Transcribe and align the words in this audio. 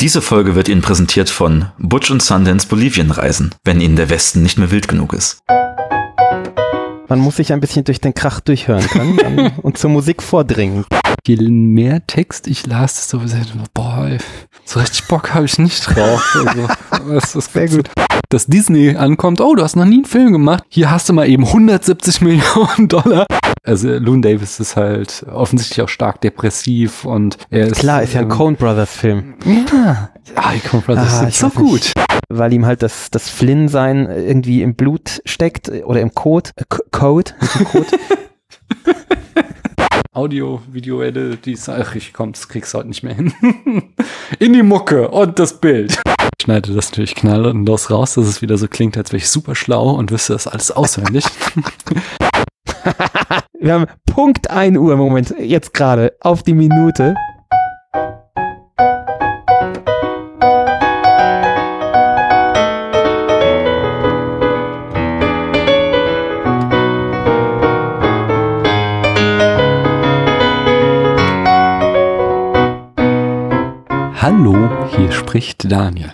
Diese 0.00 0.20
Folge 0.20 0.54
wird 0.54 0.68
Ihnen 0.68 0.82
präsentiert 0.82 1.30
von 1.30 1.70
Butch 1.78 2.10
und 2.10 2.20
Sundance 2.22 2.68
Bolivien 2.68 3.10
reisen, 3.10 3.54
wenn 3.64 3.80
Ihnen 3.80 3.96
der 3.96 4.10
Westen 4.10 4.42
nicht 4.42 4.58
mehr 4.58 4.70
wild 4.70 4.88
genug 4.88 5.14
ist. 5.14 5.38
Man 7.08 7.18
muss 7.18 7.36
sich 7.36 7.50
ein 7.50 7.60
bisschen 7.60 7.84
durch 7.84 8.02
den 8.02 8.12
Krach 8.12 8.40
durchhören 8.40 8.86
können 8.88 9.52
und 9.62 9.78
zur 9.78 9.88
Musik 9.88 10.22
vordringen. 10.22 10.84
Je 11.26 11.36
mehr 11.48 12.06
Text 12.06 12.46
ich 12.46 12.68
las, 12.68 12.94
desto 12.94 13.20
boah, 13.74 14.16
so 14.64 14.78
richtig 14.78 15.08
Bock 15.08 15.34
habe 15.34 15.44
ich 15.44 15.58
nicht 15.58 15.84
drauf. 15.84 16.22
Also, 16.36 16.68
das 17.08 17.34
ist 17.34 17.52
sehr 17.52 17.68
gut. 17.68 17.90
Dass 18.28 18.46
Disney 18.46 18.94
ankommt, 18.94 19.40
oh, 19.40 19.56
du 19.56 19.64
hast 19.64 19.74
noch 19.74 19.86
nie 19.86 19.96
einen 19.96 20.04
Film 20.04 20.32
gemacht. 20.32 20.62
Hier 20.68 20.88
hast 20.88 21.08
du 21.08 21.12
mal 21.12 21.28
eben 21.28 21.44
170 21.44 22.20
Millionen 22.20 22.86
Dollar. 22.86 23.26
Also 23.64 23.88
Loon 23.88 24.22
Davis 24.22 24.60
ist 24.60 24.76
halt 24.76 25.26
offensichtlich 25.28 25.82
auch 25.82 25.88
stark 25.88 26.20
depressiv 26.20 27.04
und 27.04 27.38
er 27.50 27.66
ist. 27.66 27.80
Klar, 27.80 28.04
ist 28.04 28.14
ja 28.14 28.20
ein 28.20 28.30
ähm, 28.30 28.36
Coen 28.36 28.54
Brothers 28.54 28.92
Film. 28.92 29.34
Ja, 29.44 30.10
ah, 30.36 30.52
die 30.54 30.60
Coen 30.60 30.82
Brothers 30.82 31.12
ah, 31.12 31.18
sind 31.28 31.34
so 31.34 31.48
gut. 31.50 31.92
Weil 32.28 32.52
ihm 32.52 32.66
halt 32.66 32.82
das, 32.82 33.10
das 33.10 33.28
Flynn-Sein 33.28 34.08
irgendwie 34.08 34.62
im 34.62 34.76
Blut 34.76 35.22
steckt 35.24 35.68
oder 35.70 36.00
im 36.00 36.14
Code. 36.14 36.50
Äh, 36.54 36.64
Code, 36.92 37.32
Code. 37.72 37.86
Audio, 40.16 40.62
Video, 40.72 41.02
Edit, 41.02 41.44
dies, 41.44 41.68
ach, 41.68 41.94
ich 41.94 42.14
komm, 42.14 42.32
das 42.32 42.48
kriegst 42.48 42.72
du 42.72 42.78
heute 42.78 42.88
nicht 42.88 43.02
mehr 43.02 43.12
hin. 43.12 43.34
In 44.38 44.54
die 44.54 44.62
Mucke 44.62 45.10
und 45.10 45.38
das 45.38 45.60
Bild. 45.60 46.00
Ich 46.38 46.44
schneide 46.44 46.72
das 46.72 46.90
natürlich 46.90 47.14
knalllos 47.14 47.90
raus, 47.90 48.14
dass 48.14 48.24
es 48.24 48.40
wieder 48.40 48.56
so 48.56 48.66
klingt, 48.66 48.96
als 48.96 49.12
wäre 49.12 49.18
ich 49.18 49.28
super 49.28 49.54
schlau 49.54 49.90
und 49.90 50.10
wüsste 50.10 50.32
das 50.32 50.46
alles 50.46 50.70
auswendig. 50.70 51.20
Wir 53.60 53.74
haben 53.74 53.84
Punkt 54.06 54.48
1 54.48 54.78
Uhr 54.78 54.94
im 54.94 55.00
Moment, 55.00 55.34
jetzt 55.38 55.74
gerade, 55.74 56.14
auf 56.20 56.42
die 56.42 56.54
Minute. 56.54 57.14
Hallo, 74.28 74.68
hier 74.96 75.12
spricht 75.12 75.70
Daniel. 75.70 76.12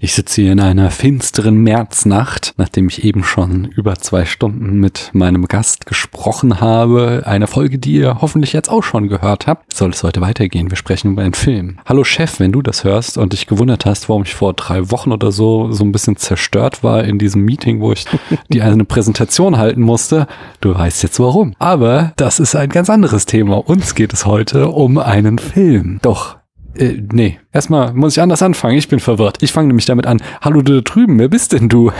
Ich 0.00 0.14
sitze 0.14 0.42
hier 0.42 0.50
in 0.50 0.58
einer 0.58 0.90
finsteren 0.90 1.58
Märznacht, 1.58 2.54
nachdem 2.56 2.88
ich 2.88 3.04
eben 3.04 3.22
schon 3.22 3.66
über 3.66 3.94
zwei 3.94 4.24
Stunden 4.24 4.80
mit 4.80 5.10
meinem 5.12 5.46
Gast 5.46 5.86
gesprochen 5.86 6.60
habe. 6.60 7.22
Eine 7.24 7.46
Folge, 7.46 7.78
die 7.78 7.92
ihr 7.92 8.20
hoffentlich 8.20 8.52
jetzt 8.52 8.68
auch 8.68 8.82
schon 8.82 9.06
gehört 9.06 9.46
habt. 9.46 9.72
Soll 9.72 9.90
es 9.90 10.02
heute 10.02 10.20
weitergehen? 10.20 10.70
Wir 10.72 10.76
sprechen 10.76 11.12
über 11.12 11.22
einen 11.22 11.34
Film. 11.34 11.78
Hallo 11.86 12.02
Chef, 12.02 12.40
wenn 12.40 12.50
du 12.50 12.62
das 12.62 12.82
hörst 12.82 13.16
und 13.16 13.32
dich 13.32 13.46
gewundert 13.46 13.86
hast, 13.86 14.08
warum 14.08 14.24
ich 14.24 14.34
vor 14.34 14.52
drei 14.52 14.90
Wochen 14.90 15.12
oder 15.12 15.30
so 15.30 15.70
so 15.70 15.84
ein 15.84 15.92
bisschen 15.92 16.16
zerstört 16.16 16.82
war 16.82 17.04
in 17.04 17.20
diesem 17.20 17.44
Meeting, 17.44 17.80
wo 17.80 17.92
ich 17.92 18.06
die 18.48 18.62
eine 18.62 18.84
Präsentation 18.84 19.56
halten 19.56 19.82
musste. 19.82 20.26
Du 20.60 20.74
weißt 20.74 21.04
jetzt 21.04 21.20
warum. 21.20 21.54
Aber 21.60 22.12
das 22.16 22.40
ist 22.40 22.56
ein 22.56 22.70
ganz 22.70 22.90
anderes 22.90 23.24
Thema. 23.24 23.58
Uns 23.68 23.94
geht 23.94 24.12
es 24.12 24.26
heute 24.26 24.70
um 24.70 24.98
einen 24.98 25.38
Film. 25.38 26.00
Doch 26.02 26.38
äh, 26.78 27.02
nee, 27.12 27.38
erstmal 27.52 27.92
muss 27.92 28.16
ich 28.16 28.22
anders 28.22 28.42
anfangen. 28.42 28.76
Ich 28.76 28.88
bin 28.88 29.00
verwirrt. 29.00 29.42
Ich 29.42 29.52
fange 29.52 29.68
nämlich 29.68 29.86
damit 29.86 30.06
an. 30.06 30.22
Hallo 30.40 30.62
du 30.62 30.74
da 30.74 30.80
drüben, 30.80 31.18
wer 31.18 31.28
bist 31.28 31.52
denn 31.52 31.68
du? 31.68 31.90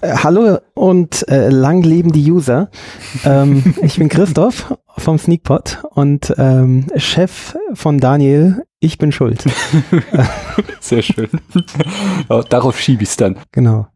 Äh, 0.00 0.16
hallo 0.16 0.58
und 0.74 1.28
äh, 1.28 1.48
lang 1.50 1.82
leben 1.82 2.12
die 2.12 2.30
User. 2.30 2.70
Ähm, 3.24 3.74
ich 3.82 3.98
bin 3.98 4.08
Christoph 4.08 4.74
vom 4.96 5.18
Sneakpot 5.18 5.82
und 5.90 6.34
ähm, 6.38 6.86
Chef 6.96 7.56
von 7.74 7.98
Daniel. 7.98 8.64
Ich 8.80 8.98
bin 8.98 9.12
schuld. 9.12 9.44
Sehr 10.80 11.02
schön. 11.02 11.28
Darauf 12.48 12.80
schiebe 12.80 13.02
ich 13.02 13.10
es 13.10 13.16
dann. 13.16 13.38
Genau. 13.52 13.88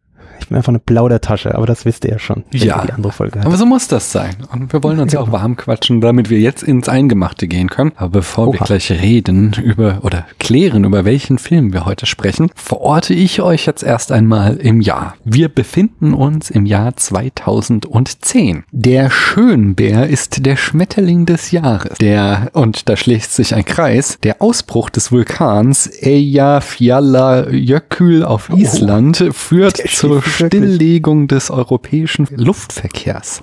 Ich 0.44 0.48
bin 0.48 0.58
einfach 0.58 0.68
eine 0.68 0.78
Plaudertasche, 0.78 1.54
aber 1.54 1.64
das 1.64 1.86
wisst 1.86 2.04
ihr 2.04 2.10
ja 2.10 2.18
schon. 2.18 2.44
Ja, 2.52 2.84
die 2.84 2.92
andere 2.92 3.12
Folge 3.12 3.40
aber 3.42 3.56
so 3.56 3.64
muss 3.64 3.88
das 3.88 4.12
sein. 4.12 4.36
Und 4.52 4.74
wir 4.74 4.82
wollen 4.82 5.00
uns 5.00 5.14
ja 5.14 5.20
auch 5.20 5.32
warm 5.32 5.56
quatschen, 5.56 6.02
damit 6.02 6.28
wir 6.28 6.38
jetzt 6.38 6.62
ins 6.62 6.86
Eingemachte 6.88 7.48
gehen 7.48 7.70
können. 7.70 7.92
Aber 7.96 8.10
bevor 8.10 8.48
Oha. 8.48 8.54
wir 8.54 8.60
gleich 8.66 8.90
reden 8.90 9.56
über 9.62 10.00
oder 10.02 10.26
klären, 10.38 10.84
über 10.84 11.06
welchen 11.06 11.38
Film 11.38 11.72
wir 11.72 11.86
heute 11.86 12.04
sprechen, 12.04 12.50
verorte 12.54 13.14
ich 13.14 13.40
euch 13.40 13.64
jetzt 13.64 13.82
erst 13.82 14.12
einmal 14.12 14.56
im 14.56 14.82
Jahr. 14.82 15.14
Wir 15.24 15.48
befinden 15.48 16.12
uns 16.12 16.50
im 16.50 16.66
Jahr 16.66 16.94
2010. 16.94 18.64
Der 18.70 19.08
Schönbär 19.10 20.08
ist 20.08 20.44
der 20.44 20.56
Schmetterling 20.56 21.24
des 21.24 21.52
Jahres. 21.52 21.96
Der, 21.98 22.50
und 22.52 22.90
da 22.90 22.96
schlägt 22.96 23.30
sich 23.30 23.54
ein 23.54 23.64
Kreis, 23.64 24.18
der 24.22 24.42
Ausbruch 24.42 24.90
des 24.90 25.10
Vulkans 25.10 25.90
Eyjafjallajökull 26.02 28.24
auf 28.24 28.50
oh. 28.52 28.56
Island 28.56 29.24
oh, 29.26 29.32
führt 29.32 29.78
zur 29.88 30.20
Stilllegung 30.34 31.28
des 31.28 31.50
europäischen 31.50 32.26
Luftverkehrs. 32.30 33.42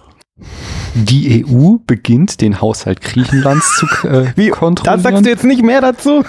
Die 0.94 1.46
EU 1.46 1.78
beginnt 1.86 2.42
den 2.42 2.62
Haushalt 2.62 3.02
Griechenlands 3.02 3.78
zu 3.78 3.86
äh, 4.08 4.26
Wie, 4.36 4.50
kontrollieren. 4.50 5.04
Da 5.04 5.10
sagst 5.10 5.26
du 5.26 5.30
jetzt 5.30 5.44
nicht 5.44 5.64
mehr 5.64 5.82
dazu. 5.82 6.24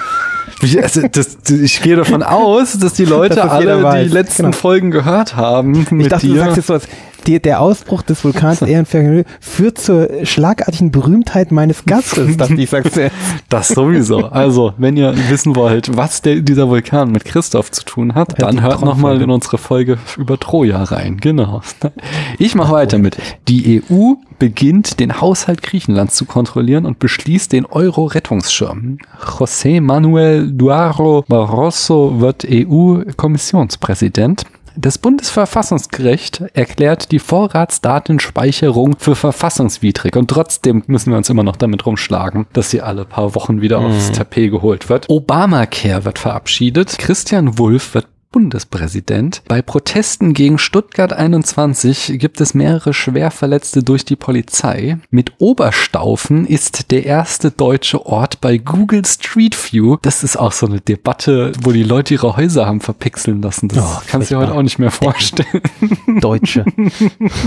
Also 0.81 1.09
das, 1.09 1.39
ich 1.51 1.83
gehe 1.83 1.97
davon 1.97 2.23
aus, 2.23 2.79
dass 2.79 2.93
die 2.93 3.05
Leute 3.07 3.37
dass 3.37 3.51
alle 3.51 4.05
die 4.05 4.13
letzten 4.13 4.45
genau. 4.45 4.57
Folgen 4.57 4.91
gehört 4.91 5.35
haben. 5.35 5.87
Ich 5.99 6.09
dachte, 6.09 6.27
dir. 6.27 6.35
du 6.35 6.41
sagst 6.41 6.57
jetzt 6.59 6.67
sowas 6.67 6.89
die, 7.27 7.41
der 7.41 7.61
Ausbruch 7.61 8.03
des 8.03 8.25
Vulkans 8.25 8.63
Ehrenfeld 8.63 9.27
führt 9.41 9.79
zur 9.79 10.25
schlagartigen 10.25 10.91
Berühmtheit 10.91 11.53
meines 11.53 11.85
Gastes, 11.85 12.37
dachte 12.39 12.55
ich, 12.55 12.71
sag's 12.71 12.95
jetzt. 12.95 13.15
Das 13.49 13.69
sowieso. 13.69 14.27
Also, 14.27 14.75
wenn 14.79 14.97
ihr 14.97 15.15
wissen 15.29 15.57
wollt, 15.57 15.97
was 15.97 16.23
der, 16.23 16.37
dieser 16.41 16.69
Vulkan 16.69 17.11
mit 17.13 17.25
Christoph 17.25 17.71
zu 17.71 17.85
tun 17.85 18.15
hat, 18.15 18.39
ja, 18.39 18.47
dann 18.47 18.63
hört 18.63 18.83
nochmal 18.83 19.21
in 19.21 19.31
unsere 19.31 19.59
Folge 19.59 19.99
über 20.17 20.39
Troja 20.39 20.83
rein. 20.83 21.19
Genau. 21.19 21.63
Ich 22.39 22.55
mache 22.55 22.73
weiter 22.73 22.99
mit. 22.99 23.17
Die 23.49 23.83
EU 23.83 24.15
beginnt, 24.39 24.99
den 25.01 25.21
Haushalt 25.21 25.63
Griechenlands 25.63 26.17
zu 26.17 26.25
kontrollieren 26.25 26.85
und 26.85 26.99
beschließt 26.99 27.53
den 27.53 27.65
Euro-Rettungsschirm. 27.67 28.99
José 29.21 29.81
Manuel 29.81 30.51
Duaro 30.51 31.25
Barroso 31.29 32.21
wird 32.21 32.45
EU-Kommissionspräsident. 32.49 34.45
Das 34.77 34.99
Bundesverfassungsgericht 34.99 36.43
erklärt 36.55 37.13
die 37.13 37.19
Vorratsdatenspeicherung 37.19 38.97
für 38.99 39.15
verfassungswidrig 39.15 40.17
und 40.17 40.29
trotzdem 40.29 40.83
müssen 40.87 41.11
wir 41.11 41.17
uns 41.17 41.29
immer 41.31 41.43
noch 41.43 41.57
damit 41.57 41.85
rumschlagen, 41.85 42.47
dass 42.53 42.71
sie 42.71 42.81
alle 42.81 43.05
paar 43.05 43.35
Wochen 43.35 43.61
wieder 43.61 43.81
mhm. 43.81 43.87
aufs 43.87 44.13
Tapet 44.13 44.51
geholt 44.51 44.89
wird. 44.89 45.09
Obamacare 45.09 46.05
wird 46.05 46.19
verabschiedet. 46.19 46.97
Christian 46.99 47.59
Wulff 47.59 47.95
wird 47.95 48.07
Bundespräsident. 48.33 49.43
Bei 49.47 49.61
Protesten 49.61 50.33
gegen 50.33 50.59
Stuttgart 50.59 51.13
21 51.13 52.15
gibt 52.19 52.41
es 52.41 52.55
mehrere 52.55 52.95
Schwerverletzte 52.95 53.83
durch 53.83 54.07
die 54.07 54.17
Polizei. 54.17 54.97
Mit 55.11 55.35
Oberstaufen 55.39 56.47
ist 56.47 56.91
der 56.91 57.05
erste 57.05 57.51
deutsche 57.51 58.07
Ort 58.07 58.41
bei 58.41 58.57
Google 58.57 59.05
Street 59.05 59.55
View. 59.55 59.99
Das 60.01 60.25
ist 60.25 60.37
auch 60.37 60.53
so 60.53 60.67
eine 60.67 60.81
Debatte, 60.81 61.53
wo 61.63 61.73
die 61.73 61.83
Leute 61.83 62.15
ihre 62.15 62.37
Häuser 62.37 62.67
haben 62.67 62.81
verpixeln 62.81 63.43
lassen. 63.43 63.69
Das 63.69 63.85
oh, 63.85 64.03
kannst 64.07 64.31
du 64.31 64.35
dir 64.35 64.41
heute 64.41 64.55
auch 64.55 64.63
nicht 64.63 64.79
mehr 64.79 64.91
vorstellen. 64.91 65.61
Deutsche. 66.21 66.65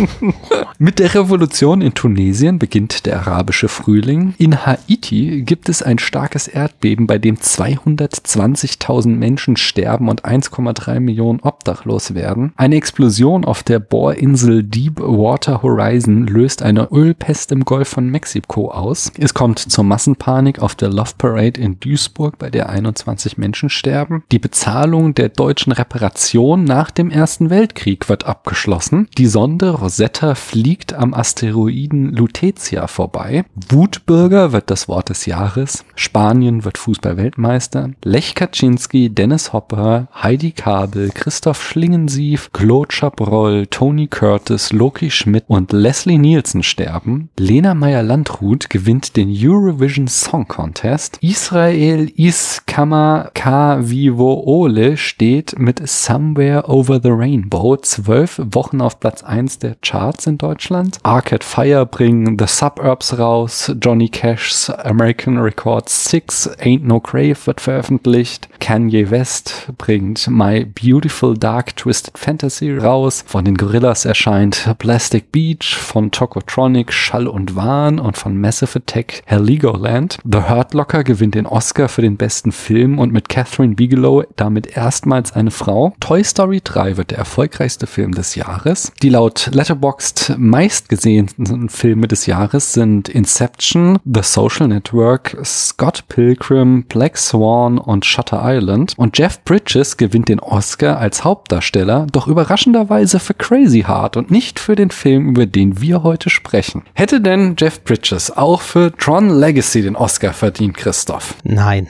Mit 0.77 0.99
der 0.99 1.15
Revolution 1.15 1.81
in 1.81 1.95
Tunesien 1.95 2.59
beginnt 2.59 3.07
der 3.07 3.19
arabische 3.21 3.69
Frühling. 3.69 4.35
In 4.37 4.65
Haiti 4.65 5.41
gibt 5.41 5.67
es 5.67 5.81
ein 5.81 5.97
starkes 5.97 6.47
Erdbeben, 6.47 7.07
bei 7.07 7.17
dem 7.17 7.37
220.000 7.37 9.07
Menschen 9.07 9.57
sterben 9.57 10.09
und 10.09 10.25
1,3 10.25 10.74
1,3 10.75 10.99
Millionen 10.99 11.39
obdachlos 11.41 12.13
werden. 12.13 12.53
Eine 12.55 12.75
Explosion 12.75 13.45
auf 13.45 13.63
der 13.63 13.79
Bohrinsel 13.79 14.63
Deepwater 14.63 15.61
Horizon 15.61 16.27
löst 16.27 16.61
eine 16.61 16.89
Ölpest 16.91 17.51
im 17.51 17.65
Golf 17.65 17.89
von 17.89 18.09
Mexiko 18.09 18.71
aus. 18.71 19.11
Es 19.17 19.33
kommt 19.33 19.59
zur 19.59 19.83
Massenpanik 19.83 20.59
auf 20.59 20.75
der 20.75 20.89
Love 20.89 21.11
Parade 21.17 21.59
in 21.59 21.79
Duisburg, 21.79 22.37
bei 22.37 22.49
der 22.49 22.69
21 22.69 23.37
Menschen 23.37 23.69
sterben. 23.69 24.23
Die 24.31 24.39
Bezahlung 24.39 25.13
der 25.13 25.29
deutschen 25.29 25.71
Reparation 25.71 26.63
nach 26.63 26.91
dem 26.91 27.11
Ersten 27.11 27.49
Weltkrieg 27.49 28.09
wird 28.09 28.25
abgeschlossen. 28.25 29.07
Die 29.17 29.27
Sonde 29.27 29.71
Rosetta 29.71 30.35
fliegt 30.35 30.93
am 30.93 31.13
Asteroiden 31.13 32.13
Lutetia 32.13 32.87
vorbei. 32.87 33.45
Wutbürger 33.69 34.51
wird 34.51 34.69
das 34.69 34.87
Wort 34.87 35.09
des 35.09 35.25
Jahres. 35.25 35.85
Spanien 35.95 36.63
wird 36.63 36.77
Fußballweltmeister. 36.77 37.91
Lech 38.03 38.35
Kaczynski, 38.35 39.09
Dennis 39.09 39.53
Hopper, 39.53 40.07
Heidi 40.13 40.51
Kabel, 40.65 41.11
Christoph 41.13 41.61
Schlingensief, 41.61 42.51
Claude 42.51 42.91
Chabrol, 42.91 43.67
Tony 43.67 44.07
Curtis, 44.07 44.73
Loki 44.73 45.11
Schmidt 45.11 45.43
und 45.47 45.71
Leslie 45.71 46.17
Nielsen 46.17 46.63
sterben. 46.63 47.29
Lena 47.37 47.75
Meyer-Landrut 47.75 48.71
gewinnt 48.71 49.15
den 49.15 49.29
Eurovision 49.31 50.07
Song 50.07 50.47
Contest. 50.47 51.19
Israel 51.21 52.11
Iskama 52.15 53.29
Kavivoole 53.35 54.97
steht 54.97 55.53
mit 55.59 55.87
Somewhere 55.87 56.67
Over 56.67 56.99
the 56.99 57.11
Rainbow 57.11 57.77
zwölf 57.77 58.41
Wochen 58.43 58.81
auf 58.81 58.99
Platz 58.99 59.21
1 59.21 59.59
der 59.59 59.75
Charts 59.83 60.25
in 60.25 60.39
Deutschland. 60.39 60.97
Arcade 61.03 61.45
Fire 61.45 61.85
bringen 61.85 62.39
The 62.39 62.47
Suburbs 62.47 63.19
raus. 63.19 63.71
Johnny 63.79 64.09
Cash's 64.09 64.71
American 64.71 65.37
Records 65.37 66.05
6 66.05 66.57
Ain't 66.57 66.85
No 66.85 66.99
Grave 66.99 67.37
wird 67.45 67.61
veröffentlicht. 67.61 68.49
Kanye 68.59 69.11
West 69.11 69.71
bringt 69.77 70.27
My 70.27 70.54
Beautiful 70.63 71.37
Dark 71.37 71.75
Twisted 71.75 72.17
Fantasy 72.17 72.75
raus. 72.77 73.23
Von 73.27 73.43
den 73.43 73.57
Gorillas 73.57 74.05
erscheint 74.05 74.73
Plastic 74.77 75.31
Beach, 75.31 75.75
von 75.75 76.11
Tokotronic 76.11 76.93
Schall 76.93 77.27
und 77.27 77.55
Wahn 77.55 77.99
und 77.99 78.15
von 78.15 78.39
Massive 78.39 78.79
Attack 78.79 79.23
Heligoland. 79.25 80.17
The 80.23 80.49
Hurt 80.49 80.73
Locker 80.73 81.03
gewinnt 81.03 81.35
den 81.35 81.45
Oscar 81.45 81.89
für 81.89 82.01
den 82.01 82.15
besten 82.15 82.51
Film 82.51 82.99
und 82.99 83.11
mit 83.11 83.27
Catherine 83.27 83.75
Bigelow 83.75 84.23
damit 84.35 84.77
erstmals 84.77 85.33
eine 85.33 85.51
Frau. 85.51 85.93
Toy 85.99 86.23
Story 86.23 86.61
3 86.63 86.97
wird 86.97 87.11
der 87.11 87.17
erfolgreichste 87.17 87.87
Film 87.87 88.13
des 88.13 88.35
Jahres. 88.35 88.93
Die 89.01 89.09
laut 89.09 89.49
Letterboxd 89.51 90.35
meistgesehenen 90.37 91.69
Filme 91.69 92.07
des 92.07 92.25
Jahres 92.25 92.73
sind 92.73 93.09
Inception, 93.09 93.99
The 94.05 94.21
Social 94.21 94.67
Network, 94.67 95.37
Scott 95.43 96.05
Pilgrim, 96.07 96.83
Black 96.83 97.17
Swan 97.17 97.77
und 97.77 98.05
Shutter 98.05 98.41
Island. 98.43 98.93
Und 98.97 99.17
Jeff 99.17 99.43
Bridges 99.43 99.97
gewinnt 99.97 100.29
den 100.29 100.39
Oscar 100.45 100.99
als 100.99 101.23
Hauptdarsteller, 101.23 102.07
doch 102.11 102.27
überraschenderweise 102.27 103.19
für 103.19 103.33
Crazy 103.33 103.83
Heart 103.87 104.17
und 104.17 104.31
nicht 104.31 104.59
für 104.59 104.75
den 104.75 104.91
Film, 104.91 105.29
über 105.29 105.45
den 105.45 105.81
wir 105.81 106.03
heute 106.03 106.29
sprechen. 106.29 106.83
Hätte 106.93 107.21
denn 107.21 107.55
Jeff 107.57 107.83
Bridges 107.83 108.35
auch 108.35 108.61
für 108.61 108.95
Tron 108.95 109.29
Legacy 109.29 109.81
den 109.81 109.95
Oscar 109.95 110.33
verdient, 110.33 110.77
Christoph? 110.77 111.35
Nein. 111.43 111.87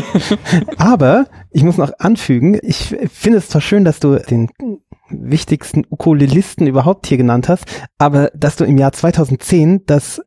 Aber 0.76 1.26
ich 1.50 1.62
muss 1.62 1.76
noch 1.76 1.92
anfügen, 1.98 2.58
ich 2.62 2.96
finde 3.12 3.38
es 3.38 3.48
zwar 3.48 3.60
schön, 3.60 3.84
dass 3.84 4.00
du 4.00 4.16
den 4.16 4.48
wichtigsten 5.12 5.84
Ukulelisten 5.90 6.66
überhaupt 6.66 7.06
hier 7.06 7.18
genannt 7.18 7.48
hast, 7.48 7.64
aber 7.98 8.30
dass 8.34 8.56
du 8.56 8.64
im 8.64 8.78
Jahr 8.78 8.92
2010 8.92 9.84
das 9.86 10.22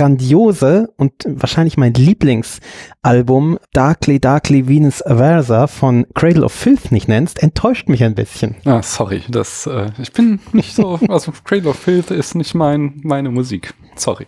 grandiose 0.00 0.88
und 0.96 1.12
wahrscheinlich 1.26 1.76
mein 1.76 1.92
Lieblingsalbum 1.92 3.58
Darkly 3.74 4.18
Darkly 4.18 4.66
Venus 4.66 5.04
Aversa 5.04 5.66
von 5.66 6.06
Cradle 6.14 6.42
of 6.42 6.52
Filth 6.52 6.90
nicht 6.90 7.06
nennst, 7.06 7.42
enttäuscht 7.42 7.86
mich 7.88 8.02
ein 8.02 8.14
bisschen. 8.14 8.56
Ah, 8.64 8.82
sorry, 8.82 9.22
das 9.28 9.66
äh, 9.66 9.90
ich 10.00 10.12
bin 10.12 10.40
nicht 10.52 10.74
so, 10.74 10.98
also 11.08 11.32
Cradle 11.44 11.70
of 11.70 11.78
Filth 11.78 12.10
ist 12.10 12.34
nicht 12.34 12.54
mein 12.54 13.00
meine 13.02 13.30
Musik. 13.30 13.74
Sorry. 13.94 14.26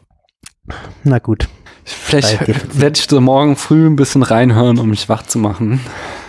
Na 1.04 1.18
gut. 1.18 1.48
Vielleicht 1.84 2.78
werde 2.78 2.98
ich 2.98 3.06
so 3.08 3.20
morgen 3.22 3.56
früh 3.56 3.86
ein 3.86 3.96
bisschen 3.96 4.22
reinhören, 4.22 4.78
um 4.78 4.90
mich 4.90 5.08
wach 5.08 5.22
zu 5.22 5.38
machen. 5.38 5.80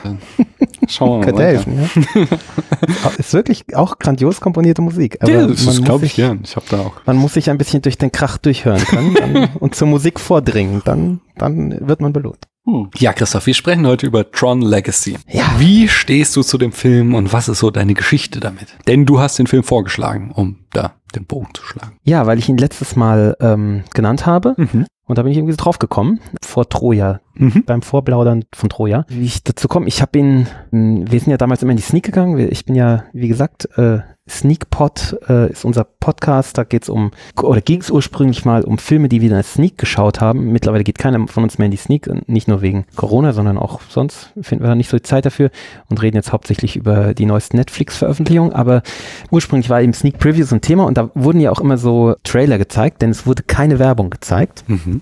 Schauen 0.88 1.10
wir 1.10 1.18
mal. 1.18 1.26
Könnte 1.26 1.44
helfen, 1.44 1.90
ja. 2.16 3.10
Ist 3.18 3.34
wirklich 3.34 3.76
auch 3.76 4.00
grandios 4.00 4.42
komponierte 4.42 4.82
Musik. 4.82 5.18
Aber 5.22 5.32
ja, 5.32 5.48
das 5.48 5.84
glaube 5.84 6.06
ich 6.06 6.16
gern. 6.16 6.42
Ich 6.44 6.56
habe 6.56 6.66
da 6.70 6.80
auch. 6.82 6.94
Man 7.06 7.18
muss 7.18 7.34
sich 7.34 7.50
ein 7.50 7.58
bisschen 7.58 7.82
durch 7.82 7.98
den 7.98 8.12
Krach 8.12 8.38
durchhören 8.38 8.84
können 8.84 9.14
dann, 9.20 9.50
und 9.60 9.76
zur 9.76 9.88
Musik 9.88 10.20
vordringen. 10.20 10.82
Dann, 10.86 11.22
dann 11.38 11.88
wird 11.88 12.02
man 12.02 12.14
belohnt. 12.14 12.48
Hm. 12.66 12.90
Ja, 12.98 13.12
Christoph, 13.14 13.46
wir 13.46 13.54
sprechen 13.54 13.86
heute 13.86 14.06
über 14.06 14.30
Tron 14.32 14.62
Legacy. 14.62 15.18
Ja. 15.28 15.56
Wie 15.58 15.88
stehst 15.88 16.36
du 16.36 16.44
zu 16.44 16.58
dem 16.58 16.72
Film 16.72 17.14
und 17.14 17.34
was 17.34 17.50
ist 17.50 17.60
so 17.60 17.72
deine 17.72 17.94
Geschichte 17.94 18.40
damit? 18.40 18.68
Denn 18.88 19.06
du 19.06 19.20
hast 19.20 19.38
den 19.38 19.48
Film 19.48 19.64
vorgeschlagen, 19.64 20.32
um 20.34 20.60
da 20.72 20.96
den 21.16 21.26
Bogen 21.26 21.50
zu 21.54 21.64
schlagen. 21.64 21.98
Ja, 22.04 22.26
weil 22.26 22.40
ich 22.40 22.50
ihn 22.50 22.58
letztes 22.58 22.96
Mal 22.96 23.36
ähm, 23.40 23.84
genannt 23.94 24.26
habe. 24.26 24.56
Mhm. 24.58 24.86
Und 25.06 25.18
da 25.18 25.24
bin 25.24 25.32
ich 25.32 25.38
irgendwie 25.38 25.58
drauf 25.58 25.80
gekommen, 25.80 26.22
vor 26.42 26.70
Troja, 26.70 27.20
mhm. 27.34 27.64
beim 27.66 27.82
Vorblaudern 27.82 28.46
von 28.54 28.70
Troja. 28.70 29.06
Wie 29.10 29.26
ich 29.26 29.44
dazu 29.44 29.68
komme, 29.68 29.88
ich 29.88 30.02
habe 30.02 30.18
ihn, 30.18 30.48
wir 30.72 31.20
sind 31.20 31.30
ja 31.30 31.38
damals 31.38 31.62
immer 31.62 31.72
in 31.72 31.78
die 31.78 31.84
Sneak 31.84 32.06
gegangen. 32.06 32.40
Ich 32.40 32.66
bin 32.66 32.76
ja, 32.76 33.04
wie 33.12 33.28
gesagt, 33.28 33.68
äh, 33.78 34.00
Sneakpot 34.30 35.18
äh, 35.28 35.52
ist 35.52 35.66
unser 35.66 35.84
Podcast. 35.84 36.58
Da 36.58 36.64
geht 36.64 36.84
es 36.84 36.90
um, 36.90 37.12
oder 37.42 37.60
ging 37.60 37.82
es 37.82 37.92
ursprünglich 37.92 38.46
mal 38.46 38.64
um 38.64 38.78
Filme, 38.78 39.10
die 39.10 39.22
wir 39.22 39.30
in 39.30 39.36
der 39.36 39.44
Sneak 39.44 39.78
geschaut 39.78 40.22
haben. 40.22 40.52
Mittlerweile 40.52 40.84
geht 40.84 40.98
keiner 40.98 41.28
von 41.28 41.44
uns 41.44 41.58
mehr 41.58 41.66
in 41.66 41.72
die 41.72 41.78
Sneak, 41.78 42.10
nicht 42.28 42.48
nur 42.48 42.62
wegen 42.62 42.86
Corona, 42.96 43.34
sondern 43.34 43.58
auch 43.58 43.82
sonst 43.90 44.32
finden 44.42 44.64
wir 44.64 44.70
da 44.70 44.76
nicht 44.76 44.90
so 44.90 44.98
die 44.98 45.04
Zeit 45.04 45.26
dafür 45.26 45.52
und 45.90 46.02
reden 46.02 46.16
jetzt 46.16 46.32
hauptsächlich 46.32 46.78
über 46.78 47.14
die 47.14 47.26
neuesten 47.26 47.58
Netflix-Veröffentlichungen. 47.58 48.54
Aber 48.54 48.82
ursprünglich 49.30 49.70
war 49.70 49.82
eben 49.82 49.94
Sneak 49.94 50.20
Previews 50.20 50.54
ein 50.54 50.62
Thema 50.62 50.86
und 50.86 50.98
da 50.98 51.10
wurden 51.16 51.42
ja 51.42 51.52
auch 51.52 51.60
immer 51.60 51.78
so 51.78 52.16
Trailer 52.24 52.58
gezeigt, 52.58 53.02
denn 53.02 53.10
es 53.10 53.28
wurde 53.28 53.44
keine 53.44 53.78
Werbung 53.80 54.10
gezeigt. 54.10 54.64
Mhm. 54.68 55.02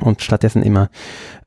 Und 0.00 0.22
stattdessen 0.22 0.62
immer 0.62 0.88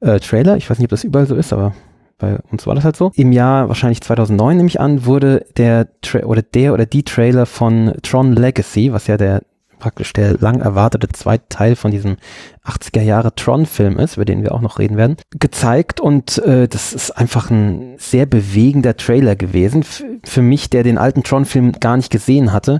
äh, 0.01 0.19
Trailer. 0.19 0.55
Ich 0.57 0.69
weiß 0.69 0.77
nicht, 0.77 0.85
ob 0.85 0.91
das 0.91 1.03
überall 1.03 1.25
so 1.25 1.35
ist, 1.35 1.51
aber 1.51 1.73
bei 2.17 2.37
uns 2.51 2.65
war 2.65 2.75
das 2.75 2.85
halt 2.85 2.95
so. 2.95 3.11
Im 3.15 3.31
Jahr 3.31 3.67
wahrscheinlich 3.67 4.01
2009 4.01 4.57
nehme 4.57 4.67
ich 4.67 4.79
an, 4.79 5.05
wurde 5.05 5.45
der 5.57 5.87
Tra 6.01 6.19
oder 6.19 6.41
der 6.41 6.73
oder 6.73 6.85
die 6.85 7.03
Trailer 7.03 7.45
von 7.45 7.93
Tron 8.03 8.33
Legacy, 8.33 8.93
was 8.93 9.07
ja 9.07 9.17
der 9.17 9.41
praktisch 9.79 10.13
der 10.13 10.37
lang 10.39 10.61
erwartete 10.61 11.09
zweite 11.09 11.47
Teil 11.49 11.75
von 11.75 11.91
diesem 11.91 12.17
80er 12.65 13.01
Jahre 13.01 13.35
Tron-Film 13.35 13.99
ist, 13.99 14.15
über 14.15 14.25
den 14.25 14.41
wir 14.41 14.53
auch 14.53 14.61
noch 14.61 14.79
reden 14.79 14.97
werden, 14.97 15.17
gezeigt 15.37 15.99
und 15.99 16.37
äh, 16.39 16.67
das 16.67 16.93
ist 16.93 17.11
einfach 17.11 17.49
ein 17.49 17.95
sehr 17.97 18.25
bewegender 18.25 18.97
Trailer 18.97 19.35
gewesen. 19.35 19.81
F 19.81 20.03
für 20.23 20.41
mich, 20.41 20.69
der 20.69 20.83
den 20.83 20.97
alten 20.97 21.23
Tron-Film 21.23 21.73
gar 21.73 21.97
nicht 21.97 22.09
gesehen 22.09 22.51
hatte, 22.51 22.79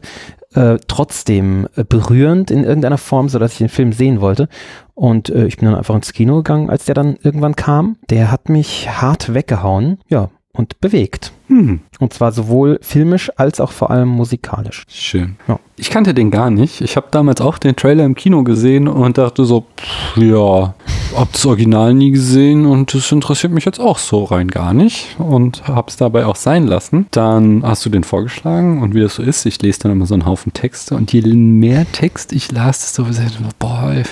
äh, 0.56 0.78
trotzdem 0.88 1.68
äh, 1.76 1.84
berührend 1.84 2.50
in 2.50 2.64
irgendeiner 2.64 2.98
Form, 2.98 3.30
so 3.30 3.40
dass 3.40 3.54
ich 3.54 3.58
den 3.60 3.70
Film 3.70 3.94
sehen 3.94 4.22
wollte. 4.22 4.50
Und 4.94 5.30
äh, 5.30 5.46
ich 5.46 5.58
bin 5.58 5.68
dann 5.68 5.78
einfach 5.78 5.96
ins 5.96 6.14
Kino 6.14 6.38
gegangen, 6.38 6.70
als 6.70 6.86
der 6.86 6.96
dann 6.96 7.18
irgendwann 7.22 7.56
kam. 7.56 7.98
Der 8.10 8.32
hat 8.32 8.50
mich 8.50 8.90
hart 8.90 9.34
weggehauen, 9.34 10.00
ja, 10.08 10.30
und 10.54 10.80
bewegt. 10.80 11.34
Hm. 11.48 11.82
Und 12.00 12.14
zwar 12.14 12.32
sowohl 12.32 12.80
filmisch 12.82 13.30
als 13.36 13.60
auch 13.60 13.72
vor 13.72 13.92
allem 13.92 14.10
musikalisch. 14.10 14.86
Schön. 14.88 15.36
Ja. 15.48 15.60
Ich 15.76 15.90
kannte 15.90 16.14
den 16.14 16.32
gar 16.32 16.50
nicht. 16.50 16.82
Ich 16.82 16.96
habe 16.96 17.08
damals 17.12 17.42
auch 17.42 17.58
den 17.58 17.76
Trailer 17.76 18.06
im 18.06 18.16
Kino 18.16 18.44
gesehen 18.44 18.88
und 18.88 19.18
dachte 19.18 19.46
so, 19.46 19.66
pff, 19.78 20.18
ja, 20.18 20.74
hab 21.16 21.32
das 21.32 21.46
Original 21.46 21.94
nie 21.94 22.12
gesehen 22.12 22.66
und 22.66 22.94
das 22.94 23.12
interessiert 23.12 23.54
mich 23.54 23.66
jetzt 23.66 23.80
auch 23.80 23.98
so 23.98 24.24
rein 24.24 24.50
gar 24.50 24.74
nicht 24.74 25.16
und 25.18 25.68
habe 25.68 25.90
es 25.90 25.98
dabei 25.98 26.26
auch 26.26 26.36
sein 26.36 26.68
lassen. 26.68 27.08
Dann 27.12 27.64
hast 27.64 27.86
du 27.86 27.90
den 27.90 28.04
vorgeschlagen 28.04 28.82
und 28.82 28.94
wie 28.94 29.02
das 29.02 29.16
so 29.16 29.24
ist, 29.24 29.46
ich 29.46 29.62
lese 29.62 29.80
dann 29.80 29.92
immer 29.92 30.06
so 30.06 30.14
einen 30.14 30.26
Haufen 30.26 30.54
Texte 30.54 30.96
und 30.96 31.14
je 31.14 31.22
mehr 31.22 31.86
Text 31.92 32.34
ich 32.34 32.52
las, 32.52 32.80
desto 32.80 33.06
boah, 33.60 34.04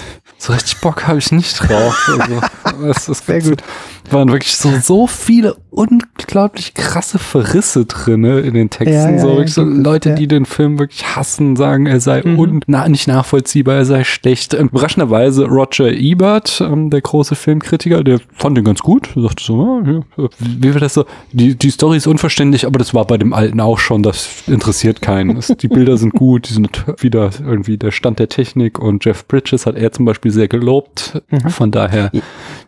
so 0.43 0.51
richtig 0.51 0.81
Bock 0.81 1.07
habe 1.07 1.19
ich 1.19 1.31
nicht 1.31 1.57
drauf. 1.59 2.09
Also, 2.63 2.87
das 2.87 3.09
ist 3.09 3.25
sehr 3.25 3.41
gut. 3.41 3.61
Waren 4.09 4.31
wirklich 4.31 4.55
so, 4.55 4.71
so 4.81 5.05
viele 5.05 5.55
unglaublich 5.69 6.73
krasse 6.73 7.19
Verrisse 7.19 7.85
drinne 7.85 8.39
in 8.41 8.53
den 8.53 8.69
Texten. 8.69 8.93
Ja, 8.93 9.09
ja, 9.09 9.19
so 9.19 9.27
wirklich 9.29 9.53
so 9.53 9.63
Leute, 9.63 10.09
ja. 10.09 10.15
die 10.15 10.27
den 10.27 10.45
Film 10.45 10.79
wirklich 10.79 11.15
hassen, 11.15 11.55
sagen, 11.55 11.85
er 11.85 11.99
sei 11.99 12.21
mhm. 12.23 12.39
un 12.39 12.61
na, 12.67 12.87
nicht 12.87 13.07
nachvollziehbar, 13.07 13.75
er 13.75 13.85
sei 13.85 14.03
schlecht. 14.03 14.53
Überraschenderweise 14.53 15.45
Roger 15.45 15.91
Ebert, 15.91 16.61
ähm, 16.61 16.89
der 16.89 17.01
große 17.01 17.35
Filmkritiker, 17.35 18.03
der 18.03 18.19
fand 18.33 18.57
den 18.57 18.65
ganz 18.65 18.79
gut. 18.79 19.09
Er 19.15 19.23
sagte 19.23 19.43
so, 19.43 19.61
ah, 19.61 20.29
wie 20.39 20.73
war 20.73 20.81
das 20.81 20.93
so? 20.93 21.05
Die, 21.31 21.55
die 21.55 21.69
Story 21.69 21.97
ist 21.97 22.07
unverständlich, 22.07 22.65
aber 22.65 22.79
das 22.79 22.93
war 22.93 23.05
bei 23.05 23.17
dem 23.17 23.33
alten 23.33 23.59
auch 23.59 23.79
schon. 23.79 24.03
Das 24.03 24.43
interessiert 24.47 25.01
keinen. 25.01 25.39
Die 25.61 25.67
Bilder 25.67 25.97
sind 25.97 26.13
gut, 26.13 26.49
die 26.49 26.53
sind 26.53 26.85
wieder 27.01 27.29
irgendwie 27.39 27.77
der 27.77 27.91
Stand 27.91 28.19
der 28.19 28.29
Technik 28.29 28.79
und 28.79 29.05
Jeff 29.05 29.27
Bridges 29.27 29.65
hat 29.65 29.75
er 29.75 29.91
zum 29.91 30.05
Beispiel 30.05 30.31
sehr 30.33 30.47
gelobt. 30.47 31.21
Mhm. 31.29 31.49
Von 31.49 31.71
daher, 31.71 32.11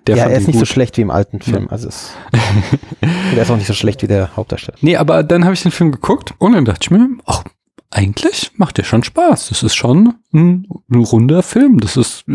der 0.08 0.16
Ja, 0.18 0.26
er 0.26 0.38
ist 0.38 0.48
nicht 0.48 0.58
gut. 0.58 0.68
so 0.68 0.74
schlecht 0.74 0.98
wie 0.98 1.02
im 1.02 1.12
alten 1.12 1.42
Film. 1.42 1.66
Ja. 1.66 1.70
Also 1.72 1.88
es, 1.90 2.12
der 3.36 3.42
ist 3.44 3.52
auch 3.52 3.58
nicht 3.58 3.68
so 3.68 3.74
schlecht 3.74 4.02
wie 4.04 4.08
der 4.08 4.36
Hauptdarsteller. 4.36 4.78
Nee, 4.82 4.98
aber 4.98 5.24
dann 5.24 5.44
habe 5.44 5.54
ich 5.54 5.62
den 5.64 5.72
Film 5.72 5.92
geguckt 5.92 6.34
und 6.38 6.54
dann 6.54 6.66
dachte 6.66 6.80
ich 6.84 6.92
mir, 6.92 7.08
ach, 7.26 7.44
eigentlich 7.96 8.52
macht 8.58 8.78
der 8.78 8.84
schon 8.84 9.04
Spaß. 9.04 9.50
Das 9.50 9.64
ist 9.64 9.76
schon 9.76 10.16
ein, 10.34 10.68
ein 10.92 11.04
runder 11.04 11.42
Film. 11.44 11.80
Das 11.80 11.96
ist, 11.96 12.26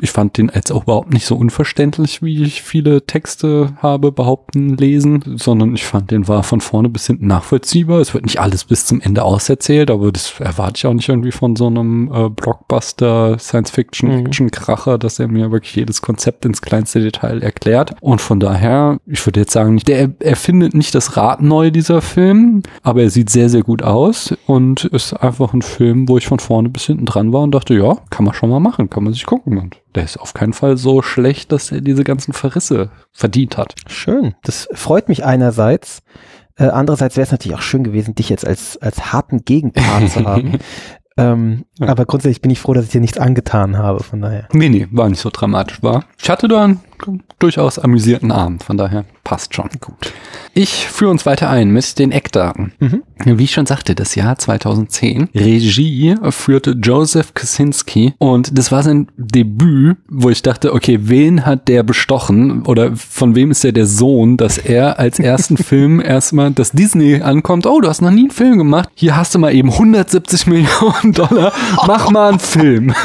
ich 0.00 0.10
fand 0.10 0.38
den 0.38 0.50
jetzt 0.54 0.72
auch 0.72 0.84
überhaupt 0.84 1.12
nicht 1.12 1.26
so 1.26 1.36
unverständlich, 1.36 2.22
wie 2.22 2.42
ich 2.42 2.62
viele 2.62 3.04
Texte 3.04 3.76
habe 3.82 4.10
behaupten 4.10 4.76
lesen, 4.76 5.22
sondern 5.36 5.74
ich 5.74 5.84
fand 5.84 6.10
den 6.10 6.28
war 6.28 6.42
von 6.42 6.62
vorne 6.62 6.88
bis 6.88 7.06
hinten 7.06 7.26
nachvollziehbar. 7.26 8.00
Es 8.00 8.14
wird 8.14 8.24
nicht 8.24 8.40
alles 8.40 8.64
bis 8.64 8.86
zum 8.86 9.02
Ende 9.02 9.22
auserzählt, 9.22 9.90
aber 9.90 10.12
das 10.12 10.40
erwarte 10.40 10.78
ich 10.78 10.86
auch 10.86 10.94
nicht 10.94 11.10
irgendwie 11.10 11.32
von 11.32 11.56
so 11.56 11.66
einem 11.66 12.10
äh, 12.12 12.30
Blockbuster 12.30 13.38
Science-Fiction-Action-Kracher, 13.38 14.94
mhm. 14.94 15.00
dass 15.00 15.18
er 15.18 15.28
mir 15.28 15.52
wirklich 15.52 15.76
jedes 15.76 16.00
Konzept 16.00 16.46
ins 16.46 16.62
kleinste 16.62 17.00
Detail 17.00 17.42
erklärt. 17.42 17.94
Und 18.00 18.22
von 18.22 18.40
daher, 18.40 18.98
ich 19.06 19.24
würde 19.26 19.40
jetzt 19.40 19.52
sagen, 19.52 19.76
der 19.78 20.14
erfindet 20.20 20.74
nicht 20.74 20.94
das 20.94 21.18
Rad 21.18 21.42
neu, 21.42 21.70
dieser 21.70 22.00
Film, 22.00 22.62
aber 22.82 23.02
er 23.02 23.10
sieht 23.10 23.28
sehr, 23.28 23.50
sehr 23.50 23.62
gut 23.62 23.82
aus 23.82 24.34
und 24.46 24.85
ist 24.86 25.12
einfach 25.12 25.52
ein 25.52 25.62
Film, 25.62 26.08
wo 26.08 26.18
ich 26.18 26.26
von 26.26 26.38
vorne 26.38 26.68
bis 26.68 26.84
hinten 26.84 27.04
dran 27.06 27.32
war 27.32 27.42
und 27.42 27.52
dachte, 27.52 27.74
ja, 27.74 27.96
kann 28.10 28.24
man 28.24 28.34
schon 28.34 28.50
mal 28.50 28.60
machen, 28.60 28.88
kann 28.90 29.04
man 29.04 29.12
sich 29.12 29.26
gucken. 29.26 29.58
Und 29.58 29.76
der 29.94 30.04
ist 30.04 30.16
auf 30.18 30.34
keinen 30.34 30.52
Fall 30.52 30.76
so 30.76 31.02
schlecht, 31.02 31.52
dass 31.52 31.72
er 31.72 31.80
diese 31.80 32.04
ganzen 32.04 32.32
Verrisse 32.32 32.90
verdient 33.12 33.56
hat. 33.58 33.74
Schön. 33.88 34.34
Das 34.42 34.68
freut 34.72 35.08
mich 35.08 35.24
einerseits, 35.24 36.02
Äh, 36.58 36.68
andererseits 36.68 37.16
wäre 37.18 37.24
es 37.26 37.32
natürlich 37.32 37.58
auch 37.58 37.62
schön 37.62 37.84
gewesen, 37.84 38.14
dich 38.14 38.30
jetzt 38.30 38.46
als, 38.46 38.78
als 38.78 39.12
harten 39.12 39.44
Gegenpart 39.44 40.08
zu 40.08 40.24
haben. 40.24 40.58
Ähm, 41.18 41.64
ja. 41.78 41.88
Aber 41.88 42.06
grundsätzlich 42.06 42.40
bin 42.40 42.50
ich 42.50 42.60
froh, 42.60 42.72
dass 42.72 42.84
ich 42.86 42.90
dir 42.90 43.00
nichts 43.02 43.18
angetan 43.18 43.76
habe, 43.76 44.02
von 44.02 44.22
daher. 44.22 44.48
Nee, 44.54 44.70
nee, 44.70 44.86
war 44.90 45.08
nicht 45.10 45.20
so 45.20 45.28
dramatisch, 45.30 45.82
war. 45.82 46.04
Ich 46.18 46.30
hatte 46.30 46.48
da 46.48 46.64
einen 46.64 46.80
durchaus 47.38 47.78
amüsierten 47.78 48.32
Abend, 48.32 48.62
von 48.62 48.76
daher 48.76 49.04
passt 49.24 49.54
schon. 49.54 49.68
Gut. 49.80 50.12
Ich 50.54 50.86
führe 50.86 51.10
uns 51.10 51.26
weiter 51.26 51.50
ein 51.50 51.70
mit 51.70 51.98
den 51.98 52.12
Eckdaten. 52.12 52.72
Mhm. 52.78 53.02
Wie 53.24 53.44
ich 53.44 53.52
schon 53.52 53.66
sagte, 53.66 53.94
das 53.94 54.14
Jahr 54.14 54.38
2010. 54.38 55.28
Regie 55.34 56.14
führte 56.30 56.70
Joseph 56.82 57.34
Kaczynski 57.34 58.14
und 58.18 58.56
das 58.56 58.72
war 58.72 58.82
sein 58.82 59.08
Debüt, 59.16 59.96
wo 60.08 60.30
ich 60.30 60.42
dachte, 60.42 60.72
okay, 60.72 60.98
wen 61.02 61.44
hat 61.44 61.68
der 61.68 61.82
bestochen 61.82 62.64
oder 62.64 62.96
von 62.96 63.34
wem 63.34 63.50
ist 63.50 63.64
der 63.64 63.72
der 63.72 63.86
Sohn, 63.86 64.36
dass 64.36 64.58
er 64.58 64.98
als 64.98 65.18
ersten 65.18 65.56
Film 65.58 66.00
erstmal, 66.00 66.52
dass 66.52 66.72
Disney 66.72 67.20
ankommt, 67.20 67.66
oh, 67.66 67.80
du 67.80 67.88
hast 67.88 68.00
noch 68.00 68.10
nie 68.10 68.22
einen 68.22 68.30
Film 68.30 68.58
gemacht, 68.58 68.88
hier 68.94 69.16
hast 69.16 69.34
du 69.34 69.38
mal 69.38 69.54
eben 69.54 69.70
170 69.70 70.46
Millionen 70.46 71.12
Dollar, 71.12 71.52
mach 71.86 72.10
mal 72.10 72.30
einen 72.30 72.38
Film. 72.38 72.94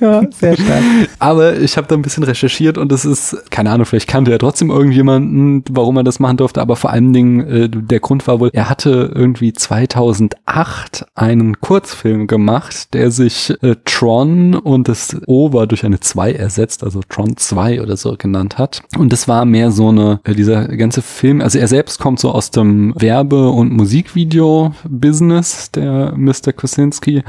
Ja, 0.00 0.22
sehr 0.30 0.54
stark. 0.54 0.82
Aber 1.18 1.58
ich 1.58 1.76
habe 1.76 1.86
da 1.86 1.94
ein 1.94 2.02
bisschen 2.02 2.22
recherchiert 2.22 2.78
und 2.78 2.90
es 2.92 3.04
ist, 3.04 3.09
keine 3.50 3.70
Ahnung, 3.70 3.86
vielleicht 3.86 4.08
kannte 4.08 4.30
er 4.32 4.38
trotzdem 4.38 4.70
irgendjemanden, 4.70 5.64
warum 5.70 5.96
er 5.96 6.04
das 6.04 6.20
machen 6.20 6.36
durfte, 6.36 6.60
aber 6.60 6.76
vor 6.76 6.90
allen 6.90 7.12
Dingen 7.12 7.40
äh, 7.40 7.68
der 7.68 8.00
Grund 8.00 8.26
war 8.26 8.40
wohl, 8.40 8.50
er 8.52 8.68
hatte 8.68 9.12
irgendwie 9.14 9.52
2008 9.52 11.06
einen 11.14 11.60
Kurzfilm 11.60 12.26
gemacht, 12.26 12.94
der 12.94 13.10
sich 13.10 13.52
äh, 13.62 13.76
Tron 13.84 14.54
und 14.54 14.88
das 14.88 15.16
O 15.26 15.52
war 15.52 15.66
durch 15.66 15.84
eine 15.84 16.00
2 16.00 16.32
ersetzt, 16.32 16.84
also 16.84 17.00
Tron 17.08 17.36
2 17.36 17.82
oder 17.82 17.96
so 17.96 18.14
genannt 18.16 18.58
hat. 18.58 18.82
Und 18.98 19.12
das 19.12 19.28
war 19.28 19.44
mehr 19.44 19.70
so 19.70 19.88
eine, 19.88 20.20
äh, 20.24 20.34
dieser 20.34 20.68
ganze 20.68 21.02
Film, 21.02 21.40
also 21.40 21.58
er 21.58 21.68
selbst 21.68 21.98
kommt 21.98 22.20
so 22.20 22.30
aus 22.30 22.50
dem 22.50 22.94
Werbe- 22.96 23.50
und 23.50 23.72
Musikvideo-Business, 23.72 25.70
der 25.72 26.14
Mr. 26.16 26.52
Kosinski. 26.54 27.22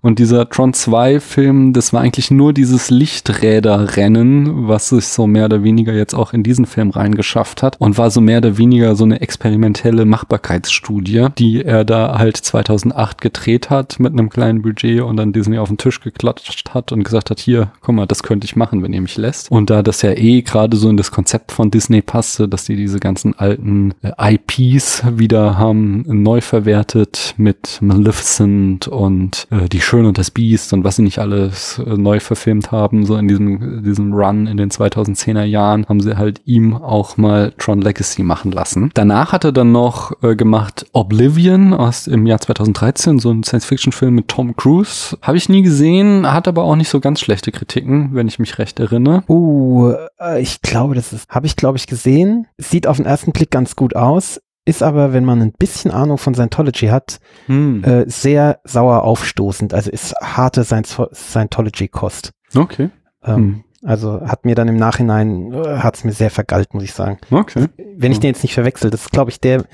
Und 0.00 0.18
dieser 0.18 0.48
Tron 0.48 0.72
2 0.72 1.20
Film, 1.20 1.72
das 1.72 1.92
war 1.92 2.00
eigentlich 2.00 2.30
nur 2.30 2.52
dieses 2.52 2.90
Lichträderrennen, 2.90 4.68
was 4.68 4.88
sich 4.88 5.06
so 5.08 5.26
mehr 5.30 5.46
oder 5.46 5.62
weniger 5.62 5.92
jetzt 5.92 6.14
auch 6.14 6.32
in 6.32 6.42
diesen 6.42 6.66
Film 6.66 6.90
reingeschafft 6.90 7.62
hat 7.62 7.76
und 7.80 7.98
war 7.98 8.10
so 8.10 8.20
mehr 8.20 8.38
oder 8.38 8.58
weniger 8.58 8.96
so 8.96 9.04
eine 9.04 9.20
experimentelle 9.20 10.04
Machbarkeitsstudie, 10.04 11.28
die 11.38 11.64
er 11.64 11.84
da 11.84 12.18
halt 12.18 12.36
2008 12.36 13.20
gedreht 13.20 13.70
hat 13.70 14.00
mit 14.00 14.12
einem 14.12 14.30
kleinen 14.30 14.62
Budget 14.62 15.02
und 15.02 15.16
dann 15.16 15.32
Disney 15.32 15.58
auf 15.58 15.68
den 15.68 15.78
Tisch 15.78 16.00
geklatscht 16.00 16.74
hat 16.74 16.92
und 16.92 17.04
gesagt 17.04 17.30
hat, 17.30 17.40
hier, 17.40 17.72
guck 17.80 17.94
mal, 17.94 18.06
das 18.06 18.22
könnte 18.22 18.44
ich 18.44 18.56
machen, 18.56 18.82
wenn 18.82 18.92
ihr 18.92 19.00
mich 19.00 19.16
lässt. 19.16 19.50
Und 19.50 19.70
da 19.70 19.82
das 19.82 20.02
ja 20.02 20.12
eh 20.12 20.42
gerade 20.42 20.76
so 20.76 20.88
in 20.88 20.96
das 20.96 21.10
Konzept 21.10 21.52
von 21.52 21.70
Disney 21.70 22.02
passte, 22.02 22.48
dass 22.48 22.64
die 22.64 22.76
diese 22.76 23.00
ganzen 23.00 23.38
alten 23.38 23.94
äh, 24.02 24.34
IPs 24.34 25.02
wieder 25.10 25.58
haben 25.58 26.04
neu 26.06 26.40
verwertet 26.40 27.27
mit 27.38 27.78
Maleficent 27.80 28.88
und 28.88 29.46
äh, 29.50 29.68
die 29.68 29.80
Schön 29.80 30.06
und 30.06 30.18
das 30.18 30.30
Biest 30.30 30.72
und 30.72 30.84
was 30.84 30.96
sie 30.96 31.02
nicht 31.02 31.18
alles 31.18 31.78
äh, 31.78 31.96
neu 31.96 32.20
verfilmt 32.20 32.72
haben, 32.72 33.06
so 33.06 33.16
in 33.16 33.28
diesem, 33.28 33.82
diesem 33.82 34.12
Run 34.12 34.46
in 34.46 34.56
den 34.56 34.70
2010er 34.70 35.44
Jahren, 35.44 35.86
haben 35.88 36.00
sie 36.00 36.16
halt 36.16 36.40
ihm 36.44 36.74
auch 36.74 37.16
mal 37.16 37.52
Tron 37.58 37.80
Legacy 37.80 38.22
machen 38.22 38.52
lassen. 38.52 38.90
Danach 38.94 39.32
hat 39.32 39.44
er 39.44 39.52
dann 39.52 39.72
noch 39.72 40.12
äh, 40.22 40.36
gemacht 40.36 40.86
Oblivion 40.92 41.74
aus 41.74 42.06
im 42.06 42.26
Jahr 42.26 42.40
2013, 42.40 43.18
so 43.18 43.30
ein 43.30 43.42
Science-Fiction-Film 43.42 44.14
mit 44.14 44.28
Tom 44.28 44.56
Cruise. 44.56 45.16
Habe 45.22 45.36
ich 45.36 45.48
nie 45.48 45.62
gesehen, 45.62 46.30
hat 46.30 46.48
aber 46.48 46.64
auch 46.64 46.76
nicht 46.76 46.88
so 46.88 47.00
ganz 47.00 47.20
schlechte 47.20 47.52
Kritiken, 47.52 48.10
wenn 48.12 48.28
ich 48.28 48.38
mich 48.38 48.58
recht 48.58 48.80
erinnere. 48.80 49.22
Uh, 49.28 49.94
ich 50.38 50.60
glaube, 50.62 50.94
das 50.94 51.12
ist, 51.12 51.28
habe 51.28 51.46
ich 51.46 51.56
glaube 51.56 51.78
ich 51.78 51.86
gesehen. 51.86 52.46
Sieht 52.58 52.86
auf 52.86 52.96
den 52.96 53.06
ersten 53.06 53.32
Blick 53.32 53.50
ganz 53.50 53.76
gut 53.76 53.94
aus 53.96 54.40
ist 54.68 54.82
aber, 54.82 55.14
wenn 55.14 55.24
man 55.24 55.40
ein 55.40 55.52
bisschen 55.52 55.90
Ahnung 55.90 56.18
von 56.18 56.34
Scientology 56.34 56.88
hat, 56.88 57.20
hm. 57.46 57.82
äh, 57.84 58.04
sehr 58.06 58.60
sauer 58.64 59.02
aufstoßend. 59.02 59.72
Also 59.72 59.90
ist 59.90 60.14
harte 60.22 60.62
Scientology-Kost. 60.62 62.32
Okay. 62.54 62.90
Ähm, 63.24 63.34
hm. 63.34 63.64
Also 63.82 64.20
hat 64.20 64.44
mir 64.44 64.54
dann 64.54 64.68
im 64.68 64.76
Nachhinein, 64.76 65.52
äh, 65.54 65.78
hat 65.78 65.96
es 65.96 66.04
mir 66.04 66.12
sehr 66.12 66.30
vergalt, 66.30 66.74
muss 66.74 66.82
ich 66.82 66.92
sagen. 66.92 67.18
Okay. 67.30 67.68
Wenn 67.96 68.12
ich 68.12 68.20
den 68.20 68.28
jetzt 68.28 68.42
nicht 68.42 68.52
verwechsel, 68.52 68.90
das 68.90 69.02
ist, 69.02 69.10
glaube 69.10 69.30
ich, 69.30 69.40
der, 69.40 69.64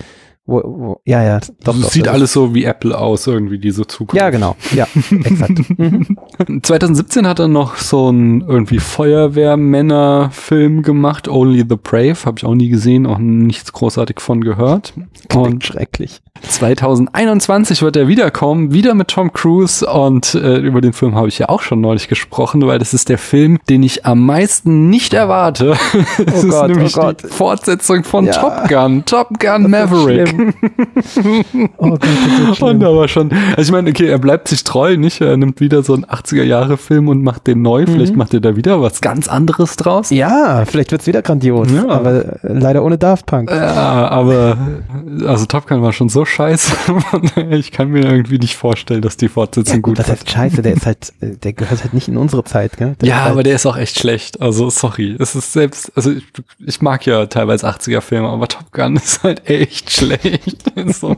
wo, 0.46 0.62
wo, 0.62 1.00
ja, 1.06 1.22
ja. 1.22 1.40
Doch, 1.40 1.74
doch, 1.74 1.90
sieht 1.90 2.06
alles 2.06 2.34
so 2.34 2.54
wie 2.54 2.64
Apple 2.64 2.98
aus, 2.98 3.26
irgendwie 3.26 3.58
diese 3.58 3.86
Zukunft. 3.86 4.20
Ja, 4.20 4.28
genau. 4.28 4.56
Ja, 4.74 4.86
exakt. 5.24 5.58
2017 6.62 7.22
mhm. 7.22 7.26
hat 7.26 7.38
er 7.38 7.48
noch 7.48 7.76
so 7.76 8.08
einen 8.08 8.42
irgendwie 8.42 8.78
Feuerwehrmänner-Film 8.78 10.82
gemacht, 10.82 11.28
Only 11.28 11.64
the 11.66 11.76
Brave. 11.82 12.26
Habe 12.26 12.38
ich 12.38 12.44
auch 12.44 12.54
nie 12.54 12.68
gesehen, 12.68 13.06
auch 13.06 13.16
nichts 13.16 13.72
großartig 13.72 14.20
von 14.20 14.42
gehört. 14.42 14.92
Klingt 15.28 15.46
und 15.46 15.64
schrecklich. 15.64 16.20
2021 16.42 17.82
wird 17.82 17.96
er 17.96 18.08
wiederkommen, 18.08 18.72
wieder 18.72 18.94
mit 18.94 19.08
Tom 19.08 19.32
Cruise 19.32 19.86
und 19.86 20.34
äh, 20.34 20.58
über 20.58 20.80
den 20.80 20.92
Film 20.92 21.14
habe 21.14 21.28
ich 21.28 21.38
ja 21.38 21.48
auch 21.48 21.62
schon 21.62 21.80
neulich 21.80 22.08
gesprochen, 22.08 22.66
weil 22.66 22.78
das 22.78 22.92
ist 22.92 23.08
der 23.08 23.18
Film, 23.18 23.58
den 23.68 23.82
ich 23.82 24.04
am 24.04 24.24
meisten 24.26 24.90
nicht 24.90 25.14
erwarte. 25.14 25.76
Es 26.26 26.44
oh 26.44 26.46
ist 26.46 26.50
Gott, 26.50 26.68
nämlich 26.68 26.96
oh 26.96 27.12
die 27.12 27.28
Fortsetzung 27.28 28.04
von 28.04 28.26
ja. 28.26 28.32
Top 28.32 28.68
Gun, 28.68 29.04
Top 29.04 29.38
Gun 29.38 29.70
Maverick. 29.70 30.33
oh 31.78 31.90
Gott, 31.90 32.00
das 32.48 32.62
und 32.62 32.84
aber 32.84 33.08
schon, 33.08 33.30
also 33.56 33.62
ich 33.62 33.72
meine, 33.72 33.90
okay, 33.90 34.06
er 34.06 34.18
bleibt 34.18 34.48
sich 34.48 34.64
treu, 34.64 34.96
nicht? 34.96 35.20
Er 35.20 35.36
nimmt 35.36 35.60
wieder 35.60 35.82
so 35.82 35.94
einen 35.94 36.04
80er 36.04 36.42
Jahre 36.42 36.76
Film 36.76 37.08
und 37.08 37.22
macht 37.22 37.46
den 37.46 37.62
neu, 37.62 37.82
mhm. 37.82 37.88
vielleicht 37.88 38.16
macht 38.16 38.34
er 38.34 38.40
da 38.40 38.56
wieder 38.56 38.80
was 38.80 39.00
ganz 39.00 39.28
anderes 39.28 39.76
draus. 39.76 40.10
Ja, 40.10 40.64
vielleicht 40.66 40.92
wird's 40.92 41.06
wieder 41.06 41.22
grandios, 41.22 41.70
ja. 41.72 41.88
aber 41.88 42.38
leider 42.42 42.84
ohne 42.84 42.98
Daft 42.98 43.26
Punk. 43.26 43.50
Ja, 43.50 44.08
aber 44.08 44.56
also 45.26 45.46
Top 45.46 45.66
Gun 45.66 45.82
war 45.82 45.92
schon 45.92 46.08
so 46.08 46.24
scheiße. 46.24 46.72
ich 47.50 47.72
kann 47.72 47.88
mir 47.88 48.04
irgendwie 48.04 48.38
nicht 48.38 48.56
vorstellen, 48.56 49.02
dass 49.02 49.16
die 49.16 49.28
Fortsetzung 49.28 49.76
ja, 49.76 49.80
gut, 49.80 49.96
gut 49.96 49.98
Das 49.98 50.08
heißt 50.08 50.30
scheiße, 50.30 50.62
der 50.62 50.74
ist 50.74 50.86
halt, 50.86 51.12
äh, 51.20 51.36
der 51.36 51.52
gehört 51.52 51.82
halt 51.82 51.94
nicht 51.94 52.08
in 52.08 52.16
unsere 52.16 52.44
Zeit, 52.44 52.76
gell? 52.76 52.96
Der 53.00 53.08
ja, 53.08 53.18
aber 53.24 53.36
halt 53.36 53.46
der 53.46 53.56
ist 53.56 53.66
auch 53.66 53.76
echt 53.76 53.98
schlecht. 53.98 54.40
Also 54.40 54.70
sorry, 54.70 55.16
es 55.18 55.34
ist 55.34 55.52
selbst, 55.52 55.92
also 55.94 56.10
ich, 56.10 56.24
ich 56.64 56.82
mag 56.82 57.06
ja 57.06 57.26
teilweise 57.26 57.66
80er 57.68 58.00
Filme, 58.00 58.28
aber 58.28 58.48
Top 58.48 58.72
Gun 58.72 58.96
ist 58.96 59.22
halt 59.22 59.48
echt 59.48 59.90
schlecht. 59.90 60.23
so. 60.92 61.14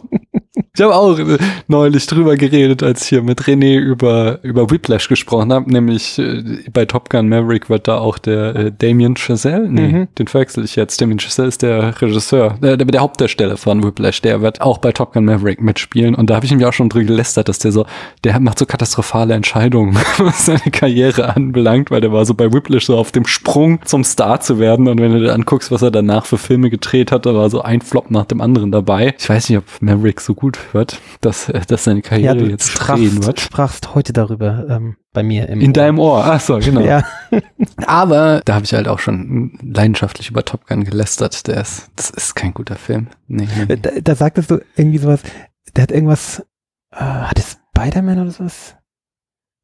Ich 0.76 0.82
habe 0.82 0.94
auch 0.94 1.18
äh, 1.18 1.38
neulich 1.68 2.06
drüber 2.06 2.36
geredet, 2.36 2.82
als 2.82 3.04
ich 3.04 3.08
hier 3.08 3.22
mit 3.22 3.40
René 3.44 3.78
über, 3.78 4.40
über 4.42 4.70
Whiplash 4.70 5.08
gesprochen 5.08 5.50
habe, 5.50 5.72
nämlich 5.72 6.18
äh, 6.18 6.42
bei 6.70 6.84
Top 6.84 7.08
Gun 7.08 7.30
Maverick 7.30 7.70
wird 7.70 7.88
da 7.88 7.96
auch 7.96 8.18
der 8.18 8.54
äh, 8.54 8.72
Damien 8.76 9.16
Chazelle, 9.16 9.70
nee, 9.70 9.88
mhm. 9.88 10.08
den 10.18 10.28
verwechsel 10.28 10.64
ich 10.64 10.76
jetzt. 10.76 11.00
Damien 11.00 11.18
Chazelle 11.18 11.48
ist 11.48 11.62
der 11.62 11.98
Regisseur, 12.02 12.58
der, 12.60 12.76
der 12.76 13.00
Hauptdarsteller 13.00 13.56
von 13.56 13.82
Whiplash, 13.82 14.20
der 14.20 14.42
wird 14.42 14.60
auch 14.60 14.76
bei 14.76 14.92
Top 14.92 15.14
Gun 15.14 15.24
Maverick 15.24 15.62
mitspielen 15.62 16.14
und 16.14 16.28
da 16.28 16.36
habe 16.36 16.44
ich 16.44 16.50
nämlich 16.50 16.66
auch 16.66 16.74
schon 16.74 16.90
drüber 16.90 17.06
gelästert, 17.06 17.48
dass 17.48 17.58
der 17.58 17.72
so, 17.72 17.86
der 18.24 18.38
macht 18.38 18.58
so 18.58 18.66
katastrophale 18.66 19.32
Entscheidungen, 19.32 19.96
was 20.18 20.44
seine 20.44 20.70
Karriere 20.70 21.34
anbelangt, 21.34 21.90
weil 21.90 22.02
der 22.02 22.12
war 22.12 22.26
so 22.26 22.34
bei 22.34 22.52
Whiplash 22.52 22.84
so 22.84 22.98
auf 22.98 23.12
dem 23.12 23.26
Sprung 23.26 23.80
zum 23.86 24.04
Star 24.04 24.40
zu 24.40 24.58
werden 24.58 24.88
und 24.88 25.00
wenn 25.00 25.12
du 25.12 25.20
dir 25.20 25.32
anguckst, 25.32 25.70
was 25.70 25.80
er 25.80 25.90
danach 25.90 26.26
für 26.26 26.36
Filme 26.36 26.68
gedreht 26.68 27.12
hat, 27.12 27.24
da 27.24 27.34
war 27.34 27.48
so 27.48 27.62
ein 27.62 27.80
Flop 27.80 28.10
nach 28.10 28.26
dem 28.26 28.42
anderen 28.42 28.72
dabei. 28.72 29.14
Ich 29.18 29.26
weiß 29.26 29.48
nicht, 29.48 29.56
ob 29.56 29.64
Maverick 29.80 30.20
so 30.20 30.34
gut 30.34 30.58
wird, 30.74 31.00
dass, 31.20 31.48
äh, 31.48 31.60
dass 31.66 31.84
seine 31.84 32.02
Karriere 32.02 32.38
ja, 32.38 32.46
jetzt 32.46 32.70
sprachst, 32.70 33.02
drehen 33.02 33.24
wird. 33.24 33.38
Du 33.38 33.42
sprachst 33.42 33.94
heute 33.94 34.12
darüber 34.12 34.66
ähm, 34.68 34.96
bei 35.12 35.22
mir 35.22 35.48
im 35.48 35.60
In 35.60 35.68
Ohr. 35.68 35.72
deinem 35.72 35.98
Ohr, 35.98 36.24
ach 36.24 36.40
so, 36.40 36.58
genau. 36.58 36.80
ja. 36.80 37.02
Aber 37.86 38.42
da 38.44 38.54
habe 38.54 38.64
ich 38.64 38.74
halt 38.74 38.88
auch 38.88 38.98
schon 38.98 39.58
leidenschaftlich 39.62 40.30
über 40.30 40.44
Top 40.44 40.66
Gun 40.66 40.84
gelästert. 40.84 41.46
Der 41.46 41.60
ist, 41.60 41.90
das 41.96 42.10
ist 42.10 42.34
kein 42.34 42.54
guter 42.54 42.76
Film. 42.76 43.08
Nee, 43.28 43.48
nee. 43.56 43.76
Da, 43.76 43.90
da 44.02 44.14
sagtest 44.14 44.50
du 44.50 44.60
irgendwie 44.76 44.98
sowas, 44.98 45.20
der 45.74 45.82
hat 45.82 45.92
irgendwas, 45.92 46.44
äh, 46.92 46.98
hat 46.98 47.38
es 47.38 47.58
Spider-Man 47.76 48.20
oder 48.20 48.30
sowas? 48.30 48.76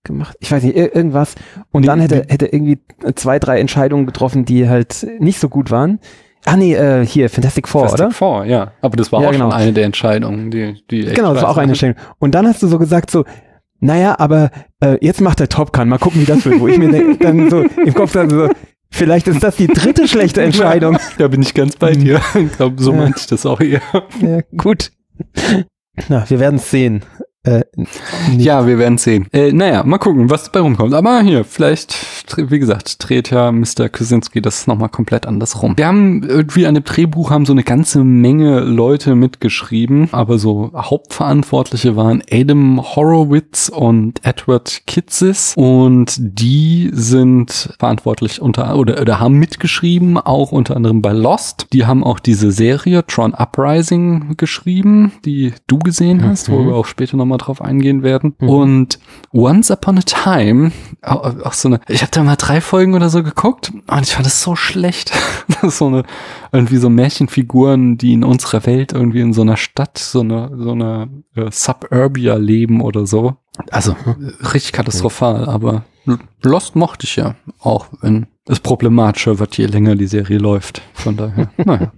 gemacht. 0.05 0.37
Ich 0.41 0.51
weiß 0.51 0.63
nicht, 0.65 0.77
irgendwas. 0.77 1.35
Und 1.71 1.83
nee, 1.83 1.87
dann 1.87 2.01
hätte, 2.01 2.27
hätte 2.29 2.47
irgendwie 2.47 2.79
zwei, 3.15 3.39
drei 3.39 3.61
Entscheidungen 3.61 4.07
getroffen, 4.07 4.45
die 4.45 4.69
halt 4.69 5.07
nicht 5.19 5.39
so 5.39 5.49
gut 5.49 5.71
waren. 5.71 6.01
Ah 6.45 6.57
nee, 6.57 6.75
äh, 6.75 7.07
hier, 7.07 7.31
Fantastic 7.31 7.69
Four, 7.69 7.89
Fantastic 7.89 8.07
oder? 8.07 8.15
Fantastic 8.15 8.19
Four, 8.19 8.45
ja. 8.47 8.73
Aber 8.81 8.97
das 8.97 9.13
war 9.13 9.23
ja, 9.23 9.29
auch 9.29 9.33
genau. 9.33 9.51
schon 9.51 9.61
eine 9.61 9.73
der 9.73 9.85
Entscheidungen, 9.85 10.51
die, 10.51 10.83
die 10.91 11.05
Genau, 11.05 11.35
das 11.35 11.43
war 11.43 11.51
auch 11.51 11.57
eine 11.57 11.73
Entscheidung. 11.73 11.97
Und 12.19 12.35
dann 12.35 12.47
hast 12.47 12.63
du 12.63 12.67
so 12.67 12.79
gesagt, 12.79 13.11
so, 13.11 13.25
naja, 13.79 14.17
aber 14.19 14.51
äh, 14.81 14.97
jetzt 15.01 15.21
macht 15.21 15.41
der 15.41 15.49
Top 15.49 15.73
Gun, 15.73 15.89
mal 15.89 15.99
gucken, 15.99 16.21
wie 16.21 16.25
das 16.25 16.45
wird. 16.45 16.61
Wo 16.61 16.69
ich 16.69 16.79
mir 16.79 16.91
denk, 16.91 17.21
dann 17.21 17.51
so 17.51 17.63
im 17.63 17.95
Kopf 17.95 18.13
dann 18.13 18.31
so, 18.31 18.49
vielleicht 18.91 19.29
ist 19.29 19.43
das 19.43 19.57
die 19.57 19.67
dritte 19.67 20.09
schlechte 20.09 20.43
Entscheidung. 20.43 20.99
da 21.19 21.29
bin 21.29 21.43
ich 21.43 21.55
ganz 21.55 21.77
bei 21.77 21.93
dir. 21.93 22.21
Ich 22.35 22.53
glaube, 22.53 22.83
so 22.83 22.93
ja. 22.93 22.99
meinte 22.99 23.19
ich 23.19 23.27
das 23.27 23.47
auch 23.47 23.61
eher. 23.61 23.81
Ja, 24.21 24.41
gut. 24.57 24.93
Na, 26.09 26.29
wir 26.29 26.41
werden 26.41 26.57
es 26.57 26.71
sehen. 26.71 27.03
Äh, 27.45 27.65
ja, 28.39 28.69
wir 28.69 28.79
werden 28.79 28.99
sehen. 28.99 29.27
Äh, 29.33 29.51
naja, 29.51 29.83
mal 29.83 29.99
gucken, 29.99 30.31
was 30.31 30.45
dabei 30.45 30.61
rumkommt. 30.61 30.95
Aber 30.95 31.21
hier, 31.23 31.43
vielleicht, 31.45 31.97
wie 32.37 32.61
gesagt, 32.61 32.97
dreht 33.09 33.31
ja 33.31 33.51
Mr. 33.51 33.89
Kusinski 33.89 34.41
das 34.41 34.69
nochmal 34.69 34.91
komplett 34.91 35.27
anders 35.27 35.61
rum. 35.61 35.77
Wir 35.77 35.89
haben 35.89 36.23
irgendwie 36.23 36.67
an 36.67 36.77
dem 36.77 36.85
Drehbuch 36.85 37.31
haben 37.31 37.45
so 37.45 37.53
eine 37.53 37.65
ganze 37.65 38.05
Menge 38.05 38.61
Leute 38.61 39.17
mitgeschrieben, 39.17 40.09
aber 40.13 40.39
so 40.39 40.71
Hauptverantwortliche 40.73 41.97
waren 41.97 42.23
Adam 42.31 42.81
Horowitz 42.81 43.69
und 43.69 44.25
Edward 44.25 44.83
Kitzis 44.87 45.55
und 45.57 46.15
die 46.21 46.91
sind 46.93 47.75
verantwortlich 47.81 48.41
unter 48.41 48.77
oder, 48.77 49.01
oder 49.01 49.19
haben 49.19 49.41
mitgeschrieben, 49.41 50.17
auch 50.17 50.53
unter 50.53 50.77
anderem 50.77 51.03
bei 51.03 51.13
Lost. 51.13 51.67
Die 51.73 51.87
haben 51.87 52.05
auch 52.05 52.21
diese 52.21 52.53
Serie 52.53 53.05
Tron 53.05 53.35
Uprising 53.35 54.37
geschrieben, 54.37 55.11
die 55.25 55.55
du 55.67 55.81
gesehen 55.81 56.23
hast, 56.23 56.49
mhm. 56.49 56.53
wo 56.53 56.67
wir 56.67 56.75
auch 56.77 56.87
später 56.87 57.17
nochmal 57.17 57.32
drauf 57.39 57.62
eingehen 57.62 58.03
werden. 58.03 58.35
Mhm. 58.39 58.49
Und 58.49 58.99
Once 59.33 59.71
Upon 59.71 59.99
a 59.99 60.03
Time, 60.03 60.73
auch, 61.03 61.25
auch 61.45 61.53
so 61.53 61.69
eine, 61.69 61.81
ich 61.89 62.03
habe 62.03 62.11
da 62.11 62.23
mal 62.23 62.37
drei 62.37 62.61
Folgen 62.61 62.95
oder 62.95 63.11
so 63.11 63.23
geguckt 63.23 63.73
und 63.87 64.03
ich 64.03 64.15
fand 64.15 64.27
das 64.27 64.43
so 64.43 64.57
schlecht. 64.57 65.12
das 65.49 65.62
ist 65.62 65.79
so 65.79 65.87
eine, 65.87 66.05
irgendwie 66.53 66.77
so 66.77 66.91
Märchenfiguren, 66.91 67.99
die 67.99 68.12
in 68.12 68.25
unserer 68.25 68.65
Welt 68.67 68.93
irgendwie 68.93 69.21
in 69.21 69.33
so 69.33 69.43
einer 69.43 69.57
Stadt, 69.57 69.99
so 69.99 70.21
eine, 70.21 70.51
so 70.57 70.73
eine 70.73 71.09
äh, 71.35 71.51
Suburbia 71.51 72.37
leben 72.37 72.81
oder 72.81 73.07
so. 73.07 73.37
Also 73.71 73.95
richtig 74.53 74.73
katastrophal, 74.73 75.49
aber 75.49 75.85
Lost 76.43 76.75
mochte 76.75 77.07
ich 77.07 77.17
ja, 77.17 77.37
auch 77.61 77.87
wenn 78.01 78.27
es 78.47 78.61
problematischer 78.61 79.39
wird, 79.39 79.57
je 79.57 79.67
länger 79.67 79.95
die 79.95 80.07
Serie 80.07 80.39
läuft. 80.39 80.83
Von 80.95 81.17
daher, 81.17 81.51
naja. 81.65 81.93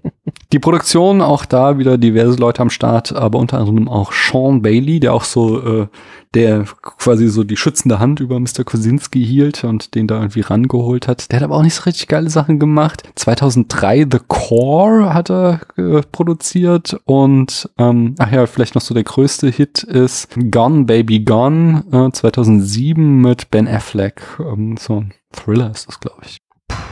Die 0.53 0.59
Produktion, 0.59 1.21
auch 1.21 1.45
da 1.45 1.79
wieder 1.79 1.99
diverse 1.99 2.39
Leute 2.39 2.63
am 2.63 2.71
Start, 2.71 3.13
aber 3.13 3.39
unter 3.39 3.59
anderem 3.59 3.89
auch 3.89 4.13
Sean 4.13 4.63
Bailey, 4.63 5.01
der 5.01 5.13
auch 5.13 5.25
so, 5.25 5.61
äh, 5.61 5.87
der 6.35 6.65
quasi 6.81 7.29
so 7.29 7.45
die 7.45 7.57
schützende 7.57 7.99
Hand 7.99 8.21
über 8.21 8.39
Mr. 8.39 8.65
Kosinski 8.65 9.25
hielt 9.25 9.65
und 9.65 9.95
den 9.95 10.07
da 10.07 10.17
irgendwie 10.17 10.43
rangeholt 10.43 11.09
hat. 11.09 11.31
Der 11.31 11.41
hat 11.41 11.45
aber 11.45 11.57
auch 11.57 11.63
nicht 11.63 11.75
so 11.75 11.83
richtig 11.83 12.09
geile 12.09 12.31
Sachen 12.31 12.59
gemacht. 12.59 13.03
2003 13.17 14.07
The 14.11 14.19
Core 14.29 15.13
hat 15.13 15.31
er 15.31 15.61
äh, 15.77 16.03
produziert 16.13 17.01
und, 17.05 17.69
ähm, 17.79 18.15
ach 18.19 18.31
ja, 18.31 18.47
vielleicht 18.47 18.75
noch 18.75 18.83
so 18.83 18.95
der 18.95 19.05
größte 19.05 19.49
Hit 19.49 19.83
ist 19.83 20.29
Gone 20.51 20.85
Baby 20.85 21.21
Gone 21.21 21.85
äh, 21.91 22.13
2007 22.13 23.21
mit 23.21 23.51
Ben 23.51 23.67
Affleck. 23.67 24.23
Ähm, 24.39 24.77
so 24.77 25.01
ein 25.01 25.15
Thriller 25.33 25.71
ist 25.71 25.89
das, 25.89 25.99
glaube 25.99 26.23
ich. 26.25 26.39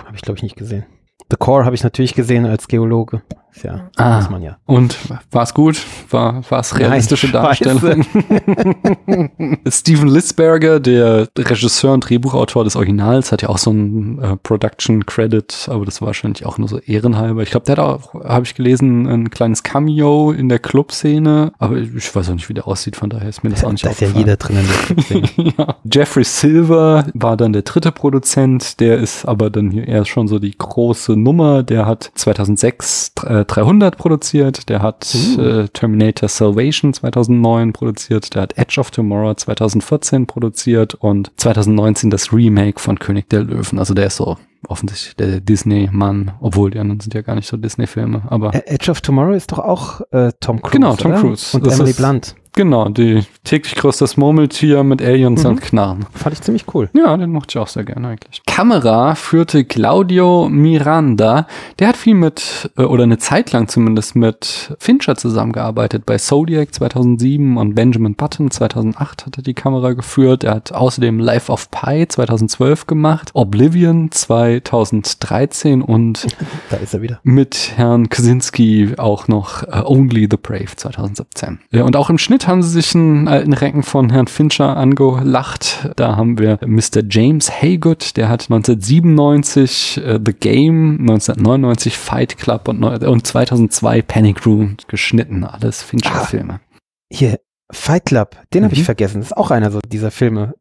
Habe 0.05 0.17
ich, 0.17 0.23
glaube 0.23 0.39
ich, 0.39 0.43
nicht 0.43 0.57
gesehen. 0.57 0.85
The 1.33 1.39
Core 1.39 1.65
habe 1.65 1.75
ich 1.75 1.83
natürlich 1.83 2.13
gesehen 2.13 2.45
als 2.45 2.69
Geologe. 2.69 3.23
Ja, 3.63 3.91
ah, 3.97 4.17
muss 4.17 4.31
man 4.31 4.43
ja. 4.43 4.57
Und 4.67 4.97
war 5.31 5.43
es 5.43 5.53
gut? 5.53 5.79
War 6.11 6.43
es 6.51 6.79
realistische 6.79 7.27
Nein, 7.33 7.43
Darstellung? 7.43 8.07
Steven 9.69 10.09
Lisberger, 10.09 10.81
der 10.81 11.29
Regisseur 11.37 11.93
und 11.93 12.09
Drehbuchautor 12.09 12.65
des 12.65 12.77
Originals, 12.77 13.31
hat 13.31 13.43
ja 13.43 13.49
auch 13.51 13.59
so 13.59 13.71
einen 13.71 14.23
äh, 14.23 14.37
Production 14.37 15.05
Credit, 15.05 15.69
aber 15.71 15.85
das 15.85 16.01
war 16.01 16.07
wahrscheinlich 16.07 16.47
auch 16.47 16.59
nur 16.59 16.69
so 16.69 16.79
ehrenhalber. 16.79 17.43
Ich 17.43 17.51
glaube, 17.51 17.67
der 17.67 17.77
hat 17.77 17.85
auch, 17.85 18.15
habe 18.15 18.47
ich 18.47 18.55
gelesen, 18.55 19.07
ein 19.07 19.31
kleines 19.31 19.63
Cameo 19.63 20.33
in 20.33 20.49
der 20.49 20.59
Clubszene, 20.59 21.53
aber 21.59 21.77
ich, 21.77 22.15
weiß 22.15 22.31
auch 22.31 22.35
nicht, 22.35 22.49
wie 22.49 22.55
der 22.55 22.67
aussieht, 22.67 22.97
von 22.97 23.11
daher 23.11 23.29
ist 23.29 23.45
mir 23.45 23.51
das 23.51 23.63
ja, 23.63 23.69
auch 23.69 23.73
nicht 23.73 23.85
da 23.85 23.91
aufgefallen. 23.91 24.27
Da 24.27 24.33
ist 24.33 24.49
ja 24.49 24.55
jeder 24.55 24.57
drin 24.57 24.57
in 24.59 24.67
der 24.67 25.23
Clubszene. 25.27 25.53
ja. 25.59 25.77
Jeffrey 25.93 26.25
Silver 26.25 27.07
war 27.15 27.37
dann 27.37 27.53
der 27.53 27.63
dritte 27.63 27.93
Produzent, 27.93 28.81
der 28.81 28.99
ist 28.99 29.27
aber 29.27 29.51
dann 29.51 29.71
hier 29.71 29.87
eher 29.87 30.05
schon 30.05 30.27
so 30.27 30.39
die 30.39 30.57
große 30.57 31.17
Nummer, 31.17 31.63
der 31.63 31.87
hat 31.87 32.11
2006 32.15 33.13
äh, 33.25 33.42
300 33.45 33.97
produziert, 33.97 34.69
der 34.69 34.83
hat 34.83 35.15
uh. 35.15 35.41
äh, 35.41 35.69
Terminator 35.69 36.29
Salvation 36.29 36.93
2009 36.93 37.73
produziert, 37.73 38.35
der 38.35 38.43
hat 38.43 38.59
Edge 38.59 38.81
of 38.81 38.91
Tomorrow 38.91 39.35
2014 39.35 40.27
produziert 40.27 40.95
und 40.95 41.33
2019 41.37 42.11
das 42.11 42.33
Remake 42.33 42.81
von 42.81 42.99
König 42.99 43.29
der 43.31 43.45
Löwen. 43.45 43.79
Also 43.79 43.95
der 43.95 44.07
ist 44.07 44.17
so 44.17 44.37
offensichtlich 44.69 45.17
der 45.17 45.41
Disney-Mann, 45.41 46.33
obwohl 46.41 46.71
die 46.71 46.79
anderen 46.79 47.01
sind 47.01 47.15
ja 47.15 47.23
gar 47.23 47.35
nicht 47.35 47.49
so 47.49 47.57
Disney-Filme, 47.57 48.23
aber. 48.29 48.53
Edge 48.67 48.91
of 48.91 49.01
Tomorrow 49.01 49.33
ist 49.33 49.53
doch 49.53 49.59
auch 49.59 50.01
äh, 50.13 50.33
Tom 50.41 50.61
Cruise. 50.61 50.73
Genau, 50.73 50.97
Tom 50.97 51.13
oder? 51.13 51.21
Cruise. 51.21 51.57
Und 51.57 51.67
das 51.67 51.79
Emily 51.79 51.93
Blunt. 51.93 52.37
Genau, 52.55 52.89
die 52.91 53.25
täglich 53.45 53.75
größtes 53.77 54.17
Murmeltier 54.19 54.83
mit 54.83 55.01
Aliens 55.01 55.43
mhm. 55.43 55.51
und 55.51 55.61
Knarren. 55.63 56.07
Fand 56.13 56.35
ich 56.35 56.43
ziemlich 56.43 56.67
cool. 56.75 56.91
Ja, 56.93 57.17
den 57.17 57.31
mochte 57.31 57.53
ich 57.53 57.59
auch 57.59 57.69
sehr 57.69 57.85
gerne 57.85 58.09
eigentlich. 58.09 58.43
Kamera 58.47 59.15
führte 59.15 59.65
Claudio 59.65 60.49
Miranda. 60.51 61.47
Der 61.79 61.89
hat 61.89 61.97
viel 61.97 62.15
mit, 62.15 62.71
äh, 62.77 62.83
oder 62.83 63.05
eine 63.05 63.19
Zeit 63.19 63.53
lang 63.53 63.69
zumindest 63.69 64.17
mit 64.17 64.75
Fincher 64.79 65.17
zusammengearbeitet. 65.17 66.05
Bei 66.05 66.19
Zodiac 66.19 66.75
2007 66.75 67.57
und 67.57 67.75
Benjamin 67.75 68.15
Button 68.15 68.51
2008 68.51 69.27
hat 69.27 69.37
er 69.39 69.43
die 69.43 69.55
Kamera 69.55 69.93
geführt. 69.95 70.45
Er 70.45 70.55
hat 70.57 70.73
außerdem 70.73 71.19
Life 71.19 71.51
of 71.51 71.71
Pi 71.71 72.07
2012 72.07 72.87
gemacht, 72.87 73.31
Oblivion 73.33 74.11
2013 74.11 75.81
und 75.81 76.27
da 76.71 76.77
ist 76.77 76.93
er 76.93 77.01
wieder. 77.01 77.21
mit 77.23 77.73
Herrn 77.77 78.11
Kaczynski 78.11 78.95
auch 78.99 79.27
noch 79.29 79.63
uh, 79.63 79.87
Only 79.87 80.29
the 80.31 80.37
Brave 80.37 80.77
2017. 80.77 81.61
Ja, 81.71 81.85
und 81.85 81.97
auch 81.97 82.11
im 82.11 82.19
Schnitt 82.19 82.42
haben 82.47 82.63
sie 82.63 82.71
sich 82.71 82.95
einen 82.95 83.29
alten 83.29 83.53
Recken 83.53 83.83
von 83.83 84.11
Herrn 84.11 84.27
Fincher 84.27 84.77
angelacht. 84.77 85.91
Da 85.97 86.17
haben 86.17 86.39
wir 86.39 86.59
Mr. 86.65 87.03
James 87.09 87.51
Haygood, 87.51 88.17
der 88.17 88.29
hat 88.29 88.51
1997 88.51 90.01
uh, 90.05 90.19
The 90.25 90.33
Game, 90.33 90.99
1999 91.01 91.97
Fight 91.97 92.39
Club 92.39 92.69
und, 92.69 92.83
und 92.85 93.27
2002 93.27 94.03
Panic 94.03 94.47
Room 94.47 94.77
geschnitten. 94.89 95.45
Alles 95.45 95.83
Fincher-Filme. 95.83 96.55
Ah, 96.55 96.79
hier, 97.13 97.41
Fight 97.71 98.07
Club, 98.07 98.37
den 98.53 98.63
mhm. 98.63 98.65
habe 98.67 98.75
ich 98.75 98.85
vergessen. 98.85 99.21
Das 99.21 99.29
ist 99.29 99.37
auch 99.37 99.51
einer 99.51 99.71
so 99.71 99.81
dieser 99.81 100.11
Filme, 100.11 100.55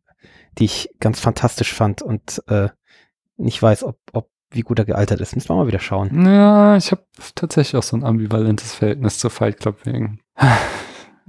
die 0.57 0.65
ich 0.65 0.89
ganz 0.99 1.19
fantastisch 1.19 1.73
fand 1.73 2.01
und 2.01 2.41
äh, 2.47 2.69
nicht 3.37 3.61
weiß, 3.61 3.83
ob, 3.83 3.97
ob 4.13 4.29
wie 4.51 4.61
gut 4.61 4.79
er 4.79 4.85
gealtert 4.85 5.21
ist. 5.21 5.35
Müssen 5.35 5.49
wir 5.49 5.55
mal 5.55 5.67
wieder 5.67 5.79
schauen. 5.79 6.25
Ja, 6.25 6.75
ich 6.75 6.91
habe 6.91 7.03
tatsächlich 7.35 7.77
auch 7.77 7.83
so 7.83 7.95
ein 7.95 8.03
ambivalentes 8.03 8.73
Verhältnis 8.73 9.17
zu 9.17 9.29
Fight 9.29 9.59
Club 9.59 9.85
wegen. 9.85 10.19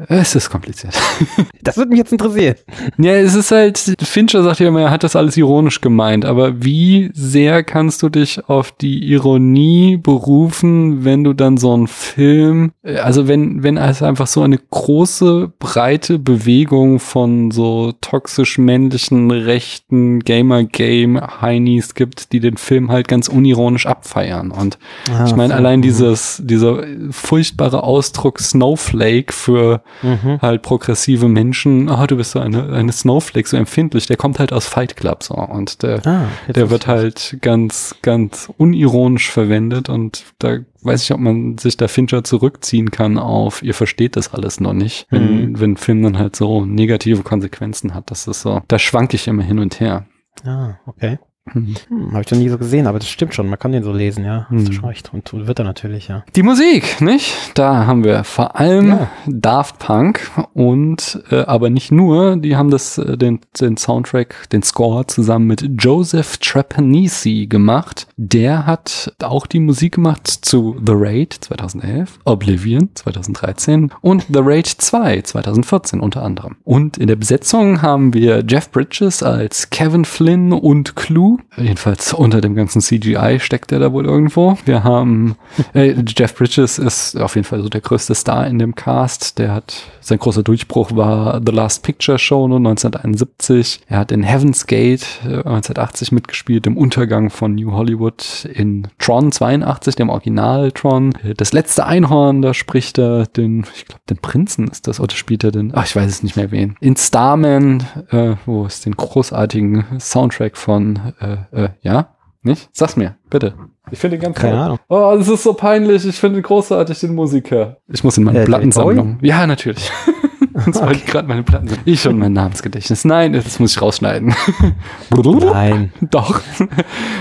Es 0.09 0.35
ist 0.35 0.51
kompliziert. 0.51 0.95
Das 1.65 1.77
würde 1.77 1.91
mich 1.91 1.99
jetzt 1.99 2.11
interessieren. 2.11 2.57
Ja, 2.99 3.13
es 3.13 3.37
ist 3.37 3.53
halt, 3.53 3.95
Fincher 4.03 4.43
sagt 4.43 4.59
ja 4.59 4.67
immer, 4.67 4.81
er 4.81 4.91
hat 4.91 5.05
das 5.05 5.15
alles 5.15 5.37
ironisch 5.37 5.81
gemeint, 5.81 6.25
aber 6.25 6.65
wie 6.65 7.13
sehr 7.15 7.63
kannst 7.63 8.03
du 8.03 8.09
dich 8.09 8.49
auf 8.49 8.73
die 8.73 8.99
Ironie 9.13 9.97
berufen, 9.97 11.05
wenn 11.05 11.23
du 11.23 11.35
dann 11.35 11.59
so 11.59 11.73
einen 11.73 11.87
Film, 11.87 12.73
also 12.83 13.29
wenn, 13.29 13.63
wenn 13.63 13.77
es 13.77 14.03
einfach 14.03 14.27
so 14.27 14.43
eine 14.43 14.59
große, 14.59 15.53
breite 15.61 16.19
Bewegung 16.19 16.99
von 16.99 17.53
so 17.53 17.93
toxisch 18.01 18.59
männlichen, 18.59 19.31
rechten 19.31 20.19
Gamer-Game-Heinis 20.19 21.95
gibt, 21.95 22.33
die 22.33 22.41
den 22.41 22.57
Film 22.57 22.91
halt 22.91 23.07
ganz 23.07 23.29
unironisch 23.29 23.87
abfeiern. 23.87 24.51
Und 24.51 24.79
ah, 25.13 25.27
ich 25.27 25.37
meine, 25.37 25.55
allein 25.55 25.81
dieses, 25.81 26.43
dieser 26.45 26.83
furchtbare 27.11 27.85
Ausdruck 27.85 28.41
Snowflake 28.41 29.33
für 29.33 29.83
mhm. 30.03 30.41
halt 30.41 30.63
progressive 30.63 31.29
Menschen, 31.29 31.89
ah, 31.89 32.07
du 32.07 32.17
bist 32.17 32.33
so 32.33 32.41
eine, 32.41 32.73
eine 32.73 32.93
Snowflake, 32.93 33.49
so 33.49 33.57
empfindlich, 33.57 34.07
der 34.07 34.17
kommt 34.17 34.39
halt 34.39 34.53
aus 34.53 34.67
Fight 34.67 34.97
Club 34.97 35.23
so 35.23 35.35
und 35.35 35.83
der, 35.83 36.07
ah, 36.07 36.27
der 36.49 36.71
wird 36.71 36.87
halt 36.87 37.39
ganz, 37.41 37.97
ganz 38.03 38.51
unironisch 38.57 39.31
verwendet 39.31 39.89
und 39.89 40.25
da 40.39 40.59
weiß 40.83 41.03
ich, 41.03 41.13
ob 41.13 41.21
man 41.21 41.59
sich 41.59 41.77
da 41.77 41.89
Fincher 41.89 42.25
zurückziehen 42.25 42.91
kann 42.91 43.19
auf, 43.19 43.63
ihr 43.63 43.75
versteht 43.75 44.17
das 44.17 44.35
alles 44.35 44.61
noch 44.61 44.73
nicht, 44.73 45.07
wenn, 45.11 45.51
mhm. 45.51 45.61
wenn 45.61 45.77
Film 45.77 46.03
dann 46.03 46.19
halt 46.19 46.37
so 46.37 46.65
negative 46.65 47.23
Konsequenzen 47.23 47.95
hat. 47.95 48.11
Das 48.11 48.27
ist 48.27 48.43
so, 48.43 48.63
da 48.69 48.79
schwanke 48.79 49.17
ich 49.17 49.29
immer 49.29 49.43
hin 49.43 49.59
und 49.59 49.81
her. 49.81 50.07
Ah, 50.45 50.75
okay. 50.87 51.19
Hm, 51.51 51.75
Habe 52.13 52.23
ich 52.23 52.31
noch 52.31 52.39
nie 52.39 52.49
so 52.49 52.57
gesehen, 52.57 52.87
aber 52.87 53.01
das 53.01 53.09
stimmt 53.09 53.35
schon. 53.35 53.49
Man 53.49 53.59
kann 53.59 53.73
den 53.73 53.83
so 53.83 53.93
lesen, 53.93 54.25
ja. 54.25 54.47
Hast 54.49 54.69
du 54.69 54.73
schon 54.73 54.85
recht. 54.85 55.13
Und 55.13 55.33
wird 55.47 55.59
er 55.59 55.65
natürlich, 55.65 56.07
ja. 56.07 56.25
Die 56.37 56.45
Musik, 56.45 57.01
nicht? 57.01 57.35
Da 57.55 57.85
haben 57.85 58.05
wir 58.05 58.23
vor 58.23 58.61
allem 58.61 58.89
ja. 58.89 59.11
Daft 59.27 59.81
Punk 59.81 60.31
und 60.55 61.21
äh, 61.31 61.41
aber 61.41 61.69
nicht 61.69 61.91
nur. 61.91 62.37
Die 62.37 62.57
haben 62.57 62.71
das 62.71 62.97
äh, 62.97 63.19
den, 63.19 63.41
den 63.61 63.77
Soundtrack, 63.77 64.51
den 64.51 64.63
Score 64.63 65.07
zusammen 65.07 65.49
mit 65.49 65.69
Joseph 65.79 66.39
Trapanese 66.39 67.49
gemacht. 67.49 68.07
Der 68.17 68.65
hat 68.65 69.13
auch 69.21 69.47
die 69.49 69.61
Musik 69.61 69.97
gemacht 69.97 70.29
zu 70.29 70.77
The 70.87 70.93
Raid 70.95 71.37
2011, 71.41 72.21
Oblivion 72.25 72.91
2013 72.95 73.93
und 74.01 74.27
The 74.33 74.41
Raid 74.41 74.69
2 74.69 75.23
2014 75.23 76.01
unter 76.01 76.23
anderem. 76.23 76.57
Und 76.63 76.99
in 76.99 77.09
der 77.09 77.17
Besetzung 77.17 77.83
haben 77.83 78.15
wir 78.15 78.45
Jeff 78.47 78.71
Bridges 78.71 79.25
als 79.25 79.71
Kevin 79.71 80.05
Flynn 80.05 80.53
und 80.53 80.95
Clue 80.95 81.32
Jedenfalls 81.57 82.13
unter 82.13 82.41
dem 82.41 82.55
ganzen 82.55 82.81
CGI 82.81 83.39
steckt 83.41 83.73
er 83.73 83.79
da 83.79 83.93
wohl 83.93 84.07
irgendwo. 84.07 84.57
Wir 84.65 84.85
haben 84.85 85.37
äh, 85.75 85.95
Jeff 86.07 86.35
Bridges 86.35 86.79
ist 86.79 87.17
auf 87.17 87.35
jeden 87.35 87.47
Fall 87.47 87.63
so 87.63 87.69
der 87.69 87.81
größte 87.81 88.15
Star 88.15 88.47
in 88.47 88.59
dem 88.59 88.75
Cast. 88.75 89.39
Der 89.39 89.53
hat 89.53 89.75
sein 90.01 90.19
großer 90.19 90.43
Durchbruch 90.43 90.95
war 90.97 91.41
The 91.45 91.53
Last 91.53 91.83
Picture 91.83 92.19
Show 92.19 92.45
1971. 92.45 93.81
Er 93.87 93.99
hat 93.99 94.13
in 94.13 94.23
Heaven's 94.23 94.67
Gate 94.67 95.07
1980 95.25 96.11
äh, 96.11 96.15
mitgespielt, 96.15 96.67
im 96.67 96.77
Untergang 96.77 97.31
von 97.31 97.55
New 97.55 97.73
Hollywood 97.73 98.49
in 98.53 98.89
Tron 98.99 99.33
82, 99.33 99.97
dem 99.97 100.09
Original 100.09 100.73
Tron. 100.73 101.13
Das 101.37 101.53
letzte 101.53 101.87
Einhorn, 101.87 102.43
da 102.43 102.55
spricht 102.55 102.99
er 102.99 103.27
den, 103.27 103.65
ich 103.75 103.87
glaube, 103.87 104.03
den 104.11 104.19
Prinzen 104.19 104.69
ist 104.69 104.87
das, 104.87 105.01
oder 105.01 105.15
spielt 105.15 105.45
er 105.45 105.53
den, 105.53 105.73
ach, 105.75 105.85
ich 105.85 105.97
weiß 105.97 106.11
es 106.11 106.23
nicht 106.23 106.37
mehr 106.37 106.51
wen. 106.51 106.77
In 106.81 106.97
Starman, 106.97 107.85
äh, 108.11 108.35
wo 108.47 108.67
es 108.67 108.81
den 108.81 108.97
großartigen 108.97 109.85
Soundtrack 109.99 110.57
von, 110.57 110.99
äh, 111.23 111.65
äh, 111.65 111.69
ja, 111.83 112.15
nicht? 112.43 112.69
Sag's 112.73 112.97
mir, 112.97 113.17
bitte. 113.31 113.55
Ich 113.91 113.99
finde 113.99 114.17
den 114.17 114.23
ganz 114.23 114.37
Keine 114.37 114.55
toll. 114.55 114.63
Ahnung. 114.63 114.79
Oh, 114.89 115.15
das 115.17 115.29
ist 115.29 115.43
so 115.43 115.55
peinlich. 115.55 116.07
Ich 116.07 116.17
finde 116.17 116.43
großartig 116.43 117.01
den 117.01 117.15
Musiker. 117.15 117.79
Ich 117.89 118.03
muss 118.05 118.17
in 118.19 118.25
meine 118.25 118.41
äh, 118.41 118.45
Plattensammlung. 118.45 119.19
Ja, 119.23 119.47
natürlich. 119.47 119.91
Sonst 120.55 120.83
okay. 120.83 120.93
ich 120.95 121.07
gerade 121.07 121.27
meine 121.29 121.43
Platten. 121.43 121.69
Ich 121.85 122.07
und 122.07 122.19
mein 122.19 122.33
Namensgedächtnis. 122.33 123.05
Nein, 123.05 123.33
das 123.33 123.59
muss 123.59 123.75
ich 123.75 123.83
rausschneiden. 123.83 124.35
Nein. 125.11 125.93
Doch. 126.11 126.41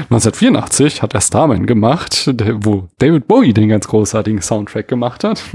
1984 0.10 1.02
hat 1.02 1.14
er 1.14 1.22
Starman 1.22 1.66
gemacht, 1.66 2.30
wo 2.62 2.90
David 3.00 3.28
Bowie 3.28 3.54
den 3.54 3.70
ganz 3.70 3.88
großartigen 3.88 4.42
Soundtrack 4.42 4.88
gemacht 4.88 5.24
hat. 5.24 5.42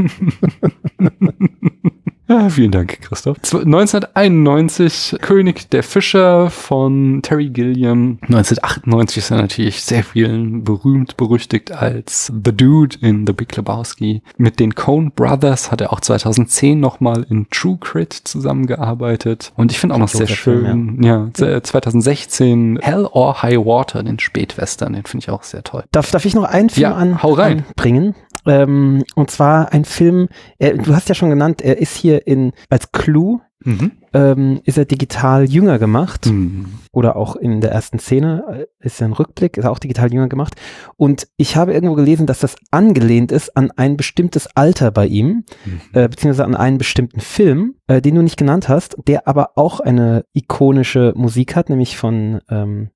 Ja, 2.29 2.49
vielen 2.49 2.73
Dank, 2.73 3.01
Christoph. 3.03 3.37
1991 3.45 5.17
König 5.21 5.71
der 5.71 5.85
Fischer 5.85 6.51
von 6.51 7.21
Terry 7.23 7.51
Gilliam. 7.51 8.19
1998 8.23 9.19
ist 9.19 9.31
er 9.31 9.37
natürlich 9.37 9.83
sehr 9.83 10.03
vielen 10.03 10.65
berühmt 10.65 11.17
berüchtigt 11.17 11.71
als 11.71 12.33
The 12.45 12.57
Dude 12.57 12.97
in 13.01 13.27
The 13.27 13.33
Big 13.33 13.55
Lebowski. 13.57 14.23
Mit 14.39 14.59
den 14.59 14.75
Coen 14.75 15.13
Brothers 15.13 15.71
hat 15.71 15.81
er 15.81 15.93
auch 15.93 16.01
2010 16.01 16.81
nochmal 16.81 17.25
in 17.31 17.49
True 17.51 17.79
Crit 17.81 18.13
zusammengearbeitet. 18.13 19.53
Und 19.55 19.71
ich 19.71 19.79
finde 19.79 19.95
auch 19.95 20.01
noch 20.01 20.09
sehr 20.09 20.27
schön, 20.27 21.03
ja. 21.05 21.29
ja, 21.39 21.63
2016 21.63 22.81
Hell 22.83 23.09
or 23.13 23.43
High 23.43 23.59
Water, 23.59 24.03
den 24.03 24.19
Spätwestern, 24.19 24.95
den 24.95 25.05
finde 25.05 25.25
ich 25.25 25.31
auch 25.31 25.45
sehr 25.45 25.63
toll. 25.63 25.85
Darf, 25.93 26.11
darf 26.11 26.25
ich 26.25 26.35
noch 26.35 26.45
einen 26.45 26.71
Film 26.71 26.83
ja, 26.83 26.95
an, 26.95 27.23
hau 27.23 27.35
rein. 27.35 27.65
anbringen? 27.69 28.17
Ähm, 28.47 29.05
und 29.15 29.31
zwar 29.31 29.73
ein 29.73 29.85
Film, 29.85 30.29
er, 30.59 30.77
du 30.77 30.95
hast 30.95 31.09
ja 31.09 31.15
schon 31.15 31.31
genannt, 31.31 31.63
er 31.63 31.79
ist 31.79 31.97
hier 31.97 32.27
in 32.27 32.53
als 32.69 32.93
Clue 32.93 33.41
Mhm. 33.67 33.93
Ähm, 34.13 34.61
ist 34.65 34.79
er 34.79 34.85
digital 34.85 35.45
jünger 35.45 35.79
gemacht. 35.79 36.27
Mhm. 36.27 36.67
Oder 36.93 37.17
auch 37.17 37.35
in 37.35 37.61
der 37.61 37.73
ersten 37.73 37.99
Szene 37.99 38.69
äh, 38.81 38.87
ist 38.87 39.01
er 39.01 39.09
ein 39.09 39.13
Rückblick, 39.13 39.57
ist 39.57 39.65
er 39.65 39.73
auch 39.73 39.81
digital 39.81 40.13
jünger 40.13 40.29
gemacht. 40.29 40.55
Und 40.97 41.27
ich 41.37 41.57
habe 41.57 41.73
irgendwo 41.73 41.95
gelesen, 41.95 42.27
dass 42.27 42.39
das 42.39 42.55
angelehnt 42.71 43.33
ist 43.33 43.57
an 43.57 43.73
ein 43.73 43.97
bestimmtes 43.97 44.47
Alter 44.55 44.93
bei 44.93 45.07
ihm, 45.07 45.45
mhm. 45.65 45.81
äh, 45.95 46.09
beziehungsweise 46.09 46.45
an 46.45 46.55
einen 46.55 46.79
bestimmten 46.79 47.21
Film, 47.21 47.75
äh, 47.89 48.01
den 48.01 48.15
du 48.15 48.23
nicht 48.23 48.37
genannt 48.37 48.69
hast, 48.69 48.97
der 49.07 49.27
aber 49.27 49.53
auch 49.57 49.81
eine 49.81 50.25
ikonische 50.33 51.13
Musik 51.17 51.57
hat, 51.57 51.69
nämlich 51.69 51.97
von 51.97 52.41
ähm, 52.49 52.91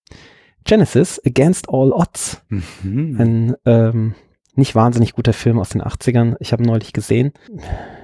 Genesis, 0.65 1.21
Against 1.27 1.69
All 1.69 1.91
Odds. 1.91 2.43
Mhm. 2.49 3.17
Ein 3.19 3.57
ähm, 3.65 4.15
nicht 4.55 4.75
wahnsinnig 4.75 5.15
guter 5.15 5.33
Film 5.33 5.59
aus 5.59 5.71
den 5.71 5.83
80ern. 5.83 6.37
Ich 6.41 6.53
habe 6.53 6.63
neulich 6.63 6.93
gesehen. 6.93 7.33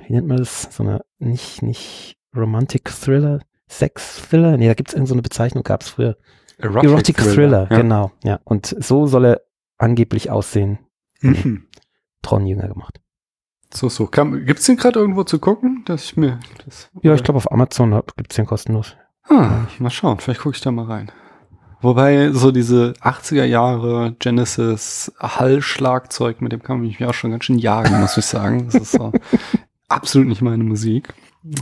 Wie 0.07 0.13
nennt 0.13 0.27
man 0.27 0.39
das? 0.39 0.69
So 0.71 0.83
eine, 0.83 1.01
nicht, 1.19 1.63
nicht 1.63 2.17
Romantic 2.35 2.91
Thriller, 2.91 3.41
Sex 3.69 4.23
Thriller? 4.29 4.57
Nee, 4.57 4.69
da 4.69 4.75
gibt 4.75 4.91
es 4.91 4.95
irgendeine 4.95 5.19
so 5.19 5.23
Bezeichnung, 5.23 5.65
gab 5.65 5.83
es 5.83 5.89
früher. 5.89 6.17
Erotic, 6.59 6.91
Erotic 6.91 7.17
Thriller, 7.17 7.35
Thriller 7.35 7.69
ja. 7.71 7.77
genau. 7.77 8.13
Ja, 8.25 8.41
und 8.45 8.75
so 8.79 9.07
soll 9.07 9.27
er 9.27 9.41
angeblich 9.79 10.31
aussehen. 10.31 10.79
Mhm. 11.21 11.67
Tron 12.23 12.47
jünger 12.47 12.69
gemacht. 12.69 13.01
So, 13.73 13.89
so. 13.89 14.07
Gibt 14.07 14.59
es 14.59 14.67
den 14.67 14.77
gerade 14.77 14.99
irgendwo 14.99 15.25
zu 15.25 15.39
gucken? 15.39 15.83
Dass 15.87 16.05
ich 16.05 16.17
mir 16.17 16.41
das, 16.65 16.91
ja, 17.03 17.15
ich 17.15 17.23
glaube 17.23 17.37
auf 17.39 17.51
Amazon 17.51 18.03
gibt 18.17 18.33
es 18.33 18.37
den 18.37 18.47
kostenlos. 18.47 18.97
Ah, 19.29 19.67
mal 19.79 19.91
schauen, 19.91 20.19
vielleicht 20.19 20.41
gucke 20.41 20.57
ich 20.57 20.63
da 20.63 20.71
mal 20.71 20.87
rein. 20.87 21.11
Wobei 21.81 22.33
so 22.33 22.51
diese 22.51 22.95
80er 23.01 23.45
Jahre 23.45 24.17
Genesis 24.19 25.13
Hall-Schlagzeug, 25.21 26.41
mit 26.41 26.53
dem 26.53 26.63
kann 26.63 26.79
man 26.79 26.87
mich 26.87 27.05
auch 27.05 27.15
schon 27.15 27.31
ganz 27.31 27.45
schön 27.45 27.59
jagen, 27.59 28.01
muss 28.01 28.17
ich 28.17 28.25
sagen. 28.25 28.67
Das 28.67 28.75
ist 28.75 28.93
so 28.93 29.13
absolut 29.89 30.29
nicht 30.29 30.43
meine 30.43 30.65
Musik. 30.65 31.15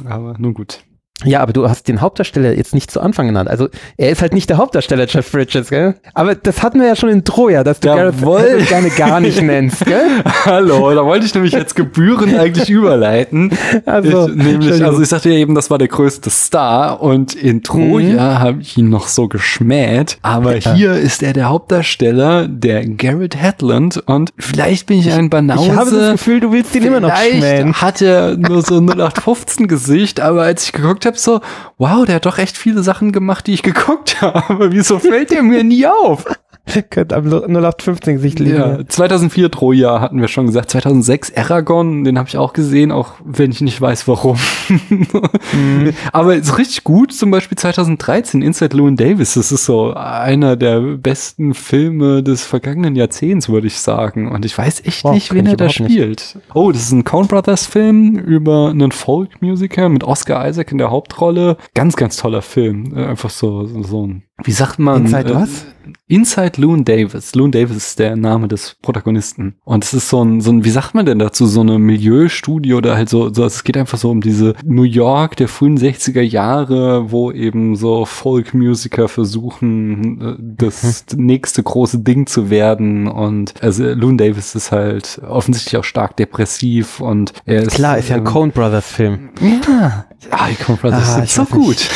Aber 0.05 0.37
nun 0.39 0.55
gut. 0.55 0.85
Ja, 1.25 1.41
aber 1.41 1.53
du 1.53 1.69
hast 1.69 1.89
den 1.89 2.01
Hauptdarsteller 2.01 2.57
jetzt 2.57 2.75
nicht 2.75 2.91
zu 2.91 3.01
Anfang 3.01 3.27
genannt. 3.27 3.49
Also 3.49 3.69
er 3.97 4.11
ist 4.11 4.23
halt 4.23 4.33
nicht 4.33 4.49
der 4.51 4.57
Hauptdarsteller, 4.57 5.07
Jeff 5.07 5.31
Bridges, 5.31 5.71
gell? 5.71 5.95
Aber 6.15 6.35
das 6.35 6.63
hatten 6.63 6.81
wir 6.81 6.87
ja 6.87 6.97
schon 6.97 7.09
in 7.09 7.25
Troja, 7.25 7.65
dass 7.65 7.81
du 7.81 7.89
Gareth 7.89 8.69
gerne 8.69 8.91
gar 8.91 9.21
nicht 9.21 9.43
nennst, 9.43 9.85
gell? 9.87 10.23
Hallo, 10.45 10.95
da 10.95 11.05
wollte 11.05 11.27
ich 11.27 11.35
nämlich 11.35 11.53
jetzt 11.53 11.77
Gebühren 11.77 12.37
eigentlich 12.39 12.71
überleiten. 12.71 13.51
Also, 13.87 14.29
ich, 14.29 14.35
nämlich, 14.35 14.85
also 14.85 15.03
ich 15.03 15.09
sagte 15.09 15.31
ja 15.31 15.37
eben, 15.37 15.55
das 15.55 15.71
war 15.71 15.79
der 15.79 15.89
größte 15.89 16.31
Star 16.31 17.01
und 17.01 17.35
in 17.35 17.63
Troja 17.63 18.35
mhm. 18.35 18.39
habe 18.39 18.61
ich 18.61 18.77
ihn 18.77 18.89
noch 18.89 19.09
so 19.09 19.29
geschmäht. 19.29 20.19
Aber 20.23 20.57
ja. 20.57 20.75
hier 20.75 20.95
ist 20.95 21.23
er 21.23 21.33
der 21.33 21.49
Hauptdarsteller, 21.49 22.49
der 22.49 22.87
Garrett 22.87 23.37
Hedlund 23.37 24.03
und 24.07 24.33
vielleicht 24.39 24.87
bin 24.87 24.99
ich 24.99 25.13
ein 25.13 25.31
Banause. 25.31 25.67
Ich 25.67 25.77
habe 25.77 25.91
das 25.91 26.13
Gefühl, 26.13 26.41
du 26.41 26.53
willst 26.53 26.75
ihn 26.75 26.85
immer 26.85 27.01
noch 27.01 27.15
schmähen. 27.17 27.75
hat 27.75 28.01
er 28.03 28.37
nur 28.37 28.63
so 28.63 28.75
0815 28.85 29.69
Gesicht, 29.69 30.21
aber 30.21 30.43
als 30.43 30.65
ich 30.65 30.73
geguckt 30.73 30.95
geguckt 30.95 31.07
habe, 31.15 31.21
so, 31.21 31.41
wow, 31.79 32.05
der 32.05 32.17
hat 32.17 32.27
doch 32.27 32.39
echt 32.39 32.57
viele 32.57 32.83
Sachen 32.83 33.13
gemacht, 33.13 33.47
die 33.47 33.55
ich 33.55 33.63
geguckt 33.63 34.21
habe. 34.21 34.73
Wieso 34.73 34.99
fällt 34.99 35.31
der 35.31 35.43
mir 35.43 35.65
nie 35.65 35.87
auf? 35.87 36.25
Könnte 36.91 37.17
am 37.17 37.27
0815 37.27 38.15
Gesicht 38.15 38.39
liegen. 38.39 38.57
Ja, 38.57 38.79
2004 38.87 39.51
Troja 39.51 40.01
hatten 40.01 40.21
wir 40.21 40.29
schon 40.29 40.47
gesagt. 40.47 40.71
2006 40.71 41.37
Aragon, 41.37 42.05
den 42.05 42.19
habe 42.19 42.29
ich 42.29 42.39
auch 42.39 42.53
gesehen, 42.53 42.91
auch 42.91 43.13
wenn 43.25 43.51
ich 43.51 43.61
nicht 43.61 43.81
weiß, 43.81 44.09
warum. 44.09 44.39
mhm. 44.69 45.93
Aber 46.13 46.35
ist 46.35 46.57
richtig 46.59 46.85
gut. 46.85 47.13
Zum 47.13 47.31
Beispiel 47.31 47.59
2013 47.59 48.41
Inside 48.41 48.77
Llewyn 48.77 48.97
Davis. 48.97 49.35
Das 49.35 49.53
ist 49.53 49.67
so 49.67 49.93
einer 49.95 50.57
der 50.57 50.81
besten 50.81 51.53
Filme 51.53 52.23
des 52.23 52.45
vergangenen 52.45 52.97
Jahrzehnts, 52.97 53.49
würde 53.49 53.67
ich 53.67 53.79
sagen. 53.79 54.31
Und 54.31 54.45
ich 54.45 54.57
weiß 54.57 54.85
echt 54.85 55.05
wow, 55.05 55.13
nicht, 55.13 55.35
wen 55.35 55.47
er 55.47 55.57
da 55.57 55.69
spielt. 55.69 56.35
Nicht. 56.35 56.39
Oh, 56.55 56.73
das 56.73 56.83
ist 56.83 56.93
ein 56.93 57.05
Coen 57.05 57.29
Brothers 57.29 57.67
Film 57.67 58.17
über 58.17 58.71
einen 58.71 58.91
Folk-Musiker 58.91 59.89
mit 59.91 60.03
Oscar 60.03 60.49
Isaac 60.49 60.73
in 60.73 60.79
der 60.79 60.91
Hauptrolle. 60.91 61.59
Ganz, 61.75 61.97
ganz 61.97 62.17
toller 62.17 62.43
Film. 62.43 62.95
Einfach 62.95 63.31
so, 63.31 63.67
so 63.83 64.07
ein 64.07 64.23
wie 64.43 64.53
sagt 64.53 64.79
man? 64.79 65.03
Inside 65.03 65.31
äh, 65.31 65.35
was? 65.35 65.67
Inside 66.07 66.61
Loon 66.61 66.85
Davis. 66.85 67.35
Loon 67.35 67.53
Davis 67.53 67.77
ist 67.77 67.99
der 67.99 68.17
Name 68.17 68.49
des 68.49 68.77
Protagonisten. 68.83 69.57
Und 69.65 69.85
es 69.85 69.95
ist 69.95 70.09
so 70.09 70.25
ein, 70.25 70.41
so 70.41 70.51
ein, 70.51 70.65
wie 70.65 70.71
sagt 70.71 70.95
man 70.95 71.07
denn 71.07 71.19
dazu, 71.19 71.47
so 71.47 71.61
eine 71.61 71.79
Milieustudie 71.79 72.75
oder 72.75 72.97
halt 72.97 73.09
so, 73.09 73.33
so, 73.33 73.45
es 73.45 73.65
geht 73.65 73.77
einfach 73.77 73.99
so 73.99 74.11
um 74.11 74.21
diese 74.21 74.55
New 74.65 74.83
York 74.83 75.37
der 75.37 75.49
frühen 75.49 75.79
60er 75.79 76.21
Jahre, 76.21 77.11
wo 77.11 77.31
eben 77.31 77.77
so 77.77 78.05
Folk-Musiker 78.07 79.09
versuchen, 79.09 80.21
äh, 80.21 80.37
das 80.39 81.05
mhm. 81.13 81.27
nächste 81.27 81.63
große 81.63 82.01
Ding 82.01 82.27
zu 82.27 82.51
werden. 82.51 83.07
Und 83.07 83.55
also 83.63 83.85
Loon 83.85 84.19
Davis 84.19 84.55
ist 84.55 84.73
halt 84.73 85.21
offensichtlich 85.27 85.77
auch 85.77 85.85
stark 85.85 86.17
depressiv 86.17 87.01
und 87.01 87.33
er 87.45 87.63
ist. 87.63 87.75
Klar, 87.75 87.99
ist 87.99 88.09
ja 88.09 88.17
ein 88.17 88.23
ähm, 88.23 88.27
Coen 88.27 88.51
Brothers 88.51 88.87
Film. 88.87 89.31
Ja. 89.41 90.07
Ah, 90.31 90.49
die 90.49 90.63
Brothers 90.63 91.09
ah, 91.09 91.15
sind 91.17 91.31
so 91.31 91.45
gut. 91.45 91.89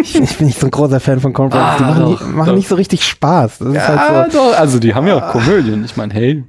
ich, 0.00 0.20
ich, 0.20 0.36
bin 0.36 0.46
nicht 0.46 0.58
so 0.58 0.66
ein 0.66 0.70
großer 0.70 1.00
Fan 1.00 1.20
von 1.20 1.32
Brothers. 1.32 1.54
Ah, 1.54 1.76
die 1.78 1.84
machen, 1.84 2.02
doch, 2.02 2.18
die, 2.18 2.32
machen 2.32 2.54
nicht 2.54 2.68
so 2.68 2.74
richtig 2.74 3.04
Spaß. 3.04 3.58
Das 3.58 3.74
ja, 3.74 3.86
halt 3.86 4.32
so. 4.32 4.38
doch. 4.38 4.58
Also 4.58 4.78
die 4.78 4.94
haben 4.94 5.06
ja 5.06 5.16
auch 5.16 5.32
Komödien. 5.32 5.84
Ich 5.84 5.96
meine, 5.96 6.12
hey, 6.14 6.44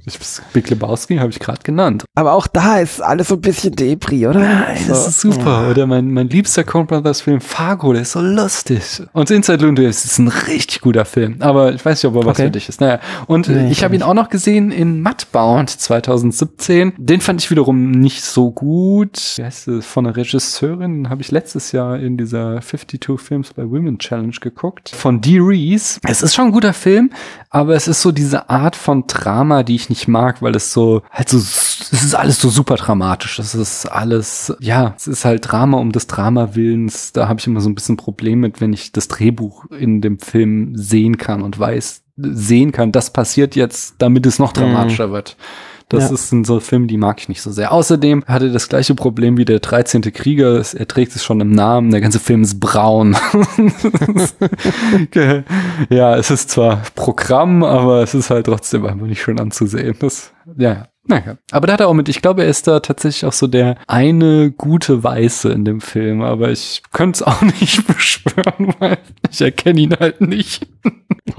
Big 0.53 0.69
Lebowski 0.69 1.17
habe 1.17 1.29
ich 1.29 1.39
gerade 1.39 1.61
genannt. 1.63 2.05
Aber 2.15 2.33
auch 2.33 2.47
da 2.47 2.79
ist 2.79 3.01
alles 3.01 3.27
so 3.27 3.35
ein 3.35 3.41
bisschen 3.41 3.75
Depri, 3.75 4.27
oder? 4.27 4.39
Nein, 4.39 4.77
so. 4.83 4.89
das 4.89 5.07
ist 5.07 5.21
super. 5.21 5.69
Oder 5.69 5.87
mein, 5.87 6.11
mein 6.11 6.29
liebster 6.29 6.63
Coen 6.63 6.87
Brothers 6.87 7.21
Film 7.21 7.41
Fargo, 7.41 7.93
der 7.93 8.03
ist 8.03 8.11
so 8.11 8.21
lustig. 8.21 9.03
Und 9.13 9.29
Inside 9.31 9.63
Loon 9.63 9.77
ist 9.77 10.17
ein 10.17 10.27
richtig 10.27 10.81
guter 10.81 11.05
Film. 11.05 11.37
Aber 11.39 11.73
ich 11.73 11.83
weiß 11.85 12.03
nicht, 12.03 12.11
ob 12.11 12.21
er 12.21 12.25
was 12.25 12.37
okay. 12.37 12.45
für 12.45 12.51
dich 12.51 12.69
ist. 12.69 12.81
Naja. 12.81 12.99
Und 13.27 13.47
nee, 13.47 13.69
ich 13.71 13.83
habe 13.83 13.95
ihn 13.95 14.03
auch 14.03 14.13
noch 14.13 14.29
gesehen 14.29 14.71
in 14.71 15.01
Mudbound 15.01 15.69
2017. 15.69 16.93
Den 16.97 17.21
fand 17.21 17.41
ich 17.41 17.51
wiederum 17.51 17.91
nicht 17.91 18.23
so 18.23 18.51
gut. 18.51 19.33
Wie 19.35 19.43
heißt 19.43 19.67
das? 19.67 19.85
Von 19.85 20.05
einer 20.05 20.15
Regisseurin 20.15 20.84
habe 21.09 21.21
ich 21.21 21.31
letztes 21.31 21.71
Jahr 21.71 21.99
in 21.99 22.17
dieser 22.17 22.61
52 22.61 23.19
Films 23.19 23.53
by 23.53 23.69
Women 23.69 23.99
Challenge 23.99 24.35
geguckt. 24.39 24.89
Von 24.89 25.21
Dee 25.21 25.39
Reese. 25.39 25.99
Es 26.03 26.21
ist 26.21 26.35
schon 26.35 26.47
ein 26.47 26.51
guter 26.51 26.73
Film, 26.73 27.11
aber 27.49 27.75
es 27.75 27.87
ist 27.87 28.01
so 28.01 28.11
diese 28.11 28.49
Art 28.49 28.75
von 28.75 29.05
Drama, 29.07 29.63
die 29.63 29.75
ich 29.75 29.89
nicht 29.89 30.07
mag, 30.07 30.41
weil 30.41 30.55
es 30.55 30.73
so, 30.73 31.01
halt 31.11 31.29
so, 31.29 31.37
es 31.37 31.91
ist 31.91 32.15
alles 32.15 32.39
so 32.39 32.49
super 32.49 32.75
dramatisch. 32.75 33.39
Es 33.39 33.55
ist 33.55 33.85
alles, 33.85 34.55
ja, 34.59 34.93
es 34.95 35.07
ist 35.07 35.25
halt 35.25 35.51
Drama 35.51 35.77
um 35.77 35.91
des 35.91 36.07
Drama 36.07 36.55
Willens. 36.55 37.13
Da 37.13 37.27
habe 37.27 37.39
ich 37.39 37.47
immer 37.47 37.61
so 37.61 37.69
ein 37.69 37.75
bisschen 37.75 37.97
Problem 37.97 38.39
mit, 38.39 38.61
wenn 38.61 38.73
ich 38.73 38.91
das 38.91 39.07
Drehbuch 39.07 39.65
in 39.71 40.01
dem 40.01 40.19
Film 40.19 40.75
sehen 40.75 41.17
kann 41.17 41.41
und 41.41 41.59
weiß, 41.59 42.03
sehen 42.17 42.71
kann, 42.71 42.91
das 42.91 43.11
passiert 43.11 43.55
jetzt, 43.55 43.95
damit 43.97 44.25
es 44.25 44.39
noch 44.39 44.53
mhm. 44.53 44.59
dramatischer 44.59 45.07
mm. 45.07 45.11
wird. 45.11 45.37
Das 45.95 46.09
ja. 46.09 46.13
ist 46.13 46.31
ein 46.31 46.43
so 46.43 46.59
Film, 46.59 46.87
die 46.87 46.97
mag 46.97 47.19
ich 47.19 47.29
nicht 47.29 47.41
so 47.41 47.51
sehr. 47.51 47.71
Außerdem 47.71 48.23
hatte 48.27 48.51
das 48.51 48.69
gleiche 48.69 48.95
Problem 48.95 49.37
wie 49.37 49.45
der 49.45 49.59
13. 49.59 50.01
Krieger. 50.13 50.61
Er 50.73 50.87
trägt 50.87 51.15
es 51.15 51.23
schon 51.23 51.41
im 51.41 51.51
Namen. 51.51 51.91
Der 51.91 52.01
ganze 52.01 52.19
Film 52.19 52.43
ist 52.43 52.59
braun. 52.59 53.15
ja, 55.89 56.15
es 56.17 56.31
ist 56.31 56.51
zwar 56.51 56.81
Programm, 56.95 57.63
aber 57.63 58.03
es 58.03 58.13
ist 58.13 58.29
halt 58.29 58.45
trotzdem 58.45 58.85
einfach 58.85 59.07
nicht 59.07 59.21
schön 59.21 59.39
anzusehen. 59.39 59.95
Das, 59.99 60.31
ja, 60.57 60.87
naja, 61.07 61.37
aber 61.51 61.67
da 61.67 61.73
hat 61.73 61.79
er 61.81 61.87
auch 61.87 61.93
mit, 61.93 62.09
ich 62.09 62.21
glaube, 62.21 62.43
er 62.43 62.49
ist 62.49 62.67
da 62.67 62.79
tatsächlich 62.79 63.25
auch 63.25 63.33
so 63.33 63.47
der 63.47 63.77
eine 63.87 64.51
gute 64.51 65.03
Weiße 65.03 65.51
in 65.51 65.63
dem 65.63 65.81
Film, 65.81 66.21
aber 66.21 66.49
ich 66.49 66.81
könnte 66.91 67.17
es 67.17 67.23
auch 67.23 67.41
nicht 67.59 67.85
beschwören, 67.87 68.73
weil 68.79 68.97
ich 69.29 69.41
erkenne 69.41 69.81
ihn 69.81 69.95
halt 69.99 70.21
nicht. 70.21 70.67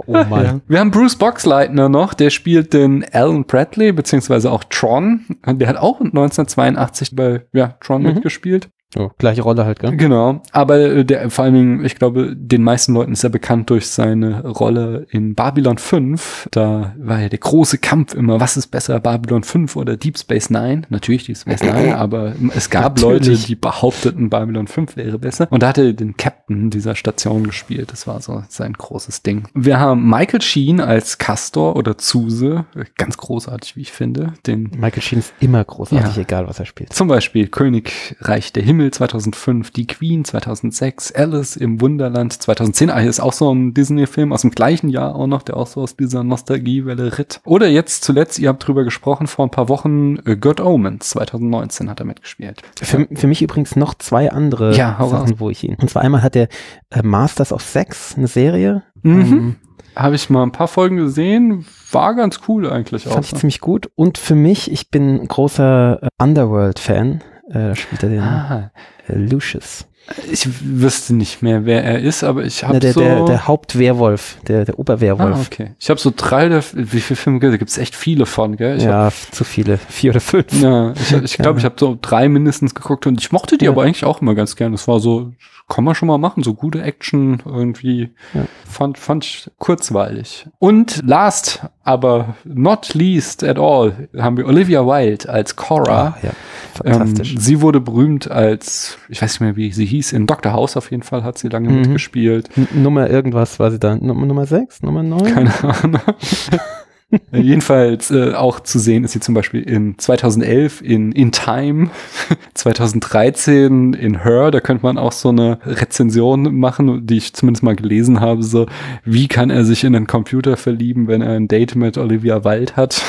Oh 0.07 0.13
Mann. 0.13 0.45
Ja. 0.45 0.61
Wir 0.69 0.81
haben 0.81 0.91
Bruce 0.91 1.17
Boxleitner 1.17 1.89
noch, 1.89 2.15
der 2.15 2.31
spielt 2.31 2.73
den 2.73 3.05
Alan 3.13 3.45
Bradley, 3.45 3.93
beziehungsweise 3.93 4.51
auch 4.51 4.65
Tron. 4.65 5.25
Der 5.47 5.69
hat 5.69 5.77
auch 5.77 6.01
1982 6.01 7.17
bei 7.17 7.43
ja, 7.53 7.77
Tron 7.81 8.03
mhm. 8.03 8.15
mitgespielt. 8.15 8.69
Oh, 8.99 9.11
gleiche 9.19 9.43
Rolle 9.43 9.65
halt, 9.65 9.81
gell? 9.81 9.97
Genau. 9.97 10.41
Aber 10.53 10.79
äh, 10.79 11.05
der, 11.05 11.31
vor 11.31 11.45
allen 11.45 11.55
Dingen, 11.55 11.85
ich 11.85 11.97
glaube, 11.97 12.35
den 12.35 12.63
meisten 12.63 12.95
Leuten 12.95 13.13
ist 13.13 13.25
er 13.25 13.31
bekannt 13.31 13.71
durch 13.71 13.89
seine 13.89 14.47
Rolle 14.47 15.07
in 15.11 15.35
Babylon 15.35 15.79
5. 15.79 16.49
Da 16.51 16.95
war 16.99 17.21
ja 17.21 17.29
der 17.29 17.39
große 17.39 17.79
Kampf 17.79 18.15
immer, 18.15 18.41
was 18.41 18.57
ist 18.57 18.69
besser, 18.69 18.99
Babylon 19.01 19.43
5 19.43 19.77
oder 19.77 19.97
Deep 19.97 20.19
Space 20.19 20.51
Nine? 20.51 20.83
Natürlich 20.89 21.27
Deep 21.27 21.37
Space 21.37 21.63
Nine, 21.63 21.97
aber 21.99 22.35
es 22.55 22.71
gab 22.71 22.97
Natürlich. 22.97 23.29
Leute, 23.29 23.47
die 23.47 23.55
behaupteten, 23.55 24.31
Babylon 24.31 24.67
5 24.67 24.97
wäre 24.97 25.19
besser. 25.19 25.49
Und 25.51 25.63
da 25.63 25.69
hat 25.69 25.79
er 25.79 25.93
den 25.93 26.17
Captain 26.17 26.71
dieser 26.71 26.95
Station 26.95 27.45
gespielt. 27.45 27.93
Das 27.93 28.07
war 28.07 28.21
so 28.21 28.43
sein 28.49 28.73
großes 28.73 29.23
Ding. 29.23 29.49
Wir 29.55 29.79
haben 29.79 30.09
Michael 30.09 30.41
Sheen 30.41 30.81
als 30.81 31.19
Castor 31.19 31.77
oder 31.77 31.99
Zuse. 31.99 32.65
Ganz 32.97 33.17
großartig, 33.17 33.77
wie 33.77 33.83
ich 33.83 33.93
finde. 33.93 34.35
Den 34.47 34.71
Michael 34.77 35.03
Sheen 35.03 35.19
ist 35.19 35.35
immer 35.41 35.63
großartig, 35.65 36.17
ja. 36.17 36.23
egal 36.23 36.49
was 36.49 36.59
er 36.59 36.67
spielt. 36.67 36.93
Zum 36.93 37.09
Beispiel 37.09 37.49
Königreich 37.49 38.53
der 38.53 38.63
Himmel 38.63 38.86
Himmel 38.87 38.93
2005, 38.93 39.71
Die 39.73 39.87
Queen 39.87 40.25
2006, 40.25 41.13
Alice 41.13 41.57
im 41.57 41.81
Wunderland 41.81 42.33
2010. 42.33 42.91
Ah, 42.91 42.99
hier 42.99 43.11
ist 43.11 43.21
auch 43.21 43.33
so 43.33 43.53
ein 43.53 43.75
Disney-Film 43.75 44.33
aus 44.33 44.43
dem 44.43 44.53
gleichen 44.53 44.89
Jahr 44.89 45.17
auch 45.17 45.27
noch, 45.27 45.43
der 45.43 45.57
auch 45.57 45.67
so 45.67 45.81
aus 45.81 45.97
dieser 45.97 46.23
Nostalgiewelle 46.23 47.19
ritt. 47.19 47.41
Oder 47.45 47.69
jetzt 47.69 48.05
zuletzt, 48.05 48.39
ihr 48.39 48.49
habt 48.49 48.67
drüber 48.67 48.85
gesprochen, 48.85 49.27
vor 49.27 49.47
ein 49.47 49.51
paar 49.51 49.69
Wochen, 49.69 50.19
uh, 50.19 50.37
Good 50.37 50.61
Omens 50.61 51.11
2019 51.11 51.91
hat 51.91 52.01
er 52.01 52.07
mitgespielt. 52.07 52.63
Für, 52.81 53.09
für 53.13 53.27
mich 53.27 53.43
übrigens 53.43 53.75
noch 53.77 53.95
zwei 53.95 54.31
andere 54.31 54.75
ja, 54.77 54.97
Sachen, 55.09 55.41
wo 55.41 55.51
ich 55.51 55.65
ihn. 55.65 55.77
Und 55.81 55.91
zwar 55.91 56.03
einmal 56.03 56.23
hat 56.23 56.37
er 56.37 56.49
äh, 56.91 57.03
Masters 57.03 57.53
of 57.53 57.63
Sex, 57.63 58.15
eine 58.17 58.29
Serie. 58.29 58.85
Mhm. 59.03 59.21
Ähm, 59.21 59.57
habe 59.97 60.15
ich 60.15 60.31
mal 60.31 60.43
ein 60.43 60.53
paar 60.53 60.69
Folgen 60.69 60.97
gesehen, 60.97 61.65
war 61.91 62.15
ganz 62.15 62.41
cool 62.47 62.71
eigentlich 62.71 63.09
auch. 63.09 63.15
Fand 63.15 63.25
ich 63.25 63.35
ziemlich 63.35 63.61
gut. 63.61 63.91
Und 63.95 64.19
für 64.19 64.35
mich, 64.35 64.71
ich 64.71 64.91
bin 64.91 65.27
großer 65.27 66.03
äh, 66.03 66.09
Underworld-Fan 66.23 67.23
äh, 67.49 67.53
da 67.69 67.75
spielt 67.75 68.03
er 68.03 68.09
den 68.09 68.21
ah. 68.21 68.71
Lucius. 69.09 69.87
Ich 70.31 70.49
wüsste 70.63 71.15
nicht 71.15 71.43
mehr, 71.43 71.65
wer 71.65 71.83
er 71.83 71.99
ist, 71.99 72.23
aber 72.23 72.45
ich 72.45 72.63
habe 72.63 72.81
so... 72.93 73.01
Der, 73.01 73.25
der 73.25 73.49
Hauptwehrwolf, 73.49 74.39
der, 74.47 74.65
der 74.65 74.79
Oberwehrwolf. 74.79 75.37
Ah, 75.37 75.41
okay. 75.45 75.75
Ich 75.81 75.91
habe 75.91 75.99
so 75.99 76.13
drei 76.17 76.47
oder... 76.47 76.63
Wie 76.75 77.01
viele 77.01 77.17
Filme 77.17 77.41
gibt? 77.41 77.53
Da 77.53 77.57
gibt 77.57 77.71
es 77.73 77.79
echt 77.79 77.97
viele 77.97 78.25
von, 78.25 78.57
gell? 78.57 78.77
Ich 78.77 78.85
ja, 78.85 79.07
hab, 79.07 79.15
zu 79.33 79.43
viele. 79.43 79.79
Vier 79.79 80.13
oder 80.13 80.21
fünf. 80.21 80.53
Ja, 80.63 80.93
ich 80.93 81.09
glaube, 81.09 81.25
ich, 81.25 81.37
glaub, 81.39 81.55
ja. 81.57 81.59
ich 81.59 81.65
habe 81.65 81.75
so 81.79 81.99
drei 82.01 82.29
mindestens 82.29 82.77
geguckt 82.77 83.07
und 83.09 83.21
ich 83.21 83.33
mochte 83.33 83.59
die 83.59 83.65
ja. 83.65 83.73
aber 83.73 83.83
eigentlich 83.83 84.05
auch 84.05 84.21
immer 84.21 84.37
ganz 84.37 84.55
gern. 84.55 84.71
Das 84.71 84.87
war 84.87 85.01
so 85.01 85.33
kann 85.69 85.85
man 85.85 85.95
schon 85.95 86.07
mal 86.07 86.19
machen. 86.19 86.43
So 86.43 86.55
gute 86.55 86.83
Action 86.83 87.43
irgendwie 87.45 88.11
ja. 88.35 88.47
fand, 88.69 88.99
fand 88.99 89.25
ich 89.25 89.51
kurzweilig. 89.59 90.49
Und 90.59 91.03
last, 91.05 91.67
aber 91.83 92.37
not 92.45 92.95
least 92.95 93.43
at 93.43 93.59
all, 93.59 94.09
haben 94.17 94.37
wir 94.37 94.47
Olivia 94.47 94.87
Wilde 94.87 95.29
als 95.29 95.57
Cora. 95.57 96.17
Oh, 96.17 96.27
ja. 96.27 96.33
Fantastisch. 96.75 97.33
Ähm, 97.33 97.41
sie 97.41 97.61
wurde 97.61 97.81
berühmt 97.81 98.31
als, 98.31 98.96
ich 99.09 99.23
weiß 99.23 99.35
nicht 99.35 99.41
mehr, 99.41 99.57
wie 99.57 99.73
sie 99.73 99.87
hieß, 99.87 100.13
in 100.13 100.27
Dr. 100.27 100.53
House 100.53 100.77
auf 100.77 100.91
jeden 100.91 101.03
Fall 101.03 101.25
hat 101.25 101.39
sie 101.39 101.49
lange 101.49 101.69
mhm. 101.69 101.81
mitgespielt. 101.81 102.49
N 102.57 102.83
Nummer 102.83 103.09
irgendwas 103.09 103.59
war 103.59 103.71
sie 103.71 103.79
da. 103.79 103.97
Nummer, 103.97 104.27
Nummer 104.27 104.47
6? 104.47 104.83
Nummer 104.83 105.03
9? 105.03 105.35
Keine 105.35 105.65
Ahnung. 105.65 106.01
Äh, 107.11 107.39
jedenfalls 107.39 108.11
äh, 108.11 108.33
auch 108.33 108.59
zu 108.59 108.81
sehen 108.81 109.05
ist 109.05 109.13
sie 109.13 109.21
zum 109.21 109.35
Beispiel 109.35 109.63
in 109.63 109.97
2011 109.97 110.83
in 110.83 111.13
In 111.13 111.31
Time, 111.31 111.91
2013 112.55 113.93
in 113.93 114.25
Her, 114.25 114.51
da 114.51 114.61
könnte 114.61 114.85
man 114.85 114.99
auch 114.99 115.13
so 115.13 115.29
eine 115.29 115.59
Rezension 115.65 116.57
machen, 116.57 117.07
die 117.07 117.19
ich 117.19 117.33
zumindest 117.33 117.63
mal 117.63 117.77
gelesen 117.77 118.21
habe, 118.21 118.43
so 118.43 118.67
wie 119.05 119.29
kann 119.29 119.51
er 119.51 119.65
sich 119.65 119.85
in 119.85 119.95
einen 119.95 120.09
Computer 120.09 120.57
verlieben, 120.57 121.07
wenn 121.07 121.23
er 121.23 121.35
ein 121.37 121.47
Date 121.47 121.77
mit 121.77 121.97
Olivia 121.97 122.45
Wilde 122.45 122.75
hat. 122.75 123.01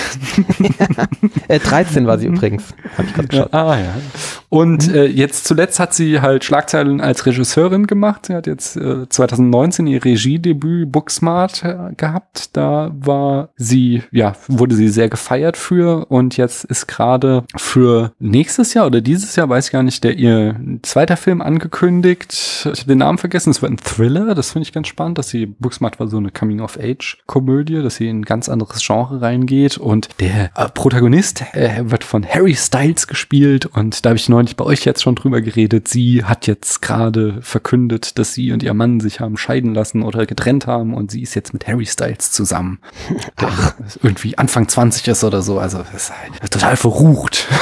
äh, 1.47 1.59
13 1.59 2.05
war 2.05 2.19
sie 2.19 2.27
übrigens, 2.27 2.75
gerade 2.95 3.27
geschaut. 3.27 3.53
Ja, 3.53 3.59
ah 3.59 3.79
ja. 3.79 3.95
Und 4.49 4.93
äh, 4.93 5.05
jetzt 5.05 5.45
zuletzt 5.45 5.79
hat 5.79 5.95
sie 5.95 6.21
halt 6.21 6.43
Schlagzeilen 6.43 7.01
als 7.01 7.25
Regisseurin 7.25 7.87
gemacht. 7.87 8.27
Sie 8.27 8.35
hat 8.35 8.45
jetzt 8.45 8.77
äh, 8.77 9.09
2019 9.09 9.87
ihr 9.87 10.05
Regiedebüt 10.05 10.91
Booksmart 10.91 11.63
äh, 11.63 11.95
gehabt. 11.97 12.55
Da 12.55 12.91
war 12.93 13.49
sie 13.55 13.86
ja, 14.11 14.35
wurde 14.47 14.75
sie 14.75 14.89
sehr 14.89 15.09
gefeiert 15.09 15.57
für 15.57 16.05
und 16.05 16.37
jetzt 16.37 16.63
ist 16.65 16.87
gerade 16.87 17.43
für 17.55 18.11
nächstes 18.19 18.73
Jahr 18.73 18.87
oder 18.87 19.01
dieses 19.01 19.35
Jahr, 19.35 19.49
weiß 19.49 19.67
ich 19.67 19.71
gar 19.71 19.83
nicht, 19.83 20.03
der 20.03 20.17
ihr 20.17 20.59
zweiter 20.81 21.17
Film 21.17 21.41
angekündigt. 21.41 22.31
Ich 22.31 22.65
habe 22.65 22.87
den 22.87 22.99
Namen 22.99 23.17
vergessen, 23.17 23.51
es 23.51 23.61
wird 23.61 23.71
ein 23.71 23.77
Thriller, 23.77 24.35
das 24.35 24.51
finde 24.51 24.63
ich 24.67 24.73
ganz 24.73 24.87
spannend, 24.87 25.17
dass 25.17 25.29
sie, 25.29 25.45
Booksmart 25.45 25.99
war 25.99 26.07
so 26.07 26.17
eine 26.17 26.31
Coming-of-Age-Komödie, 26.31 27.81
dass 27.81 27.95
sie 27.95 28.07
in 28.07 28.19
ein 28.19 28.25
ganz 28.25 28.49
anderes 28.49 28.85
Genre 28.85 29.21
reingeht 29.21 29.77
und 29.77 30.09
der 30.19 30.51
äh, 30.55 30.69
Protagonist 30.73 31.43
äh, 31.53 31.89
wird 31.89 32.03
von 32.03 32.25
Harry 32.25 32.55
Styles 32.55 33.07
gespielt 33.07 33.65
und 33.65 34.05
da 34.05 34.09
habe 34.09 34.17
ich 34.17 34.29
neulich 34.29 34.55
bei 34.55 34.65
euch 34.65 34.85
jetzt 34.85 35.01
schon 35.01 35.15
drüber 35.15 35.41
geredet. 35.41 35.87
Sie 35.87 36.23
hat 36.23 36.47
jetzt 36.47 36.81
gerade 36.81 37.41
verkündet, 37.41 38.17
dass 38.19 38.33
sie 38.33 38.51
und 38.51 38.63
ihr 38.63 38.73
Mann 38.73 38.99
sich 38.99 39.19
haben 39.19 39.37
scheiden 39.37 39.73
lassen 39.73 40.03
oder 40.03 40.25
getrennt 40.25 40.67
haben 40.67 40.93
und 40.93 41.11
sie 41.11 41.21
ist 41.21 41.35
jetzt 41.35 41.53
mit 41.53 41.67
Harry 41.67 41.85
Styles 41.85 42.31
zusammen. 42.31 42.79
Ach, 43.37 43.73
irgendwie 44.01 44.37
Anfang 44.37 44.67
20 44.67 45.07
ist 45.07 45.23
oder 45.23 45.41
so. 45.41 45.59
Also 45.59 45.83
ist 45.95 46.11
halt 46.11 46.51
total 46.51 46.75
verrucht. 46.75 47.47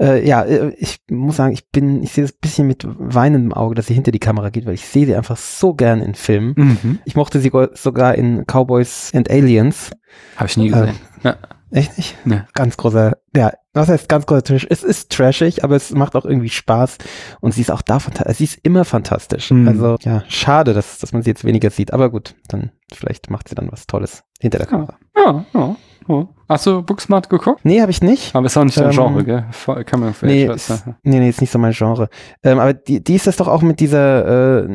Äh, 0.00 0.26
ja, 0.26 0.42
äh, 0.42 0.74
ich 0.76 0.98
muss 1.08 1.36
sagen, 1.36 1.52
ich 1.52 1.70
bin, 1.70 2.02
ich 2.02 2.12
sehe 2.12 2.24
das 2.24 2.32
bisschen 2.32 2.66
mit 2.66 2.84
weinendem 2.84 3.52
Auge, 3.52 3.76
dass 3.76 3.86
sie 3.86 3.94
hinter 3.94 4.10
die 4.10 4.18
Kamera 4.18 4.50
geht, 4.50 4.66
weil 4.66 4.74
ich 4.74 4.88
sehe 4.88 5.06
sie 5.06 5.14
einfach 5.14 5.36
so 5.36 5.72
gern 5.72 6.02
in 6.02 6.16
Filmen. 6.16 6.54
Mhm. 6.56 6.98
Ich 7.04 7.14
mochte 7.14 7.38
sie 7.38 7.52
sogar 7.74 8.16
in 8.16 8.44
Cowboys 8.44 9.12
and 9.14 9.30
Aliens. 9.30 9.92
Habe 10.36 10.48
ich 10.48 10.56
nie 10.56 10.68
gesehen. 10.70 10.96
Äh, 11.22 11.28
ja. 11.28 11.36
Echt 11.74 11.96
nicht? 11.96 12.16
Ja. 12.24 12.46
Ganz 12.54 12.76
großer, 12.76 13.16
ja, 13.34 13.52
was 13.72 13.88
heißt 13.88 14.08
ganz 14.08 14.26
großer 14.26 14.44
Trash? 14.44 14.66
Es 14.70 14.84
ist 14.84 15.10
trashig, 15.10 15.64
aber 15.64 15.74
es 15.74 15.90
macht 15.90 16.14
auch 16.14 16.24
irgendwie 16.24 16.48
Spaß 16.48 16.98
und 17.40 17.52
sie 17.52 17.62
ist 17.62 17.72
auch 17.72 17.82
da 17.82 17.98
fantastisch. 17.98 18.36
Sie 18.36 18.44
ist 18.44 18.60
immer 18.62 18.84
fantastisch. 18.84 19.50
Mhm. 19.50 19.66
Also, 19.66 19.96
ja, 20.02 20.22
schade, 20.28 20.72
dass, 20.72 21.00
dass 21.00 21.12
man 21.12 21.22
sie 21.22 21.30
jetzt 21.30 21.44
weniger 21.44 21.70
sieht, 21.70 21.92
aber 21.92 22.10
gut, 22.10 22.36
dann 22.46 22.70
vielleicht 22.92 23.28
macht 23.28 23.48
sie 23.48 23.56
dann 23.56 23.72
was 23.72 23.88
Tolles 23.88 24.22
hinter 24.38 24.58
der 24.58 24.68
Kamera. 24.68 24.94
Ja, 25.16 25.44
ja. 25.52 25.76
ja. 26.06 26.28
Hast 26.48 26.66
du 26.66 26.82
Booksmart 26.82 27.28
geguckt? 27.28 27.64
Nee, 27.64 27.80
habe 27.80 27.90
ich 27.90 28.02
nicht. 28.02 28.36
Aber 28.36 28.46
ist 28.46 28.56
auch 28.56 28.62
nicht 28.62 28.78
dein 28.78 28.90
ähm, 28.90 28.92
Genre, 28.92 29.24
gell? 29.24 29.44
Kann 29.84 29.98
man 29.98 30.14
nee, 30.22 30.44
ist, 30.44 30.70
nee, 31.02 31.18
nee, 31.18 31.28
ist 31.28 31.40
nicht 31.40 31.50
so 31.50 31.58
mein 31.58 31.72
Genre. 31.72 32.08
Ähm, 32.44 32.60
aber 32.60 32.72
die, 32.72 33.02
die 33.02 33.16
ist 33.16 33.26
das 33.26 33.36
doch 33.36 33.48
auch 33.48 33.62
mit 33.62 33.80
dieser 33.80 34.62
äh, 34.62 34.68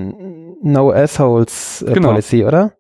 No 0.62 0.92
Assholes 0.92 1.82
äh, 1.84 1.94
genau. 1.94 2.10
Policy, 2.10 2.44
oder? 2.44 2.74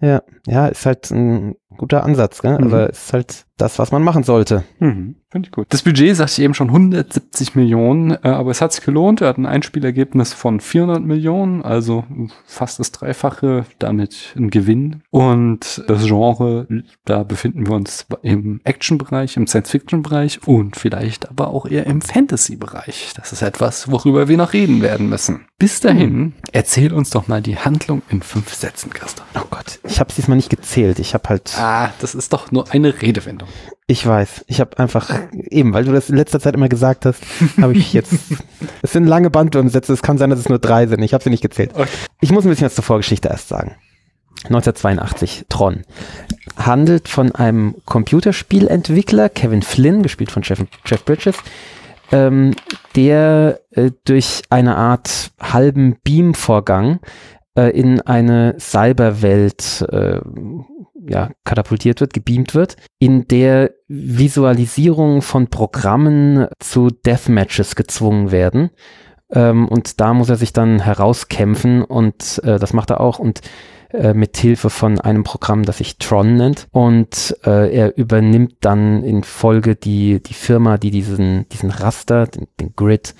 Ja, 0.00 0.22
ja, 0.46 0.68
ist 0.68 0.86
halt 0.86 1.10
ein 1.10 1.56
guter 1.76 2.04
Ansatz, 2.04 2.42
gell? 2.42 2.58
Mhm. 2.58 2.64
aber 2.64 2.90
ist 2.90 3.12
halt 3.12 3.46
das, 3.60 3.78
was 3.78 3.92
man 3.92 4.02
machen 4.02 4.22
sollte. 4.22 4.64
Mhm. 4.78 5.16
Finde 5.30 5.46
ich 5.46 5.52
gut. 5.52 5.66
Das 5.70 5.82
Budget, 5.82 6.16
sagte 6.16 6.32
ich 6.32 6.44
eben 6.44 6.54
schon, 6.54 6.68
170 6.68 7.54
Millionen, 7.54 8.10
äh, 8.10 8.28
aber 8.28 8.50
es 8.50 8.60
hat 8.60 8.72
sich 8.72 8.84
gelohnt. 8.84 9.20
Er 9.20 9.28
hat 9.28 9.38
ein 9.38 9.46
Einspielergebnis 9.46 10.32
von 10.32 10.58
400 10.58 11.04
Millionen, 11.04 11.62
also 11.62 12.04
fast 12.46 12.80
das 12.80 12.90
Dreifache, 12.90 13.64
damit 13.78 14.34
ein 14.36 14.50
Gewinn. 14.50 15.02
Und 15.10 15.84
das 15.86 16.06
Genre, 16.06 16.66
da 17.04 17.22
befinden 17.22 17.66
wir 17.68 17.74
uns 17.74 18.06
im 18.22 18.60
Action-Bereich, 18.64 19.36
im 19.36 19.46
Science-Fiction-Bereich 19.46 20.40
und 20.46 20.76
vielleicht 20.76 21.30
aber 21.30 21.48
auch 21.48 21.66
eher 21.66 21.86
im 21.86 22.00
Fantasy-Bereich. 22.00 23.12
Das 23.14 23.32
ist 23.32 23.42
etwas, 23.42 23.90
worüber 23.90 24.26
wir 24.26 24.36
noch 24.36 24.52
reden 24.52 24.82
werden 24.82 25.08
müssen. 25.08 25.46
Bis 25.58 25.78
dahin, 25.78 26.12
mhm. 26.12 26.32
erzähl 26.52 26.92
uns 26.92 27.10
doch 27.10 27.28
mal 27.28 27.42
die 27.42 27.58
Handlung 27.58 28.02
in 28.08 28.22
fünf 28.22 28.52
Sätzen, 28.52 28.90
Christoph. 28.90 29.26
Oh 29.36 29.46
Gott, 29.50 29.78
ich 29.84 30.00
habe 30.00 30.08
es 30.08 30.16
diesmal 30.16 30.36
nicht 30.36 30.50
gezählt. 30.50 30.98
Ich 30.98 31.14
habe 31.14 31.28
halt... 31.28 31.52
Ah, 31.56 31.92
das 32.00 32.16
ist 32.16 32.32
doch 32.32 32.50
nur 32.50 32.72
eine 32.72 33.00
Redewendung. 33.00 33.49
Ich 33.86 34.06
weiß. 34.06 34.44
Ich 34.46 34.60
habe 34.60 34.78
einfach, 34.78 35.10
eben, 35.32 35.72
weil 35.72 35.84
du 35.84 35.92
das 35.92 36.10
in 36.10 36.16
letzter 36.16 36.38
Zeit 36.38 36.54
immer 36.54 36.68
gesagt 36.68 37.06
hast, 37.06 37.22
habe 37.60 37.72
ich 37.74 37.92
jetzt. 37.92 38.14
Es 38.82 38.92
sind 38.92 39.06
lange 39.06 39.30
Bandwurmsätze. 39.30 39.92
Es 39.92 40.02
kann 40.02 40.16
sein, 40.16 40.30
dass 40.30 40.38
es 40.38 40.48
nur 40.48 40.58
drei 40.58 40.86
sind. 40.86 41.02
Ich 41.02 41.12
habe 41.12 41.22
sie 41.22 41.30
nicht 41.30 41.42
gezählt. 41.42 41.72
Okay. 41.74 41.88
Ich 42.20 42.30
muss 42.30 42.44
ein 42.44 42.50
bisschen 42.50 42.66
was 42.66 42.74
zur 42.74 42.84
Vorgeschichte 42.84 43.28
erst 43.28 43.48
sagen. 43.48 43.76
1982, 44.44 45.46
Tron. 45.48 45.82
Handelt 46.56 47.08
von 47.08 47.34
einem 47.34 47.76
Computerspielentwickler, 47.84 49.28
Kevin 49.28 49.62
Flynn, 49.62 50.02
gespielt 50.02 50.30
von 50.30 50.42
Jeff, 50.42 50.64
Jeff 50.86 51.04
Bridges, 51.04 51.36
ähm, 52.10 52.54
der 52.96 53.60
äh, 53.72 53.90
durch 54.04 54.42
eine 54.50 54.76
Art 54.76 55.32
halben 55.40 55.96
Beam-Vorgang 56.02 57.00
äh, 57.56 57.70
in 57.70 58.00
eine 58.00 58.56
Cyberwelt 58.58 59.86
äh, 59.90 60.20
ja, 61.10 61.30
katapultiert 61.44 62.00
wird, 62.00 62.14
gebeamt 62.14 62.54
wird, 62.54 62.76
in 63.00 63.26
der 63.26 63.72
Visualisierung 63.88 65.22
von 65.22 65.48
Programmen 65.48 66.46
zu 66.60 66.88
Deathmatches 66.90 67.74
gezwungen 67.74 68.30
werden. 68.30 68.70
Ähm, 69.32 69.66
und 69.66 70.00
da 70.00 70.14
muss 70.14 70.30
er 70.30 70.36
sich 70.36 70.52
dann 70.52 70.78
herauskämpfen 70.78 71.82
und 71.82 72.40
äh, 72.44 72.60
das 72.60 72.72
macht 72.72 72.90
er 72.90 73.00
auch 73.00 73.18
und 73.18 73.40
äh, 73.92 74.14
mit 74.14 74.36
Hilfe 74.36 74.70
von 74.70 75.00
einem 75.00 75.24
Programm, 75.24 75.64
das 75.64 75.78
sich 75.78 75.98
Tron 75.98 76.36
nennt. 76.36 76.68
Und 76.70 77.36
äh, 77.44 77.74
er 77.74 77.96
übernimmt 77.96 78.58
dann 78.60 79.02
in 79.02 79.24
Folge 79.24 79.74
die, 79.74 80.22
die 80.22 80.34
Firma, 80.34 80.78
die 80.78 80.92
diesen, 80.92 81.48
diesen 81.48 81.72
Raster, 81.72 82.28
den, 82.28 82.46
den 82.60 82.76
Grid 82.76 83.16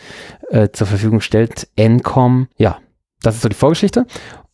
äh, 0.48 0.68
zur 0.72 0.86
Verfügung 0.86 1.20
stellt, 1.20 1.66
Encom. 1.74 2.46
Ja, 2.56 2.78
das 3.20 3.34
ist 3.34 3.42
so 3.42 3.48
die 3.48 3.56
Vorgeschichte. 3.56 4.06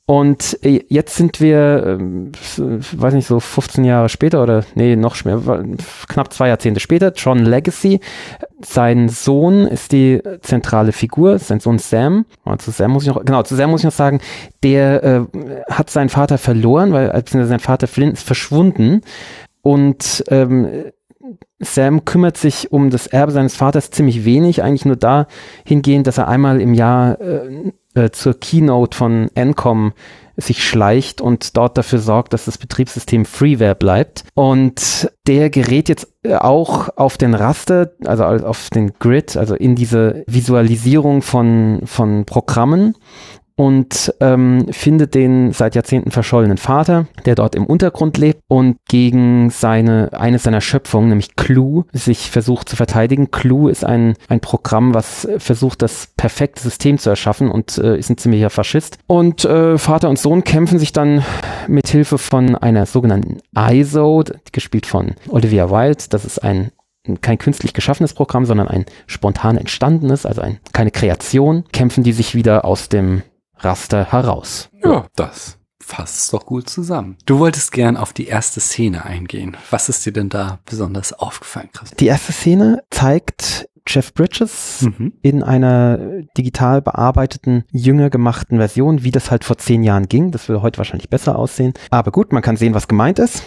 Und 0.09 0.57
äh, 0.62 0.85
jetzt 0.88 1.16
sind 1.16 1.40
wir, 1.40 1.99
äh, 1.99 1.99
weiß 1.99 3.14
nicht, 3.14 3.27
so 3.27 3.40
15 3.40 3.85
Jahre 3.85 4.09
später 4.09 4.40
oder 4.40 4.64
nee, 4.77 4.95
noch 4.95 5.25
mehr, 5.25 5.42
knapp 6.09 6.33
zwei 6.33 6.47
Jahrzehnte 6.47 6.79
später, 6.79 7.12
John 7.12 7.40
Legacy. 7.40 7.99
Sein 8.64 9.09
Sohn 9.09 9.66
ist 9.66 9.90
die 9.90 10.23
zentrale 10.42 10.92
Figur, 10.92 11.40
sein 11.40 11.59
Sohn 11.59 11.79
Sam. 11.79 12.25
Zu 12.59 12.71
Sam 12.71 12.92
muss 12.92 13.03
ich 13.03 13.12
noch, 13.12 13.25
genau, 13.25 13.42
zu 13.42 13.57
Sam 13.57 13.71
muss 13.71 13.81
ich 13.81 13.87
noch 13.87 13.92
sagen, 13.92 14.21
der 14.62 15.03
äh, 15.03 15.27
hat 15.69 15.90
seinen 15.90 16.09
Vater 16.09 16.38
verloren, 16.38 16.92
weil 16.92 17.09
beziehungsweise 17.09 17.49
sein 17.49 17.61
Vater 17.61 17.88
Flynn 17.88 18.12
ist 18.12 18.23
verschwunden. 18.23 19.01
Und 19.62 20.23
ähm, 20.29 20.92
Sam 21.59 22.05
kümmert 22.05 22.37
sich 22.37 22.71
um 22.71 22.90
das 22.90 23.09
Erbe 23.09 23.33
seines 23.33 23.57
Vaters 23.57 23.90
ziemlich 23.90 24.25
wenig, 24.25 24.62
eigentlich 24.62 24.85
nur 24.85 24.95
dahingehend, 24.95 26.07
dass 26.07 26.19
er 26.19 26.29
einmal 26.29 26.61
im 26.61 26.75
Jahr 26.75 27.21
äh, 27.21 27.73
äh, 27.97 28.11
zur 28.11 28.39
Keynote 28.39 28.97
von 28.97 29.31
Encom 29.35 29.93
sich 30.37 30.63
schleicht 30.63 31.23
und 31.23 31.57
dort 31.57 31.79
dafür 31.79 31.99
sorgt, 31.99 32.35
dass 32.35 32.45
das 32.45 32.59
Betriebssystem 32.59 33.25
Freeware 33.25 33.75
bleibt. 33.75 34.25
Und 34.35 35.11
der 35.27 35.49
gerät 35.49 35.89
jetzt 35.89 36.09
äh, 36.23 36.35
auch 36.35 36.91
auf 36.97 37.17
den 37.17 37.35
Raster, 37.35 37.93
also 38.05 38.25
auf 38.25 38.69
den 38.71 38.93
Grid, 38.99 39.37
also 39.37 39.55
in 39.55 39.75
diese 39.75 40.25
Visualisierung 40.27 41.23
von, 41.23 41.81
von 41.85 42.27
Programmen 42.27 42.95
und 43.57 44.14
ähm, 44.21 44.66
findet 44.71 45.14
den 45.14 45.53
seit 45.53 45.75
Jahrzehnten 45.75 46.11
verschollenen 46.11 46.59
Vater, 46.59 47.07
der 47.25 47.35
dort 47.35 47.55
im 47.55 47.64
Untergrund 47.64 48.19
lebt 48.19 48.40
und 48.49 48.77
gegen 48.88 49.51
seine, 49.51 50.11
eines 50.12 50.42
seiner 50.42 50.61
Schöpfungen, 50.61 51.09
nämlich 51.09 51.37
Clue, 51.37 51.85
sich 51.92 52.31
versucht 52.31 52.69
zu 52.69 52.77
verteidigen. 52.77 53.31
Clue 53.31 53.71
ist 53.71 53.85
ein, 53.85 54.14
ein 54.29 54.40
Programm, 54.40 54.95
was 54.95 55.27
versucht, 55.38 55.81
das 55.83 56.09
perfekte 56.16 56.62
System 56.62 56.99
zu 56.99 57.09
erschaffen 57.09 57.51
und 57.51 57.79
äh, 57.79 57.97
ist 57.97 58.11
ein 58.11 58.19
ziemlicher 58.19 58.51
Faschist. 58.51 58.99
Und 59.07 59.45
äh, 59.47 59.79
Vater 59.79 60.11
und 60.11 60.19
Sohn 60.19 60.45
kämpfen 60.45 60.79
sich 60.79 60.92
dann 60.92 61.25
mit 61.66 61.88
Hilfe 61.88 62.19
von 62.19 62.57
einer 62.57 62.85
sogenannten 62.85 63.38
ISO, 63.57 64.23
gespielt 64.53 64.87
von 64.87 65.14
Olivia 65.29 65.71
Wilde. 65.71 66.05
Das 66.11 66.25
ist 66.25 66.38
ein 66.40 66.73
kein 67.21 67.38
künstlich 67.38 67.73
geschaffenes 67.73 68.14
Programm, 68.14 68.45
sondern 68.47 68.69
ein 68.69 68.85
spontan 69.07 69.57
entstandenes, 69.57 70.27
also 70.27 70.40
ein, 70.40 70.59
keine 70.73 70.90
Kreation, 70.90 71.64
kämpfen 71.73 72.03
die 72.03 72.12
sich 72.12 72.35
wieder 72.35 72.64
aus 72.64 72.88
dem 72.88 73.23
Raster 73.59 74.05
heraus. 74.11 74.71
Ja, 74.83 75.07
das 75.16 75.59
fasst 75.87 76.33
doch 76.33 76.45
gut 76.45 76.69
zusammen. 76.69 77.16
Du 77.27 77.38
wolltest 77.38 77.71
gern 77.71 77.97
auf 77.97 78.12
die 78.12 78.27
erste 78.27 78.61
Szene 78.61 79.05
eingehen. 79.05 79.57
Was 79.71 79.88
ist 79.88 80.05
dir 80.05 80.12
denn 80.12 80.29
da 80.29 80.59
besonders 80.64 81.12
aufgefallen, 81.12 81.69
Chris? 81.73 81.92
Die 81.92 82.07
erste 82.07 82.33
Szene 82.33 82.83
zeigt 82.90 83.69
Jeff 83.87 84.12
Bridges 84.12 84.83
mhm. 84.83 85.12
in 85.23 85.42
einer 85.45 85.99
digital 86.37 86.83
bearbeiteten, 86.83 87.64
jünger 87.71 88.11
gemachten 88.11 88.59
Version, 88.59 89.05
wie 89.05 89.12
das 89.12 89.31
halt 89.31 89.45
vor 89.45 89.59
zehn 89.59 89.85
Jahren 89.85 90.09
ging. 90.09 90.33
Das 90.33 90.49
würde 90.49 90.62
heute 90.62 90.79
wahrscheinlich 90.79 91.09
besser 91.09 91.38
aussehen. 91.38 91.73
Aber 91.90 92.11
gut, 92.11 92.33
man 92.33 92.42
kann 92.42 92.57
sehen, 92.57 92.75
was 92.75 92.88
gemeint 92.88 93.21
ist. 93.21 93.45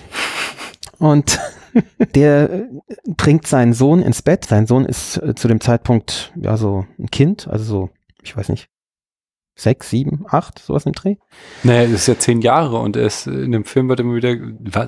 Und 0.98 1.40
der 2.16 2.68
bringt 3.06 3.48
seinen 3.48 3.74
Sohn 3.74 4.02
ins 4.02 4.22
Bett. 4.22 4.46
Sein 4.46 4.66
Sohn 4.66 4.86
ist 4.86 5.18
äh, 5.18 5.36
zu 5.36 5.50
dem 5.50 5.60
Zeitpunkt 5.60 6.32
ja 6.36 6.56
so 6.56 6.86
ein 6.98 7.12
Kind, 7.12 7.48
also 7.50 7.66
so, 7.66 7.90
ich 8.24 8.36
weiß 8.36 8.48
nicht, 8.48 8.70
sechs, 9.60 9.90
sieben, 9.90 10.26
acht, 10.30 10.60
sowas 10.60 10.86
im 10.86 10.94
Dreh. 10.94 11.16
Naja, 11.64 11.84
das 11.84 12.02
ist 12.02 12.08
ja 12.08 12.18
zehn 12.18 12.42
Jahre 12.42 12.78
und 12.78 12.96
ist, 12.96 13.28
in 13.28 13.52
dem 13.52 13.66
Film 13.66 13.90
wird 13.90 14.00
immer 14.00 14.16
wieder, 14.16 14.36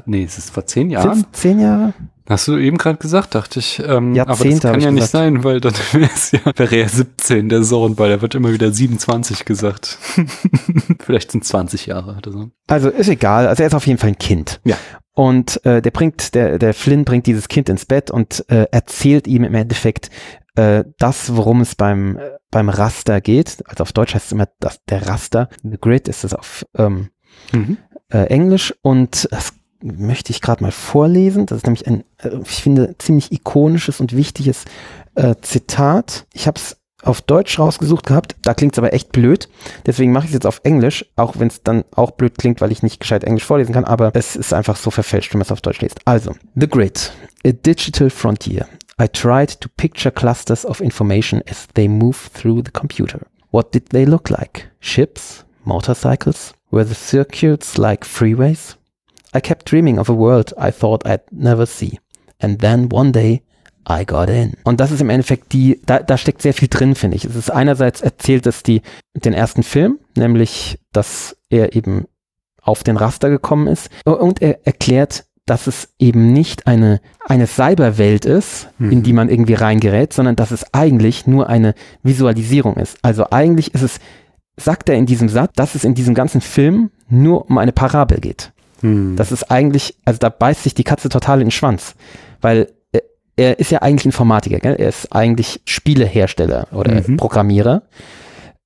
nee, 0.06 0.24
es 0.24 0.38
ist 0.38 0.52
vor 0.52 0.66
zehn 0.66 0.90
Jahren. 0.90 1.16
Sind's 1.16 1.40
zehn 1.40 1.60
Jahre? 1.60 1.94
Hast 2.32 2.48
du 2.48 2.58
eben 2.58 2.78
gerade 2.78 2.98
gesagt, 2.98 3.36
dachte 3.36 3.60
ich. 3.60 3.82
Ähm, 3.86 4.18
aber 4.18 4.46
das 4.46 4.60
kann 4.62 4.80
ja 4.80 4.92
nicht 4.92 5.08
sein, 5.08 5.44
weil 5.44 5.60
dann 5.60 5.74
wäre 5.92 6.10
es 6.14 6.32
ja, 6.32 6.40
wäre 6.56 6.76
er 6.76 6.88
17, 6.88 7.50
der 7.50 7.64
Sohn, 7.64 7.98
weil 7.98 8.10
er 8.10 8.22
wird 8.22 8.36
immer 8.36 8.54
wieder 8.54 8.72
27 8.72 9.44
gesagt. 9.44 9.98
Vielleicht 11.00 11.32
sind 11.32 11.44
20 11.44 11.88
Jahre 11.88 12.16
oder 12.18 12.32
so. 12.32 12.52
Also 12.68 12.90
ist 12.90 13.10
egal, 13.10 13.48
also 13.48 13.64
er 13.64 13.68
ist 13.68 13.76
auf 13.76 13.86
jeden 13.86 14.00
Fall 14.00 14.12
ein 14.12 14.18
Kind. 14.18 14.62
Ja. 14.64 14.78
Und 15.14 15.64
äh, 15.66 15.82
der 15.82 15.92
bringt, 15.92 16.34
der, 16.36 16.58
der 16.58 16.74
Flynn 16.74 17.04
bringt 17.04 17.26
dieses 17.26 17.50
Kind 17.50 17.68
ins 17.68 17.86
Bett 17.86 18.10
und 18.10 18.46
äh, 18.48 18.68
erzählt 18.72 19.28
ihm 19.28 19.44
im 19.44 19.54
Endeffekt 19.54 20.10
äh, 20.56 20.84
das, 20.98 21.36
worum 21.36 21.62
es 21.62 21.76
beim 21.76 22.18
äh, 22.18 22.32
beim 22.50 22.70
Raster 22.70 23.22
geht. 23.22 23.64
Also 23.66 23.84
auf 23.84 23.94
Deutsch 23.94 24.14
heißt 24.14 24.28
es 24.28 24.32
immer 24.32 24.48
das, 24.60 24.80
der 24.90 25.08
Raster. 25.08 25.50
The 25.64 25.78
Grid 25.80 26.08
ist 26.08 26.24
es 26.24 26.34
auf 26.34 26.66
ähm, 26.76 27.10
mhm. 27.54 27.78
äh, 28.10 28.26
Englisch 28.26 28.74
und 28.82 29.30
das 29.32 29.54
möchte 29.82 30.32
ich 30.32 30.42
gerade 30.42 30.64
mal 30.64 30.72
vorlesen. 30.72 31.46
Das 31.46 31.60
ist 31.60 31.66
nämlich 31.66 31.88
ein, 31.88 32.04
äh, 32.18 32.38
ich 32.44 32.62
finde, 32.62 32.96
ziemlich 32.98 33.32
ikonisches 33.32 34.00
und 34.00 34.16
wichtiges 34.16 34.66
Zitat. 35.42 36.26
Ich 36.32 36.48
habe 36.48 36.58
es 36.58 36.78
auf 37.04 37.22
Deutsch 37.22 37.60
rausgesucht 37.60 38.06
gehabt. 38.06 38.36
Da 38.42 38.54
klingt 38.54 38.74
es 38.74 38.80
aber 38.80 38.94
echt 38.94 39.12
blöd. 39.12 39.50
Deswegen 39.86 40.12
mache 40.12 40.26
ich 40.26 40.32
es 40.32 40.36
jetzt 40.36 40.46
auf 40.46 40.62
Englisch, 40.64 41.06
auch 41.16 41.40
wenn 41.40 41.48
es 41.48 41.64
dann 41.64 41.84
auch 41.96 42.12
blöd 42.12 42.38
klingt, 42.38 42.62
weil 42.62 42.72
ich 42.72 42.84
nicht 42.84 43.00
gescheit 43.00 43.24
Englisch 43.24 43.46
vorlesen 43.46 43.74
kann. 43.74 43.86
Aber 43.86 44.12
es 44.14 44.36
ist 44.36 44.54
einfach 44.54 44.76
so 44.76 44.92
verfälscht, 44.92 45.34
wenn 45.34 45.40
man 45.40 45.46
es 45.46 45.52
auf 45.52 45.62
Deutsch 45.62 45.82
liest. 45.82 46.00
Also, 46.06 46.36
The 46.56 46.68
Grid, 46.68 47.12
a 47.46 47.52
digital 47.52 48.10
frontier. 48.10 48.68
I 49.02 49.08
tried 49.08 49.50
to 49.62 49.70
picture 49.70 50.12
clusters 50.12 50.64
of 50.64 50.80
information 50.80 51.42
as 51.48 51.66
they 51.74 51.88
move 51.88 52.18
through 52.18 52.62
the 52.62 52.72
computer. 52.72 53.26
What 53.50 53.72
did 53.72 53.88
they 53.90 54.06
look 54.06 54.30
like? 54.30 54.68
Ships? 54.80 55.44
Motorcycles? 55.66 56.54
Were 56.70 56.84
the 56.84 56.94
circuits 56.94 57.80
like 57.80 58.06
freeways? 58.06 58.76
I 59.34 59.40
kept 59.40 59.66
dreaming 59.66 59.98
of 59.98 60.08
a 60.08 60.14
world 60.14 60.54
I 60.56 60.70
thought 60.70 61.08
I'd 61.08 61.24
never 61.32 61.66
see. 61.66 61.98
And 62.40 62.60
then 62.60 62.90
one 62.90 63.12
day 63.12 63.42
I 63.88 64.06
got 64.06 64.30
in. 64.30 64.56
Und 64.66 64.80
das 64.80 64.92
ist 64.92 65.02
im 65.02 65.10
Endeffekt 65.10 65.52
die, 65.52 65.82
da, 65.84 65.98
da 65.98 66.16
steckt 66.16 66.44
sehr 66.44 66.54
viel 66.54 66.68
drin, 66.68 66.94
finde 66.94 67.18
ich. 67.18 67.26
Es 67.26 67.36
ist 67.36 67.50
einerseits 67.50 68.02
erzählt 68.02 68.46
es 68.46 68.62
die, 68.62 68.84
den 69.16 69.34
ersten 69.34 69.64
Film, 69.64 70.00
nämlich, 70.16 70.78
dass 70.94 71.36
er 71.50 71.76
eben 71.76 72.06
auf 72.62 72.84
den 72.84 72.98
Raster 72.98 73.32
gekommen 73.32 73.66
ist. 73.66 73.90
Und 74.06 74.44
er 74.44 74.68
erklärt 74.68 75.26
dass 75.46 75.68
es 75.68 75.90
eben 76.00 76.34
nicht 76.34 76.68
eine, 76.68 77.02
eine 77.28 77.48
Cyberwelt 77.48 78.26
ist, 78.26 78.70
mhm. 78.78 78.92
in 78.92 79.04
die 79.04 79.14
man 79.14 79.30
irgendwie 79.30 79.56
reingerät, 79.56 80.14
sondern 80.14 80.36
dass 80.36 80.52
es 80.52 80.74
eigentlich 80.74 81.28
nur 81.28 81.50
eine 81.50 81.74
Visualisierung 82.04 82.76
ist. 82.78 82.98
Also 83.02 83.26
eigentlich 83.32 83.74
ist 83.74 83.82
es, 83.82 84.00
sagt 84.58 84.90
er 84.90 84.96
in 84.96 85.06
diesem 85.06 85.30
Satz, 85.30 85.54
dass 85.56 85.76
es 85.76 85.84
in 85.84 85.96
diesem 85.96 86.14
ganzen 86.14 86.42
Film 86.42 86.92
nur 87.10 87.50
um 87.50 87.58
eine 87.58 87.72
Parabel 87.72 88.20
geht. 88.20 88.52
Mhm. 88.82 89.16
Das 89.16 89.32
ist 89.32 89.50
eigentlich, 89.52 89.96
also 90.06 90.20
da 90.20 90.30
beißt 90.30 90.64
sich 90.64 90.76
die 90.76 90.84
Katze 90.84 91.10
total 91.10 91.40
in 91.40 91.48
den 91.48 91.52
Schwanz, 91.52 91.96
weil 92.40 92.72
er, 92.92 93.02
er 93.36 93.60
ist 93.60 93.72
ja 93.72 93.82
eigentlich 93.82 94.06
Informatiker, 94.06 94.60
gell? 94.60 94.76
er 94.76 94.90
ist 94.90 95.12
eigentlich 95.14 95.62
Spielehersteller 95.66 96.68
oder 96.72 97.08
mhm. 97.08 97.18
Programmierer. 97.18 97.84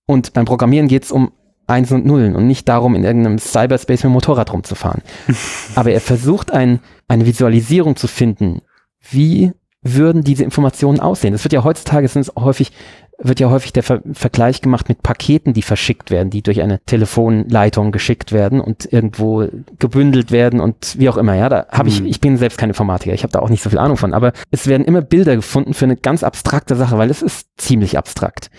Und 0.05 0.33
beim 0.33 0.45
Programmieren 0.45 0.87
geht 0.87 1.05
es 1.05 1.11
um 1.11 1.31
Einsen 1.67 2.01
und 2.01 2.05
Nullen 2.05 2.35
und 2.35 2.47
nicht 2.47 2.67
darum, 2.67 2.95
in 2.95 3.03
irgendeinem 3.03 3.39
Cyberspace 3.39 4.03
mit 4.03 4.11
dem 4.11 4.13
Motorrad 4.13 4.51
rumzufahren. 4.53 5.01
Aber 5.75 5.91
er 5.91 6.01
versucht 6.01 6.51
ein, 6.51 6.79
eine 7.07 7.25
Visualisierung 7.25 7.95
zu 7.95 8.07
finden. 8.07 8.61
Wie 9.09 9.51
würden 9.81 10.23
diese 10.23 10.43
Informationen 10.43 10.99
aussehen? 10.99 11.33
Das 11.33 11.43
wird 11.43 11.53
ja 11.53 11.63
heutzutage 11.63 12.07
sind 12.07 12.21
es 12.21 12.33
häufig 12.35 12.71
wird 13.17 13.39
ja 13.39 13.49
häufig 13.49 13.73
der 13.73 13.83
Ver 13.83 14.01
Vergleich 14.13 14.61
gemacht 14.61 14.89
mit 14.89 15.03
Paketen, 15.03 15.53
die 15.53 15.61
verschickt 15.61 16.11
werden, 16.11 16.29
die 16.29 16.41
durch 16.41 16.61
eine 16.61 16.79
Telefonleitung 16.85 17.91
geschickt 17.91 18.31
werden 18.31 18.59
und 18.59 18.91
irgendwo 18.91 19.47
gebündelt 19.79 20.31
werden 20.31 20.59
und 20.59 20.95
wie 20.99 21.09
auch 21.09 21.17
immer. 21.17 21.35
Ja, 21.35 21.49
da 21.49 21.67
habe 21.71 21.89
ich, 21.89 22.01
mhm. 22.01 22.07
ich 22.07 22.19
bin 22.19 22.37
selbst 22.37 22.57
kein 22.57 22.69
Informatiker, 22.69 23.13
ich 23.13 23.23
habe 23.23 23.31
da 23.31 23.39
auch 23.39 23.49
nicht 23.49 23.63
so 23.63 23.69
viel 23.69 23.79
Ahnung 23.79 23.97
von, 23.97 24.13
aber 24.13 24.33
es 24.51 24.67
werden 24.67 24.85
immer 24.85 25.01
Bilder 25.01 25.35
gefunden 25.35 25.73
für 25.73 25.85
eine 25.85 25.95
ganz 25.95 26.23
abstrakte 26.23 26.75
Sache, 26.75 26.97
weil 26.97 27.09
es 27.09 27.21
ist 27.21 27.47
ziemlich 27.57 27.97
abstrakt. 27.97 28.49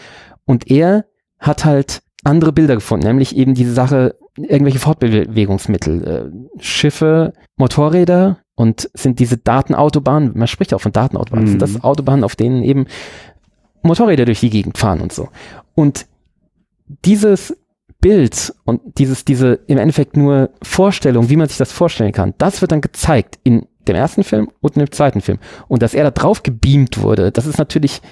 Und 0.44 0.70
er 0.70 1.04
hat 1.38 1.64
halt 1.64 2.02
andere 2.26 2.52
Bilder 2.52 2.74
gefunden, 2.74 3.06
nämlich 3.06 3.36
eben 3.36 3.54
diese 3.54 3.72
Sache, 3.72 4.16
irgendwelche 4.36 4.80
Fortbewegungsmittel, 4.80 6.04
äh, 6.04 6.62
Schiffe, 6.62 7.32
Motorräder 7.56 8.38
und 8.56 8.90
sind 8.94 9.20
diese 9.20 9.38
Datenautobahnen, 9.38 10.32
man 10.34 10.48
spricht 10.48 10.72
ja 10.72 10.76
auch 10.76 10.82
von 10.82 10.92
Datenautobahnen, 10.92 11.46
mhm. 11.46 11.50
sind 11.50 11.62
das 11.62 11.84
Autobahnen, 11.84 12.24
auf 12.24 12.36
denen 12.36 12.62
eben 12.62 12.86
Motorräder 13.82 14.24
durch 14.24 14.40
die 14.40 14.50
Gegend 14.50 14.76
fahren 14.76 15.00
und 15.00 15.12
so. 15.12 15.28
Und 15.74 16.06
dieses 17.04 17.56
Bild 18.00 18.52
und 18.64 18.98
dieses, 18.98 19.24
diese 19.24 19.60
im 19.66 19.78
Endeffekt 19.78 20.16
nur 20.16 20.50
Vorstellung, 20.62 21.30
wie 21.30 21.36
man 21.36 21.48
sich 21.48 21.58
das 21.58 21.72
vorstellen 21.72 22.12
kann, 22.12 22.34
das 22.38 22.60
wird 22.60 22.72
dann 22.72 22.80
gezeigt 22.80 23.38
in 23.44 23.66
dem 23.86 23.96
ersten 23.96 24.24
Film 24.24 24.50
und 24.60 24.76
in 24.76 24.84
dem 24.84 24.90
zweiten 24.90 25.20
Film. 25.20 25.38
Und 25.68 25.82
dass 25.82 25.94
er 25.94 26.04
da 26.04 26.10
drauf 26.10 26.42
gebeamt 26.42 27.00
wurde, 27.00 27.30
das 27.30 27.46
ist 27.46 27.58
natürlich 27.58 28.02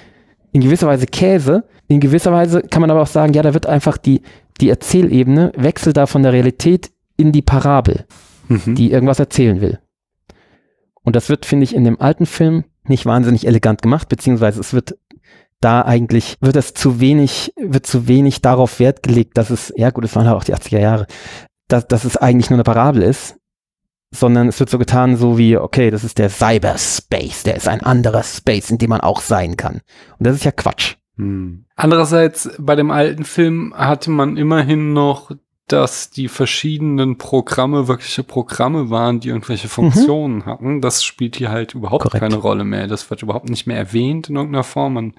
in 0.55 0.61
gewisser 0.61 0.87
Weise 0.87 1.05
Käse. 1.05 1.65
In 1.87 1.99
gewisser 1.99 2.31
Weise 2.31 2.61
kann 2.61 2.81
man 2.81 2.89
aber 2.89 3.01
auch 3.01 3.07
sagen, 3.07 3.33
ja, 3.33 3.43
da 3.43 3.53
wird 3.53 3.67
einfach 3.67 3.97
die, 3.97 4.21
die 4.61 4.69
Erzählebene 4.69 5.51
wechselt 5.55 5.97
da 5.97 6.05
von 6.05 6.23
der 6.23 6.33
Realität 6.33 6.91
in 7.17 7.31
die 7.31 7.41
Parabel. 7.41 8.05
mhm. 8.47 8.75
die 8.75 8.91
irgendwas 8.91 9.19
erzählen 9.19 9.61
will. 9.61 9.79
Und 11.03 11.15
das 11.15 11.29
wird, 11.29 11.45
finde 11.45 11.63
ich, 11.63 11.75
in 11.75 11.83
dem 11.83 12.01
alten 12.01 12.25
Film 12.25 12.65
nicht 12.83 13.05
wahnsinnig 13.05 13.47
elegant 13.47 13.81
gemacht, 13.81 14.09
beziehungsweise 14.09 14.59
es 14.59 14.73
wird 14.73 14.97
da 15.61 15.81
eigentlich, 15.81 16.37
wird 16.41 16.55
es 16.55 16.73
zu 16.73 16.99
wenig, 16.99 17.53
wird 17.57 17.85
zu 17.85 18.07
wenig 18.07 18.41
darauf 18.41 18.79
Wert 18.79 19.03
gelegt, 19.03 19.37
dass 19.37 19.49
es, 19.49 19.73
ja 19.75 19.89
gut, 19.89 20.05
es 20.05 20.15
waren 20.15 20.27
halt 20.27 20.37
auch 20.37 20.43
die 20.43 20.55
80er 20.55 20.79
Jahre, 20.79 21.07
dass, 21.67 21.87
dass 21.87 22.05
es 22.05 22.17
eigentlich 22.17 22.49
nur 22.49 22.57
eine 22.57 22.63
Parabel 22.63 23.01
ist, 23.01 23.37
sondern 24.11 24.47
es 24.47 24.59
wird 24.59 24.69
so 24.69 24.77
getan, 24.77 25.17
so 25.17 25.37
wie, 25.37 25.57
okay, 25.57 25.91
das 25.91 26.03
ist 26.03 26.17
der 26.17 26.29
Cyberspace, 26.29 27.43
der 27.43 27.55
ist 27.55 27.67
ein 27.67 27.81
anderer 27.81 28.23
Space, 28.23 28.71
in 28.71 28.77
dem 28.77 28.89
man 28.89 29.01
auch 29.01 29.21
sein 29.21 29.57
kann. 29.57 29.81
Und 30.17 30.27
das 30.27 30.35
ist 30.35 30.45
ja 30.45 30.51
Quatsch. 30.51 30.95
Hm. 31.17 31.65
Andererseits, 31.75 32.49
bei 32.57 32.75
dem 32.75 32.91
alten 32.91 33.23
Film 33.23 33.73
hatte 33.75 34.11
man 34.11 34.37
immerhin 34.37 34.93
noch 34.93 35.31
dass 35.67 36.11
die 36.11 36.27
verschiedenen 36.27 37.17
Programme 37.17 37.87
wirkliche 37.87 38.23
Programme 38.23 38.91
waren, 38.91 39.19
die 39.19 39.29
irgendwelche 39.29 39.67
Funktionen 39.67 40.37
mhm. 40.37 40.45
hatten. 40.45 40.81
Das 40.81 41.03
spielt 41.03 41.37
hier 41.37 41.49
halt 41.49 41.73
überhaupt 41.73 42.03
Korrekt. 42.03 42.21
keine 42.21 42.35
Rolle 42.35 42.63
mehr. 42.63 42.87
Das 42.87 43.09
wird 43.09 43.23
überhaupt 43.23 43.49
nicht 43.49 43.65
mehr 43.65 43.77
erwähnt 43.77 44.29
in 44.29 44.35
irgendeiner 44.35 44.63
Form. 44.63 44.93
Man 44.93 45.13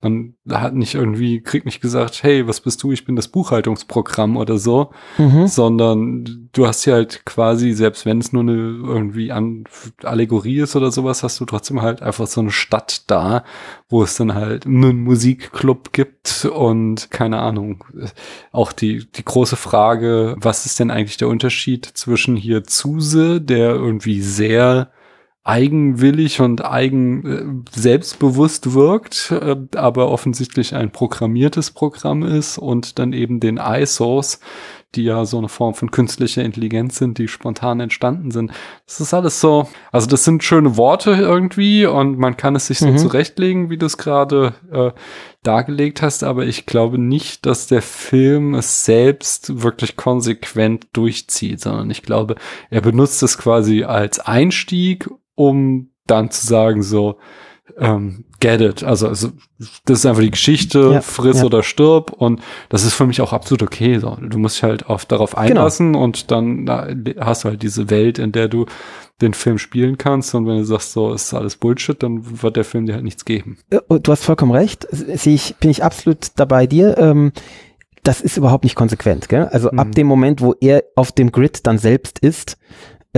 man 0.00 0.34
hat 0.48 0.74
nicht 0.74 0.94
irgendwie, 0.94 1.40
kriegt 1.40 1.66
nicht 1.66 1.80
gesagt, 1.80 2.22
hey, 2.22 2.46
was 2.46 2.60
bist 2.60 2.82
du? 2.82 2.92
Ich 2.92 3.04
bin 3.04 3.16
das 3.16 3.26
Buchhaltungsprogramm 3.28 4.36
oder 4.36 4.56
so, 4.56 4.92
mhm. 5.16 5.48
sondern 5.48 6.48
du 6.52 6.66
hast 6.68 6.84
ja 6.84 6.94
halt 6.94 7.26
quasi, 7.26 7.72
selbst 7.72 8.06
wenn 8.06 8.18
es 8.18 8.32
nur 8.32 8.42
eine 8.42 8.52
irgendwie 8.52 9.32
an 9.32 9.64
Allegorie 10.04 10.60
ist 10.60 10.76
oder 10.76 10.92
sowas, 10.92 11.24
hast 11.24 11.40
du 11.40 11.44
trotzdem 11.46 11.82
halt 11.82 12.00
einfach 12.00 12.28
so 12.28 12.40
eine 12.40 12.52
Stadt 12.52 13.10
da, 13.10 13.42
wo 13.88 14.04
es 14.04 14.14
dann 14.16 14.34
halt 14.34 14.66
einen 14.66 15.02
Musikclub 15.02 15.92
gibt 15.92 16.44
und 16.44 17.10
keine 17.10 17.40
Ahnung. 17.40 17.84
Auch 18.52 18.70
die, 18.72 19.10
die 19.10 19.24
große 19.24 19.56
Frage, 19.56 20.36
was 20.38 20.64
ist 20.64 20.78
denn 20.78 20.92
eigentlich 20.92 21.16
der 21.16 21.28
Unterschied 21.28 21.84
zwischen 21.84 22.36
hier 22.36 22.62
Zuse, 22.62 23.40
der 23.40 23.70
irgendwie 23.70 24.22
sehr 24.22 24.92
eigenwillig 25.48 26.42
und 26.42 26.62
eigen 26.62 27.64
äh, 27.74 27.80
selbstbewusst 27.80 28.74
wirkt, 28.74 29.30
äh, 29.30 29.56
aber 29.76 30.10
offensichtlich 30.10 30.74
ein 30.74 30.92
programmiertes 30.92 31.70
Programm 31.70 32.22
ist 32.22 32.58
und 32.58 32.98
dann 32.98 33.14
eben 33.14 33.40
den 33.40 33.56
iSource, 33.56 34.40
die 34.94 35.04
ja 35.04 35.24
so 35.24 35.38
eine 35.38 35.48
Form 35.48 35.72
von 35.72 35.90
künstlicher 35.90 36.42
Intelligenz 36.44 36.98
sind, 36.98 37.16
die 37.16 37.28
spontan 37.28 37.80
entstanden 37.80 38.30
sind. 38.30 38.52
Das 38.86 39.00
ist 39.00 39.14
alles 39.14 39.40
so, 39.40 39.66
also 39.90 40.06
das 40.06 40.24
sind 40.24 40.44
schöne 40.44 40.76
Worte 40.76 41.12
irgendwie 41.12 41.86
und 41.86 42.18
man 42.18 42.36
kann 42.36 42.54
es 42.54 42.66
sich 42.66 42.78
so 42.78 42.88
mhm. 42.88 42.98
zurechtlegen, 42.98 43.70
wie 43.70 43.78
du 43.78 43.86
es 43.86 43.96
gerade 43.96 44.54
äh, 44.70 44.90
dargelegt 45.42 46.02
hast, 46.02 46.24
aber 46.24 46.44
ich 46.44 46.66
glaube 46.66 46.98
nicht, 46.98 47.46
dass 47.46 47.68
der 47.68 47.80
Film 47.80 48.54
es 48.54 48.84
selbst 48.84 49.62
wirklich 49.62 49.96
konsequent 49.96 50.88
durchzieht, 50.92 51.60
sondern 51.60 51.90
ich 51.90 52.02
glaube, 52.02 52.34
er 52.68 52.82
benutzt 52.82 53.22
es 53.22 53.38
quasi 53.38 53.84
als 53.84 54.20
Einstieg 54.20 55.08
um 55.38 55.90
dann 56.06 56.30
zu 56.30 56.46
sagen, 56.46 56.82
so, 56.82 57.18
ähm, 57.78 58.24
get 58.40 58.60
it. 58.60 58.82
Also, 58.82 59.08
also 59.08 59.28
das 59.84 60.00
ist 60.00 60.06
einfach 60.06 60.22
die 60.22 60.30
Geschichte, 60.30 60.90
ja, 60.94 61.00
friss 61.00 61.38
ja. 61.38 61.44
oder 61.44 61.62
stirb 61.62 62.12
und 62.12 62.40
das 62.68 62.84
ist 62.84 62.94
für 62.94 63.06
mich 63.06 63.20
auch 63.20 63.32
absolut 63.32 63.62
okay. 63.62 63.98
So. 63.98 64.16
Du 64.20 64.38
musst 64.38 64.56
dich 64.56 64.62
halt 64.62 64.86
auf, 64.86 65.06
darauf 65.06 65.32
genau. 65.32 65.42
einlassen 65.42 65.92
genau. 65.92 66.04
und 66.04 66.30
dann 66.30 66.64
na, 66.64 66.88
hast 67.20 67.44
du 67.44 67.50
halt 67.50 67.62
diese 67.62 67.90
Welt, 67.90 68.18
in 68.18 68.32
der 68.32 68.48
du 68.48 68.66
den 69.20 69.34
Film 69.34 69.58
spielen 69.58 69.98
kannst 69.98 70.34
und 70.34 70.46
wenn 70.46 70.58
du 70.58 70.64
sagst, 70.64 70.92
so 70.92 71.12
ist 71.12 71.34
alles 71.34 71.56
Bullshit, 71.56 72.00
dann 72.02 72.42
wird 72.42 72.56
der 72.56 72.64
Film 72.64 72.86
dir 72.86 72.94
halt 72.94 73.04
nichts 73.04 73.24
geben. 73.24 73.58
Du 73.70 74.12
hast 74.12 74.24
vollkommen 74.24 74.52
recht. 74.52 74.86
Sehe 74.90 75.34
ich, 75.34 75.56
bin 75.56 75.70
ich 75.70 75.84
absolut 75.84 76.28
dabei 76.36 76.66
dir. 76.66 76.96
Ähm, 76.98 77.32
das 78.04 78.20
ist 78.20 78.36
überhaupt 78.36 78.64
nicht 78.64 78.76
konsequent, 78.76 79.28
gell? 79.28 79.48
Also 79.50 79.70
mhm. 79.70 79.78
ab 79.78 79.92
dem 79.92 80.06
Moment, 80.06 80.40
wo 80.40 80.54
er 80.60 80.84
auf 80.94 81.12
dem 81.12 81.32
Grid 81.32 81.66
dann 81.66 81.78
selbst 81.78 82.20
ist, 82.20 82.56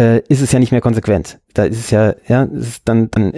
äh, 0.01 0.23
ist 0.29 0.41
es 0.41 0.53
ja 0.53 0.59
nicht 0.59 0.73
mehr 0.73 0.81
konsequent. 0.81 1.39
Da 1.53 1.65
ist 1.65 1.79
es 1.79 1.91
ja, 1.91 2.15
ja, 2.27 2.45
ist 2.45 2.83
dann, 2.87 3.11
dann 3.11 3.35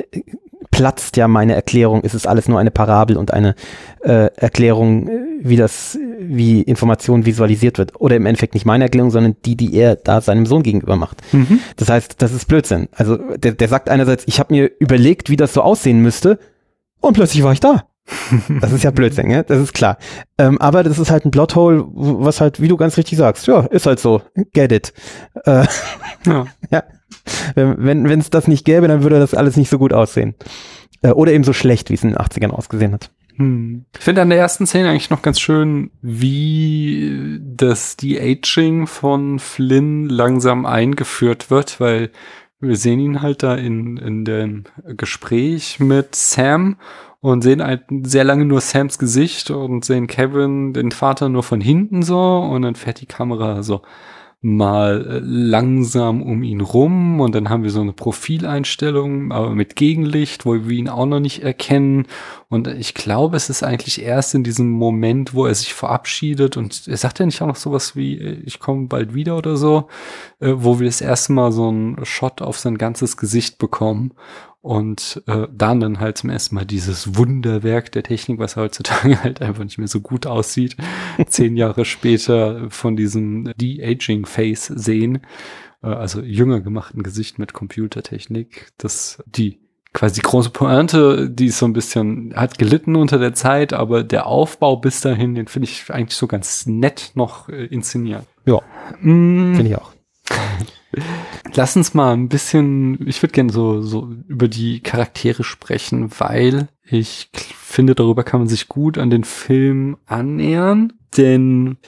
platzt 0.70 1.16
ja 1.16 1.28
meine 1.28 1.54
Erklärung, 1.54 2.02
ist 2.02 2.14
es 2.14 2.26
alles 2.26 2.48
nur 2.48 2.58
eine 2.58 2.70
Parabel 2.70 3.16
und 3.16 3.32
eine 3.32 3.54
äh, 4.02 4.30
Erklärung, 4.36 5.10
wie 5.40 5.56
das, 5.56 5.98
wie 6.18 6.62
Information 6.62 7.26
visualisiert 7.26 7.78
wird. 7.78 8.00
Oder 8.00 8.16
im 8.16 8.26
Endeffekt 8.26 8.54
nicht 8.54 8.64
meine 8.64 8.84
Erklärung, 8.84 9.10
sondern 9.10 9.36
die, 9.44 9.56
die 9.56 9.74
er 9.74 9.96
da 9.96 10.20
seinem 10.20 10.46
Sohn 10.46 10.62
gegenüber 10.62 10.96
macht. 10.96 11.20
Mhm. 11.32 11.60
Das 11.76 11.90
heißt, 11.90 12.22
das 12.22 12.32
ist 12.32 12.46
Blödsinn. 12.46 12.88
Also 12.92 13.16
der, 13.36 13.52
der 13.52 13.68
sagt 13.68 13.88
einerseits, 13.88 14.24
ich 14.26 14.38
habe 14.38 14.54
mir 14.54 14.70
überlegt, 14.78 15.28
wie 15.30 15.36
das 15.36 15.52
so 15.52 15.62
aussehen 15.62 16.00
müsste, 16.00 16.38
und 17.00 17.14
plötzlich 17.14 17.42
war 17.42 17.52
ich 17.52 17.60
da. 17.60 17.84
Das 18.60 18.72
ist 18.72 18.82
ja 18.84 18.90
Blödsinn, 18.90 19.28
ne? 19.28 19.44
das 19.46 19.58
ist 19.60 19.74
klar. 19.74 19.96
Ähm, 20.38 20.58
aber 20.60 20.82
das 20.82 20.98
ist 20.98 21.10
halt 21.10 21.24
ein 21.24 21.30
Plothole, 21.30 21.84
was 21.86 22.40
halt, 22.40 22.60
wie 22.60 22.68
du 22.68 22.76
ganz 22.76 22.96
richtig 22.96 23.18
sagst, 23.18 23.46
ja, 23.46 23.60
ist 23.60 23.86
halt 23.86 24.00
so, 24.00 24.22
get 24.52 24.72
it. 24.72 24.92
Äh, 25.44 25.66
ja. 26.26 26.46
ja. 26.70 26.82
Wenn 27.54 28.18
es 28.18 28.30
das 28.30 28.48
nicht 28.48 28.64
gäbe, 28.64 28.88
dann 28.88 29.02
würde 29.02 29.20
das 29.20 29.34
alles 29.34 29.56
nicht 29.56 29.70
so 29.70 29.78
gut 29.78 29.92
aussehen. 29.92 30.34
Äh, 31.02 31.10
oder 31.10 31.32
eben 31.32 31.44
so 31.44 31.52
schlecht, 31.52 31.90
wie 31.90 31.94
es 31.94 32.02
in 32.02 32.10
den 32.10 32.18
80ern 32.18 32.50
ausgesehen 32.50 32.92
hat. 32.92 33.10
Hm. 33.36 33.84
Ich 33.96 34.04
finde 34.04 34.22
an 34.22 34.30
der 34.30 34.38
ersten 34.38 34.66
Szene 34.66 34.90
eigentlich 34.90 35.10
noch 35.10 35.22
ganz 35.22 35.40
schön, 35.40 35.90
wie 36.00 37.40
das 37.40 37.96
De-Aging 37.96 38.86
von 38.86 39.38
Flynn 39.38 40.08
langsam 40.08 40.66
eingeführt 40.66 41.50
wird, 41.50 41.80
weil 41.80 42.10
wir 42.60 42.76
sehen 42.76 43.00
ihn 43.00 43.22
halt 43.22 43.42
da 43.42 43.54
in, 43.54 43.96
in 43.96 44.24
dem 44.24 44.64
Gespräch 44.96 45.80
mit 45.80 46.14
Sam 46.14 46.76
und 47.22 47.42
sehen 47.42 47.62
halt 47.62 47.84
sehr 48.02 48.24
lange 48.24 48.44
nur 48.44 48.60
Sams 48.60 48.98
Gesicht 48.98 49.50
und 49.50 49.84
sehen 49.84 50.08
Kevin, 50.08 50.72
den 50.72 50.90
Vater, 50.90 51.28
nur 51.28 51.44
von 51.44 51.60
hinten 51.60 52.02
so. 52.02 52.18
Und 52.18 52.62
dann 52.62 52.74
fährt 52.74 53.00
die 53.00 53.06
Kamera 53.06 53.62
so 53.62 53.82
mal 54.44 55.06
äh, 55.06 55.20
langsam 55.22 56.20
um 56.20 56.42
ihn 56.42 56.60
rum. 56.60 57.20
Und 57.20 57.36
dann 57.36 57.48
haben 57.48 57.62
wir 57.62 57.70
so 57.70 57.80
eine 57.80 57.92
Profileinstellung, 57.92 59.30
aber 59.30 59.50
mit 59.50 59.76
Gegenlicht, 59.76 60.44
wo 60.44 60.54
wir 60.54 60.76
ihn 60.76 60.88
auch 60.88 61.06
noch 61.06 61.20
nicht 61.20 61.44
erkennen. 61.44 62.08
Und 62.48 62.66
ich 62.66 62.92
glaube, 62.92 63.36
es 63.36 63.48
ist 63.50 63.62
eigentlich 63.62 64.02
erst 64.02 64.34
in 64.34 64.42
diesem 64.42 64.68
Moment, 64.68 65.32
wo 65.32 65.46
er 65.46 65.54
sich 65.54 65.74
verabschiedet. 65.74 66.56
Und 66.56 66.88
er 66.88 66.96
sagt 66.96 67.20
ja 67.20 67.26
nicht 67.26 67.40
auch 67.40 67.46
noch 67.46 67.54
sowas 67.54 67.94
wie, 67.94 68.18
äh, 68.18 68.42
ich 68.44 68.58
komme 68.58 68.88
bald 68.88 69.14
wieder 69.14 69.38
oder 69.38 69.56
so, 69.56 69.86
äh, 70.40 70.52
wo 70.56 70.80
wir 70.80 70.86
das 70.86 71.00
erste 71.00 71.34
Mal 71.34 71.52
so 71.52 71.68
einen 71.68 72.04
Shot 72.04 72.42
auf 72.42 72.58
sein 72.58 72.78
ganzes 72.78 73.16
Gesicht 73.16 73.58
bekommen 73.58 74.12
und 74.62 75.22
äh, 75.26 75.48
dann 75.52 75.80
dann 75.80 76.00
halt 76.00 76.16
zum 76.16 76.30
ersten 76.30 76.54
Mal 76.54 76.64
dieses 76.64 77.16
Wunderwerk 77.16 77.90
der 77.92 78.04
Technik, 78.04 78.38
was 78.38 78.56
heutzutage 78.56 79.20
halt 79.22 79.42
einfach 79.42 79.64
nicht 79.64 79.78
mehr 79.78 79.88
so 79.88 80.00
gut 80.00 80.26
aussieht, 80.26 80.76
zehn 81.26 81.56
Jahre 81.56 81.84
später 81.84 82.70
von 82.70 82.96
diesem 82.96 83.52
De-Aging-Face 83.56 84.66
sehen, 84.66 85.22
äh, 85.82 85.88
also 85.88 86.22
jünger 86.22 86.60
gemachten 86.60 87.02
Gesicht 87.02 87.38
mit 87.40 87.52
Computertechnik, 87.52 88.72
dass 88.78 89.22
die 89.26 89.58
quasi 89.92 90.14
die 90.14 90.26
große 90.26 90.50
Pointe, 90.50 91.28
die 91.28 91.46
ist 91.46 91.58
so 91.58 91.66
ein 91.66 91.72
bisschen, 91.72 92.32
hat 92.34 92.58
gelitten 92.58 92.96
unter 92.96 93.18
der 93.18 93.34
Zeit, 93.34 93.72
aber 93.72 94.04
der 94.04 94.26
Aufbau 94.26 94.76
bis 94.76 95.00
dahin, 95.00 95.34
den 95.34 95.48
finde 95.48 95.68
ich 95.68 95.92
eigentlich 95.92 96.16
so 96.16 96.26
ganz 96.26 96.66
nett 96.66 97.10
noch 97.14 97.48
äh, 97.48 97.66
inszeniert. 97.66 98.24
Ja, 98.46 98.60
mm. 99.00 99.54
finde 99.54 99.66
ich 99.66 99.76
auch. 99.76 99.91
Lass 101.54 101.76
uns 101.76 101.94
mal 101.94 102.12
ein 102.12 102.28
bisschen, 102.28 103.06
ich 103.06 103.22
würde 103.22 103.32
gerne 103.32 103.52
so, 103.52 103.82
so 103.82 104.10
über 104.28 104.48
die 104.48 104.80
Charaktere 104.80 105.44
sprechen, 105.44 106.10
weil 106.18 106.68
ich 106.84 107.30
finde, 107.32 107.94
darüber 107.94 108.24
kann 108.24 108.40
man 108.40 108.48
sich 108.48 108.68
gut 108.68 108.98
an 108.98 109.10
den 109.10 109.24
Film 109.24 109.96
annähern, 110.06 110.92
denn 111.16 111.78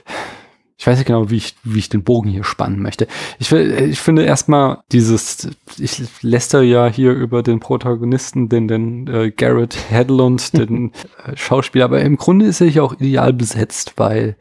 ich 0.76 0.86
weiß 0.86 0.98
nicht 0.98 1.06
genau, 1.06 1.30
wie 1.30 1.36
ich, 1.36 1.54
wie 1.62 1.78
ich 1.78 1.88
den 1.88 2.04
Bogen 2.04 2.28
hier 2.28 2.44
spannen 2.44 2.82
möchte. 2.82 3.06
Ich, 3.38 3.50
ich 3.50 3.98
finde 3.98 4.24
erstmal 4.24 4.82
dieses, 4.92 5.48
ich 5.78 6.02
läster 6.20 6.60
ja 6.62 6.88
hier 6.88 7.12
über 7.12 7.42
den 7.42 7.60
Protagonisten, 7.60 8.50
den, 8.50 8.68
den 8.68 9.06
äh, 9.06 9.30
Garrett 9.30 9.76
Hedlund, 9.88 10.52
den 10.52 10.92
äh, 11.24 11.36
Schauspieler, 11.36 11.86
aber 11.86 12.00
im 12.02 12.16
Grunde 12.16 12.46
ist 12.46 12.60
er 12.60 12.66
hier 12.66 12.84
auch 12.84 13.00
ideal 13.00 13.32
besetzt, 13.32 13.94
weil 13.96 14.36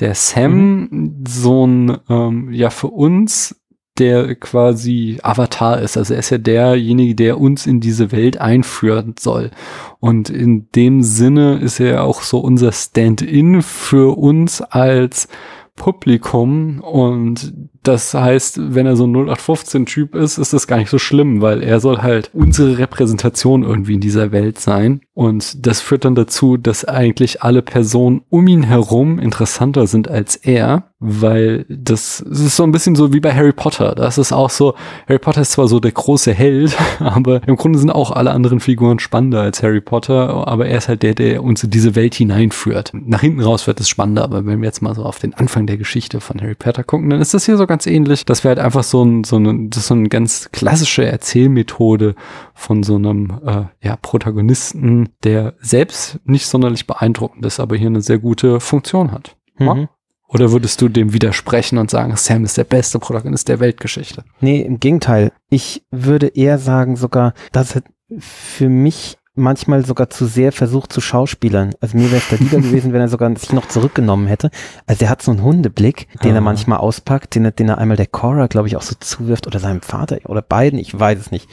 der 0.00 0.14
Sam 0.14 0.88
mhm. 0.90 1.24
so 1.26 1.66
ein, 1.66 1.98
ähm, 2.08 2.52
ja, 2.52 2.70
für 2.70 2.88
uns 2.88 3.60
der 3.98 4.34
quasi 4.34 5.18
Avatar 5.22 5.80
ist. 5.80 5.96
Also 5.96 6.14
er 6.14 6.20
ist 6.20 6.30
ja 6.30 6.38
derjenige, 6.38 7.14
der 7.14 7.40
uns 7.40 7.66
in 7.66 7.80
diese 7.80 8.10
Welt 8.10 8.40
einführen 8.40 9.14
soll. 9.18 9.52
Und 10.00 10.30
in 10.30 10.68
dem 10.74 11.02
Sinne 11.02 11.58
ist 11.58 11.78
er 11.78 12.02
auch 12.02 12.22
so 12.22 12.40
unser 12.40 12.72
Stand-in 12.72 13.62
für 13.62 14.18
uns 14.18 14.60
als 14.62 15.28
Publikum 15.76 16.80
und 16.80 17.54
das 17.84 18.14
heißt, 18.14 18.74
wenn 18.74 18.86
er 18.86 18.96
so 18.96 19.06
ein 19.06 19.14
0815-Typ 19.14 20.14
ist, 20.14 20.38
ist 20.38 20.54
das 20.54 20.66
gar 20.66 20.78
nicht 20.78 20.88
so 20.88 20.98
schlimm, 20.98 21.42
weil 21.42 21.62
er 21.62 21.80
soll 21.80 21.98
halt 21.98 22.30
unsere 22.32 22.78
Repräsentation 22.78 23.62
irgendwie 23.62 23.94
in 23.94 24.00
dieser 24.00 24.32
Welt 24.32 24.58
sein. 24.58 25.02
Und 25.12 25.66
das 25.66 25.80
führt 25.80 26.04
dann 26.04 26.14
dazu, 26.14 26.56
dass 26.56 26.84
eigentlich 26.84 27.42
alle 27.42 27.62
Personen 27.62 28.22
um 28.30 28.48
ihn 28.48 28.64
herum 28.64 29.18
interessanter 29.18 29.86
sind 29.86 30.08
als 30.08 30.34
er, 30.34 30.84
weil 30.98 31.66
das, 31.68 32.20
ist 32.20 32.56
so 32.56 32.62
ein 32.62 32.72
bisschen 32.72 32.96
so 32.96 33.12
wie 33.12 33.20
bei 33.20 33.32
Harry 33.32 33.52
Potter. 33.52 33.94
Das 33.94 34.16
ist 34.16 34.32
auch 34.32 34.48
so, 34.48 34.74
Harry 35.06 35.18
Potter 35.18 35.42
ist 35.42 35.52
zwar 35.52 35.68
so 35.68 35.78
der 35.78 35.92
große 35.92 36.32
Held, 36.32 36.76
aber 36.98 37.46
im 37.46 37.56
Grunde 37.56 37.78
sind 37.78 37.90
auch 37.90 38.10
alle 38.10 38.30
anderen 38.30 38.60
Figuren 38.60 38.98
spannender 38.98 39.42
als 39.42 39.62
Harry 39.62 39.82
Potter, 39.82 40.48
aber 40.48 40.66
er 40.66 40.78
ist 40.78 40.88
halt 40.88 41.02
der, 41.02 41.14
der 41.14 41.44
uns 41.44 41.62
in 41.62 41.70
diese 41.70 41.94
Welt 41.94 42.14
hineinführt. 42.14 42.92
Nach 42.94 43.20
hinten 43.20 43.40
raus 43.40 43.66
wird 43.66 43.78
es 43.80 43.88
spannender, 43.88 44.24
aber 44.24 44.46
wenn 44.46 44.60
wir 44.60 44.66
jetzt 44.66 44.80
mal 44.80 44.94
so 44.94 45.04
auf 45.04 45.18
den 45.18 45.34
Anfang 45.34 45.66
der 45.66 45.76
Geschichte 45.76 46.20
von 46.20 46.40
Harry 46.40 46.54
Potter 46.54 46.82
gucken, 46.82 47.10
dann 47.10 47.20
ist 47.20 47.34
das 47.34 47.44
hier 47.44 47.58
sogar 47.58 47.73
ganz 47.74 47.88
ähnlich, 47.88 48.24
dass 48.24 48.44
wir 48.44 48.50
halt 48.50 48.60
einfach 48.60 48.84
so 48.84 49.04
ein, 49.04 49.24
so 49.24 49.34
eine, 49.34 49.68
das 49.68 49.82
ist 49.82 49.88
so 49.88 49.94
eine 49.94 50.08
ganz 50.08 50.48
klassische 50.52 51.04
Erzählmethode 51.04 52.14
von 52.54 52.84
so 52.84 52.94
einem 52.94 53.40
äh, 53.44 53.64
ja, 53.84 53.96
Protagonisten, 53.96 55.08
der 55.24 55.54
selbst 55.58 56.20
nicht 56.24 56.46
sonderlich 56.46 56.86
beeindruckend 56.86 57.44
ist, 57.44 57.58
aber 57.58 57.74
hier 57.74 57.88
eine 57.88 58.00
sehr 58.00 58.18
gute 58.18 58.60
Funktion 58.60 59.10
hat. 59.10 59.34
Mhm. 59.58 59.88
Oder 60.28 60.52
würdest 60.52 60.80
du 60.82 60.88
dem 60.88 61.12
widersprechen 61.12 61.78
und 61.78 61.90
sagen, 61.90 62.14
Sam 62.14 62.44
ist 62.44 62.56
der 62.56 62.62
beste 62.62 63.00
Protagonist 63.00 63.48
der 63.48 63.58
Weltgeschichte? 63.58 64.22
Nee, 64.40 64.60
im 64.60 64.78
Gegenteil. 64.78 65.32
Ich 65.50 65.82
würde 65.90 66.28
eher 66.28 66.58
sagen 66.60 66.94
sogar, 66.94 67.34
dass 67.50 67.82
für 68.20 68.68
mich 68.68 69.18
manchmal 69.34 69.84
sogar 69.84 70.10
zu 70.10 70.26
sehr 70.26 70.52
versucht 70.52 70.92
zu 70.92 71.00
schauspielern. 71.00 71.74
Also 71.80 71.96
mir 71.96 72.10
wäre 72.10 72.18
es 72.18 72.28
da 72.28 72.36
lieber 72.36 72.58
gewesen, 72.62 72.92
wenn 72.92 73.00
er 73.00 73.08
sogar 73.08 73.34
sich 73.36 73.52
noch 73.52 73.66
zurückgenommen 73.66 74.26
hätte. 74.26 74.50
Also 74.86 75.04
er 75.04 75.10
hat 75.10 75.22
so 75.22 75.32
einen 75.32 75.42
Hundeblick, 75.42 76.06
den 76.22 76.32
ah. 76.32 76.36
er 76.36 76.40
manchmal 76.40 76.78
auspackt, 76.78 77.34
den 77.34 77.44
er, 77.44 77.50
den 77.50 77.68
er 77.68 77.78
einmal 77.78 77.96
der 77.96 78.06
Cora, 78.06 78.46
glaube 78.46 78.68
ich, 78.68 78.76
auch 78.76 78.82
so 78.82 78.94
zuwirft 78.98 79.46
oder 79.46 79.58
seinem 79.58 79.82
Vater 79.82 80.18
oder 80.26 80.42
beiden, 80.42 80.78
ich 80.78 80.98
weiß 80.98 81.18
es 81.18 81.30
nicht, 81.30 81.48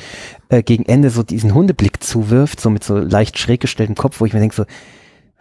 äh, 0.50 0.62
gegen 0.62 0.86
Ende 0.86 1.10
so 1.10 1.24
diesen 1.24 1.54
Hundeblick 1.54 2.04
zuwirft, 2.04 2.60
so 2.60 2.70
mit 2.70 2.84
so 2.84 2.98
leicht 2.98 3.40
schräg 3.40 3.62
gestelltem 3.62 3.96
Kopf, 3.96 4.20
wo 4.20 4.26
ich 4.26 4.34
mir 4.34 4.40
denke 4.40 4.56
so, 4.56 4.66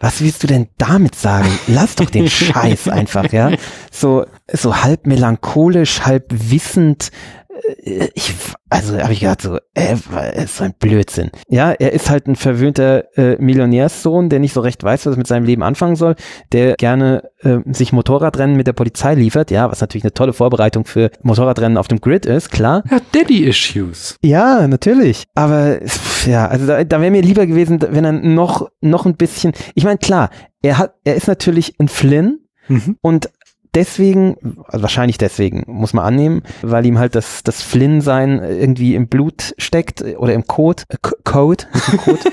was 0.02 0.22
willst 0.22 0.42
du 0.42 0.46
denn 0.46 0.68
damit 0.78 1.14
sagen? 1.14 1.50
Lass 1.66 1.94
doch 1.94 2.08
den 2.08 2.28
Scheiß 2.30 2.88
einfach, 2.88 3.30
ja. 3.32 3.50
So, 3.92 4.24
so 4.50 4.82
halb 4.82 5.06
melancholisch, 5.06 6.00
halb 6.06 6.24
wissend, 6.30 7.10
ich, 8.14 8.34
also 8.68 8.98
habe 8.98 9.12
ich 9.12 9.20
gedacht 9.20 9.42
so, 9.42 9.58
äh, 9.74 9.94
ist 10.42 10.56
so 10.56 10.64
ein 10.64 10.74
Blödsinn. 10.78 11.30
Ja, 11.48 11.72
er 11.72 11.92
ist 11.92 12.10
halt 12.10 12.26
ein 12.26 12.36
verwöhnter 12.36 13.16
äh, 13.16 13.36
Millionärssohn, 13.42 14.28
der 14.28 14.38
nicht 14.38 14.52
so 14.52 14.60
recht 14.60 14.82
weiß, 14.82 15.06
was 15.06 15.14
er 15.14 15.18
mit 15.18 15.26
seinem 15.26 15.44
Leben 15.44 15.62
anfangen 15.62 15.96
soll, 15.96 16.14
der 16.52 16.76
gerne 16.76 17.30
äh, 17.40 17.58
sich 17.66 17.92
Motorradrennen 17.92 18.56
mit 18.56 18.66
der 18.66 18.72
Polizei 18.72 19.14
liefert, 19.14 19.50
ja, 19.50 19.70
was 19.70 19.80
natürlich 19.80 20.04
eine 20.04 20.14
tolle 20.14 20.32
Vorbereitung 20.32 20.84
für 20.84 21.10
Motorradrennen 21.22 21.78
auf 21.78 21.88
dem 21.88 22.00
Grid 22.00 22.26
ist, 22.26 22.50
klar. 22.50 22.82
Ja, 22.90 22.98
Daddy-Issues. 23.12 24.16
Ja, 24.22 24.66
natürlich. 24.68 25.24
Aber 25.34 25.78
ja, 26.26 26.46
also 26.46 26.66
da, 26.66 26.84
da 26.84 27.00
wäre 27.00 27.10
mir 27.10 27.22
lieber 27.22 27.46
gewesen, 27.46 27.80
wenn 27.80 28.04
er 28.04 28.12
noch, 28.12 28.68
noch 28.80 29.06
ein 29.06 29.16
bisschen, 29.16 29.52
ich 29.74 29.84
meine, 29.84 29.98
klar, 29.98 30.30
er 30.62 30.78
hat, 30.78 30.94
er 31.04 31.16
ist 31.16 31.28
natürlich 31.28 31.74
ein 31.78 31.88
Flynn, 31.88 32.40
Mhm. 32.70 32.96
Und 33.02 33.30
deswegen, 33.74 34.36
also 34.66 34.82
wahrscheinlich 34.82 35.18
deswegen, 35.18 35.64
muss 35.66 35.92
man 35.92 36.04
annehmen, 36.04 36.42
weil 36.62 36.86
ihm 36.86 36.98
halt 36.98 37.14
das, 37.14 37.42
das 37.42 37.62
Flynn-Sein 37.62 38.42
irgendwie 38.42 38.94
im 38.94 39.08
Blut 39.08 39.54
steckt 39.58 40.02
oder 40.02 40.32
im 40.34 40.46
Code, 40.46 40.84
äh, 40.88 40.96
Code, 41.24 41.66
Code. 42.04 42.20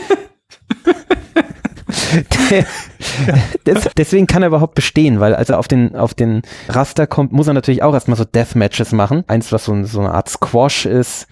des, 3.65 3.89
deswegen 3.95 4.27
kann 4.27 4.43
er 4.43 4.49
überhaupt 4.49 4.75
bestehen, 4.75 5.19
weil 5.19 5.35
als 5.35 5.49
er 5.49 5.59
auf 5.59 5.67
den, 5.67 5.95
auf 5.95 6.13
den 6.13 6.41
Raster 6.67 7.07
kommt, 7.07 7.31
muss 7.31 7.47
er 7.47 7.53
natürlich 7.53 7.83
auch 7.83 7.93
erstmal 7.93 8.17
so 8.17 8.25
Deathmatches 8.25 8.91
machen. 8.91 9.23
Eins, 9.27 9.51
was 9.51 9.65
so, 9.65 9.83
so 9.83 9.99
eine 9.99 10.13
Art 10.13 10.29
Squash 10.29 10.85
ist, 10.85 11.27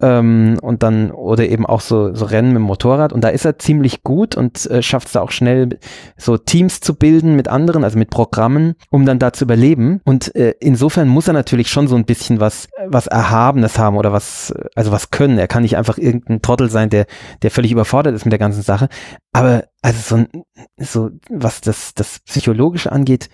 ähm, 0.00 0.58
und 0.62 0.82
dann 0.82 1.10
oder 1.10 1.46
eben 1.48 1.66
auch 1.66 1.80
so, 1.80 2.14
so 2.14 2.24
Rennen 2.24 2.48
mit 2.48 2.56
dem 2.56 2.62
Motorrad. 2.62 3.12
Und 3.12 3.22
da 3.22 3.28
ist 3.28 3.44
er 3.44 3.58
ziemlich 3.58 4.02
gut 4.02 4.36
und 4.36 4.66
äh, 4.66 4.82
schafft 4.82 5.08
es 5.08 5.12
da 5.12 5.20
auch 5.20 5.30
schnell 5.30 5.78
so 6.16 6.36
Teams 6.36 6.80
zu 6.80 6.94
bilden 6.94 7.36
mit 7.36 7.48
anderen, 7.48 7.84
also 7.84 7.98
mit 7.98 8.10
Programmen, 8.10 8.74
um 8.90 9.06
dann 9.06 9.18
da 9.18 9.32
zu 9.32 9.44
überleben. 9.44 10.00
Und 10.04 10.34
äh, 10.34 10.54
insofern 10.60 11.08
muss 11.08 11.28
er 11.28 11.34
natürlich 11.34 11.68
schon 11.68 11.88
so 11.88 11.96
ein 11.96 12.04
bisschen 12.04 12.40
was 12.40 12.68
was 12.86 13.06
Erhabenes 13.06 13.78
haben 13.78 13.96
oder 13.96 14.12
was 14.12 14.52
also 14.74 14.92
was 14.92 15.10
können. 15.10 15.38
Er 15.38 15.48
kann 15.48 15.62
nicht 15.62 15.76
einfach 15.76 15.98
irgendein 15.98 16.42
Trottel 16.42 16.70
sein, 16.70 16.90
der 16.90 17.06
der 17.42 17.50
völlig 17.50 17.72
überfordert 17.72 18.14
ist 18.14 18.24
mit 18.24 18.32
der 18.32 18.38
ganzen 18.38 18.62
Sache, 18.62 18.88
aber 19.32 19.64
also 19.82 20.16
so, 20.16 20.24
so 20.78 21.10
was 21.30 21.60
das 21.60 21.94
das 21.94 22.20
psychologische 22.20 22.92
angeht, 22.92 23.28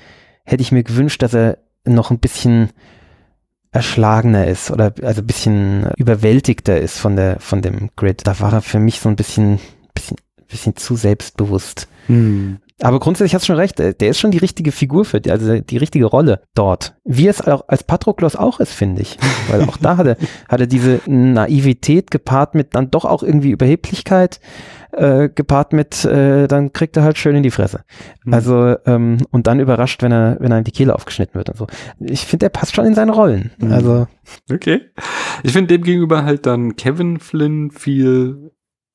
hätte 0.44 0.62
ich 0.62 0.72
mir 0.72 0.82
gewünscht, 0.82 1.22
dass 1.22 1.34
er 1.34 1.58
noch 1.84 2.10
ein 2.10 2.18
bisschen 2.18 2.70
erschlagener 3.72 4.46
ist 4.46 4.70
oder 4.70 4.92
also 5.02 5.22
ein 5.22 5.26
bisschen 5.26 5.90
überwältigter 5.96 6.80
ist 6.80 6.98
von 6.98 7.16
der 7.16 7.38
von 7.40 7.62
dem 7.62 7.90
Grid. 7.96 8.26
Da 8.26 8.40
war 8.40 8.52
er 8.52 8.62
für 8.62 8.80
mich 8.80 9.00
so 9.00 9.08
ein 9.08 9.16
bisschen 9.16 9.60
bisschen 9.94 10.16
bisschen 10.48 10.76
zu 10.76 10.96
selbstbewusst. 10.96 11.88
Hm. 12.06 12.58
Aber 12.82 12.98
grundsätzlich 12.98 13.34
hast 13.34 13.42
du 13.42 13.48
schon 13.48 13.56
recht, 13.56 13.78
der 13.78 14.08
ist 14.08 14.18
schon 14.18 14.30
die 14.30 14.38
richtige 14.38 14.72
Figur 14.72 15.04
für 15.04 15.20
die, 15.20 15.30
also 15.30 15.60
die 15.60 15.76
richtige 15.76 16.06
Rolle 16.06 16.42
dort. 16.54 16.94
Wie 17.04 17.28
es 17.28 17.46
auch 17.46 17.68
als 17.68 17.84
Patroklos 17.84 18.36
auch 18.36 18.58
ist, 18.58 18.72
finde 18.72 19.02
ich. 19.02 19.18
Weil 19.50 19.62
auch 19.68 19.76
da 19.76 19.98
hat 19.98 20.60
er 20.60 20.66
diese 20.66 21.00
Naivität 21.06 22.10
gepaart 22.10 22.54
mit 22.54 22.74
dann 22.74 22.90
doch 22.90 23.04
auch 23.04 23.22
irgendwie 23.22 23.50
Überheblichkeit 23.50 24.40
äh, 24.92 25.28
gepaart 25.28 25.72
mit, 25.72 26.04
äh, 26.04 26.46
dann 26.46 26.72
kriegt 26.72 26.96
er 26.96 27.02
halt 27.02 27.18
schön 27.18 27.36
in 27.36 27.42
die 27.42 27.50
Fresse. 27.50 27.84
Mhm. 28.24 28.34
Also, 28.34 28.76
ähm, 28.86 29.18
und 29.30 29.46
dann 29.46 29.60
überrascht, 29.60 30.02
wenn 30.02 30.12
er, 30.12 30.36
wenn 30.40 30.52
er 30.52 30.58
in 30.58 30.64
die 30.64 30.72
Kehle 30.72 30.94
aufgeschnitten 30.94 31.34
wird 31.34 31.50
und 31.50 31.56
so. 31.56 31.66
Ich 32.00 32.26
finde, 32.26 32.46
er 32.46 32.50
passt 32.50 32.74
schon 32.74 32.86
in 32.86 32.94
seine 32.94 33.12
Rollen. 33.12 33.52
Mhm. 33.58 33.72
Also. 33.72 34.06
Okay. 34.50 34.82
Ich 35.42 35.52
finde 35.52 35.78
dem 35.78 35.84
gegenüber 35.84 36.24
halt 36.24 36.46
dann 36.46 36.76
Kevin 36.76 37.18
Flynn 37.18 37.70
viel 37.70 38.50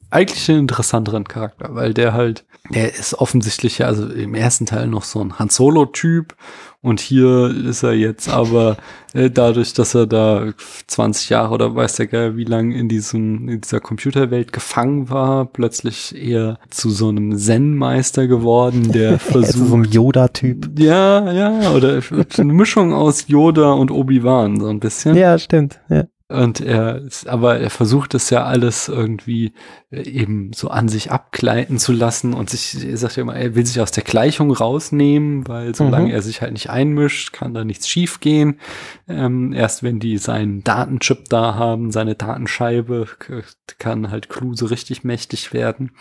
eigentlich 0.09 0.49
einen 0.49 0.59
interessanteren 0.59 1.25
Charakter, 1.25 1.75
weil 1.75 1.93
der 1.93 2.13
halt, 2.13 2.45
der 2.69 2.93
ist 2.95 3.15
offensichtlich 3.15 3.79
ja, 3.79 3.87
also 3.87 4.07
im 4.07 4.33
ersten 4.33 4.65
Teil 4.65 4.87
noch 4.87 5.03
so 5.03 5.19
ein 5.21 5.39
Han 5.39 5.49
Solo-Typ 5.49 6.35
und 6.85 6.99
hier 6.99 7.51
ist 7.67 7.81
er 7.81 7.93
jetzt 7.93 8.29
aber 8.29 8.77
äh, 9.15 9.31
dadurch, 9.31 9.73
dass 9.73 9.95
er 9.95 10.05
da 10.05 10.53
20 10.85 11.29
Jahre 11.29 11.51
oder 11.53 11.75
weiß 11.75 11.95
der 11.95 12.05
Geil, 12.05 12.37
wie 12.37 12.43
lange 12.43 12.77
in 12.77 12.87
diesem, 12.87 13.49
in 13.49 13.61
dieser 13.61 13.79
Computerwelt 13.79 14.53
gefangen 14.53 15.09
war, 15.09 15.45
plötzlich 15.45 16.15
eher 16.15 16.59
zu 16.69 16.91
so 16.91 17.09
einem 17.09 17.35
Zen-Meister 17.35 18.27
geworden, 18.27 18.91
der 18.91 19.17
versucht. 19.19 19.67
so 19.67 19.75
ein 19.75 19.85
Yoda-Typ. 19.85 20.79
Ja, 20.79 21.31
ja, 21.31 21.71
oder 21.71 22.01
eine 22.37 22.53
Mischung 22.53 22.93
aus 22.93 23.27
Yoda 23.27 23.73
und 23.73 23.89
Obi-Wan, 23.89 24.59
so 24.59 24.67
ein 24.67 24.79
bisschen. 24.79 25.15
Ja, 25.15 25.39
stimmt, 25.39 25.79
ja. 25.89 26.03
Und 26.27 26.59
er, 26.59 27.03
aber 27.27 27.59
er 27.59 27.69
versucht 27.69 28.15
es 28.15 28.31
ja 28.31 28.45
alles 28.45 28.87
irgendwie 28.87 29.53
äh, 29.91 30.09
eben 30.09 30.53
so 30.53 30.69
an 30.69 30.89
sich 30.89 31.11
abgleiten 31.11 31.77
zu 31.77 31.93
lassen 31.93 32.33
und 32.33 32.49
sich, 32.49 32.83
er 32.83 32.97
sagt 32.97 33.17
ja 33.17 33.21
immer, 33.21 33.35
er 33.35 33.53
will 33.53 33.63
sich 33.63 33.79
aus 33.79 33.91
der 33.91 34.03
Gleichung 34.03 34.51
rausnehmen, 34.51 35.47
weil 35.47 35.75
solange 35.75 36.07
mhm. 36.07 36.13
er 36.13 36.23
sich 36.23 36.41
halt 36.41 36.53
nicht 36.53 36.71
einmischt, 36.71 37.31
kann 37.31 37.53
da 37.53 37.63
nichts 37.63 37.87
schiefgehen. 37.87 38.59
Ähm, 39.07 39.53
erst 39.53 39.83
wenn 39.83 39.99
die 39.99 40.17
seinen 40.17 40.63
Datenchip 40.63 41.29
da 41.29 41.53
haben, 41.53 41.91
seine 41.91 42.15
Datenscheibe, 42.15 43.05
kann 43.77 44.09
halt 44.09 44.27
Clue 44.27 44.55
so 44.55 44.65
richtig 44.65 45.03
mächtig 45.03 45.53
werden. 45.53 45.91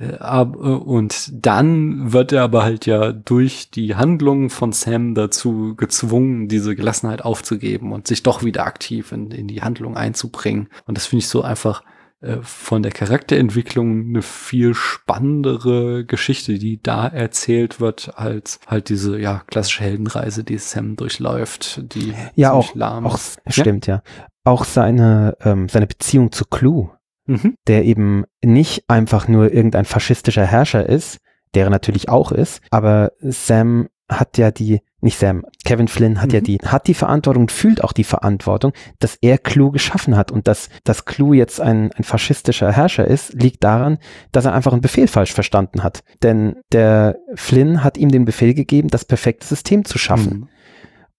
Äh, 0.00 0.42
und 0.42 1.30
dann 1.32 2.12
wird 2.12 2.32
er 2.32 2.42
aber 2.42 2.62
halt 2.62 2.86
ja 2.86 3.12
durch 3.12 3.70
die 3.70 3.94
Handlungen 3.94 4.50
von 4.50 4.72
Sam 4.72 5.14
dazu 5.14 5.74
gezwungen, 5.76 6.48
diese 6.48 6.74
Gelassenheit 6.74 7.22
aufzugeben 7.22 7.92
und 7.92 8.08
sich 8.08 8.22
doch 8.22 8.42
wieder 8.42 8.66
aktiv 8.66 9.12
in, 9.12 9.30
in 9.30 9.46
die 9.46 9.62
Handlung 9.62 9.96
einzubringen. 9.96 10.68
Und 10.86 10.96
das 10.96 11.06
finde 11.06 11.20
ich 11.20 11.28
so 11.28 11.42
einfach 11.42 11.82
äh, 12.22 12.38
von 12.42 12.82
der 12.82 12.92
Charakterentwicklung 12.92 14.08
eine 14.08 14.22
viel 14.22 14.74
spannendere 14.74 16.06
Geschichte, 16.06 16.58
die 16.58 16.82
da 16.82 17.06
erzählt 17.06 17.78
wird, 17.78 18.12
als 18.16 18.58
halt 18.66 18.88
diese 18.88 19.18
ja 19.18 19.42
klassische 19.46 19.84
Heldenreise, 19.84 20.44
die 20.44 20.58
Sam 20.58 20.96
durchläuft, 20.96 21.94
die 21.94 22.14
ja 22.34 22.52
auch, 22.52 22.74
lahm 22.74 23.06
auch 23.06 23.18
stimmt 23.48 23.86
ja. 23.86 24.02
Auch 24.44 24.64
seine 24.64 25.36
ähm, 25.42 25.68
seine 25.68 25.86
Beziehung 25.86 26.32
zu 26.32 26.46
Clue 26.46 26.90
mhm. 27.30 27.54
der 27.66 27.84
eben 27.84 28.24
nicht 28.44 28.84
einfach 28.88 29.28
nur 29.28 29.52
irgendein 29.52 29.84
faschistischer 29.84 30.46
Herrscher 30.46 30.86
ist, 30.86 31.18
der 31.54 31.64
er 31.64 31.70
natürlich 31.70 32.08
auch 32.08 32.32
ist, 32.32 32.60
aber 32.70 33.12
Sam 33.20 33.88
hat 34.08 34.38
ja 34.38 34.50
die, 34.50 34.80
nicht 35.00 35.18
Sam, 35.18 35.44
Kevin 35.64 35.88
Flynn 35.88 36.20
hat 36.20 36.30
mhm. 36.30 36.34
ja 36.34 36.40
die, 36.40 36.58
hat 36.58 36.88
die 36.88 36.94
Verantwortung 36.94 37.44
und 37.44 37.52
fühlt 37.52 37.84
auch 37.84 37.92
die 37.92 38.04
Verantwortung, 38.04 38.72
dass 38.98 39.16
er 39.20 39.38
Clue 39.38 39.70
geschaffen 39.70 40.16
hat 40.16 40.32
und 40.32 40.48
dass, 40.48 40.68
dass 40.84 41.04
Clue 41.04 41.36
jetzt 41.36 41.60
ein, 41.60 41.92
ein 41.92 42.04
faschistischer 42.04 42.72
Herrscher 42.72 43.06
ist, 43.06 43.32
liegt 43.34 43.62
daran, 43.62 43.98
dass 44.32 44.44
er 44.44 44.52
einfach 44.54 44.72
einen 44.72 44.80
Befehl 44.80 45.06
falsch 45.06 45.32
verstanden 45.32 45.82
hat. 45.84 46.02
Denn 46.22 46.56
der 46.72 47.18
Flynn 47.34 47.84
hat 47.84 47.98
ihm 47.98 48.10
den 48.10 48.24
Befehl 48.24 48.54
gegeben, 48.54 48.88
das 48.88 49.04
perfekte 49.04 49.46
System 49.46 49.84
zu 49.84 49.98
schaffen. 49.98 50.40
Mhm. 50.40 50.48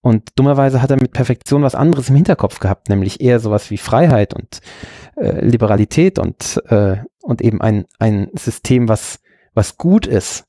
Und 0.02 0.30
dummerweise 0.34 0.82
hat 0.82 0.90
er 0.90 1.00
mit 1.00 1.12
Perfektion 1.12 1.62
was 1.62 1.76
anderes 1.76 2.10
im 2.10 2.16
Hinterkopf 2.16 2.58
gehabt, 2.58 2.88
nämlich 2.88 3.20
eher 3.20 3.38
sowas 3.38 3.70
wie 3.70 3.78
Freiheit 3.78 4.34
und 4.34 4.60
äh, 5.16 5.44
Liberalität 5.44 6.18
und, 6.18 6.60
äh, 6.68 6.96
und 7.22 7.40
eben 7.40 7.60
ein, 7.60 7.86
ein 8.00 8.28
System, 8.34 8.88
was, 8.88 9.20
was 9.54 9.78
gut 9.78 10.06
ist. 10.06 10.44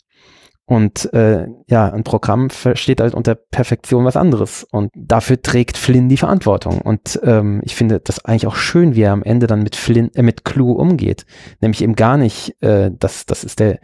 Und 0.65 1.13
äh, 1.13 1.47
ja, 1.67 1.91
ein 1.91 2.03
Programm 2.03 2.49
versteht 2.49 3.01
halt 3.01 3.13
unter 3.13 3.35
Perfektion 3.35 4.05
was 4.05 4.15
anderes. 4.15 4.65
Und 4.71 4.91
dafür 4.95 5.41
trägt 5.41 5.77
Flynn 5.77 6.09
die 6.09 6.17
Verantwortung. 6.17 6.81
Und 6.81 7.19
ähm, 7.23 7.61
ich 7.63 7.75
finde 7.75 7.99
das 7.99 8.23
eigentlich 8.25 8.47
auch 8.47 8.55
schön, 8.55 8.95
wie 8.95 9.01
er 9.01 9.11
am 9.11 9.23
Ende 9.23 9.45
dann 9.45 9.61
mit 9.61 9.75
Flynn, 9.75 10.09
äh, 10.15 10.23
mit 10.23 10.45
Clue 10.45 10.73
umgeht. 10.73 11.25
Nämlich 11.59 11.83
eben 11.83 11.95
gar 11.95 12.17
nicht, 12.17 12.55
äh, 12.63 12.89
das, 12.97 13.25
das 13.25 13.43
ist 13.43 13.59
der, 13.59 13.79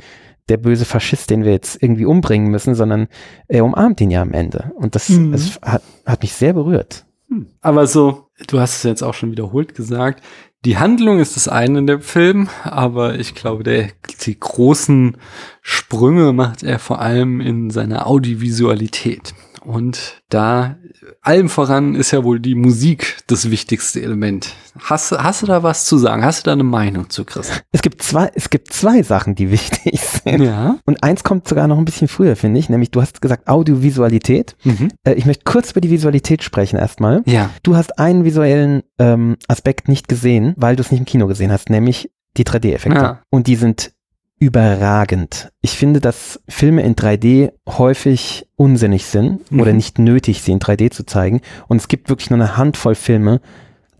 der 0.50 0.58
böse 0.58 0.86
Faschist, 0.86 1.30
den 1.30 1.44
wir 1.44 1.52
jetzt 1.52 1.82
irgendwie 1.82 2.06
umbringen 2.06 2.50
müssen, 2.50 2.76
sondern 2.76 3.08
er 3.48 3.64
umarmt 3.64 4.02
ihn 4.02 4.12
ja 4.12 4.22
am 4.22 4.34
Ende. 4.34 4.72
Und 4.76 4.96
das, 4.96 5.10
mhm. 5.10 5.32
das 5.32 5.60
hat, 5.62 5.84
hat 6.06 6.22
mich 6.22 6.34
sehr 6.34 6.54
berührt. 6.54 7.06
Hm. 7.30 7.48
Aber 7.62 7.88
so, 7.88 8.30
du 8.48 8.60
hast 8.60 8.78
es 8.78 8.84
jetzt 8.84 9.04
auch 9.04 9.14
schon 9.14 9.32
wiederholt 9.32 9.76
gesagt, 9.76 10.24
die 10.66 10.78
Handlung 10.78 11.20
ist 11.20 11.38
das 11.38 11.48
eine 11.48 11.80
in 11.80 11.88
dem 11.88 12.02
Film, 12.02 12.50
aber 12.64 13.18
ich 13.18 13.34
glaube, 13.34 13.64
der, 13.64 13.90
die 14.26 14.38
großen 14.38 15.16
Sprünge 15.62 16.34
macht 16.34 16.64
er 16.64 16.80
vor 16.80 17.00
allem 17.00 17.40
in 17.40 17.70
seiner 17.70 18.08
Audiovisualität. 18.08 19.34
Und 19.66 20.22
da 20.30 20.78
allem 21.22 21.50
voran 21.50 21.96
ist 21.96 22.12
ja 22.12 22.24
wohl 22.24 22.40
die 22.40 22.56
Musik 22.56 23.18
das 23.28 23.50
wichtigste 23.52 24.02
Element. 24.02 24.54
Hast, 24.80 25.12
hast 25.12 25.42
du 25.42 25.46
da 25.46 25.64
was 25.64 25.86
zu 25.86 25.98
sagen? 25.98 26.24
Hast 26.24 26.42
du 26.42 26.44
da 26.46 26.54
eine 26.54 26.64
Meinung 26.64 27.10
zu, 27.10 27.26
Chris? 27.26 27.52
Es 27.72 27.82
gibt 27.82 28.02
zwei, 28.02 28.32
es 28.36 28.50
gibt 28.50 28.72
zwei 28.74 29.04
Sachen, 29.04 29.36
die 29.36 29.52
wichtig 29.52 30.00
sind. 30.00 30.44
Ja. 30.44 30.78
Und 30.86 31.04
eins 31.04 31.24
kommt 31.24 31.48
sogar 31.48 31.68
noch 31.68 31.78
ein 31.78 31.86
bisschen 31.86 32.08
früher, 32.08 32.36
finde 32.36 32.60
ich. 32.60 32.70
Nämlich, 32.70 32.92
du 32.92 33.02
hast 33.02 33.22
gesagt 33.22 33.48
Audiovisualität. 33.48 34.56
Mhm. 34.64 34.90
Äh, 35.04 35.14
ich 35.14 35.26
möchte 35.26 35.44
kurz 35.44 35.72
über 35.72 35.82
die 35.82 35.92
Visualität 35.92 36.44
sprechen 36.44 36.78
erstmal. 36.78 37.22
Ja. 37.26 37.50
Du 37.64 37.76
hast 37.76 38.00
einen 38.00 38.24
visuellen 38.24 38.84
ähm, 38.98 39.38
Aspekt 39.48 39.88
nicht 39.88 40.08
gesehen, 40.08 40.54
weil 40.58 40.76
du 40.76 40.82
es 40.82 40.92
nicht 40.92 41.00
im 41.00 41.06
Kino 41.06 41.28
gesehen 41.28 41.52
hast, 41.52 41.70
nämlich 41.70 42.12
die 42.38 42.46
3D-Effekte. 42.46 43.00
Ja. 43.00 43.22
Und 43.30 43.48
die 43.48 43.56
sind 43.56 43.92
überragend. 44.40 45.52
Ich 45.62 45.72
finde, 45.72 46.00
dass 46.00 46.40
Filme 46.48 46.82
in 46.84 46.96
3D 46.96 47.52
häufig 47.68 48.48
unsinnig 48.56 49.06
sind 49.06 49.52
Mhm. 49.52 49.60
oder 49.60 49.74
nicht 49.74 50.00
nötig, 50.00 50.42
sie 50.42 50.52
in 50.52 50.60
3D 50.60 50.90
zu 50.92 51.06
zeigen. 51.06 51.42
Und 51.68 51.78
es 51.78 51.88
gibt 51.88 52.10
wirklich 52.10 52.30
nur 52.30 52.40
eine 52.40 52.58
Handvoll 52.58 52.96
Filme, 52.96 53.42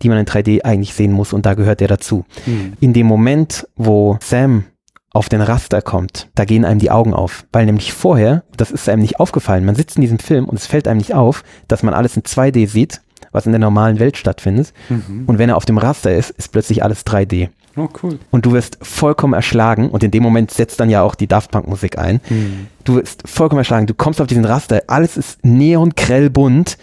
die 0.02 0.08
man 0.08 0.18
in 0.18 0.26
3D 0.26 0.62
eigentlich 0.64 0.94
sehen 0.94 1.12
muss 1.12 1.32
und 1.32 1.44
da 1.46 1.54
gehört 1.54 1.80
der 1.80 1.88
dazu. 1.88 2.24
Mhm. 2.46 2.72
In 2.80 2.92
dem 2.92 3.06
Moment, 3.06 3.66
wo 3.76 4.18
Sam 4.22 4.64
auf 5.12 5.28
den 5.28 5.40
Raster 5.42 5.82
kommt, 5.82 6.28
da 6.34 6.44
gehen 6.44 6.64
einem 6.64 6.78
die 6.80 6.90
Augen 6.90 7.14
auf, 7.14 7.44
weil 7.52 7.66
nämlich 7.66 7.92
vorher, 7.92 8.44
das 8.56 8.70
ist 8.70 8.88
einem 8.88 9.02
nicht 9.02 9.18
aufgefallen, 9.20 9.64
man 9.64 9.74
sitzt 9.74 9.96
in 9.96 10.02
diesem 10.02 10.20
Film 10.20 10.44
und 10.46 10.56
es 10.58 10.66
fällt 10.66 10.86
einem 10.88 10.98
nicht 10.98 11.14
auf, 11.14 11.42
dass 11.68 11.82
man 11.82 11.94
alles 11.94 12.16
in 12.16 12.22
2D 12.22 12.66
sieht, 12.68 13.00
was 13.32 13.44
in 13.46 13.52
der 13.52 13.58
normalen 13.58 13.98
Welt 13.98 14.16
stattfindet. 14.16 14.72
Mhm. 14.88 15.24
Und 15.26 15.38
wenn 15.38 15.48
er 15.50 15.56
auf 15.56 15.64
dem 15.66 15.78
Raster 15.78 16.14
ist, 16.14 16.30
ist 16.30 16.50
plötzlich 16.52 16.82
alles 16.82 17.04
3D. 17.04 17.48
Oh, 17.76 17.88
cool. 18.02 18.18
Und 18.30 18.46
du 18.46 18.52
wirst 18.52 18.78
vollkommen 18.82 19.34
erschlagen 19.34 19.90
und 19.90 20.02
in 20.02 20.10
dem 20.10 20.22
Moment 20.22 20.50
setzt 20.50 20.80
dann 20.80 20.90
ja 20.90 21.02
auch 21.02 21.14
die 21.14 21.26
Daft 21.26 21.50
Punk 21.50 21.68
Musik 21.68 21.98
ein. 21.98 22.20
Mhm. 22.28 22.66
Du 22.84 22.96
wirst 22.96 23.28
vollkommen 23.28 23.60
erschlagen, 23.60 23.86
du 23.86 23.94
kommst 23.94 24.20
auf 24.20 24.26
diesen 24.26 24.44
Raster, 24.44 24.82
alles 24.88 25.16
ist 25.16 25.44
neon 25.44 25.90
grell 25.96 26.30
bunt 26.30 26.78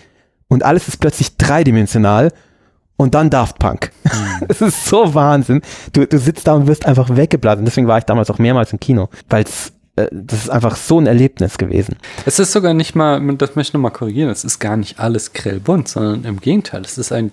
und 0.48 0.64
alles 0.64 0.88
ist 0.88 0.98
plötzlich 0.98 1.36
dreidimensional 1.38 2.32
und 2.96 3.16
dann 3.16 3.30
Daft 3.30 3.60
Punk. 3.60 3.92
Es 4.48 4.62
ist 4.62 4.86
so 4.86 5.14
Wahnsinn. 5.14 5.62
Du, 5.94 6.06
du 6.06 6.18
sitzt 6.20 6.48
da 6.48 6.54
und 6.54 6.68
wirst 6.68 6.86
einfach 6.86 7.16
weggeblasen. 7.16 7.66
Deswegen 7.66 7.88
war 7.88 7.98
ich 7.98 8.04
damals 8.06 8.30
auch 8.30 8.40
mehrmals 8.40 8.72
im 8.72 8.80
Kino, 8.80 9.10
weil 9.30 9.44
es 9.44 9.74
äh, 9.98 10.08
das 10.12 10.44
ist 10.44 10.50
einfach 10.50 10.76
so 10.76 11.00
ein 11.00 11.08
Erlebnis 11.08 11.58
gewesen. 11.58 11.98
Es 12.26 12.40
ist 12.40 12.54
sogar 12.54 12.74
nicht 12.74 12.96
mal, 12.96 13.20
das 13.36 13.56
möchte 13.56 13.72
ich 13.72 13.74
nochmal 13.74 13.92
korrigieren, 13.92 14.30
es 14.30 14.46
ist 14.46 14.60
gar 14.60 14.78
nicht 14.78 15.00
alles 15.00 15.34
grellbunt, 15.34 15.88
sondern 15.90 16.24
im 16.24 16.40
Gegenteil. 16.40 16.82
Es 16.84 16.98
ist 16.98 17.12
im 17.12 17.32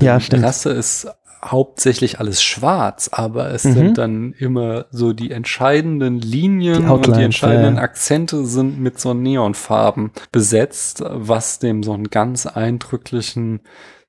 Ja, 0.00 0.18
die 0.18 0.24
stimmt. 0.24 0.44
Rasse 0.44 0.70
ist 0.70 1.06
hauptsächlich 1.44 2.18
alles 2.18 2.42
schwarz, 2.42 3.08
aber 3.12 3.50
es 3.50 3.64
Mhm. 3.64 3.72
sind 3.74 3.98
dann 3.98 4.32
immer 4.32 4.86
so 4.90 5.12
die 5.12 5.30
entscheidenden 5.30 6.20
Linien 6.20 6.84
Die 6.86 6.90
und 6.90 7.06
die 7.06 7.22
entscheidenden 7.22 7.76
ja. 7.76 7.82
Akzente 7.82 8.44
sind 8.44 8.80
mit 8.80 8.98
so 8.98 9.14
Neonfarben 9.14 10.10
besetzt, 10.32 11.02
was 11.06 11.58
dem 11.58 11.82
so 11.82 11.92
einen 11.92 12.10
ganz 12.10 12.46
eindrücklichen 12.46 13.60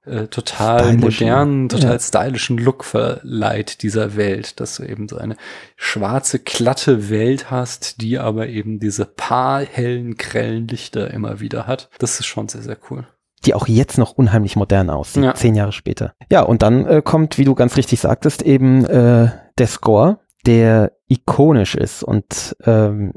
äh, 0.05 0.27
total 0.27 0.80
Stylischen, 0.80 0.99
modernen, 1.01 1.69
total 1.69 1.91
ja. 1.93 1.99
stylischen 1.99 2.57
Look 2.57 2.84
verleiht 2.84 3.84
dieser 3.84 4.15
Welt, 4.15 4.59
dass 4.59 4.77
du 4.77 4.84
eben 4.84 5.07
so 5.07 5.17
eine 5.17 5.36
schwarze, 5.75 6.39
glatte 6.39 7.09
Welt 7.09 7.51
hast, 7.51 8.01
die 8.01 8.17
aber 8.17 8.47
eben 8.47 8.80
diese 8.80 9.05
paar 9.05 9.61
hellen, 9.61 10.15
grellen 10.15 10.67
Lichter 10.67 11.11
immer 11.11 11.39
wieder 11.39 11.67
hat. 11.67 11.89
Das 11.99 12.19
ist 12.19 12.25
schon 12.25 12.47
sehr, 12.47 12.61
sehr 12.63 12.77
cool. 12.89 13.05
Die 13.45 13.53
auch 13.53 13.67
jetzt 13.67 13.97
noch 13.97 14.11
unheimlich 14.11 14.55
modern 14.55 14.89
aussieht, 14.89 15.23
Ja. 15.23 15.33
zehn 15.33 15.55
Jahre 15.55 15.71
später. 15.71 16.13
Ja, 16.31 16.41
und 16.41 16.61
dann 16.61 16.85
äh, 16.85 17.01
kommt, 17.03 17.37
wie 17.37 17.45
du 17.45 17.55
ganz 17.55 17.77
richtig 17.77 17.99
sagtest, 17.99 18.41
eben 18.41 18.85
äh, 18.85 19.29
der 19.57 19.67
Score, 19.67 20.19
der 20.45 20.91
ikonisch 21.07 21.75
ist 21.75 22.03
und 22.03 22.55
ähm, 22.65 23.13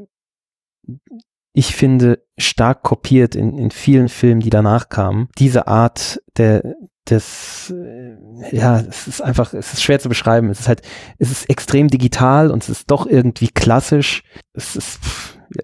ich 1.55 1.77
finde 1.77 2.25
stark 2.39 2.83
kopiert 2.83 3.35
in, 3.35 3.59
in 3.59 3.71
vielen 3.71 4.09
Filmen, 4.09 4.41
die 4.41 4.51
danach 4.51 4.89
kamen. 4.89 5.29
Diese 5.39 5.67
Art 5.67 6.21
der 6.37 6.75
des 7.11 7.75
äh, 7.77 8.17
ja, 8.57 8.79
es 8.81 9.07
ist 9.09 9.21
einfach, 9.21 9.53
es 9.55 9.73
ist 9.75 9.83
schwer 9.83 9.99
zu 9.99 10.09
beschreiben. 10.09 10.51
Es 10.51 10.61
ist 10.61 10.69
halt, 10.69 10.83
es 11.19 11.31
ist 11.31 11.51
extrem 11.51 11.89
digital 11.89 12.51
und 12.51 12.63
es 12.63 12.69
ist 12.69 12.91
doch 12.91 13.07
irgendwie 13.07 13.49
klassisch. 13.49 14.23
Es 14.55 14.77
ist, 14.77 15.01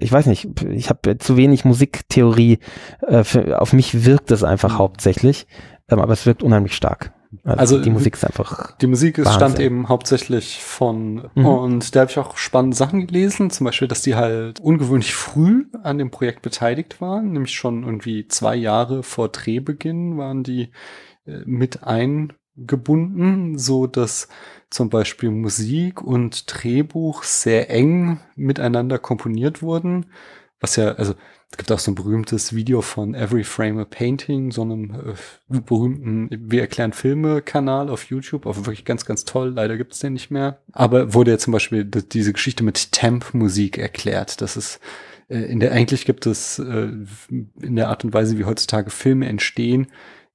ich 0.01 0.11
weiß 0.13 0.27
nicht, 0.27 0.49
ich 0.71 0.89
habe 0.91 1.19
zu 1.19 1.37
wenig 1.37 1.65
Musiktheorie. 1.65 2.59
Äh, 3.07 3.25
für, 3.25 3.61
auf 3.61 3.73
mich 3.73 4.05
wirkt 4.05 4.31
es 4.31 4.45
einfach 4.45 4.75
Mhm. 4.75 4.79
hauptsächlich, 4.79 5.47
ähm, 5.89 5.99
aber 6.01 6.13
es 6.13 6.27
wirkt 6.27 6.43
unheimlich 6.43 6.75
stark. 6.75 7.13
Also, 7.45 7.59
Also, 7.77 7.83
die 7.83 7.91
Musik 7.91 8.15
ist 8.15 8.25
einfach. 8.25 8.77
Die 8.79 8.87
Musik 8.87 9.19
ist, 9.19 9.35
stammt 9.35 9.59
eben 9.61 9.89
hauptsächlich 9.91 10.63
von, 10.63 11.29
Mhm. 11.35 11.45
und 11.47 11.95
da 11.95 12.01
habe 12.01 12.11
ich 12.11 12.19
auch 12.19 12.39
spannende 12.39 12.75
Sachen 12.77 13.07
gelesen, 13.07 13.51
zum 13.51 13.67
Beispiel, 13.67 13.87
dass 13.89 14.01
die 14.01 14.15
halt 14.15 14.61
ungewöhnlich 14.61 15.15
früh 15.15 15.67
an 15.83 15.99
dem 15.99 16.11
Projekt 16.11 16.41
beteiligt 16.41 17.03
waren, 17.03 17.33
nämlich 17.33 17.55
schon 17.55 17.83
irgendwie 17.85 18.27
zwei 18.29 18.57
Jahre 18.57 19.03
vor 19.03 19.29
Drehbeginn 19.29 20.17
waren 20.17 20.43
die 20.43 20.71
äh, 21.27 21.43
mit 21.45 21.83
eingebunden, 22.59 23.59
so 23.59 23.87
dass 23.87 24.29
zum 24.71 24.91
Beispiel 24.91 25.31
Musik 25.31 26.03
und 26.03 26.45
Drehbuch 26.47 27.23
sehr 27.23 27.71
eng 27.71 28.21
miteinander 28.37 28.99
komponiert 28.99 29.63
wurden, 29.63 30.07
was 30.61 30.77
ja, 30.77 30.93
also 30.93 31.15
es 31.51 31.57
gibt 31.57 31.73
auch 31.73 31.79
so 31.79 31.91
ein 31.91 31.95
berühmtes 31.95 32.55
Video 32.55 32.83
von 32.83 33.15
Every 33.15 33.43
Frame 33.43 33.79
a 33.79 33.85
Painting, 33.87 34.51
so 34.51 34.63
einem 34.63 34.91
äh, 35.49 35.61
berühmten 35.61 36.29
Wir 36.31 36.61
erklären 36.61 36.93
Filme-Kanal 36.93 37.89
auf 37.89 38.05
YouTube, 38.05 38.45
auch 38.45 38.57
wirklich 38.57 38.85
ganz, 38.85 39.07
ganz 39.07 39.25
toll. 39.25 39.55
Leider 39.55 39.79
gibt 39.79 39.95
es 39.95 40.01
den 40.01 40.13
nicht 40.13 40.31
mehr. 40.31 40.59
Aber 40.73 41.15
wurde 41.15 41.31
ja 41.31 41.39
zum 41.39 41.55
Beispiel 41.55 41.87
diese 41.87 42.35
Geschichte 42.35 42.65
mit 42.65 42.93
Temp-Musik 42.93 43.79
erklärt. 43.79 44.43
Das 44.43 44.59
ist 44.59 44.79
äh, 45.29 45.39
in 45.39 45.61
der 45.61 45.73
eigentlich 45.73 46.05
gibt 46.05 46.27
es 46.27 46.59
äh, 46.59 46.89
in 47.63 47.77
der 47.77 47.89
Art 47.89 48.05
und 48.05 48.13
Weise, 48.13 48.39
wie 48.39 48.45
heutzutage 48.45 48.91
Filme 48.91 49.27
entstehen, 49.27 49.87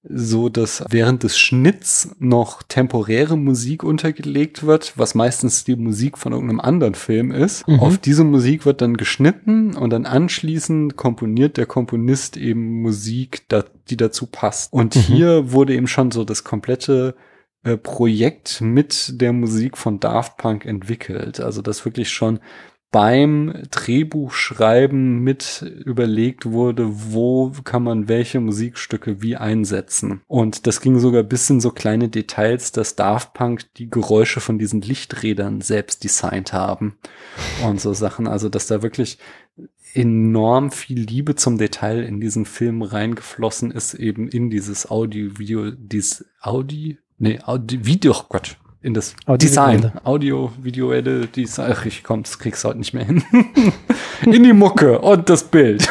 so 0.04 0.50
dass 0.50 0.84
während 0.90 1.24
des 1.24 1.38
Schnitts 1.38 2.14
noch 2.20 2.62
temporäre 2.64 3.38
Musik 3.38 3.84
untergelegt 3.84 4.66
wird, 4.66 4.94
was 4.98 5.16
meistens 5.16 5.64
die 5.64 5.78
Musik 5.78 6.18
von 6.18 6.34
irgendeinem 6.34 6.60
anderen 6.60 6.96
Film 6.96 7.32
ist. 7.32 7.66
Mhm. 7.68 7.80
Auf 7.80 7.98
diese 7.98 8.26
Musik 8.26 8.66
wird 8.66 8.82
dann 8.82 8.98
geschnitten 8.98 9.76
und 9.76 9.92
dann 9.92 10.06
anschließend 10.06 10.98
komponiert 10.98 11.56
der 11.56 11.68
Komponist 11.68 12.36
eben 12.36 12.82
Musik, 12.82 13.44
die 13.90 13.98
dazu 13.98 14.26
passt. 14.26 14.74
Und 14.74 14.96
Mhm. 14.96 15.00
hier 15.00 15.52
wurde 15.52 15.74
eben 15.74 15.88
schon 15.88 16.12
so 16.12 16.26
das 16.26 16.44
komplette 16.44 17.16
äh, 17.64 17.78
Projekt 17.78 18.60
mit 18.60 19.22
der 19.22 19.32
Musik 19.32 19.78
von 19.78 20.02
Daft 20.02 20.36
Punk 20.36 20.66
entwickelt. 20.66 21.40
Also 21.40 21.62
das 21.62 21.86
wirklich 21.86 22.10
schon 22.10 22.40
beim 22.94 23.64
Drehbuchschreiben 23.72 25.18
mit 25.18 25.66
überlegt 25.84 26.46
wurde, 26.46 26.88
wo 27.12 27.52
kann 27.64 27.82
man 27.82 28.08
welche 28.08 28.40
Musikstücke 28.40 29.20
wie 29.20 29.36
einsetzen. 29.36 30.22
Und 30.28 30.68
das 30.68 30.80
ging 30.80 31.00
sogar 31.00 31.24
bis 31.24 31.50
in 31.50 31.60
so 31.60 31.72
kleine 31.72 32.08
Details, 32.08 32.72
dass 32.72 32.96
Daft 32.96 33.34
Punk 33.34 33.66
die 33.78 33.90
Geräusche 33.90 34.42
von 34.42 34.60
diesen 34.60 34.82
Lichträdern 34.82 35.62
selbst 35.62 36.04
designt 36.04 36.54
haben 36.54 36.96
und 37.66 37.82
so 37.82 37.94
Sachen. 37.94 38.28
Also, 38.28 38.48
dass 38.48 38.68
da 38.68 38.84
wirklich 38.84 39.18
enorm 39.96 40.70
viel 40.70 41.00
Liebe 41.00 41.34
zum 41.34 41.58
Detail 41.58 42.04
in 42.04 42.22
diesen 42.22 42.46
Film 42.46 42.84
reingeflossen 42.84 43.72
ist, 43.72 43.96
eben 43.96 44.28
in 44.28 44.52
dieses 44.52 44.92
Audio-Video, 44.92 45.72
dieses 45.72 46.26
Audi, 46.42 47.00
nee, 47.18 47.40
Audi, 47.44 47.88
Video, 47.88 48.14
oh 48.16 48.26
Gott, 48.30 48.58
in 48.84 48.94
das 48.94 49.16
Audiovisuelle. 49.26 49.78
Design, 49.78 50.02
Audio-Visuelle 50.04 51.28
Design, 51.28 51.74
ach, 51.74 51.86
ich 51.86 52.04
komm, 52.04 52.24
das 52.24 52.38
kriegst 52.38 52.64
du 52.64 52.68
heute 52.68 52.80
nicht 52.80 52.94
mehr 52.94 53.06
hin. 53.06 53.24
in 54.26 54.44
die 54.44 54.54
Mucke 54.54 55.00
und 55.00 55.30
das 55.30 55.44
Bild. 55.44 55.88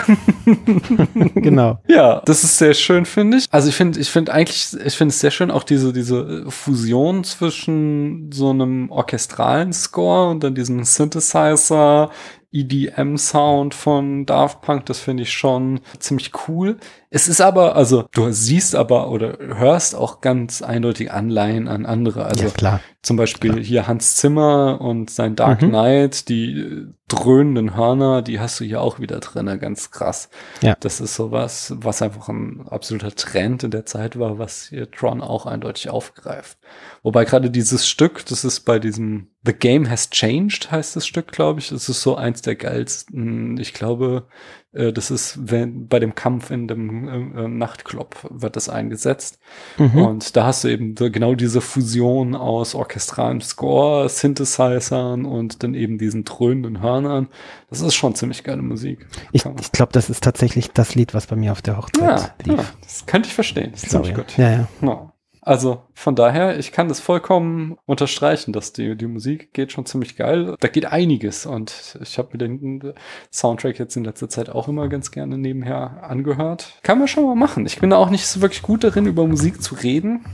genau. 1.35 1.81
Ja, 1.89 2.21
das 2.27 2.45
ist 2.45 2.59
sehr 2.59 2.75
schön, 2.75 3.07
finde 3.07 3.39
ich. 3.39 3.47
Also 3.51 3.69
ich 3.69 3.75
finde, 3.75 3.99
ich 3.99 4.11
finde 4.11 4.33
eigentlich, 4.33 4.77
ich 4.85 4.95
finde 4.95 5.13
es 5.13 5.21
sehr 5.21 5.31
schön, 5.31 5.51
auch 5.51 5.65
diese, 5.65 5.93
diese 5.93 6.45
Fusion 6.51 7.25
zwischen 7.25 8.31
so 8.31 8.51
einem 8.51 8.91
orchestralen 8.91 9.73
Score 9.73 10.31
und 10.31 10.45
dann 10.45 10.55
diesem 10.55 10.85
Synthesizer, 10.85 12.11
EDM-Sound 12.53 13.75
von 13.75 14.27
Daft 14.27 14.61
Punk, 14.61 14.85
das 14.85 14.99
finde 14.99 15.23
ich 15.23 15.33
schon 15.33 15.81
ziemlich 15.99 16.33
cool. 16.47 16.77
Es 17.15 17.29
ist 17.29 17.43
aber, 17.43 17.77
also 17.77 18.07
du 18.13 18.33
siehst 18.33 18.75
aber 18.75 19.11
oder 19.11 19.37
hörst 19.39 19.95
auch 19.95 20.23
ganz 20.23 20.63
eindeutig 20.63 21.13
Anleihen 21.13 21.69
an 21.69 21.85
andere. 21.85 22.25
Also 22.25 22.45
ja, 22.45 22.51
klar. 22.51 22.81
zum 23.03 23.19
Beispiel 23.19 23.53
Klar. 23.53 23.63
hier 23.65 23.87
Hans 23.87 24.17
Zimmer 24.17 24.81
und 24.81 25.11
sein 25.11 25.37
Dark 25.37 25.61
Mhm. 25.61 25.69
Knight, 25.69 26.29
die 26.31 26.59
äh, 26.59 26.87
dröhnenden 27.09 27.77
Hörner, 27.77 28.23
die 28.23 28.41
hast 28.41 28.59
du 28.61 28.65
hier 28.65 28.81
auch 28.81 28.99
wieder 28.99 29.21
drin, 29.21 29.45
ganz 29.61 29.91
krass. 29.91 30.31
Ja. 30.63 30.75
Das 30.81 31.03
ist 31.03 31.15
sowas, 31.15 31.75
was 31.77 32.01
einfach 32.01 32.31
ein 32.31 32.67
absoluter 32.67 33.15
Trend 33.15 33.63
in 33.65 33.71
der 33.71 33.85
Zeit 33.85 34.19
war, 34.19 34.39
was 34.39 34.69
hier 34.71 34.91
Tron 34.91 35.21
auch 35.21 35.45
eindeutig 35.45 35.91
aufgreift. 35.91 36.57
Wobei 37.03 37.27
gerade 37.27 37.51
dieses 37.51 37.87
Stück, 37.87 38.25
das 38.25 38.43
ist 38.43 38.61
bei 38.61 38.79
diesem 38.79 39.29
The 39.45 39.53
Game 39.53 39.91
Has 39.91 40.09
Changed, 40.09 40.71
heißt 40.71 40.97
das 40.97 41.07
Stück, 41.07 41.31
glaube 41.33 41.61
ich. 41.61 41.69
Das 41.69 41.91
ist 41.91 42.01
so 42.01 42.17
eins 42.17 42.41
der 42.41 42.55
geilsten. 42.55 43.59
Ich 43.59 43.75
glaube, 43.75 44.29
äh, 44.73 44.93
das 44.93 45.11
ist 45.11 45.39
wenn, 45.51 45.89
bei 45.89 45.99
dem 45.99 46.15
Kampf 46.15 46.51
in 46.51 46.69
dem 46.69 47.37
äh, 47.37 47.49
Nachtclub 47.49 48.17
wird 48.31 48.57
das 48.57 48.69
eingesetzt. 48.69 49.39
Mhm. 49.79 49.99
Und 49.99 50.37
da 50.37 50.47
hast 50.47 50.65
du 50.65 50.69
eben 50.69 50.95
genau 50.95 51.35
diese 51.35 51.61
Fusion 51.61 52.35
aus 52.35 52.75
orchestralem 52.75 53.41
Score, 53.41 54.09
Synthesizern 54.09 55.25
und 55.25 55.63
dann 55.63 55.75
eben 55.75 55.99
diesen 55.99 56.25
dröhnenden 56.25 56.81
Hörnern. 56.81 57.29
Das 57.71 57.81
ist 57.81 57.95
schon 57.95 58.15
ziemlich 58.15 58.45
geile 58.45 58.63
Musik. 58.63 59.07
Ich, 59.33 59.45
ich 59.45 59.73
glaube, 59.73 59.93
das 59.93 60.11
ist 60.11 60.23
tatsächlich 60.23 60.71
das 60.73 60.95
Lied, 60.95 61.15
was 61.15 61.27
bei 61.27 61.37
mir 61.37 61.53
auf 61.53 61.63
der 61.63 61.77
Hochzeit 61.77 62.03
ja, 62.03 62.35
lief. 62.45 62.59
Ja, 62.59 62.65
das 62.83 63.07
könnte 63.07 63.29
ich 63.29 63.35
verstehen. 63.35 63.73
Das 63.73 63.85
ist 63.85 63.91
ziemlich 63.91 64.15
gut. 64.15 64.37
Ja, 64.37 64.51
ja. 64.51 64.69
ja. 64.81 65.12
Also 65.45 65.83
von 65.93 66.15
daher, 66.15 66.57
ich 66.57 66.71
kann 66.71 66.89
das 66.89 67.01
vollkommen 67.01 67.77
unterstreichen, 67.85 68.53
dass 68.53 68.73
die, 68.73 68.97
die 68.97 69.09
Musik 69.09 69.53
geht 69.53 69.73
schon 69.73 69.85
ziemlich 69.87 70.17
geil. 70.17 70.55
Da 70.61 70.69
geht 70.69 70.87
einiges 70.87 71.47
und 71.47 71.99
ich 72.01 72.17
habe 72.17 72.29
mir 72.33 72.39
den 72.39 72.95
Soundtrack 73.33 73.77
jetzt 73.81 73.97
in 73.97 74.05
letzter 74.05 74.29
Zeit 74.29 74.51
auch 74.51 74.69
immer 74.69 74.89
ganz 74.89 75.11
gerne 75.11 75.37
nebenher 75.37 76.05
angehört. 76.05 76.79
Kann 76.85 77.01
man 77.01 77.09
schon 77.09 77.25
mal 77.25 77.35
machen. 77.35 77.67
Ich 77.67 77.81
bin 77.81 77.91
da 77.91 77.97
auch 77.97 78.11
nicht 78.11 78.25
so 78.25 78.41
wirklich 78.41 78.63
gut 78.63 78.85
darin, 78.85 79.07
über 79.07 79.27
Musik 79.27 79.61
zu 79.61 79.75
reden. 79.75 80.25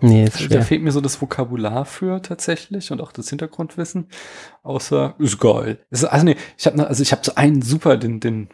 Nee, 0.00 0.24
ist 0.24 0.40
schwer. 0.40 0.58
Da 0.58 0.64
fehlt 0.64 0.82
mir 0.82 0.92
so 0.92 1.00
das 1.00 1.20
Vokabular 1.20 1.84
für 1.84 2.22
tatsächlich 2.22 2.92
und 2.92 3.00
auch 3.00 3.10
das 3.10 3.28
Hintergrundwissen. 3.30 4.08
Außer 4.62 5.16
ist 5.18 5.40
geil. 5.40 5.84
Also 5.90 6.08
nee, 6.22 6.36
ich 6.56 6.66
habe 6.66 6.86
also 6.86 7.02
ich 7.02 7.12
habe 7.12 7.22
so 7.24 7.34
einen 7.34 7.62
super, 7.62 7.96
den, 7.96 8.20
den, 8.20 8.48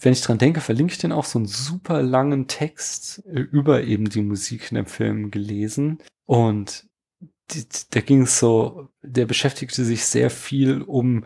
wenn 0.00 0.12
ich 0.12 0.22
dran 0.22 0.38
denke, 0.38 0.60
verlinke 0.60 0.92
ich 0.92 0.98
den 0.98 1.12
auch 1.12 1.24
so 1.24 1.38
einen 1.38 1.48
super 1.48 2.02
langen 2.02 2.48
Text 2.48 3.22
äh, 3.26 3.40
über 3.40 3.82
eben 3.82 4.08
die 4.08 4.22
Musik 4.22 4.70
in 4.70 4.76
dem 4.76 4.86
Film 4.86 5.30
gelesen 5.30 5.98
und 6.24 6.86
die, 7.52 7.64
da 7.90 8.00
ging 8.00 8.22
es 8.22 8.38
so, 8.38 8.88
der 9.02 9.26
beschäftigte 9.26 9.84
sich 9.84 10.04
sehr 10.06 10.30
viel 10.30 10.82
um 10.82 11.24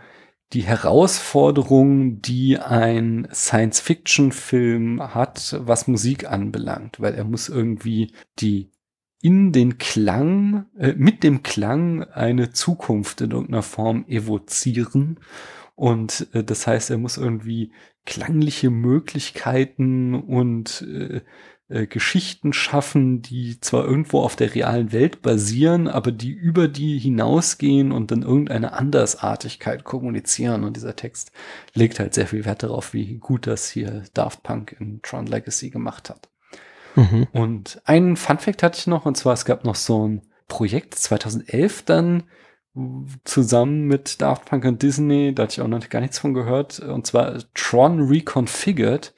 die 0.52 0.62
Herausforderung, 0.62 2.20
die 2.20 2.58
ein 2.58 3.28
Science-Fiction-Film 3.32 5.14
hat, 5.14 5.56
was 5.60 5.86
Musik 5.86 6.28
anbelangt, 6.28 7.00
weil 7.00 7.14
er 7.14 7.24
muss 7.24 7.48
irgendwie 7.48 8.12
die 8.40 8.70
in 9.22 9.52
den 9.52 9.78
Klang, 9.78 10.66
äh, 10.78 10.94
mit 10.96 11.22
dem 11.22 11.42
Klang 11.42 12.04
eine 12.04 12.50
Zukunft 12.50 13.20
in 13.20 13.30
irgendeiner 13.30 13.62
Form 13.62 14.04
evozieren. 14.08 15.20
Und 15.74 16.28
äh, 16.32 16.44
das 16.44 16.66
heißt, 16.66 16.90
er 16.90 16.98
muss 16.98 17.16
irgendwie 17.16 17.72
klangliche 18.06 18.70
Möglichkeiten 18.70 20.14
und 20.14 20.82
äh, 20.82 21.20
äh, 21.70 21.86
Geschichten 21.86 22.52
schaffen, 22.52 23.22
die 23.22 23.60
zwar 23.60 23.84
irgendwo 23.84 24.20
auf 24.20 24.34
der 24.34 24.54
realen 24.54 24.92
Welt 24.92 25.22
basieren, 25.22 25.86
aber 25.86 26.10
die 26.10 26.32
über 26.32 26.66
die 26.66 26.98
hinausgehen 26.98 27.92
und 27.92 28.10
dann 28.10 28.22
irgendeine 28.22 28.72
Andersartigkeit 28.72 29.84
kommunizieren. 29.84 30.64
Und 30.64 30.76
dieser 30.76 30.96
Text 30.96 31.30
legt 31.74 32.00
halt 32.00 32.14
sehr 32.14 32.26
viel 32.26 32.44
Wert 32.44 32.62
darauf, 32.62 32.92
wie 32.92 33.18
gut 33.18 33.46
das 33.46 33.70
hier 33.70 34.02
Daft 34.14 34.42
Punk 34.42 34.76
in 34.80 35.00
Tron 35.02 35.26
Legacy 35.26 35.70
gemacht 35.70 36.10
hat. 36.10 36.30
Mhm. 36.97 37.26
Und 37.32 37.80
einen 37.84 38.16
Fun 38.16 38.38
Fact 38.38 38.62
hatte 38.62 38.78
ich 38.78 38.86
noch, 38.86 39.07
und 39.07 39.16
zwar 39.16 39.34
es 39.34 39.45
gab 39.45 39.64
noch 39.64 39.74
so 39.74 40.07
ein 40.07 40.22
Projekt 40.49 40.95
2011 40.95 41.82
dann 41.84 42.24
zusammen 43.24 43.86
mit 43.86 44.20
Daft 44.20 44.45
Punk 44.45 44.64
und 44.64 44.82
Disney, 44.82 45.34
da 45.34 45.45
hatte 45.45 45.55
ich 45.55 45.61
auch 45.61 45.68
noch 45.68 45.88
gar 45.88 46.01
nichts 46.01 46.18
von 46.18 46.34
gehört, 46.34 46.78
und 46.80 47.07
zwar 47.07 47.38
Tron 47.55 48.09
Reconfigured. 48.09 49.12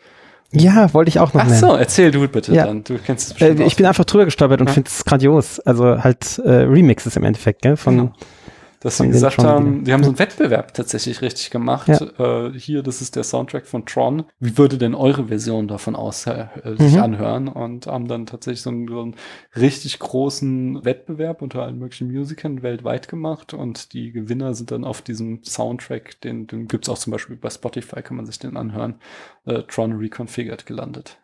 Ja, 0.53 0.93
wollte 0.93 1.09
ich 1.09 1.19
auch 1.19 1.33
noch 1.33 1.43
Ach 1.45 1.49
so, 1.49 1.75
erzähl 1.75 2.11
du 2.11 2.27
bitte 2.29 2.55
ja. 2.55 2.67
dann. 2.67 2.85
Du 2.85 2.99
kennst 2.99 3.29
es 3.29 3.35
bestimmt. 3.35 3.61
Äh, 3.61 3.65
ich 3.65 3.77
bin 3.77 3.87
einfach 3.87 4.05
drüber 4.05 4.27
gestolpert 4.27 4.61
und 4.61 4.67
ja. 4.67 4.75
finde 4.75 4.89
es 4.89 5.05
grandios. 5.05 5.61
Also 5.61 6.03
halt 6.03 6.39
äh, 6.45 6.51
Remixes 6.51 7.17
im 7.17 7.25
Endeffekt, 7.25 7.63
gell? 7.63 7.79
Von, 7.79 7.97
genau 7.97 8.13
dass 8.83 8.99
sie 8.99 9.09
gesagt 9.09 9.39
haben, 9.39 9.85
die 9.85 9.93
haben 9.93 10.03
so 10.03 10.11
einen 10.11 10.19
Wettbewerb 10.19 10.75
tatsächlich 10.75 11.23
richtig 11.23 11.51
gemacht. 11.51 11.89
Ja. 11.89 12.47
Äh, 12.47 12.59
hier, 12.59 12.83
das 12.83 13.01
ist 13.01 13.15
der 13.15 13.23
Soundtrack 13.23 13.67
von 13.67 13.87
Tron. 13.87 14.25
Wie 14.41 14.59
würde 14.59 14.77
denn 14.77 14.97
eure 14.97 15.29
Version 15.29 15.69
davon 15.69 15.95
aus 15.95 16.27
äh, 16.27 16.49
sich 16.79 16.95
mhm. 16.95 17.03
anhören? 17.03 17.49
Und 17.49 17.87
haben 17.87 18.09
dann 18.09 18.27
tatsächlich 18.27 18.63
so 18.63 18.71
einen, 18.71 18.89
so 18.89 19.03
einen, 19.03 19.15
richtig 19.55 20.01
großen 20.01 20.85
Wettbewerb 20.85 21.43
unter 21.43 21.63
allen 21.63 21.79
möglichen 21.79 22.13
Musikern 22.13 22.63
weltweit 22.63 23.07
gemacht. 23.07 23.55
Und 23.55 23.93
die 23.93 24.11
Gewinner 24.11 24.55
sind 24.55 24.73
dann 24.73 24.85
auf 24.85 25.01
diesem 25.01 25.45
Soundtrack, 25.45 26.21
den, 26.23 26.49
den 26.49 26.67
gibt's 26.67 26.89
auch 26.89 26.99
zum 26.99 27.13
Beispiel 27.13 27.37
bei 27.37 27.51
Spotify, 27.51 28.03
kann 28.03 28.17
man 28.17 28.27
sich 28.27 28.41
den 28.41 28.57
anhören, 28.57 28.97
äh, 29.47 29.63
Tron 29.63 29.93
Reconfigured 29.93 30.67
gelandet. 30.67 31.22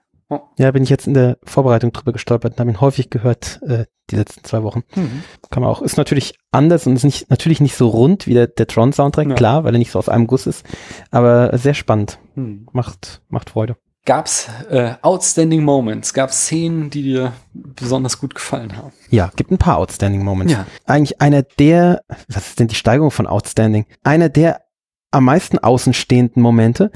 Ja, 0.59 0.71
bin 0.73 0.83
ich 0.83 0.91
jetzt 0.91 1.07
in 1.07 1.15
der 1.15 1.39
Vorbereitung 1.45 1.93
drüber 1.93 2.13
gestolpert 2.13 2.53
und 2.53 2.61
habe 2.61 2.71
ihn 2.71 2.81
häufig 2.81 3.09
gehört 3.09 3.61
äh, 3.63 3.87
die 4.11 4.17
letzten 4.17 4.45
zwei 4.45 4.63
Wochen. 4.63 4.83
Mhm. 4.95 5.23
Kann 5.51 5.63
man 5.63 5.71
auch, 5.71 5.83
ist 5.83 5.97
natürlich 5.97 6.35
anders 6.51 6.87
und 6.87 6.97
ist 6.97 7.05
nicht, 7.05 7.31
natürlich 7.31 7.61
nicht 7.61 7.77
so 7.77 7.89
rund 7.89 8.27
wie 8.27 8.35
der, 8.35 8.47
der 8.47 8.67
Tron-Soundtrack, 8.67 9.29
ja. 9.29 9.35
klar, 9.35 9.65
weil 9.65 9.75
er 9.75 9.79
nicht 9.79 9.91
so 9.91 9.99
aus 9.99 10.09
einem 10.09 10.27
Guss 10.27 10.47
ist, 10.47 10.67
aber 11.11 11.57
sehr 11.57 11.75
spannend. 11.75 12.19
Mhm. 12.35 12.67
Macht, 12.73 13.23
macht 13.29 13.51
Freude. 13.51 13.77
Gab's 14.05 14.49
äh, 14.71 14.95
Outstanding 15.03 15.63
Moments? 15.63 16.15
Gab's 16.15 16.45
Szenen, 16.45 16.89
die 16.89 17.03
dir 17.03 17.33
besonders 17.53 18.19
gut 18.19 18.35
gefallen 18.35 18.75
haben? 18.77 18.93
Ja, 19.11 19.31
gibt 19.37 19.51
ein 19.51 19.59
paar 19.59 19.77
Outstanding 19.77 20.25
Moments. 20.25 20.53
Ja. 20.53 20.67
Eigentlich 20.87 21.21
einer 21.21 21.43
der, 21.43 22.01
was 22.27 22.49
ist 22.49 22.61
denn 22.61 22.69
die 22.69 22.75
Steigerung 22.75 23.11
von 23.11 23.27
Outstanding? 23.27 23.85
Einer 24.05 24.31
der 24.31 24.63
am 25.11 25.25
meisten 25.25 25.59
außenstehenden 25.59 26.43
Momente 26.43 26.91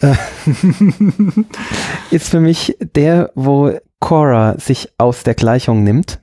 äh, 0.00 0.14
ist 2.10 2.28
für 2.28 2.40
mich 2.40 2.76
der, 2.94 3.30
wo 3.34 3.72
Cora 4.00 4.58
sich 4.58 4.90
aus 4.98 5.22
der 5.24 5.34
Gleichung 5.34 5.82
nimmt, 5.82 6.20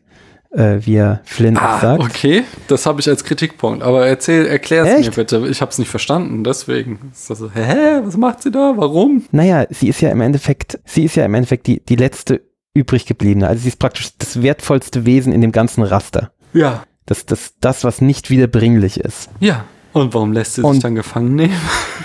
äh, 0.51 0.77
wie 0.81 0.95
er 0.95 1.21
Flynn 1.25 1.57
ah, 1.57 1.79
sagt. 1.79 2.03
Okay, 2.03 2.43
das 2.67 2.85
habe 2.85 3.01
ich 3.01 3.09
als 3.09 3.23
Kritikpunkt. 3.23 3.83
Aber 3.83 4.07
erzähl, 4.07 4.45
erklär 4.45 4.85
es 4.85 5.05
mir 5.05 5.11
bitte. 5.11 5.45
Ich 5.47 5.61
habe 5.61 5.71
es 5.71 5.77
nicht 5.77 5.89
verstanden. 5.89 6.43
Deswegen 6.43 7.11
ist 7.11 7.29
das 7.29 7.39
so, 7.39 7.51
hä, 7.51 8.01
was 8.03 8.15
macht 8.17 8.43
sie 8.43 8.51
da? 8.51 8.73
Warum? 8.77 9.25
Naja, 9.31 9.65
sie 9.69 9.89
ist 9.89 10.01
ja 10.01 10.09
im 10.09 10.21
Endeffekt, 10.21 10.79
sie 10.85 11.03
ist 11.03 11.15
ja 11.15 11.25
im 11.25 11.33
Endeffekt 11.33 11.67
die, 11.67 11.83
die 11.83 11.97
letzte 11.97 12.41
übrig 12.73 13.05
gebliebene. 13.05 13.47
Also 13.47 13.63
sie 13.63 13.69
ist 13.69 13.79
praktisch 13.79 14.17
das 14.17 14.41
wertvollste 14.41 15.05
Wesen 15.05 15.33
in 15.33 15.41
dem 15.41 15.51
ganzen 15.51 15.83
Raster. 15.83 16.31
Ja. 16.53 16.83
Das, 17.05 17.25
das, 17.25 17.53
das, 17.59 17.83
was 17.83 18.01
nicht 18.01 18.29
wiederbringlich 18.29 18.99
ist. 18.99 19.29
Ja. 19.39 19.65
Und 19.95 20.13
warum 20.13 20.33
lässt 20.33 20.55
sie 20.55 20.61
sich 20.61 20.79
dann 20.81 20.93
gefangen 20.93 21.35
nehmen? 21.35 21.55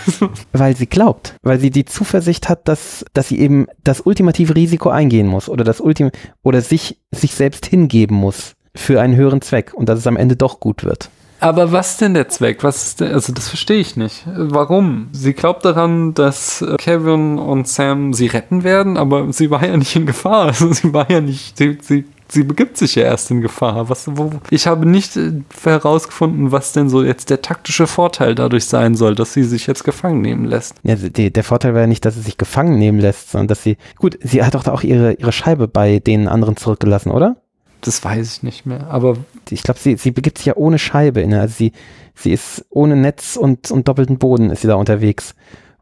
weil 0.52 0.76
sie 0.76 0.86
glaubt, 0.86 1.34
weil 1.42 1.58
sie 1.58 1.70
die 1.70 1.84
Zuversicht 1.84 2.48
hat, 2.48 2.68
dass, 2.68 3.04
dass 3.14 3.26
sie 3.26 3.40
eben 3.40 3.66
das 3.82 4.00
ultimative 4.00 4.54
Risiko 4.54 4.90
eingehen 4.90 5.26
muss 5.26 5.48
oder 5.48 5.64
das 5.64 5.80
Ultim 5.80 6.12
oder 6.44 6.60
sich, 6.60 7.00
sich 7.10 7.34
selbst 7.34 7.66
hingeben 7.66 8.14
muss 8.14 8.52
für 8.76 9.00
einen 9.00 9.16
höheren 9.16 9.40
Zweck 9.40 9.74
und 9.74 9.88
dass 9.88 9.98
es 9.98 10.06
am 10.06 10.16
Ende 10.16 10.36
doch 10.36 10.60
gut 10.60 10.84
wird. 10.84 11.10
Aber 11.40 11.72
was 11.72 11.96
denn 11.96 12.14
der 12.14 12.28
Zweck? 12.28 12.62
Was 12.62 12.86
ist 12.86 13.00
denn, 13.00 13.12
also 13.12 13.32
das 13.32 13.48
verstehe 13.48 13.80
ich 13.80 13.96
nicht. 13.96 14.24
Warum? 14.36 15.08
Sie 15.10 15.32
glaubt 15.32 15.64
daran, 15.64 16.14
dass 16.14 16.62
äh, 16.62 16.76
Kevin 16.76 17.38
und 17.38 17.66
Sam 17.66 18.12
sie 18.12 18.28
retten 18.28 18.62
werden, 18.62 18.98
aber 18.98 19.32
sie 19.32 19.50
war 19.50 19.66
ja 19.66 19.76
nicht 19.76 19.96
in 19.96 20.06
Gefahr. 20.06 20.46
Also 20.46 20.72
sie 20.72 20.92
war 20.92 21.10
ja 21.10 21.20
nicht, 21.20 21.58
sie, 21.58 21.76
sie 21.82 22.04
sie 22.30 22.44
begibt 22.44 22.76
sich 22.76 22.94
ja 22.94 23.04
erst 23.04 23.30
in 23.30 23.40
Gefahr. 23.40 23.88
Was, 23.88 24.08
wo, 24.16 24.30
ich 24.50 24.66
habe 24.66 24.86
nicht 24.86 25.16
äh, 25.16 25.32
herausgefunden, 25.62 26.52
was 26.52 26.72
denn 26.72 26.88
so 26.88 27.02
jetzt 27.02 27.30
der 27.30 27.42
taktische 27.42 27.86
Vorteil 27.86 28.34
dadurch 28.34 28.66
sein 28.66 28.94
soll, 28.94 29.14
dass 29.14 29.32
sie 29.32 29.44
sich 29.44 29.66
jetzt 29.66 29.84
gefangen 29.84 30.20
nehmen 30.20 30.44
lässt. 30.44 30.74
Ja, 30.82 30.94
die, 30.94 31.32
der 31.32 31.44
Vorteil 31.44 31.72
wäre 31.72 31.82
ja 31.82 31.88
nicht, 31.88 32.04
dass 32.04 32.14
sie 32.14 32.22
sich 32.22 32.38
gefangen 32.38 32.78
nehmen 32.78 32.98
lässt, 32.98 33.30
sondern 33.30 33.48
dass 33.48 33.62
sie, 33.62 33.76
gut, 33.96 34.18
sie 34.22 34.42
hat 34.42 34.54
doch 34.54 34.66
auch 34.66 34.82
ihre, 34.82 35.14
ihre 35.14 35.32
Scheibe 35.32 35.68
bei 35.68 35.98
den 35.98 36.28
anderen 36.28 36.56
zurückgelassen, 36.56 37.10
oder? 37.10 37.36
Das 37.80 38.04
weiß 38.04 38.36
ich 38.36 38.42
nicht 38.42 38.66
mehr, 38.66 38.88
aber. 38.88 39.16
Ich 39.48 39.62
glaube, 39.62 39.80
sie, 39.80 39.96
sie 39.96 40.10
begibt 40.10 40.38
sich 40.38 40.46
ja 40.46 40.56
ohne 40.56 40.78
Scheibe 40.78 41.20
in, 41.22 41.32
also 41.34 41.54
sie, 41.56 41.72
sie 42.14 42.32
ist 42.32 42.66
ohne 42.70 42.94
Netz 42.94 43.36
und, 43.36 43.70
und 43.70 43.88
doppelten 43.88 44.18
Boden 44.18 44.50
ist 44.50 44.62
sie 44.62 44.68
da 44.68 44.74
unterwegs 44.74 45.34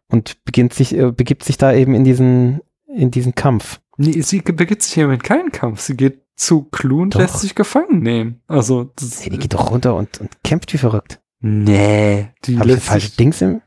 und 0.08 0.42
beginnt 0.44 0.74
sich, 0.74 0.96
äh, 0.96 1.10
begibt 1.10 1.44
sich 1.44 1.58
da 1.58 1.72
eben 1.72 1.94
in 1.94 2.04
diesen, 2.04 2.60
in 2.86 3.10
diesen 3.10 3.34
Kampf. 3.34 3.80
Nee, 3.96 4.20
sie 4.22 4.40
begibt 4.40 4.82
sich 4.82 4.96
eben 4.96 5.12
in 5.12 5.22
keinen 5.22 5.50
Kampf. 5.50 5.80
Sie 5.80 5.96
geht 5.96 6.22
zu 6.38 6.68
und 6.72 7.14
lässt 7.14 7.40
sich 7.40 7.54
gefangen 7.54 8.00
nehmen. 8.00 8.40
Also, 8.46 8.92
das, 8.96 9.22
hey, 9.22 9.30
die 9.30 9.38
geht 9.38 9.54
doch 9.54 9.70
runter 9.70 9.94
und, 9.94 10.20
und 10.20 10.42
kämpft 10.42 10.72
wie 10.72 10.78
verrückt. 10.78 11.20
Nee, 11.40 12.30
die 12.44 12.58
Hab 12.58 12.66
lässt 12.66 12.78
ich 12.78 12.84
falsche 12.84 13.10
Dings 13.10 13.42
im 13.42 13.60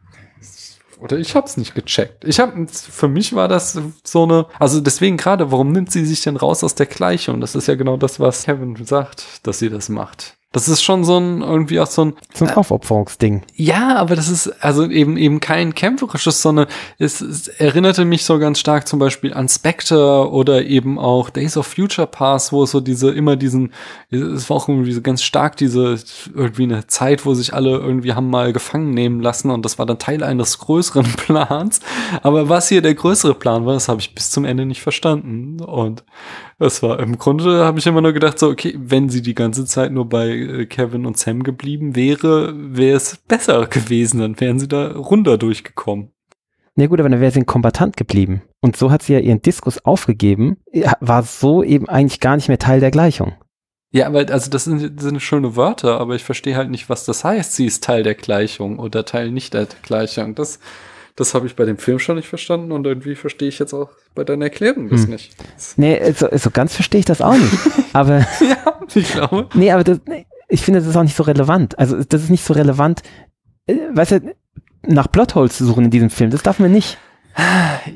oder 0.99 1.17
ich 1.17 1.35
hab's 1.35 1.57
nicht 1.57 1.73
gecheckt. 1.73 2.25
Ich 2.25 2.39
hab 2.39 2.53
für 2.69 3.07
mich 3.07 3.33
war 3.33 3.47
das 3.47 3.79
so 4.03 4.23
eine 4.23 4.45
also 4.59 4.79
deswegen 4.79 5.17
gerade, 5.17 5.51
warum 5.51 5.71
nimmt 5.71 5.91
sie 5.91 6.05
sich 6.05 6.21
denn 6.21 6.37
raus 6.37 6.63
aus 6.63 6.75
der 6.75 6.85
Gleichung? 6.85 7.41
Das 7.41 7.55
ist 7.55 7.67
ja 7.67 7.73
genau 7.73 7.97
das, 7.97 8.19
was 8.19 8.43
Kevin 8.43 8.77
sagt, 8.85 9.45
dass 9.47 9.57
sie 9.57 9.71
das 9.71 9.89
macht. 9.89 10.37
Das 10.53 10.67
ist 10.67 10.83
schon 10.83 11.05
so 11.05 11.17
ein, 11.17 11.41
irgendwie 11.41 11.79
auch 11.79 11.87
so 11.87 12.05
ein. 12.05 12.13
So 12.33 12.43
ein 12.43 12.51
Aufopferungsding. 12.51 13.43
Ja, 13.55 13.95
aber 13.95 14.17
das 14.17 14.27
ist 14.27 14.47
also 14.61 14.85
eben 14.89 15.15
eben 15.15 15.39
kein 15.39 15.73
kämpferisches, 15.73 16.41
sondern 16.41 16.67
es, 16.99 17.21
es 17.21 17.47
erinnerte 17.47 18.03
mich 18.03 18.25
so 18.25 18.37
ganz 18.37 18.59
stark 18.59 18.85
zum 18.85 18.99
Beispiel 18.99 19.33
an 19.33 19.47
Spectre 19.47 20.29
oder 20.29 20.65
eben 20.65 20.99
auch 20.99 21.29
Days 21.29 21.55
of 21.55 21.67
Future 21.67 22.05
Past, 22.05 22.51
wo 22.51 22.63
es 22.63 22.71
so 22.71 22.81
diese, 22.81 23.11
immer 23.11 23.37
diesen, 23.37 23.71
es 24.09 24.49
war 24.49 24.57
auch 24.57 24.67
irgendwie 24.67 24.91
so 24.91 25.01
ganz 25.01 25.23
stark 25.23 25.55
diese, 25.55 25.97
irgendwie 26.35 26.63
eine 26.63 26.85
Zeit, 26.87 27.25
wo 27.25 27.33
sich 27.33 27.53
alle 27.53 27.77
irgendwie 27.77 28.13
haben 28.13 28.29
mal 28.29 28.51
gefangen 28.51 28.91
nehmen 28.91 29.21
lassen 29.21 29.51
und 29.51 29.63
das 29.63 29.79
war 29.79 29.85
dann 29.85 29.99
Teil 29.99 30.21
eines 30.21 30.59
größeren 30.59 31.05
Plans. 31.15 31.79
Aber 32.23 32.49
was 32.49 32.67
hier 32.67 32.81
der 32.81 32.95
größere 32.95 33.35
Plan 33.35 33.65
war, 33.65 33.73
das 33.73 33.87
habe 33.87 34.01
ich 34.01 34.13
bis 34.13 34.31
zum 34.31 34.43
Ende 34.43 34.65
nicht 34.65 34.81
verstanden. 34.81 35.61
Und 35.61 36.03
Das 36.61 36.83
war 36.83 36.99
im 36.99 37.17
Grunde 37.17 37.65
habe 37.65 37.79
ich 37.79 37.87
immer 37.87 38.01
nur 38.01 38.13
gedacht 38.13 38.37
so 38.37 38.47
okay, 38.47 38.77
wenn 38.77 39.09
sie 39.09 39.23
die 39.23 39.33
ganze 39.33 39.65
Zeit 39.65 39.91
nur 39.91 40.07
bei 40.07 40.29
äh, 40.29 40.65
Kevin 40.67 41.07
und 41.07 41.17
Sam 41.17 41.41
geblieben 41.41 41.95
wäre, 41.95 42.53
wäre 42.55 42.97
es 42.97 43.17
besser 43.17 43.65
gewesen, 43.65 44.19
dann 44.19 44.39
wären 44.39 44.59
sie 44.59 44.67
da 44.67 44.91
runter 44.91 45.39
durchgekommen. 45.39 46.11
Ja 46.75 46.85
gut, 46.85 46.99
aber 46.99 47.09
dann 47.09 47.19
wäre 47.19 47.31
sie 47.31 47.39
ein 47.39 47.47
Kombatant 47.47 47.97
geblieben. 47.97 48.43
Und 48.59 48.77
so 48.77 48.91
hat 48.91 49.01
sie 49.01 49.13
ja 49.13 49.19
ihren 49.19 49.41
Diskus 49.41 49.83
aufgegeben, 49.83 50.57
war 50.99 51.23
so 51.23 51.63
eben 51.63 51.89
eigentlich 51.89 52.19
gar 52.19 52.35
nicht 52.35 52.47
mehr 52.47 52.59
Teil 52.59 52.79
der 52.79 52.91
Gleichung. 52.91 53.33
Ja, 53.89 54.05
aber 54.05 54.29
also 54.29 54.51
das 54.51 54.65
sind, 54.65 55.01
sind 55.01 55.19
schöne 55.19 55.55
Wörter, 55.55 55.99
aber 55.99 56.13
ich 56.13 56.23
verstehe 56.23 56.55
halt 56.55 56.69
nicht, 56.69 56.89
was 56.89 57.05
das 57.05 57.23
heißt. 57.23 57.55
Sie 57.55 57.65
ist 57.65 57.83
Teil 57.83 58.03
der 58.03 58.13
Gleichung 58.13 58.77
oder 58.77 59.03
Teil 59.03 59.31
nicht 59.31 59.55
der 59.55 59.67
Gleichung. 59.81 60.35
Das, 60.35 60.59
das 61.21 61.33
habe 61.33 61.47
ich 61.47 61.55
bei 61.55 61.65
dem 61.65 61.77
Film 61.77 61.99
schon 61.99 62.15
nicht 62.15 62.27
verstanden 62.27 62.71
und 62.71 62.85
irgendwie 62.85 63.15
verstehe 63.15 63.47
ich 63.47 63.59
jetzt 63.59 63.73
auch 63.73 63.89
bei 64.15 64.23
deiner 64.23 64.45
Erklärung 64.45 64.89
das 64.89 65.03
hm. 65.03 65.11
nicht. 65.11 65.35
Nee, 65.77 66.11
so, 66.13 66.27
so 66.31 66.49
ganz 66.49 66.75
verstehe 66.75 66.99
ich 66.99 67.05
das 67.05 67.21
auch 67.21 67.35
nicht. 67.35 67.53
aber 67.93 68.19
ja, 68.19 68.79
ich 68.93 69.11
glaube. 69.11 69.47
Nee, 69.53 69.71
aber 69.71 69.83
das, 69.83 69.99
ich 70.49 70.61
finde, 70.61 70.79
das 70.79 70.89
ist 70.89 70.95
auch 70.95 71.03
nicht 71.03 71.15
so 71.15 71.23
relevant. 71.23 71.77
Also 71.79 72.03
das 72.03 72.23
ist 72.23 72.29
nicht 72.29 72.43
so 72.43 72.53
relevant. 72.53 73.03
Äh, 73.67 73.77
weißt 73.93 74.11
du, 74.11 74.35
nach 74.87 75.11
Plotholes 75.11 75.57
zu 75.57 75.65
suchen 75.65 75.85
in 75.85 75.91
diesem 75.91 76.09
Film, 76.09 76.31
das 76.31 76.43
darf 76.43 76.59
man 76.59 76.71
nicht. 76.71 76.97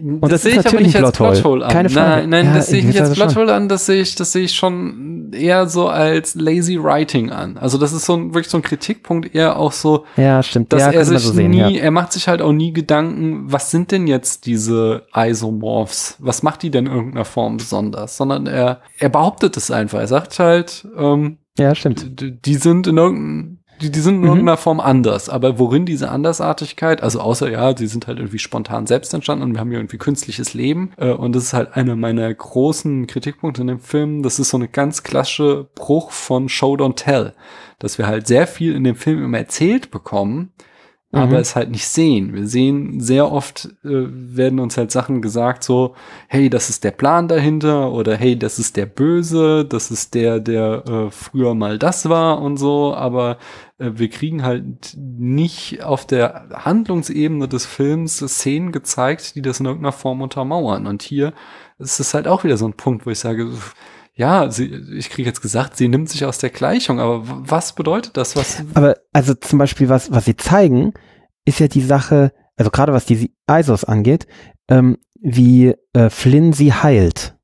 Und 0.02 0.22
das, 0.22 0.30
das 0.30 0.44
sehe 0.44 0.60
ich 0.60 0.68
aber 0.68 0.80
nicht 0.80 0.96
als 0.96 1.12
Plothole 1.12 1.66
an. 1.66 1.72
Keine 1.72 1.90
Frage. 1.90 2.22
Nein, 2.22 2.30
nein, 2.30 2.46
ja, 2.48 2.54
das 2.56 2.68
sehe 2.68 2.80
ich 2.80 2.86
nicht 2.86 3.02
als 3.02 3.14
Plothole 3.14 3.54
an, 3.54 3.68
das 3.68 3.86
sehe 3.86 4.02
ich, 4.02 4.16
das 4.16 4.32
sehe 4.32 4.44
ich 4.44 4.56
schon 4.56 5.32
eher 5.34 5.68
so 5.68 5.88
als 5.88 6.36
lazy 6.36 6.82
writing 6.82 7.32
an. 7.32 7.58
Also 7.58 7.78
das 7.78 7.94
ist 7.94 8.06
so 8.06 8.16
ein, 8.16 8.34
wirklich 8.34 8.50
so 8.50 8.58
ein 8.58 8.64
Kritikpunkt 8.64 9.36
eher 9.36 9.58
auch 9.58 9.72
so, 9.72 10.06
ja, 10.16 10.42
stimmt. 10.42 10.72
dass 10.72 10.82
ja, 10.82 10.92
er 10.92 11.06
sich 11.06 11.20
so 11.20 11.34
sehen, 11.34 11.52
nie, 11.52 11.58
ja. 11.58 11.70
er 11.70 11.92
macht 11.92 12.14
sich 12.14 12.28
halt 12.28 12.42
auch 12.42 12.54
nie 12.54 12.74
Gedanken, 12.74 13.52
was 13.52 13.72
sind 13.72 13.92
denn 13.92 14.08
jetzt 14.08 14.46
diese 14.46 15.04
Isomorphs? 15.14 16.16
Was 16.20 16.44
macht 16.44 16.64
die 16.64 16.72
denn 16.72 16.86
in 16.86 16.94
irgendeiner 16.94 17.26
Form 17.26 17.58
besonders? 17.58 18.18
Sondern 18.18 18.48
er, 18.48 18.82
er 18.98 19.10
behauptet 19.10 19.58
es 19.58 19.72
einfach. 19.72 20.00
Er 20.00 20.08
sagt 20.08 20.40
halt, 20.40 20.88
ähm, 20.98 21.38
ja, 21.58 21.74
stimmt. 21.74 22.06
Die 22.46 22.56
sind 22.56 22.88
in 22.88 22.98
irgendeinem 22.98 23.55
die, 23.82 23.92
die 23.92 24.00
sind 24.00 24.16
in 24.16 24.22
mhm. 24.22 24.28
irgendeiner 24.28 24.58
Form 24.58 24.80
anders. 24.80 25.30
Aber 25.30 25.60
worin 25.60 25.86
diese 25.86 26.10
Andersartigkeit, 26.10 27.04
also 27.04 27.20
außer 27.20 27.50
ja, 27.50 27.76
sie 27.76 27.88
sind 27.88 28.08
halt 28.08 28.20
irgendwie 28.20 28.40
spontan 28.40 28.88
selbst 28.88 29.14
entstanden 29.14 29.44
und 29.44 29.54
wir 29.54 29.60
haben 29.60 29.72
ja 29.72 29.80
irgendwie 29.80 29.98
künstliches 29.98 30.54
Leben. 30.54 30.92
Äh, 30.98 31.12
und 31.12 31.36
das 31.36 31.44
ist 31.44 31.54
halt 31.54 31.76
einer 31.76 31.96
meiner 31.96 32.34
großen 32.34 33.08
Kritikpunkte 33.08 33.62
in 33.62 33.68
dem 33.68 33.80
Film. 33.80 34.24
Das 34.24 34.40
ist 34.40 34.50
so 34.50 34.58
eine 34.58 34.68
ganz 34.68 35.04
klassische 35.04 35.68
Bruch 35.76 36.12
von 36.12 36.50
Show 36.50 36.76
Don't 36.76 36.96
Tell. 36.96 37.34
Dass 37.80 37.98
wir 37.98 38.08
halt 38.08 38.28
sehr 38.28 38.48
viel 38.48 38.76
in 38.76 38.84
dem 38.84 38.96
Film 38.96 39.24
immer 39.24 39.38
erzählt 39.38 39.92
bekommen, 39.92 40.54
aber 41.16 41.28
mhm. 41.28 41.36
es 41.36 41.56
halt 41.56 41.72
nicht 41.72 41.88
sehen. 41.88 42.34
Wir 42.34 42.46
sehen 42.46 43.00
sehr 43.00 43.32
oft 43.32 43.70
äh, 43.86 43.90
werden 43.90 44.60
uns 44.60 44.78
halt 44.78 44.92
Sachen 44.92 45.22
gesagt 45.22 45.64
so, 45.64 45.96
hey, 46.28 46.50
das 46.50 46.70
ist 46.70 46.84
der 46.84 46.92
Plan 46.92 47.30
dahinter 47.30 47.94
oder 47.94 48.18
hey, 48.18 48.38
das 48.38 48.60
ist 48.60 48.76
der 48.76 48.86
Böse, 48.86 49.64
das 49.64 49.92
ist 49.92 50.14
der, 50.14 50.42
der 50.42 50.84
äh, 50.86 51.12
früher 51.12 51.56
mal 51.56 51.80
das 51.80 52.10
war 52.10 52.42
und 52.42 52.58
so, 52.58 52.94
aber 52.94 53.38
äh, 53.78 53.92
wir 53.96 54.10
kriegen 54.10 54.44
halt 54.44 54.96
nicht 54.98 55.84
auf 55.84 56.06
der 56.06 56.50
Handlungsebene 56.54 57.48
des 57.48 57.66
Films 57.66 58.18
Szenen 58.18 58.74
gezeigt, 58.74 59.36
die 59.36 59.42
das 59.42 59.62
in 59.62 59.68
irgendeiner 59.68 59.94
Form 59.94 60.22
untermauern. 60.22 60.86
Und 60.86 61.02
hier 61.02 61.32
ist 61.80 62.00
es 62.00 62.14
halt 62.14 62.28
auch 62.28 62.44
wieder 62.44 62.58
so 62.58 62.68
ein 62.68 62.74
Punkt, 62.74 63.06
wo 63.06 63.10
ich 63.10 63.20
sage, 63.20 63.50
ja, 64.16 64.50
sie, 64.50 64.66
ich 64.98 65.10
kriege 65.10 65.28
jetzt 65.28 65.42
gesagt, 65.42 65.76
sie 65.76 65.90
nimmt 65.90 66.10
sich 66.10 66.24
aus 66.24 66.38
der 66.38 66.50
Gleichung, 66.50 67.00
aber 67.00 67.24
was 67.26 67.74
bedeutet 67.74 68.16
das? 68.16 68.36
Was? 68.36 68.64
Aber 68.74 68.98
also 69.12 69.34
zum 69.34 69.60
Beispiel, 69.60 69.90
was, 69.90 70.12
was 70.12 70.26
sie 70.26 70.38
zeigen, 70.38 70.94
ist 71.44 71.60
ja 71.60 71.68
die 71.68 71.82
Sache, 71.82 72.32
also 72.56 72.72
gerade 72.72 72.94
was 72.94 73.06
die 73.06 73.32
ISOs 73.50 73.84
angeht, 73.84 74.26
ähm, 74.70 74.98
wie 75.20 75.74
äh, 75.94 76.10
Flynn 76.10 76.54
sie 76.54 76.74
heilt. 76.74 77.36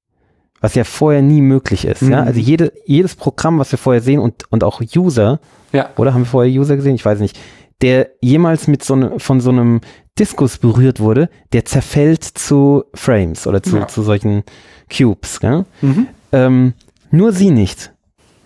Was 0.61 0.75
ja 0.75 0.83
vorher 0.83 1.21
nie 1.23 1.41
möglich 1.41 1.85
ist. 1.85 2.03
Mhm. 2.03 2.11
Ja? 2.11 2.23
Also 2.23 2.39
jede, 2.39 2.71
jedes 2.85 3.15
Programm, 3.15 3.59
was 3.59 3.71
wir 3.71 3.79
vorher 3.79 4.01
sehen 4.01 4.19
und, 4.19 4.49
und 4.51 4.63
auch 4.63 4.81
User, 4.95 5.39
ja. 5.73 5.89
oder 5.97 6.13
haben 6.13 6.21
wir 6.21 6.27
vorher 6.27 6.53
User 6.53 6.75
gesehen? 6.75 6.95
Ich 6.95 7.03
weiß 7.03 7.19
nicht, 7.19 7.37
der 7.81 8.11
jemals 8.21 8.67
mit 8.67 8.83
so 8.83 8.95
ne, 8.95 9.19
von 9.19 9.41
so 9.41 9.49
einem 9.49 9.81
Diskus 10.19 10.57
berührt 10.57 10.99
wurde, 10.99 11.29
der 11.51 11.65
zerfällt 11.65 12.23
zu 12.23 12.83
Frames 12.93 13.47
oder 13.47 13.61
zu, 13.63 13.77
ja. 13.77 13.87
zu 13.87 14.03
solchen 14.03 14.43
Cubes. 14.89 15.39
Ja? 15.41 15.65
Mhm. 15.81 16.07
Ähm, 16.31 16.73
nur 17.11 17.33
sie 17.33 17.51
nicht. 17.51 17.93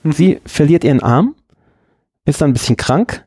Mhm. 0.03 0.11
Sie 0.11 0.41
verliert 0.45 0.83
ihren 0.83 1.01
Arm, 1.01 1.35
ist 2.25 2.41
dann 2.41 2.51
ein 2.51 2.53
bisschen 2.53 2.77
krank 2.77 3.25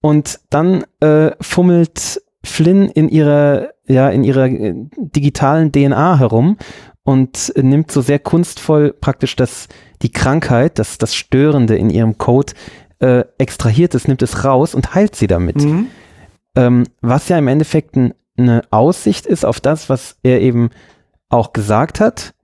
und 0.00 0.40
dann 0.50 0.84
äh, 1.00 1.32
fummelt 1.40 2.22
Flynn 2.44 2.88
in 2.88 3.08
ihrer, 3.08 3.70
ja, 3.86 4.08
in 4.08 4.24
ihrer 4.24 4.46
äh, 4.46 4.74
digitalen 4.96 5.72
DNA 5.72 6.18
herum 6.18 6.56
und 7.02 7.52
nimmt 7.56 7.90
so 7.90 8.00
sehr 8.00 8.18
kunstvoll 8.18 8.92
praktisch 8.92 9.36
das, 9.36 9.68
die 10.02 10.12
Krankheit, 10.12 10.78
das, 10.78 10.98
das 10.98 11.14
Störende 11.14 11.76
in 11.76 11.90
ihrem 11.90 12.18
Code, 12.18 12.52
äh, 12.98 13.24
extrahiert 13.38 13.94
es, 13.94 14.08
nimmt 14.08 14.22
es 14.22 14.44
raus 14.44 14.74
und 14.74 14.94
heilt 14.94 15.16
sie 15.16 15.26
damit. 15.26 15.56
Mhm. 15.56 15.88
Ähm, 16.56 16.84
was 17.00 17.28
ja 17.28 17.38
im 17.38 17.48
Endeffekt 17.48 17.96
ein, 17.96 18.14
eine 18.36 18.62
Aussicht 18.70 19.26
ist 19.26 19.44
auf 19.44 19.60
das, 19.60 19.88
was 19.88 20.16
er 20.22 20.40
eben 20.40 20.70
auch 21.28 21.52
gesagt 21.52 22.00
hat, 22.00 22.34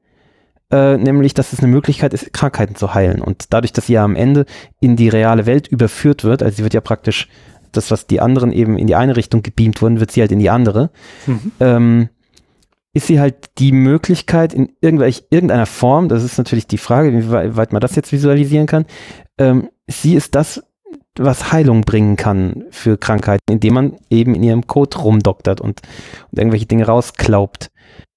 äh, 0.73 0.97
nämlich, 0.97 1.35
dass 1.35 1.53
es 1.53 1.61
eine 1.61 1.69
Möglichkeit 1.69 2.15
ist, 2.15 2.33
Krankheiten 2.33 2.75
zu 2.75 2.95
heilen. 2.95 3.21
Und 3.21 3.53
dadurch, 3.53 3.73
dass 3.73 3.87
sie 3.87 3.93
ja 3.93 4.05
am 4.05 4.17
Ende 4.17 4.47
in 4.81 4.97
die 4.97 5.09
reale 5.09 5.47
Welt 5.47 5.69
überführt 5.69 6.25
wird, 6.25 6.43
also 6.43 6.57
sie 6.57 6.63
wird 6.63 6.75
ja 6.75 6.81
praktisch 6.81 7.29
das, 7.73 7.91
was 7.91 8.07
die 8.07 8.21
anderen 8.21 8.53
eben 8.53 8.79
in 8.79 8.87
die 8.87 8.95
eine 8.95 9.17
Richtung 9.17 9.43
gebeamt 9.43 9.83
wurden, 9.83 10.01
wird 10.01 10.11
sie 10.11 10.21
halt 10.21 10.33
in 10.33 10.39
die 10.39 10.51
andere. 10.51 10.91
Mhm. 11.27 11.53
Ähm, 11.61 12.09
ist 12.95 13.07
sie 13.07 13.21
halt 13.21 13.59
die 13.59 13.73
Möglichkeit 13.73 14.53
in 14.53 14.73
irgendwelch, 14.81 15.25
irgendeiner 15.31 15.67
Form, 15.67 16.09
das 16.09 16.23
ist 16.23 16.37
natürlich 16.37 16.67
die 16.67 16.79
Frage, 16.79 17.13
wie 17.13 17.57
weit 17.57 17.73
man 17.73 17.81
das 17.81 17.97
jetzt 17.97 18.13
visualisieren 18.13 18.67
kann, 18.67 18.85
ähm, 19.39 19.71
sie 19.87 20.15
ist 20.15 20.35
das, 20.35 20.63
was 21.17 21.53
Heilung 21.53 21.83
bringen 21.83 22.17
kann 22.17 22.65
für 22.71 22.99
Krankheiten, 22.99 23.51
indem 23.51 23.75
man 23.75 23.97
eben 24.11 24.35
in 24.35 24.43
ihrem 24.43 24.67
Code 24.67 24.99
rumdoktert 24.99 25.61
und, 25.61 25.81
und 26.31 26.39
irgendwelche 26.39 26.67
Dinge 26.67 26.87
rausklaubt. 26.87 27.71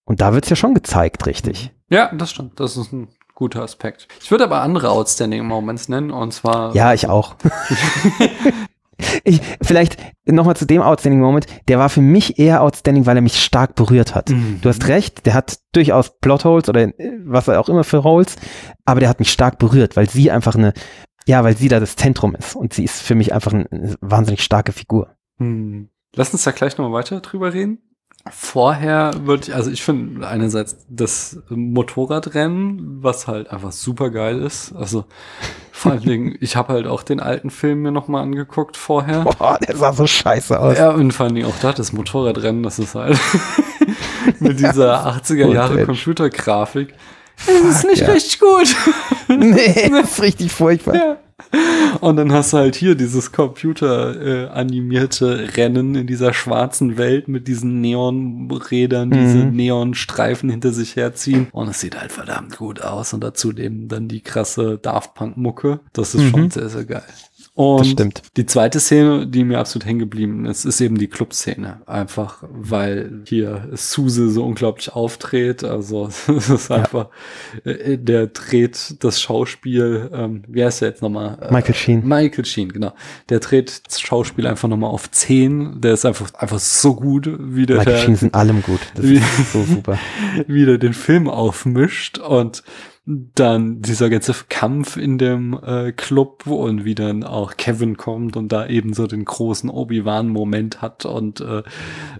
Und 0.06 0.22
da 0.22 0.34
wird 0.34 0.46
es 0.46 0.50
ja 0.50 0.56
schon 0.56 0.74
gezeigt, 0.74 1.26
richtig. 1.26 1.75
Ja, 1.90 2.14
das 2.14 2.32
stimmt. 2.32 2.60
Das 2.60 2.78
ist 2.78 2.92
ein 2.92 3.10
guter 3.36 3.62
Aspekt. 3.62 4.08
Ich 4.22 4.32
würde 4.32 4.46
aber 4.46 4.62
andere 4.62 4.90
Outstanding 4.90 5.46
Moments 5.46 5.90
nennen, 5.90 6.12
und 6.12 6.34
zwar. 6.34 6.74
Ja, 6.76 6.94
ich 6.94 7.08
auch. 7.08 7.36
ich, 9.24 9.42
vielleicht 9.62 9.98
nochmal 10.26 10.56
zu 10.56 10.66
dem 10.66 10.82
Outstanding 10.82 11.20
Moment, 11.20 11.46
der 11.68 11.78
war 11.78 11.90
für 11.90 12.02
mich 12.02 12.40
eher 12.40 12.62
outstanding, 12.62 13.06
weil 13.06 13.18
er 13.18 13.22
mich 13.22 13.44
stark 13.44 13.76
berührt 13.76 14.16
hat. 14.16 14.30
Mhm. 14.30 14.60
Du 14.62 14.70
hast 14.70 14.88
recht, 14.88 15.26
der 15.26 15.34
hat 15.34 15.60
durchaus 15.74 16.18
Plotholes 16.20 16.70
oder 16.70 16.82
äh, 16.82 16.94
was 17.26 17.50
auch 17.50 17.70
immer 17.70 17.84
für 17.84 18.04
Holes, 18.04 18.38
aber 18.86 19.02
der 19.02 19.10
hat 19.10 19.20
mich 19.20 19.32
stark 19.32 19.60
berührt, 19.60 19.96
weil 19.96 20.10
sie 20.10 20.32
einfach 20.32 20.56
eine, 20.56 20.74
ja, 21.28 21.44
weil 21.44 21.58
sie 21.58 21.68
da 21.68 21.80
das 21.80 21.96
Zentrum 21.96 22.36
ist 22.36 22.56
und 22.56 22.74
sie 22.74 22.86
ist 22.86 23.02
für 23.02 23.16
mich 23.16 23.34
einfach 23.34 23.54
eine 23.54 23.96
wahnsinnig 24.02 24.44
starke 24.44 24.72
Figur. 24.72 25.16
Mhm. 25.38 25.90
Lass 26.16 26.32
uns 26.32 26.44
da 26.44 26.52
gleich 26.52 26.78
nochmal 26.78 26.98
weiter 26.98 27.20
drüber 27.20 27.54
reden. 27.54 27.80
Vorher 28.32 29.12
würde 29.26 29.44
ich, 29.44 29.56
also 29.56 29.70
ich 29.70 29.84
finde 29.84 30.28
einerseits 30.28 30.78
das 30.90 31.44
Motorradrennen, 31.50 33.04
was 33.04 33.28
halt 33.28 33.52
einfach 33.52 33.72
super 33.72 34.10
geil 34.10 34.42
ist. 34.42 34.74
Also 34.76 35.06
vor 35.72 35.92
allen 35.92 36.02
Dingen, 36.02 36.36
ich 36.40 36.56
habe 36.56 36.74
halt 36.74 36.88
auch 36.88 37.04
den 37.04 37.20
alten 37.20 37.52
Film 37.52 37.84
mir 37.84 37.92
nochmal 37.92 38.24
angeguckt 38.24 38.78
vorher. 38.78 39.26
Boah, 39.26 39.60
der 39.60 39.78
sah 39.78 39.94
so 39.94 40.08
scheiße 40.08 40.60
aus. 40.60 40.76
Ja, 40.76 40.90
und 40.90 41.12
vor 41.12 41.28
allen 41.28 41.36
Dingen 41.36 41.48
auch 41.48 41.60
da, 41.62 41.72
das 41.72 41.94
Motorradrennen, 41.94 42.64
das 42.64 42.80
ist 42.80 42.96
halt 42.96 43.20
mit 44.40 44.60
dieser 44.60 45.06
80er 45.06 45.54
Jahre 45.54 45.86
Computergrafik. 45.86 46.96
Das 47.46 47.78
ist 47.78 47.86
nicht 47.86 48.02
ja. 48.02 48.12
richtig 48.12 48.40
gut. 48.40 48.76
nee, 49.28 49.90
das 49.90 50.12
ist 50.12 50.22
richtig 50.22 50.52
furchtbar. 50.52 50.96
Ja. 50.96 51.18
Und 52.02 52.18
dann 52.18 52.32
hast 52.32 52.54
du 52.54 52.58
halt 52.58 52.76
hier 52.76 52.96
dieses 52.96 53.32
computeranimierte 53.32 55.44
äh, 55.44 55.50
Rennen 55.52 55.96
in 55.96 56.08
dieser 56.08 56.34
schwarzen 56.34 56.98
Welt 56.98 57.28
mit 57.28 57.48
diesen 57.48 57.82
Neonrädern, 57.82 59.10
mhm. 59.10 59.14
diese 59.14 59.38
Neonstreifen 59.40 60.50
hinter 60.50 60.72
sich 60.72 60.96
herziehen. 60.96 61.48
Und 61.52 61.70
es 61.70 61.82
sieht 61.82 62.00
halt 62.00 62.12
verdammt 62.12 62.58
gut 62.58 62.82
aus. 62.82 63.14
Und 63.14 63.24
dazu 63.24 63.52
eben 63.52 63.88
dann 63.88 64.08
die 64.08 64.22
krasse 64.22 64.78
Daft 64.78 65.14
Punk 65.14 65.38
Mucke. 65.38 65.80
Das 65.94 66.16
ist 66.16 66.24
mhm. 66.24 66.30
schon 66.30 66.52
sehr, 66.52 66.70
sehr 66.70 66.86
geil. 66.86 67.04
Und 67.56 68.22
die 68.36 68.46
zweite 68.46 68.82
Szene, 68.82 69.28
die 69.28 69.46
mir 69.46 69.60
absolut 69.60 69.86
hängen 69.86 70.00
geblieben 70.00 70.46
ist, 70.46 70.66
ist 70.66 70.82
eben 70.82 70.98
die 70.98 71.08
Club-Szene. 71.08 71.82
Einfach, 71.86 72.44
weil 72.50 73.22
hier 73.26 73.70
Suse 73.72 74.30
so 74.30 74.44
unglaublich 74.46 74.92
auftritt. 74.92 75.64
Also 75.64 76.08
es 76.28 76.50
ist 76.50 76.70
ja. 76.70 76.76
einfach, 76.76 77.08
äh, 77.64 77.98
der 77.98 78.28
dreht 78.28 78.98
das 79.00 79.22
Schauspiel, 79.22 80.10
ähm, 80.14 80.44
wie 80.50 80.66
heißt 80.66 80.82
der 80.82 80.90
jetzt 80.90 81.02
nochmal? 81.02 81.38
Äh, 81.42 81.54
Michael 81.54 81.76
Sheen. 81.76 82.06
Michael 82.06 82.44
Sheen, 82.44 82.74
genau. 82.74 82.94
Der 83.30 83.40
dreht 83.40 83.88
das 83.88 84.02
Schauspiel 84.02 84.48
einfach 84.48 84.68
nochmal 84.68 84.90
auf 84.90 85.10
10. 85.10 85.80
Der 85.80 85.94
ist 85.94 86.06
einfach, 86.06 86.34
einfach 86.34 86.60
so 86.60 86.94
gut, 86.94 87.30
wie 87.40 87.66
der. 87.66 87.78
Michael 87.78 88.00
Sheen 88.00 88.14
ist 88.16 88.24
in 88.24 88.34
allem 88.34 88.64
gut. 88.64 88.82
Das 88.96 89.06
wie, 89.08 89.16
ist 89.16 89.54
so 89.54 89.64
super. 89.64 89.98
wie 90.46 90.66
der 90.66 90.78
den 90.78 90.94
Film 90.94 91.30
aufmischt 91.30 92.18
und 92.18 92.64
Dann 93.08 93.82
dieser 93.82 94.10
ganze 94.10 94.34
Kampf 94.50 94.98
in 94.98 95.18
dem 95.20 95.60
äh, 95.64 95.92
Club 95.92 96.48
und 96.48 96.86
wie 96.86 96.96
dann 96.96 97.24
auch 97.24 97.56
Kevin 97.56 97.98
kommt 97.98 98.36
und 98.36 98.52
da 98.52 98.66
eben 98.66 98.94
so 98.94 99.06
den 99.06 99.26
großen 99.26 99.70
Obi-Wan-Moment 99.70 100.82
hat 100.82 101.06
und 101.06 101.40
äh, 101.40 101.62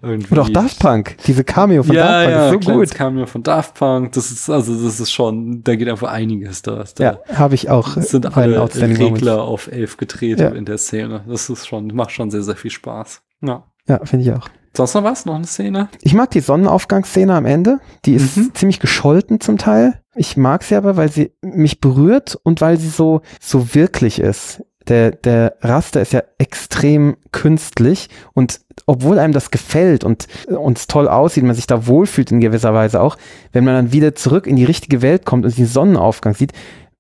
irgendwie. 0.04 0.34
Und 0.34 0.40
auch 0.40 0.50
Daft 0.50 0.80
Punk, 0.80 1.18
diese 1.26 1.44
Cameo 1.44 1.82
von 1.82 1.96
ja, 1.96 2.04
Daft 2.04 2.24
Punk, 2.24 2.36
ja, 2.36 2.46
ist 2.46 2.66
so 2.66 2.72
gut. 2.72 2.92
Cameo 2.92 3.26
von 3.26 3.42
Daft 3.42 3.76
Punk, 3.76 4.12
das 4.12 4.30
ist, 4.30 4.50
also 4.50 4.84
das 4.84 5.00
ist 5.00 5.12
schon, 5.12 5.64
da 5.64 5.76
geht 5.76 5.90
einfach 5.90 6.12
einiges 6.12 6.62
da. 6.62 6.84
da 6.96 7.04
ja, 7.04 7.20
habe 7.34 7.56
ich 7.56 7.70
auch. 7.70 7.98
Sind 7.98 8.38
alle 8.38 8.64
Regler 8.76 9.06
Moments. 9.06 9.28
auf 9.28 9.72
elf 9.72 9.98
gedreht 9.98 10.40
ja. 10.40 10.50
in 10.50 10.66
der 10.66 10.78
Szene. 10.78 11.24
Das 11.28 11.50
ist 11.50 11.68
schon, 11.68 11.88
macht 11.88 12.12
schon 12.12 12.30
sehr, 12.30 12.44
sehr 12.44 12.56
viel 12.56 12.72
Spaß. 12.72 13.24
Ja. 13.42 13.64
Ja, 13.88 14.04
finde 14.06 14.26
ich 14.26 14.32
auch. 14.34 14.50
Sonst 14.76 14.94
noch 14.94 15.04
was? 15.04 15.26
Noch 15.26 15.36
eine 15.36 15.48
Szene? 15.48 15.90
Ich 16.02 16.14
mag 16.14 16.32
die 16.32 16.42
Sonnenaufgangsszene 16.42 17.34
am 17.34 17.46
Ende. 17.46 17.80
Die 18.06 18.14
ist 18.14 18.38
mhm. 18.38 18.54
ziemlich 18.54 18.80
gescholten 18.80 19.40
zum 19.40 19.58
Teil. 19.58 20.02
Ich 20.16 20.38
mag 20.38 20.64
sie 20.64 20.76
aber, 20.76 20.98
weil 20.98 21.12
sie 21.12 21.32
mich 21.42 21.82
berührt 21.82 22.38
und 22.44 22.62
weil 22.62 22.78
sie 22.78 22.90
so, 22.90 23.22
so 23.40 23.74
wirklich 23.74 24.20
ist. 24.20 24.64
Der, 24.88 25.12
der 25.12 25.58
Raster 25.62 26.02
ist 26.02 26.14
ja 26.14 26.22
extrem 26.38 27.18
künstlich 27.32 28.10
und 28.34 28.62
obwohl 28.86 29.18
einem 29.18 29.34
das 29.34 29.50
gefällt 29.50 30.04
und 30.04 30.28
uns 30.48 30.86
toll 30.86 31.08
aussieht, 31.08 31.44
man 31.44 31.56
sich 31.56 31.66
da 31.66 31.88
wohlfühlt 31.88 32.32
in 32.32 32.40
gewisser 32.40 32.72
Weise 32.76 33.02
auch, 33.02 33.18
wenn 33.52 33.64
man 33.64 33.74
dann 33.74 33.94
wieder 33.94 34.14
zurück 34.14 34.46
in 34.46 34.56
die 34.56 34.64
richtige 34.64 35.02
Welt 35.02 35.26
kommt 35.26 35.44
und 35.44 35.58
den 35.58 35.66
Sonnenaufgang 35.66 36.36
sieht, 36.36 36.54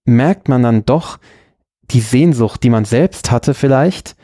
merkt 0.03 0.49
man 0.49 0.63
dann 0.63 0.83
doch 0.85 1.19
die 1.91 1.99
Sehnsucht, 1.99 2.63
die 2.63 2.71
man 2.71 2.85
selbst 2.85 3.29
hatte 3.29 3.53
vielleicht 3.53 4.15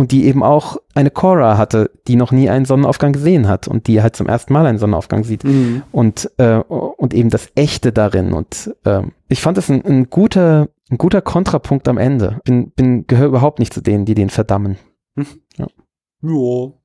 und 0.00 0.12
die 0.12 0.24
eben 0.24 0.42
auch 0.42 0.78
eine 0.94 1.10
Cora 1.10 1.58
hatte, 1.58 1.90
die 2.08 2.16
noch 2.16 2.32
nie 2.32 2.48
einen 2.48 2.64
Sonnenaufgang 2.64 3.12
gesehen 3.12 3.48
hat 3.48 3.68
und 3.68 3.86
die 3.86 4.00
halt 4.00 4.16
zum 4.16 4.28
ersten 4.28 4.54
Mal 4.54 4.64
einen 4.64 4.78
Sonnenaufgang 4.78 5.24
sieht 5.24 5.44
mhm. 5.44 5.82
und 5.92 6.30
äh, 6.38 6.56
und 6.56 7.12
eben 7.12 7.28
das 7.28 7.48
Echte 7.54 7.92
darin 7.92 8.32
und 8.32 8.74
äh, 8.84 9.02
ich 9.28 9.42
fand 9.42 9.58
es 9.58 9.68
ein, 9.68 9.84
ein 9.84 10.08
guter 10.08 10.68
ein 10.90 10.96
guter 10.96 11.20
Kontrapunkt 11.20 11.86
am 11.86 11.98
Ende. 11.98 12.40
Bin 12.44 12.70
bin 12.70 13.06
gehöre 13.06 13.28
überhaupt 13.28 13.58
nicht 13.58 13.74
zu 13.74 13.82
denen, 13.82 14.06
die 14.06 14.14
den 14.14 14.30
verdammen. 14.30 14.78
Mhm. 15.16 15.26
Ja. 15.58 15.66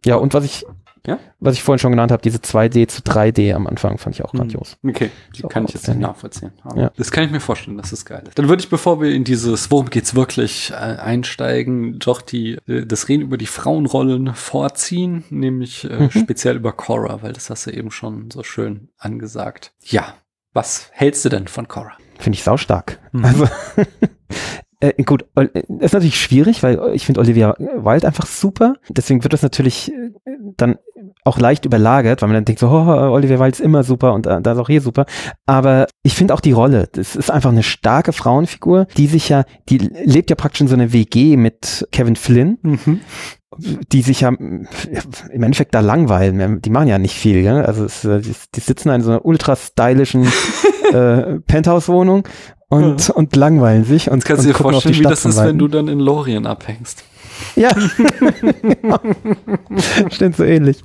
Ja, 0.05 0.17
und 0.17 0.33
was 0.33 0.43
ich 0.43 0.65
ja? 1.05 1.19
Was 1.39 1.55
ich 1.55 1.63
vorhin 1.63 1.79
schon 1.79 1.91
genannt 1.91 2.11
habe, 2.11 2.21
diese 2.21 2.37
2D 2.37 2.87
zu 2.87 3.01
3D 3.01 3.53
am 3.53 3.67
Anfang 3.67 3.97
fand 3.97 4.15
ich 4.15 4.23
auch 4.23 4.31
hm. 4.33 4.39
grandios. 4.39 4.77
Okay, 4.83 5.11
die 5.35 5.41
so 5.41 5.47
kann 5.47 5.65
ich 5.65 5.73
jetzt 5.73 5.87
nicht 5.87 5.99
nachvollziehen. 5.99 6.51
Ja. 6.75 6.91
Das 6.97 7.11
kann 7.11 7.23
ich 7.23 7.31
mir 7.31 7.39
vorstellen, 7.39 7.77
dass 7.77 7.91
das 7.91 8.05
geil 8.05 8.23
ist. 8.27 8.37
Dann 8.37 8.49
würde 8.49 8.61
ich, 8.61 8.69
bevor 8.69 9.01
wir 9.01 9.11
in 9.11 9.23
dieses, 9.23 9.71
worum 9.71 9.89
geht's 9.89 10.15
wirklich, 10.15 10.71
äh, 10.71 10.75
einsteigen, 10.75 11.99
doch 11.99 12.21
die, 12.21 12.57
äh, 12.67 12.85
das 12.85 13.07
Reden 13.09 13.23
über 13.23 13.37
die 13.37 13.45
Frauenrollen 13.45 14.33
vorziehen, 14.33 15.23
nämlich 15.29 15.89
äh, 15.89 16.03
mhm. 16.03 16.11
speziell 16.11 16.55
über 16.55 16.71
Cora, 16.71 17.21
weil 17.21 17.33
das 17.33 17.49
hast 17.49 17.67
du 17.67 17.71
eben 17.71 17.91
schon 17.91 18.31
so 18.31 18.43
schön 18.43 18.89
angesagt. 18.97 19.73
Ja, 19.83 20.15
was 20.53 20.89
hältst 20.93 21.25
du 21.25 21.29
denn 21.29 21.47
von 21.47 21.67
Cora? 21.67 21.93
Finde 22.17 22.37
ich 22.37 22.43
saustark. 22.43 22.99
Mhm. 23.11 23.25
Also 23.25 23.47
Äh, 24.79 25.03
gut, 25.03 25.25
äh, 25.35 25.47
ist 25.79 25.93
natürlich 25.93 26.19
schwierig, 26.19 26.61
weil 26.63 26.79
ich 26.93 27.05
finde 27.05 27.21
Olivia 27.21 27.55
Wilde 27.57 28.07
einfach 28.07 28.25
super. 28.25 28.75
Deswegen 28.89 29.23
wird 29.23 29.33
das 29.33 29.41
natürlich 29.41 29.91
äh, 29.91 30.11
dann 30.57 30.77
auch 31.25 31.39
leicht 31.39 31.65
überlagert, 31.65 32.21
weil 32.21 32.29
man 32.29 32.35
dann 32.35 32.45
denkt 32.45 32.59
so, 32.59 32.67
oh, 32.67 33.11
Olivia 33.11 33.39
Wilde 33.39 33.57
ist 33.57 33.59
immer 33.59 33.83
super 33.83 34.13
und 34.13 34.27
äh, 34.27 34.41
da 34.41 34.53
ist 34.53 34.59
auch 34.59 34.67
hier 34.67 34.81
super. 34.81 35.05
Aber 35.45 35.87
ich 36.03 36.13
finde 36.13 36.33
auch 36.33 36.39
die 36.39 36.51
Rolle, 36.51 36.87
das 36.91 37.15
ist 37.15 37.31
einfach 37.31 37.49
eine 37.49 37.63
starke 37.63 38.13
Frauenfigur, 38.13 38.85
die 38.95 39.07
sich 39.07 39.29
ja, 39.29 39.43
die 39.67 39.79
lebt 39.79 40.29
ja 40.29 40.35
praktisch 40.35 40.61
in 40.61 40.67
so 40.67 40.75
einer 40.75 40.93
WG 40.93 41.35
mit 41.35 41.87
Kevin 41.91 42.15
Flynn. 42.15 42.59
Mhm 42.61 43.01
die 43.57 44.01
sich 44.01 44.19
ja 44.19 44.29
im 44.29 44.67
Endeffekt 45.31 45.75
da 45.75 45.79
langweilen. 45.79 46.61
Die 46.61 46.69
machen 46.69 46.89
ja 46.89 46.97
nicht 46.97 47.15
viel. 47.15 47.41
Gell? 47.41 47.65
Also 47.65 47.85
es, 47.85 48.01
die 48.01 48.59
sitzen 48.59 48.89
in 48.89 49.01
so 49.01 49.11
einer 49.11 49.25
ultra 49.25 49.55
stylischen 49.55 50.27
äh, 50.91 51.39
Penthouse-Wohnung 51.39 52.27
und, 52.67 53.07
ja. 53.07 53.13
und 53.13 53.35
langweilen 53.35 53.85
sich 53.85 54.11
und, 54.11 54.25
kannst 54.25 54.45
und 54.45 54.49
dir 54.49 54.55
vorstellen, 54.55 54.95
wie 54.95 55.03
das 55.03 55.25
ist, 55.25 55.37
wenn 55.37 55.57
du 55.57 55.69
dann 55.69 55.87
in 55.87 55.99
Lorien 55.99 56.45
abhängst. 56.45 57.05
Ja, 57.55 57.69
stimmt 60.11 60.35
so 60.35 60.43
ähnlich. 60.43 60.81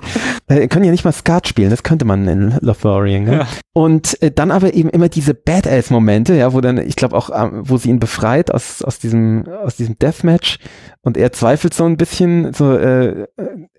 Äh, 0.47 0.67
können 0.67 0.85
ja 0.85 0.91
nicht 0.91 1.03
mal 1.03 1.11
Skat 1.11 1.47
spielen, 1.47 1.69
das 1.69 1.83
könnte 1.83 2.05
man 2.05 2.27
in 2.27 2.57
Lothlorien. 2.61 3.25
Ne? 3.25 3.37
Ja. 3.37 3.47
Und 3.73 4.21
äh, 4.21 4.31
dann 4.31 4.51
aber 4.51 4.73
eben 4.73 4.89
immer 4.89 5.09
diese 5.09 5.33
Badass-Momente, 5.33 6.35
ja, 6.35 6.53
wo 6.53 6.61
dann, 6.61 6.77
ich 6.77 6.95
glaube 6.95 7.15
auch, 7.15 7.29
äh, 7.29 7.49
wo 7.51 7.77
sie 7.77 7.89
ihn 7.89 7.99
befreit 7.99 8.51
aus, 8.51 8.81
aus 8.81 8.99
diesem, 8.99 9.47
aus 9.47 9.75
diesem 9.75 9.97
Deathmatch 9.99 10.59
und 11.01 11.17
er 11.17 11.31
zweifelt 11.31 11.73
so 11.73 11.85
ein 11.85 11.97
bisschen, 11.97 12.53
so, 12.53 12.73
äh, 12.73 13.27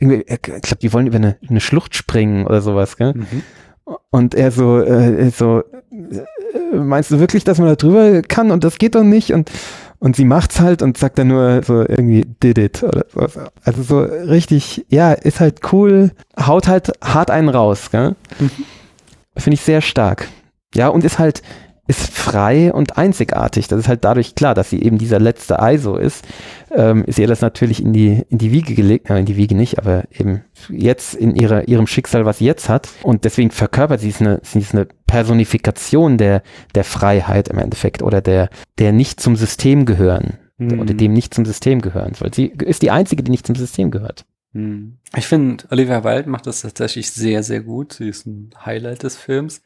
irgendwie, 0.01 0.25
ich 0.27 0.43
glaube, 0.43 0.81
die 0.83 0.93
wollen 0.93 1.07
über 1.07 1.17
eine, 1.17 1.37
eine 1.49 1.61
Schlucht 1.61 1.95
springen 1.95 2.47
oder 2.47 2.61
sowas, 2.61 2.97
gell? 2.97 3.15
Mhm. 3.15 3.43
Und 4.11 4.35
er 4.35 4.51
so, 4.51 4.81
äh, 4.81 5.31
so, 5.31 5.63
äh, 5.91 6.77
meinst 6.77 7.11
du 7.11 7.19
wirklich, 7.19 7.45
dass 7.45 7.59
man 7.59 7.69
da 7.69 7.77
drüber 7.77 8.23
kann 8.23 8.51
und 8.51 8.65
das 8.65 8.79
geht 8.79 8.95
doch 8.95 9.03
nicht? 9.03 9.33
Und, 9.33 9.51
und 10.03 10.17
sie 10.17 10.25
macht's 10.25 10.59
halt 10.59 10.83
und 10.83 10.99
sagt 10.99 11.19
dann 11.19 11.29
nur 11.29 11.63
so 11.63 11.87
irgendwie 11.89 12.25
did 12.43 12.59
it 12.59 12.83
oder 12.83 13.05
so. 13.09 13.43
Also 13.63 13.83
so 13.85 14.01
richtig, 14.01 14.85
ja, 14.89 15.13
ist 15.13 15.39
halt 15.39 15.61
cool, 15.73 16.11
haut 16.37 16.67
halt 16.67 16.91
hart 17.01 17.31
einen 17.31 17.49
raus, 17.49 17.93
gell? 17.93 18.17
Mhm. 18.41 18.51
Finde 19.37 19.55
ich 19.55 19.61
sehr 19.61 19.81
stark. 19.81 20.27
Ja, 20.75 20.89
und 20.89 21.05
ist 21.05 21.21
halt, 21.21 21.43
ist 21.87 22.11
frei 22.11 22.73
und 22.73 22.97
einzigartig. 22.97 23.67
Das 23.67 23.81
ist 23.81 23.89
halt 23.89 24.05
dadurch 24.05 24.35
klar, 24.35 24.55
dass 24.55 24.71
sie 24.71 24.81
eben 24.81 24.99
dieser 24.99 25.19
letzte 25.19 25.59
ISO 25.61 25.97
ist, 25.97 26.25
ähm, 26.71 27.05
ist 27.05 27.19
ihr 27.19 27.27
das 27.27 27.41
natürlich 27.41 27.83
in 27.83 27.93
die, 27.93 28.25
in 28.29 28.39
die 28.39 28.53
Wiege 28.53 28.75
gelegt, 28.75 29.11
äh, 29.11 29.19
in 29.19 29.27
die 29.27 29.37
Wiege 29.37 29.57
nicht, 29.57 29.79
aber 29.79 30.05
eben 30.13 30.43
jetzt 30.69 31.15
in 31.15 31.35
ihrer, 31.35 31.67
ihrem 31.67 31.89
Schicksal, 31.89 32.25
was 32.25 32.39
sie 32.39 32.47
jetzt 32.47 32.69
hat. 32.69 32.89
Und 33.03 33.25
deswegen 33.25 33.51
verkörpert 33.51 34.01
sie 34.01 34.11
es 34.11 34.21
eine, 34.21 34.41
sie 34.43 34.61
ist 34.61 34.75
eine 34.75 34.87
Personifikation 35.07 36.19
der, 36.19 36.43
der 36.75 36.85
Freiheit 36.85 37.49
im 37.49 37.59
Endeffekt 37.59 38.03
oder 38.03 38.21
der, 38.21 38.49
der 38.79 38.93
nicht 38.93 39.21
zum 39.21 39.35
System 39.35 39.85
gehören 39.85 40.39
mhm. 40.59 40.81
oder 40.81 40.95
dem 40.95 41.13
nicht 41.13 41.35
zum 41.35 41.45
System 41.45 41.81
gehören 41.81 42.15
soll. 42.15 42.33
Sie 42.33 42.47
ist 42.47 42.83
die 42.83 42.91
einzige, 42.91 43.23
die 43.23 43.31
nicht 43.31 43.47
zum 43.47 43.57
System 43.57 43.91
gehört. 43.91 44.25
Mhm. 44.53 44.99
Ich 45.17 45.27
finde, 45.27 45.65
Olivia 45.71 46.05
Wilde 46.05 46.29
macht 46.29 46.47
das 46.47 46.63
tatsächlich 46.63 47.11
sehr, 47.11 47.43
sehr 47.43 47.61
gut. 47.61 47.95
Sie 47.95 48.09
ist 48.09 48.27
ein 48.27 48.51
Highlight 48.65 49.03
des 49.03 49.17
Films. 49.17 49.63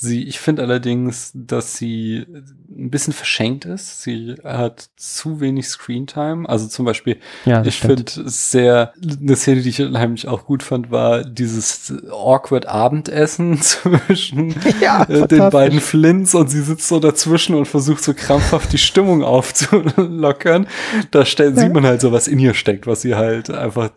Sie, 0.00 0.28
ich 0.28 0.38
finde 0.38 0.62
allerdings, 0.62 1.32
dass 1.34 1.76
sie 1.76 2.24
ein 2.70 2.88
bisschen 2.88 3.12
verschenkt 3.12 3.64
ist. 3.64 4.00
Sie 4.04 4.36
hat 4.44 4.90
zu 4.96 5.40
wenig 5.40 5.66
Screentime. 5.66 6.48
Also 6.48 6.68
zum 6.68 6.84
Beispiel, 6.84 7.16
ja, 7.44 7.64
ich 7.64 7.80
finde 7.80 8.04
sehr, 8.06 8.92
eine 9.02 9.34
Szene, 9.34 9.62
die 9.62 9.70
ich 9.70 9.82
unheimlich 9.82 10.28
auch 10.28 10.46
gut 10.46 10.62
fand, 10.62 10.92
war 10.92 11.24
dieses 11.24 11.92
awkward 12.12 12.66
Abendessen 12.66 13.60
zwischen 13.60 14.54
ja, 14.80 15.02
äh, 15.02 15.26
den 15.26 15.50
beiden 15.50 15.80
Flints 15.80 16.32
und 16.36 16.48
sie 16.48 16.62
sitzt 16.62 16.86
so 16.86 17.00
dazwischen 17.00 17.56
und 17.56 17.66
versucht 17.66 18.04
so 18.04 18.14
krampfhaft 18.14 18.72
die 18.72 18.78
Stimmung 18.78 19.24
aufzulockern. 19.24 20.68
Da 21.10 21.24
ja. 21.24 21.52
sieht 21.56 21.72
man 21.72 21.84
halt 21.84 22.02
so, 22.02 22.12
was 22.12 22.28
in 22.28 22.38
ihr 22.38 22.54
steckt, 22.54 22.86
was 22.86 23.02
sie 23.02 23.16
halt 23.16 23.50
einfach, 23.50 23.90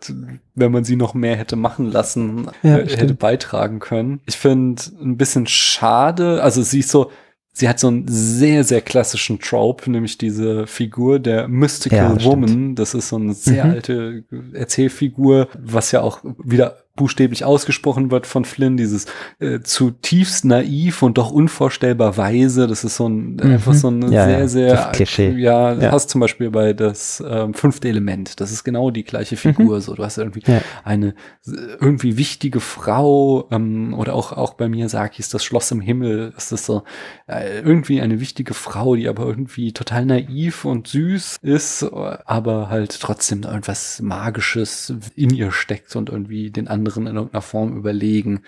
wenn 0.54 0.72
man 0.72 0.84
sie 0.84 0.96
noch 0.96 1.14
mehr 1.14 1.36
hätte 1.36 1.56
machen 1.56 1.90
lassen, 1.90 2.50
ja, 2.62 2.78
äh, 2.78 2.88
hätte 2.88 3.14
beitragen 3.14 3.78
können. 3.78 4.20
Ich 4.26 4.36
finde 4.36 4.82
ein 5.00 5.16
bisschen 5.16 5.46
schade, 5.46 5.82
schade. 5.82 6.42
Also 6.42 6.62
sie 6.62 6.80
ist 6.80 6.90
so, 6.90 7.10
sie 7.52 7.68
hat 7.68 7.78
so 7.78 7.88
einen 7.88 8.06
sehr, 8.08 8.64
sehr 8.64 8.80
klassischen 8.80 9.40
Trope, 9.40 9.90
nämlich 9.90 10.18
diese 10.18 10.66
Figur 10.66 11.18
der 11.18 11.48
Mystical 11.48 12.18
ja, 12.18 12.24
Woman. 12.24 12.48
Stimmt. 12.48 12.78
Das 12.78 12.94
ist 12.94 13.08
so 13.08 13.16
eine 13.16 13.34
sehr 13.34 13.64
mhm. 13.64 13.70
alte 13.70 14.24
Erzählfigur, 14.52 15.48
was 15.58 15.92
ja 15.92 16.02
auch 16.02 16.20
wieder 16.42 16.81
buchstäblich 16.94 17.44
ausgesprochen 17.44 18.10
wird 18.10 18.26
von 18.26 18.44
Flynn, 18.44 18.76
dieses 18.76 19.06
äh, 19.38 19.60
zutiefst 19.60 20.44
naiv 20.44 21.02
und 21.02 21.16
doch 21.16 21.30
unvorstellbar 21.30 22.16
weise. 22.16 22.66
Das 22.66 22.84
ist 22.84 22.96
so 22.96 23.08
ein 23.08 23.36
mhm. 23.36 23.40
einfach 23.42 23.74
so 23.74 23.88
ein 23.88 24.12
ja, 24.12 24.26
sehr, 24.26 24.38
ja. 24.38 24.48
sehr 24.48 24.90
Klischee. 24.92 25.30
Ja, 25.30 25.72
ja, 25.72 25.92
hast 25.92 26.10
zum 26.10 26.20
Beispiel 26.20 26.50
bei 26.50 26.74
das 26.74 27.22
ähm, 27.26 27.54
fünfte 27.54 27.88
Element. 27.88 28.40
Das 28.40 28.52
ist 28.52 28.64
genau 28.64 28.90
die 28.90 29.04
gleiche 29.04 29.36
Figur. 29.36 29.76
Mhm. 29.76 29.80
So, 29.80 29.94
du 29.94 30.04
hast 30.04 30.18
irgendwie 30.18 30.42
ja. 30.46 30.60
eine 30.84 31.14
irgendwie 31.46 32.18
wichtige 32.18 32.60
Frau 32.60 33.48
ähm, 33.50 33.94
oder 33.94 34.14
auch 34.14 34.32
auch 34.32 34.54
bei 34.54 34.68
mir 34.68 34.88
sag 34.88 35.18
ich 35.18 35.28
das 35.28 35.44
Schloss 35.44 35.70
im 35.70 35.80
Himmel. 35.80 36.32
Das 36.34 36.52
ist 36.52 36.66
so 36.66 36.82
äh, 37.26 37.60
irgendwie 37.60 38.00
eine 38.02 38.20
wichtige 38.20 38.54
Frau, 38.54 38.96
die 38.96 39.08
aber 39.08 39.24
irgendwie 39.24 39.72
total 39.72 40.04
naiv 40.04 40.64
und 40.64 40.88
süß 40.88 41.38
ist, 41.40 41.84
aber 41.84 42.68
halt 42.68 43.00
trotzdem 43.00 43.42
irgendwas 43.42 44.00
Magisches 44.02 44.94
in 45.16 45.30
ihr 45.30 45.52
steckt 45.52 45.94
und 45.96 46.10
irgendwie 46.10 46.50
den 46.50 46.68
anderen 46.68 46.82
anderen 46.96 47.06
in 47.06 47.16
irgendeiner 47.16 47.42
Form 47.42 47.76
überlegen. 47.76 48.44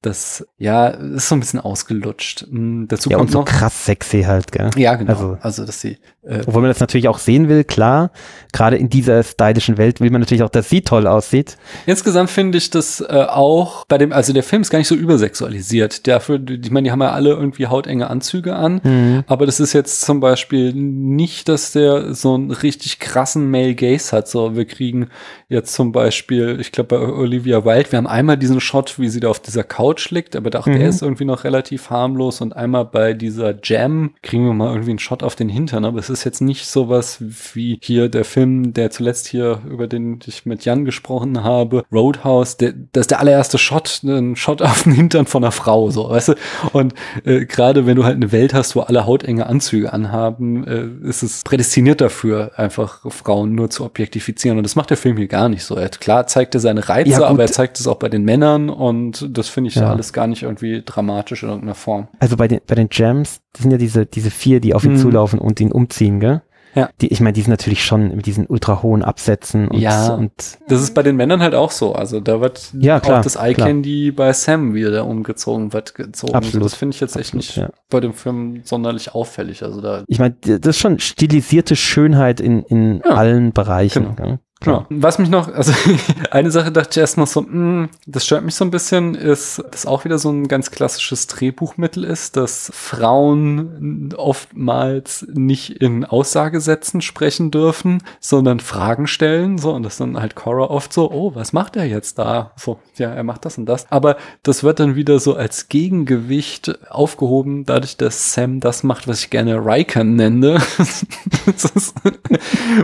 Das, 0.00 0.46
ja, 0.58 0.86
ist 0.88 1.28
so 1.28 1.34
ein 1.34 1.40
bisschen 1.40 1.58
ausgelutscht. 1.58 2.42
Hm, 2.42 2.86
dazu 2.86 3.10
ja, 3.10 3.16
kommt 3.16 3.30
und 3.30 3.32
so 3.32 3.38
noch, 3.40 3.46
krass 3.46 3.84
sexy 3.84 4.22
halt, 4.22 4.52
gell? 4.52 4.70
Ja, 4.76 4.94
genau. 4.94 5.12
Also, 5.12 5.38
also 5.40 5.66
dass 5.66 5.80
sie. 5.80 5.98
Äh, 6.22 6.42
obwohl 6.46 6.62
man 6.62 6.70
das 6.70 6.78
natürlich 6.78 7.08
auch 7.08 7.18
sehen 7.18 7.48
will, 7.48 7.64
klar. 7.64 8.12
Gerade 8.52 8.76
in 8.76 8.90
dieser 8.90 9.24
stylischen 9.24 9.76
Welt 9.76 10.00
will 10.00 10.10
man 10.10 10.20
natürlich 10.20 10.44
auch, 10.44 10.50
dass 10.50 10.68
sie 10.68 10.82
toll 10.82 11.08
aussieht. 11.08 11.56
Insgesamt 11.86 12.30
finde 12.30 12.58
ich 12.58 12.70
das 12.70 13.00
äh, 13.00 13.26
auch 13.28 13.86
bei 13.86 13.98
dem, 13.98 14.12
also 14.12 14.32
der 14.32 14.44
Film 14.44 14.62
ist 14.62 14.70
gar 14.70 14.78
nicht 14.78 14.88
so 14.88 14.94
übersexualisiert. 14.94 16.06
Dafür, 16.06 16.40
ich 16.48 16.70
meine, 16.70 16.84
die 16.84 16.92
haben 16.92 17.02
ja 17.02 17.10
alle 17.10 17.30
irgendwie 17.30 17.66
hautenge 17.66 18.08
Anzüge 18.08 18.54
an, 18.54 18.80
mhm. 18.84 19.24
aber 19.26 19.46
das 19.46 19.58
ist 19.58 19.72
jetzt 19.72 20.02
zum 20.02 20.20
Beispiel 20.20 20.72
nicht, 20.74 21.48
dass 21.48 21.72
der 21.72 22.14
so 22.14 22.34
einen 22.34 22.50
richtig 22.50 23.00
krassen 23.00 23.50
Male 23.50 23.74
Gaze 23.74 24.16
hat. 24.16 24.28
So, 24.28 24.54
wir 24.54 24.66
kriegen 24.66 25.08
jetzt 25.48 25.74
zum 25.74 25.92
Beispiel, 25.92 26.58
ich 26.60 26.72
glaube 26.72 26.98
bei 26.98 27.00
Olivia 27.00 27.64
Wilde, 27.64 27.90
wir 27.92 27.96
haben 27.96 28.06
einmal 28.06 28.36
diesen 28.36 28.60
Shot, 28.60 28.98
wie 28.98 29.08
sie 29.08 29.20
da 29.20 29.28
auf 29.28 29.40
dieser 29.40 29.64
Couch 29.64 29.87
Couch 29.88 30.10
liegt, 30.10 30.36
aber 30.36 30.58
auch 30.58 30.66
mhm. 30.66 30.78
der 30.78 30.88
ist 30.88 31.02
irgendwie 31.02 31.24
noch 31.24 31.44
relativ 31.44 31.90
harmlos 31.90 32.40
und 32.40 32.54
einmal 32.54 32.84
bei 32.84 33.14
dieser 33.14 33.54
Jam 33.62 34.14
kriegen 34.22 34.44
wir 34.44 34.52
mal 34.52 34.70
irgendwie 34.70 34.90
einen 34.90 34.98
Shot 34.98 35.22
auf 35.22 35.34
den 35.34 35.48
Hintern, 35.48 35.84
aber 35.84 35.98
es 35.98 36.10
ist 36.10 36.24
jetzt 36.24 36.40
nicht 36.40 36.66
sowas 36.66 37.18
wie 37.54 37.78
hier 37.82 38.08
der 38.08 38.24
Film, 38.24 38.74
der 38.74 38.90
zuletzt 38.90 39.26
hier, 39.26 39.60
über 39.68 39.86
den 39.86 40.20
ich 40.26 40.44
mit 40.44 40.64
Jan 40.64 40.84
gesprochen 40.84 41.42
habe, 41.42 41.84
Roadhouse, 41.92 42.58
der, 42.58 42.74
das 42.92 43.02
ist 43.02 43.10
der 43.10 43.20
allererste 43.20 43.56
Shot, 43.58 44.02
ein 44.04 44.36
Shot 44.36 44.60
auf 44.62 44.82
den 44.82 44.92
Hintern 44.92 45.26
von 45.26 45.42
einer 45.42 45.52
Frau, 45.52 45.90
so, 45.90 46.10
weißt 46.10 46.28
du? 46.28 46.34
Und 46.72 46.94
äh, 47.24 47.46
gerade 47.46 47.86
wenn 47.86 47.96
du 47.96 48.04
halt 48.04 48.16
eine 48.16 48.32
Welt 48.32 48.52
hast, 48.52 48.76
wo 48.76 48.80
alle 48.80 49.06
hautenge 49.06 49.46
Anzüge 49.46 49.92
anhaben, 49.92 50.66
äh, 50.66 51.08
ist 51.08 51.22
es 51.22 51.42
prädestiniert 51.44 52.00
dafür, 52.00 52.52
einfach 52.56 53.10
Frauen 53.10 53.54
nur 53.54 53.70
zu 53.70 53.84
objektifizieren. 53.84 54.58
Und 54.58 54.64
das 54.64 54.76
macht 54.76 54.90
der 54.90 54.96
Film 54.96 55.16
hier 55.16 55.28
gar 55.28 55.48
nicht 55.48 55.64
so. 55.64 55.76
Er, 55.76 55.88
klar 55.88 56.26
zeigt 56.26 56.54
er 56.54 56.60
seine 56.60 56.88
Reize, 56.88 57.10
ja, 57.10 57.24
aber 57.24 57.42
er 57.42 57.52
zeigt 57.52 57.80
es 57.80 57.86
auch 57.86 57.96
bei 57.96 58.08
den 58.08 58.24
Männern 58.24 58.68
und 58.68 59.26
das 59.30 59.48
finde 59.48 59.68
ich 59.68 59.77
ja. 59.80 59.90
alles 59.90 60.12
gar 60.12 60.26
nicht 60.26 60.42
irgendwie 60.42 60.82
dramatisch 60.84 61.42
in 61.42 61.48
irgendeiner 61.48 61.74
Form. 61.74 62.08
Also 62.18 62.36
bei 62.36 62.48
den, 62.48 62.60
bei 62.66 62.74
den 62.74 62.88
Gems, 62.88 63.40
das 63.52 63.62
sind 63.62 63.70
ja 63.70 63.78
diese, 63.78 64.06
diese 64.06 64.30
vier, 64.30 64.60
die 64.60 64.74
auf 64.74 64.84
ihn 64.84 64.92
mhm. 64.92 64.98
zulaufen 64.98 65.38
und 65.38 65.60
ihn 65.60 65.72
umziehen, 65.72 66.20
gell? 66.20 66.42
Ja. 66.74 66.90
Die, 67.00 67.08
ich 67.08 67.20
meine, 67.20 67.32
die 67.32 67.40
sind 67.40 67.50
natürlich 67.50 67.84
schon 67.84 68.14
mit 68.14 68.26
diesen 68.26 68.46
ultra 68.46 68.82
hohen 68.82 69.02
Absätzen 69.02 69.68
und, 69.68 69.80
ja, 69.80 70.14
und 70.14 70.32
das 70.68 70.82
ist 70.82 70.94
bei 70.94 71.02
den 71.02 71.16
Männern 71.16 71.40
halt 71.40 71.54
auch 71.54 71.70
so. 71.70 71.94
Also 71.94 72.20
da 72.20 72.40
wird 72.40 72.70
ja, 72.78 73.00
klar, 73.00 73.18
auch 73.18 73.22
das 73.22 73.36
Eye 73.36 73.54
Candy 73.54 74.12
bei 74.12 74.32
Sam 74.32 74.74
wieder 74.74 75.06
umgezogen 75.06 75.72
wird 75.72 75.94
gezogen. 75.94 76.34
Absolut. 76.34 76.66
Das 76.66 76.74
finde 76.74 76.94
ich 76.94 77.00
jetzt 77.00 77.16
echt 77.16 77.34
nicht 77.34 77.56
ja. 77.56 77.70
bei 77.90 78.00
dem 78.00 78.12
Film 78.12 78.60
sonderlich 78.64 79.14
auffällig. 79.14 79.62
Also 79.62 79.80
da. 79.80 80.04
Ich 80.06 80.18
meine, 80.18 80.36
das 80.42 80.76
ist 80.76 80.78
schon 80.78 80.98
stilisierte 80.98 81.74
Schönheit 81.74 82.40
in, 82.40 82.62
in 82.62 83.02
ja, 83.04 83.12
allen 83.12 83.52
Bereichen. 83.52 84.14
Genau. 84.14 84.38
Klar. 84.60 84.86
Was 84.90 85.18
mich 85.18 85.28
noch, 85.28 85.52
also 85.52 85.72
eine 86.30 86.50
Sache 86.50 86.72
dachte 86.72 86.90
ich 86.92 86.96
erstmal 86.98 87.26
so, 87.26 87.42
mh, 87.42 87.48
hm, 87.48 87.88
das 88.06 88.26
stört 88.26 88.44
mich 88.44 88.54
so 88.56 88.64
ein 88.64 88.70
bisschen, 88.70 89.14
ist, 89.14 89.62
dass 89.70 89.86
auch 89.86 90.04
wieder 90.04 90.18
so 90.18 90.30
ein 90.30 90.48
ganz 90.48 90.70
klassisches 90.70 91.28
Drehbuchmittel 91.28 92.04
ist, 92.04 92.36
dass 92.36 92.70
Frauen 92.74 94.12
oftmals 94.16 95.26
nicht 95.32 95.70
in 95.70 96.04
Aussagesätzen 96.04 97.02
sprechen 97.02 97.50
dürfen, 97.50 98.02
sondern 98.20 98.58
Fragen 98.60 99.06
stellen, 99.06 99.58
so, 99.58 99.72
und 99.72 99.84
das 99.84 99.98
dann 99.98 100.18
halt 100.18 100.34
Cora 100.34 100.64
oft 100.64 100.92
so, 100.92 101.10
oh, 101.10 101.34
was 101.34 101.52
macht 101.52 101.76
er 101.76 101.84
jetzt 101.84 102.18
da? 102.18 102.52
So, 102.56 102.78
ja, 102.96 103.10
er 103.10 103.24
macht 103.24 103.44
das 103.44 103.58
und 103.58 103.66
das. 103.66 103.90
Aber 103.90 104.16
das 104.42 104.64
wird 104.64 104.80
dann 104.80 104.96
wieder 104.96 105.20
so 105.20 105.34
als 105.34 105.68
Gegengewicht 105.68 106.78
aufgehoben, 106.90 107.64
dadurch, 107.64 107.96
dass 107.96 108.34
Sam 108.34 108.60
das 108.60 108.82
macht, 108.82 109.06
was 109.06 109.20
ich 109.20 109.30
gerne 109.30 109.64
Riker 109.64 110.04
nenne. 110.04 110.60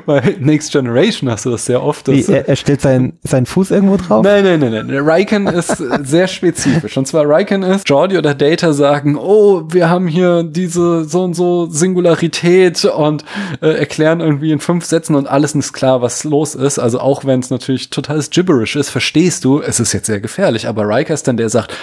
bei 0.06 0.36
Next 0.38 0.72
Generation 0.72 1.30
hast 1.30 1.46
du 1.46 1.50
das 1.50 1.63
sehr 1.64 1.82
oft. 1.82 2.08
Wie, 2.08 2.24
er, 2.24 2.48
er 2.48 2.56
stellt 2.56 2.80
seinen, 2.80 3.18
seinen 3.22 3.46
Fuß 3.46 3.70
irgendwo 3.70 3.96
drauf? 3.96 4.24
Nein, 4.24 4.44
nein, 4.44 4.60
nein, 4.60 4.86
nein. 4.86 4.90
Riken 4.90 5.46
ist 5.46 5.82
sehr 6.02 6.26
spezifisch. 6.28 6.96
Und 6.96 7.06
zwar 7.06 7.24
Riken 7.28 7.62
ist, 7.62 7.88
Jordi 7.88 8.18
oder 8.18 8.34
Data 8.34 8.72
sagen, 8.72 9.16
oh, 9.16 9.64
wir 9.70 9.88
haben 9.88 10.06
hier 10.06 10.42
diese 10.42 11.04
so 11.04 11.24
und 11.24 11.34
so 11.34 11.66
Singularität 11.66 12.84
und 12.84 13.24
äh, 13.60 13.70
erklären 13.70 14.20
irgendwie 14.20 14.52
in 14.52 14.60
fünf 14.60 14.84
Sätzen 14.84 15.14
und 15.14 15.26
alles 15.26 15.54
ist 15.54 15.72
klar, 15.72 16.02
was 16.02 16.24
los 16.24 16.54
ist. 16.54 16.78
Also 16.78 17.00
auch 17.00 17.24
wenn 17.24 17.40
es 17.40 17.50
natürlich 17.50 17.90
totales 17.90 18.30
Gibberish 18.30 18.76
ist, 18.76 18.90
verstehst 18.90 19.44
du, 19.44 19.60
es 19.60 19.80
ist 19.80 19.92
jetzt 19.92 20.06
sehr 20.06 20.20
gefährlich. 20.20 20.68
Aber 20.68 20.88
Riker 20.88 21.14
ist 21.14 21.28
dann, 21.28 21.36
der 21.36 21.48
sagt, 21.48 21.74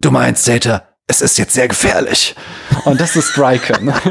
du 0.00 0.10
meinst, 0.10 0.46
Data, 0.48 0.82
es 1.06 1.20
ist 1.20 1.38
jetzt 1.38 1.54
sehr 1.54 1.68
gefährlich. 1.68 2.34
Und 2.84 3.00
das 3.00 3.16
ist 3.16 3.30
Striker. 3.30 3.80
Ne? 3.80 3.94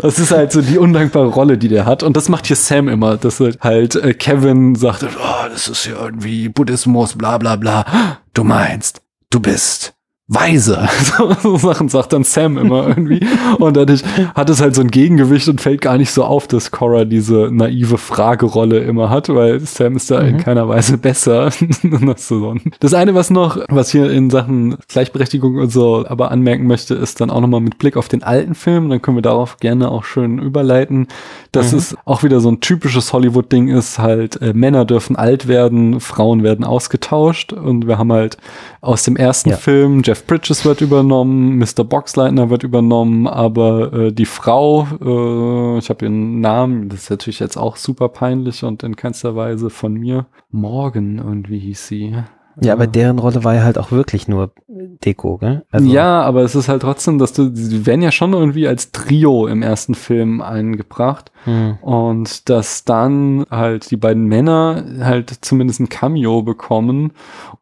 Das 0.00 0.18
ist 0.18 0.30
halt 0.30 0.52
so 0.52 0.62
die 0.62 0.78
undankbare 0.78 1.26
Rolle, 1.26 1.58
die 1.58 1.68
der 1.68 1.84
hat. 1.84 2.02
Und 2.02 2.16
das 2.16 2.28
macht 2.28 2.46
hier 2.46 2.56
Sam 2.56 2.88
immer, 2.88 3.16
dass 3.16 3.40
halt 3.40 3.94
äh, 3.96 4.14
Kevin 4.14 4.74
sagt, 4.74 5.02
oh, 5.04 5.48
das 5.48 5.68
ist 5.68 5.86
ja 5.86 6.04
irgendwie 6.04 6.48
Buddhismus, 6.48 7.16
bla 7.16 7.38
bla 7.38 7.56
bla. 7.56 8.18
Du 8.32 8.44
meinst, 8.44 9.02
du 9.30 9.40
bist 9.40 9.94
weise. 10.30 10.88
So, 11.42 11.56
Sachen 11.56 11.88
sagt 11.88 12.12
dann 12.12 12.24
Sam 12.24 12.56
immer 12.56 12.88
irgendwie. 12.88 13.20
Und 13.58 13.76
dadurch 13.76 14.02
hat 14.34 14.48
es 14.50 14.60
halt 14.60 14.74
so 14.74 14.82
ein 14.82 14.90
Gegengewicht 14.90 15.48
und 15.48 15.60
fällt 15.60 15.80
gar 15.80 15.96
nicht 15.96 16.10
so 16.10 16.24
auf, 16.24 16.46
dass 16.46 16.70
Cora 16.70 17.04
diese 17.04 17.48
naive 17.50 17.98
Fragerolle 17.98 18.78
immer 18.80 19.10
hat, 19.10 19.28
weil 19.28 19.60
Sam 19.60 19.96
ist 19.96 20.10
da 20.10 20.20
mhm. 20.22 20.28
in 20.28 20.36
keiner 20.38 20.68
Weise 20.68 20.98
besser. 20.98 21.50
das 22.80 22.94
eine, 22.94 23.14
was 23.14 23.30
noch, 23.30 23.58
was 23.68 23.90
hier 23.90 24.10
in 24.10 24.30
Sachen 24.30 24.76
Gleichberechtigung 24.88 25.56
und 25.56 25.72
so 25.72 26.04
aber 26.06 26.30
anmerken 26.30 26.66
möchte, 26.66 26.94
ist 26.94 27.20
dann 27.20 27.30
auch 27.30 27.40
nochmal 27.40 27.60
mit 27.60 27.78
Blick 27.78 27.96
auf 27.96 28.08
den 28.08 28.22
alten 28.22 28.54
Film. 28.54 28.88
Dann 28.88 29.02
können 29.02 29.16
wir 29.16 29.22
darauf 29.22 29.56
gerne 29.58 29.90
auch 29.90 30.04
schön 30.04 30.38
überleiten, 30.38 31.08
dass 31.52 31.72
mhm. 31.72 31.78
es 31.78 31.96
auch 32.04 32.22
wieder 32.22 32.40
so 32.40 32.50
ein 32.50 32.60
typisches 32.60 33.12
Hollywood-Ding 33.12 33.68
ist, 33.68 33.98
halt 33.98 34.40
äh, 34.42 34.52
Männer 34.52 34.84
dürfen 34.84 35.16
alt 35.16 35.48
werden, 35.48 36.00
Frauen 36.00 36.42
werden 36.42 36.64
ausgetauscht 36.64 37.52
und 37.52 37.86
wir 37.86 37.98
haben 37.98 38.12
halt 38.12 38.36
aus 38.80 39.02
dem 39.02 39.16
ersten 39.16 39.50
ja. 39.50 39.56
Film 39.56 40.02
Jeff 40.04 40.19
Bridges 40.22 40.64
wird 40.64 40.80
übernommen, 40.80 41.58
Mr. 41.58 41.84
Boxleitner 41.84 42.50
wird 42.50 42.62
übernommen, 42.62 43.26
aber 43.26 43.92
äh, 43.92 44.12
die 44.12 44.26
Frau, 44.26 44.86
äh, 45.00 45.78
ich 45.78 45.90
habe 45.90 46.04
ihren 46.04 46.40
Namen, 46.40 46.88
das 46.88 47.04
ist 47.04 47.10
natürlich 47.10 47.40
jetzt 47.40 47.56
auch 47.56 47.76
super 47.76 48.08
peinlich 48.08 48.64
und 48.64 48.82
in 48.82 48.96
keinster 48.96 49.36
Weise 49.36 49.70
von 49.70 49.94
mir. 49.94 50.26
Morgan 50.50 51.18
irgendwie 51.18 51.58
hieß 51.58 51.86
sie. 51.86 52.16
Ja, 52.62 52.74
aber 52.74 52.86
deren 52.86 53.18
Rolle 53.18 53.42
war 53.44 53.54
ja 53.54 53.62
halt 53.62 53.78
auch 53.78 53.90
wirklich 53.90 54.28
nur 54.28 54.52
Deko, 54.68 55.38
gell? 55.38 55.64
Also 55.70 55.90
ja, 55.90 56.22
aber 56.22 56.42
es 56.42 56.54
ist 56.54 56.68
halt 56.68 56.82
trotzdem, 56.82 57.18
dass 57.18 57.32
du, 57.32 57.48
die 57.48 57.86
werden 57.86 58.02
ja 58.02 58.12
schon 58.12 58.32
irgendwie 58.32 58.68
als 58.68 58.92
Trio 58.92 59.46
im 59.46 59.62
ersten 59.62 59.94
Film 59.94 60.40
eingebracht. 60.40 61.32
Hm. 61.44 61.78
Und 61.80 62.48
dass 62.50 62.84
dann 62.84 63.46
halt 63.50 63.90
die 63.90 63.96
beiden 63.96 64.24
Männer 64.24 64.84
halt 65.00 65.38
zumindest 65.40 65.80
ein 65.80 65.88
Cameo 65.88 66.42
bekommen 66.42 67.12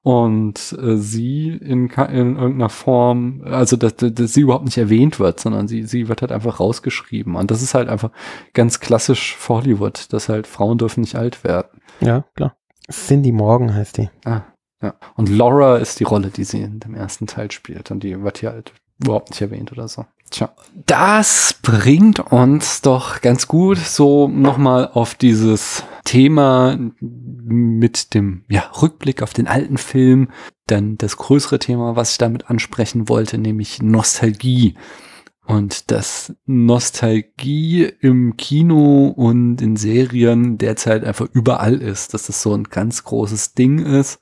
und 0.03 0.76
äh, 0.82 0.96
sie 0.96 1.49
in, 1.49 1.88
in 1.88 2.36
irgendeiner 2.36 2.68
Form, 2.68 3.42
also 3.44 3.76
dass, 3.76 3.94
dass 3.96 4.34
sie 4.34 4.40
überhaupt 4.40 4.64
nicht 4.64 4.78
erwähnt 4.78 5.20
wird, 5.20 5.38
sondern 5.38 5.68
sie, 5.68 5.84
sie 5.84 6.09
wird 6.09 6.22
halt 6.22 6.32
einfach 6.32 6.59
rausgeschrieben. 6.59 7.36
Und 7.36 7.51
das 7.51 7.62
ist 7.62 7.74
halt 7.74 7.88
einfach 7.88 8.11
ganz 8.53 8.80
klassisch 8.80 9.36
für 9.36 9.55
Hollywood, 9.55 10.12
dass 10.12 10.28
halt 10.28 10.46
Frauen 10.46 10.78
dürfen 10.78 11.03
nicht 11.03 11.14
alt 11.14 11.44
werden. 11.44 11.68
Ja, 12.01 12.24
klar. 12.34 12.57
Cindy 12.90 13.32
Morgan 13.32 13.74
heißt 13.74 13.99
die. 13.99 14.09
Ah, 14.24 14.42
ja. 14.83 14.95
Und 15.16 15.29
Laura 15.29 15.79
ist 15.79 16.01
die 16.01 16.05
Rolle, 16.05 16.29
die 16.29 16.45
sie 16.45 16.61
in 16.61 16.81
dem 16.81 16.95
ersten 16.95 17.26
Teil 17.26 17.51
spielt. 17.51 17.91
Und 17.91 18.03
die 18.03 18.22
wird 18.22 18.39
hier 18.39 18.51
halt 18.51 18.72
überhaupt 19.03 19.31
nicht 19.31 19.41
erwähnt 19.41 19.72
oder 19.72 19.89
so. 19.89 20.07
Tja. 20.31 20.51
Das 20.87 21.55
bringt 21.62 22.20
uns 22.20 22.83
doch 22.83 23.20
ganz 23.20 23.49
gut 23.49 23.79
so 23.79 24.29
nochmal 24.29 24.89
auf 24.93 25.14
dieses 25.14 25.85
Thema 26.05 26.79
mit 27.01 28.14
dem 28.14 28.45
ja, 28.49 28.70
Rückblick 28.83 29.22
auf 29.22 29.33
den 29.33 29.47
alten 29.47 29.79
Film. 29.79 30.29
Dann 30.66 30.99
das 30.99 31.16
größere 31.16 31.59
Thema, 31.59 31.97
was 31.97 32.12
ich 32.12 32.18
damit 32.18 32.51
ansprechen 32.51 33.09
wollte, 33.09 33.39
nämlich 33.39 33.81
Nostalgie. 33.83 34.74
Und 35.47 35.91
dass 35.91 36.35
Nostalgie 36.45 37.85
im 38.01 38.37
Kino 38.37 39.07
und 39.09 39.62
in 39.62 39.76
Serien 39.76 40.59
derzeit 40.59 41.05
einfach 41.05 41.26
überall 41.33 41.81
ist, 41.81 42.12
dass 42.12 42.26
das 42.26 42.43
so 42.43 42.53
ein 42.53 42.64
ganz 42.64 43.05
großes 43.05 43.55
Ding 43.55 43.79
ist 43.79 44.20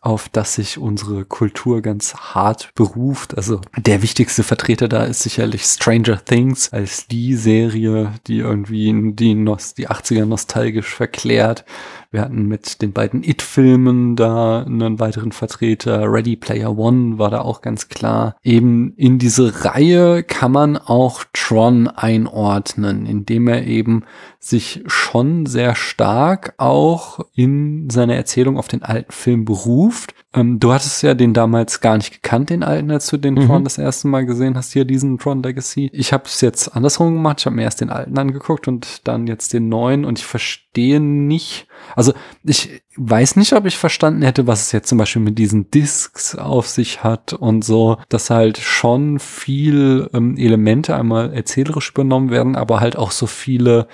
auf 0.00 0.30
das 0.30 0.54
sich 0.54 0.78
unsere 0.78 1.26
Kultur 1.26 1.82
ganz 1.82 2.14
hart 2.14 2.72
beruft. 2.74 3.36
Also 3.36 3.60
der 3.76 4.02
wichtigste 4.02 4.42
Vertreter 4.42 4.88
da 4.88 5.04
ist 5.04 5.20
sicherlich 5.20 5.64
Stranger 5.64 6.24
Things 6.24 6.72
als 6.72 7.06
die 7.06 7.34
Serie, 7.34 8.14
die 8.26 8.38
irgendwie 8.38 9.12
die, 9.12 9.34
Nost 9.34 9.76
die 9.76 9.88
80er 9.88 10.24
nostalgisch 10.24 10.94
verklärt. 10.94 11.66
Wir 12.12 12.22
hatten 12.22 12.46
mit 12.46 12.82
den 12.82 12.92
beiden 12.92 13.22
It-Filmen 13.22 14.16
da 14.16 14.64
einen 14.64 14.98
weiteren 14.98 15.30
Vertreter. 15.30 16.12
Ready 16.12 16.34
Player 16.34 16.76
One 16.76 17.18
war 17.18 17.30
da 17.30 17.42
auch 17.42 17.62
ganz 17.62 17.88
klar. 17.88 18.34
Eben 18.42 18.94
in 18.96 19.20
diese 19.20 19.64
Reihe 19.64 20.24
kann 20.24 20.50
man 20.50 20.76
auch 20.76 21.22
Tron 21.32 21.86
einordnen, 21.86 23.06
indem 23.06 23.46
er 23.46 23.64
eben 23.64 24.02
sich 24.40 24.82
schon 24.86 25.46
sehr 25.46 25.76
stark 25.76 26.54
auch 26.56 27.20
in 27.36 27.88
seiner 27.90 28.16
Erzählung 28.16 28.58
auf 28.58 28.66
den 28.66 28.82
alten 28.82 29.12
Film 29.12 29.44
beruft. 29.44 30.12
Ähm, 30.32 30.60
du 30.60 30.72
hattest 30.72 31.02
ja 31.02 31.14
den 31.14 31.34
damals 31.34 31.80
gar 31.80 31.96
nicht 31.96 32.12
gekannt, 32.12 32.50
den 32.50 32.62
alten, 32.62 32.90
als 32.92 33.08
du 33.08 33.16
den 33.16 33.34
mhm. 33.34 33.46
Tron 33.46 33.64
das 33.64 33.78
erste 33.78 34.06
Mal 34.06 34.26
gesehen 34.26 34.56
hast, 34.56 34.72
hier 34.72 34.84
diesen 34.84 35.18
Tron 35.18 35.42
Legacy. 35.42 35.90
Ich 35.92 36.12
habe 36.12 36.24
es 36.26 36.40
jetzt 36.40 36.68
andersrum 36.68 37.14
gemacht. 37.14 37.40
Ich 37.40 37.46
habe 37.46 37.56
mir 37.56 37.62
erst 37.62 37.80
den 37.80 37.90
alten 37.90 38.16
angeguckt 38.16 38.68
und 38.68 39.08
dann 39.08 39.26
jetzt 39.26 39.52
den 39.52 39.68
neuen 39.68 40.04
und 40.04 40.20
ich 40.20 40.24
verstehe 40.24 41.00
nicht, 41.00 41.66
also 41.96 42.12
ich 42.44 42.82
weiß 42.96 43.36
nicht, 43.36 43.54
ob 43.54 43.66
ich 43.66 43.76
verstanden 43.76 44.22
hätte, 44.22 44.46
was 44.46 44.62
es 44.62 44.72
jetzt 44.72 44.88
zum 44.88 44.98
Beispiel 44.98 45.22
mit 45.22 45.36
diesen 45.36 45.68
Discs 45.72 46.36
auf 46.36 46.68
sich 46.68 47.02
hat 47.02 47.32
und 47.32 47.64
so, 47.64 47.98
dass 48.08 48.30
halt 48.30 48.58
schon 48.58 49.18
viel 49.18 50.08
ähm, 50.12 50.36
Elemente 50.36 50.94
einmal 50.94 51.32
erzählerisch 51.32 51.90
übernommen 51.90 52.30
werden, 52.30 52.54
aber 52.54 52.78
halt 52.78 52.94
auch 52.94 53.10
so 53.10 53.26
viele 53.26 53.88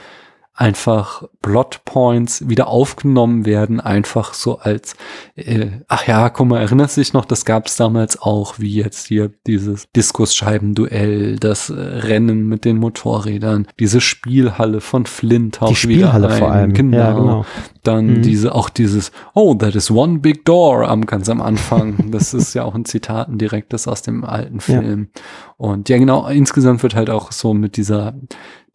einfach 0.57 1.22
Plotpoints 1.42 2.48
wieder 2.48 2.68
aufgenommen 2.68 3.44
werden, 3.44 3.78
einfach 3.78 4.32
so 4.32 4.59
als, 4.59 4.96
äh, 5.36 5.66
ach 5.86 6.07
ja, 6.07 6.30
guck 6.30 6.48
mal, 6.48 6.61
erinnerst 6.61 6.96
dich 6.96 7.12
noch, 7.12 7.26
das 7.26 7.44
gab 7.44 7.66
es 7.66 7.76
damals 7.76 8.20
auch, 8.20 8.59
wie 8.59 8.72
jetzt 8.72 9.07
hier 9.07 9.30
dieses 9.46 9.86
Diskusscheibenduell, 9.94 11.36
das 11.36 11.68
äh, 11.68 11.74
Rennen 11.74 12.48
mit 12.48 12.64
den 12.64 12.78
Motorrädern, 12.78 13.68
diese 13.78 14.00
Spielhalle 14.00 14.80
von 14.80 15.04
Flint 15.04 15.61
Die 15.68 15.76
Spielhalle 15.76 16.30
vor 16.30 16.50
allem. 16.50 16.72
Genau. 16.72 16.96
Ja, 16.96 17.12
genau. 17.12 17.46
Dann 17.82 18.07
mhm. 18.07 18.22
diese, 18.22 18.54
auch 18.54 18.70
dieses, 18.70 19.12
oh, 19.34 19.54
that 19.54 19.74
is 19.74 19.90
one 19.90 20.20
big 20.20 20.46
door 20.46 20.88
am 20.88 21.04
ganz 21.04 21.28
am 21.28 21.42
Anfang. 21.42 22.11
Das 22.16 22.32
ist 22.32 22.54
ja 22.54 22.64
auch 22.64 22.74
ein 22.74 22.86
Zitat, 22.86 23.28
ein 23.28 23.36
direktes 23.36 23.86
aus 23.86 24.00
dem 24.00 24.24
alten 24.24 24.61
Film. 24.61 25.09
Ja. 25.14 25.22
Und 25.59 25.88
ja, 25.88 25.98
genau, 25.98 26.26
insgesamt 26.28 26.82
wird 26.82 26.94
halt 26.94 27.11
auch 27.11 27.30
so 27.30 27.52
mit 27.52 27.76
dieser 27.76 28.14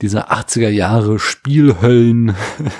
dieser 0.01 0.31
80er 0.31 0.69
Jahre 0.69 1.19
Spielhöllen. 1.19 2.35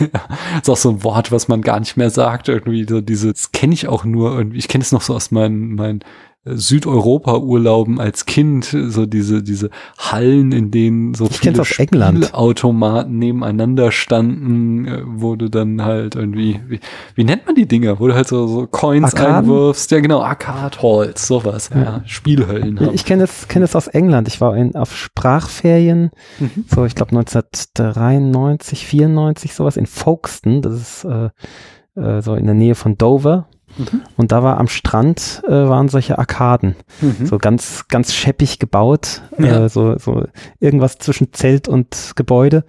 ist 0.62 0.70
auch 0.70 0.78
so 0.78 0.90
ein 0.90 1.04
Wort, 1.04 1.32
was 1.32 1.48
man 1.48 1.62
gar 1.62 1.80
nicht 1.80 1.98
mehr 1.98 2.10
sagt. 2.10 2.50
Irgendwie 2.50 2.86
so 2.88 3.02
dieses 3.02 3.52
kenne 3.52 3.74
ich 3.74 3.88
auch 3.88 4.04
nur 4.04 4.36
irgendwie. 4.36 4.58
Ich 4.58 4.68
kenne 4.68 4.84
es 4.84 4.92
noch 4.92 5.02
so 5.02 5.16
aus 5.16 5.32
meinen, 5.32 5.76
meinen 5.76 6.04
Südeuropa-Urlauben 6.44 8.00
als 8.00 8.26
Kind, 8.26 8.66
so 8.66 9.06
diese, 9.06 9.44
diese 9.44 9.70
Hallen, 10.00 10.52
in 10.52 10.72
denen 10.72 11.14
so 11.14 11.28
ich 11.28 11.38
viele 11.38 11.64
Spielautomaten 11.64 13.20
nebeneinander 13.20 13.92
standen, 13.92 14.88
äh, 14.88 15.04
wo 15.06 15.36
du 15.36 15.50
dann 15.50 15.84
halt 15.84 16.16
irgendwie, 16.16 16.60
wie, 16.68 16.80
wie 17.14 17.24
nennt 17.24 17.46
man 17.46 17.54
die 17.54 17.68
Dinger, 17.68 18.00
wo 18.00 18.08
du 18.08 18.16
halt 18.16 18.28
so, 18.28 18.48
so 18.48 18.66
Coins 18.66 19.14
Arkaden? 19.14 19.52
einwirfst, 19.52 19.92
ja 19.92 20.00
genau, 20.00 20.22
Arcade 20.22 20.82
Halls, 20.82 21.28
sowas, 21.28 21.70
ja, 21.74 21.84
ja 21.84 22.04
Spielhöllen. 22.06 22.80
Haben. 22.80 22.96
Ich 22.96 23.06
kenne 23.06 23.22
das, 23.22 23.48
kenne 23.48 23.66
das 23.66 23.76
aus 23.76 23.88
England, 23.88 24.28
ich 24.28 24.42
war 24.42 24.58
in, 24.58 24.76
auf 24.76 24.96
Sprachferien, 24.96 26.10
mhm. 26.40 26.66
so 26.68 26.86
ich 26.86 26.96
glaube 26.96 27.12
1993, 27.12 28.88
94, 28.88 29.54
sowas 29.54 29.78
in 29.78 29.86
Folkestone, 29.86 30.62
das 30.62 30.74
ist 30.74 31.04
äh, 31.06 31.30
äh, 31.96 32.22
so 32.22 32.34
in 32.36 32.46
der 32.46 32.56
Nähe 32.56 32.76
von 32.76 32.98
Dover, 32.98 33.48
Mhm. 33.78 34.02
Und 34.18 34.32
da 34.32 34.44
war 34.44 34.58
am 34.60 34.68
Strand 34.68 35.42
äh, 35.48 35.52
waren 35.52 35.90
solche 35.90 36.18
Arkaden, 36.20 36.76
mhm. 37.02 37.26
so 37.26 37.38
ganz 37.38 37.88
ganz 37.88 38.14
scheppig 38.14 38.60
gebaut, 38.60 39.22
ja. 39.38 39.66
äh, 39.66 39.70
so 39.70 39.98
so 39.98 40.26
irgendwas 40.60 40.98
zwischen 40.98 41.34
Zelt 41.34 41.68
und 41.68 42.14
Gebäude 42.16 42.64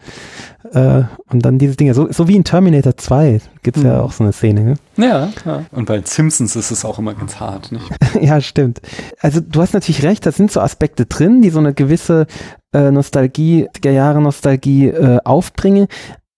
äh, 0.73 1.03
und 1.31 1.45
dann 1.45 1.59
diese 1.59 1.77
Dinge, 1.77 1.95
so, 1.95 2.11
so 2.11 2.29
wie 2.29 2.37
in 2.37 2.45
Terminator 2.45 2.97
2 2.97 3.41
gibt's 3.63 3.81
mhm. 3.81 3.87
ja 3.87 4.01
auch 4.01 4.13
so 4.13 4.25
eine 4.25 4.33
Szene. 4.33 4.63
Ne? 4.63 4.75
Ja, 4.97 5.31
ja, 5.45 5.65
und 5.73 5.87
bei 5.87 6.01
Simpsons 6.03 6.57
ist 6.57 6.71
es 6.71 6.85
auch 6.85 6.99
immer 6.99 7.15
ganz 7.15 7.41
hart, 7.41 7.73
nicht? 7.73 7.85
ja, 8.21 8.41
stimmt. 8.41 8.81
Also 9.21 9.41
du 9.41 9.61
hast 9.61 9.75
natürlich 9.75 10.03
recht, 10.03 10.25
da 10.25 10.33
sind 10.33 10.51
so 10.51 10.61
Aspekte 10.61 11.07
drin, 11.07 11.43
die 11.43 11.51
so 11.51 11.59
eine 11.59 11.75
gewisse 11.75 12.27
äh, 12.73 12.91
Nostalgie, 12.91 13.69
der 13.83 13.93
Jahre 13.93 14.21
Nostalgie 14.21 14.89
äh, 14.89 15.19
aufbringen. 15.25 15.89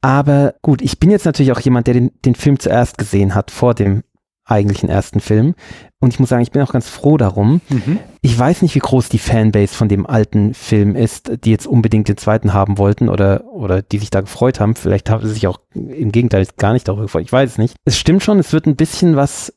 Aber 0.00 0.54
gut, 0.62 0.82
ich 0.82 0.98
bin 0.98 1.10
jetzt 1.10 1.24
natürlich 1.24 1.52
auch 1.52 1.60
jemand, 1.60 1.86
der 1.86 1.94
den, 1.94 2.10
den 2.24 2.34
Film 2.34 2.58
zuerst 2.58 2.98
gesehen 2.98 3.34
hat, 3.34 3.50
vor 3.50 3.74
dem 3.74 4.02
eigentlichen 4.44 4.88
ersten 4.88 5.20
Film. 5.20 5.54
Und 6.00 6.12
ich 6.12 6.20
muss 6.20 6.28
sagen, 6.28 6.42
ich 6.42 6.50
bin 6.50 6.62
auch 6.62 6.72
ganz 6.72 6.88
froh 6.88 7.16
darum. 7.16 7.60
Mhm. 7.70 7.98
Ich 8.20 8.38
weiß 8.38 8.62
nicht, 8.62 8.74
wie 8.74 8.80
groß 8.80 9.08
die 9.08 9.18
Fanbase 9.18 9.74
von 9.74 9.88
dem 9.88 10.06
alten 10.06 10.52
Film 10.54 10.96
ist, 10.96 11.32
die 11.44 11.50
jetzt 11.50 11.66
unbedingt 11.66 12.08
den 12.08 12.18
zweiten 12.18 12.52
haben 12.52 12.76
wollten 12.78 13.08
oder, 13.08 13.44
oder 13.46 13.80
die 13.80 13.98
sich 13.98 14.10
da 14.10 14.20
gefreut 14.20 14.60
haben. 14.60 14.74
Vielleicht 14.74 15.08
haben 15.08 15.26
sie 15.26 15.32
sich 15.32 15.46
auch 15.46 15.60
im 15.74 16.12
Gegenteil 16.12 16.46
gar 16.58 16.72
nicht 16.74 16.86
darüber 16.88 17.04
gefreut. 17.04 17.24
Ich 17.24 17.32
weiß 17.32 17.52
es 17.52 17.58
nicht. 17.58 17.76
Es 17.84 17.98
stimmt 17.98 18.22
schon, 18.22 18.38
es 18.38 18.52
wird 18.52 18.66
ein 18.66 18.76
bisschen 18.76 19.16
was 19.16 19.52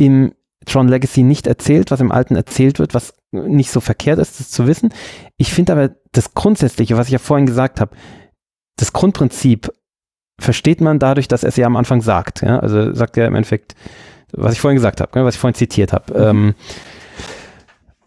im 0.00 0.32
Tron 0.64 0.88
Legacy 0.88 1.22
nicht 1.22 1.46
erzählt, 1.46 1.90
was 1.90 2.00
im 2.00 2.10
alten 2.10 2.36
erzählt 2.36 2.78
wird, 2.78 2.94
was 2.94 3.14
nicht 3.32 3.70
so 3.70 3.80
verkehrt 3.80 4.18
ist, 4.18 4.40
das 4.40 4.50
zu 4.50 4.66
wissen. 4.66 4.92
Ich 5.36 5.52
finde 5.52 5.72
aber 5.72 5.90
das 6.12 6.34
Grundsätzliche, 6.34 6.96
was 6.96 7.06
ich 7.06 7.12
ja 7.12 7.18
vorhin 7.18 7.46
gesagt 7.46 7.80
habe, 7.80 7.94
das 8.76 8.92
Grundprinzip 8.92 9.70
versteht 10.40 10.80
man 10.80 10.98
dadurch, 10.98 11.28
dass 11.28 11.42
er 11.44 11.50
es 11.50 11.56
ja 11.56 11.66
am 11.66 11.76
Anfang 11.76 12.02
sagt. 12.02 12.42
Ja? 12.42 12.58
Also 12.58 12.94
sagt 12.94 13.16
er 13.16 13.26
im 13.26 13.34
Endeffekt, 13.34 13.74
was 14.32 14.52
ich 14.52 14.60
vorhin 14.60 14.76
gesagt 14.76 15.00
habe, 15.00 15.24
was 15.24 15.34
ich 15.34 15.40
vorhin 15.40 15.54
zitiert 15.54 15.92
habe. 15.92 16.12
Mhm. 16.12 16.28
Ähm, 16.28 16.54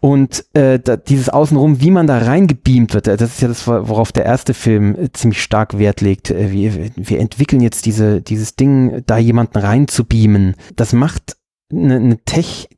und 0.00 0.44
äh, 0.52 0.78
da, 0.78 0.98
dieses 0.98 1.30
Außenrum, 1.30 1.80
wie 1.80 1.90
man 1.90 2.06
da 2.06 2.18
reingebeamt 2.18 2.92
wird, 2.92 3.06
das 3.06 3.22
ist 3.22 3.40
ja 3.40 3.48
das, 3.48 3.66
worauf 3.66 4.12
der 4.12 4.26
erste 4.26 4.52
Film 4.52 4.94
äh, 4.94 5.10
ziemlich 5.12 5.42
stark 5.42 5.78
Wert 5.78 6.02
legt. 6.02 6.30
Äh, 6.30 6.52
wir, 6.52 6.90
wir 6.94 7.20
entwickeln 7.20 7.62
jetzt 7.62 7.86
diese, 7.86 8.20
dieses 8.20 8.54
Ding, 8.54 9.02
da 9.06 9.16
jemanden 9.16 9.56
reinzubeamen. 9.56 10.56
Das 10.76 10.92
macht 10.92 11.38
eine, 11.72 11.96
eine 11.96 12.18
Tech, 12.26 12.68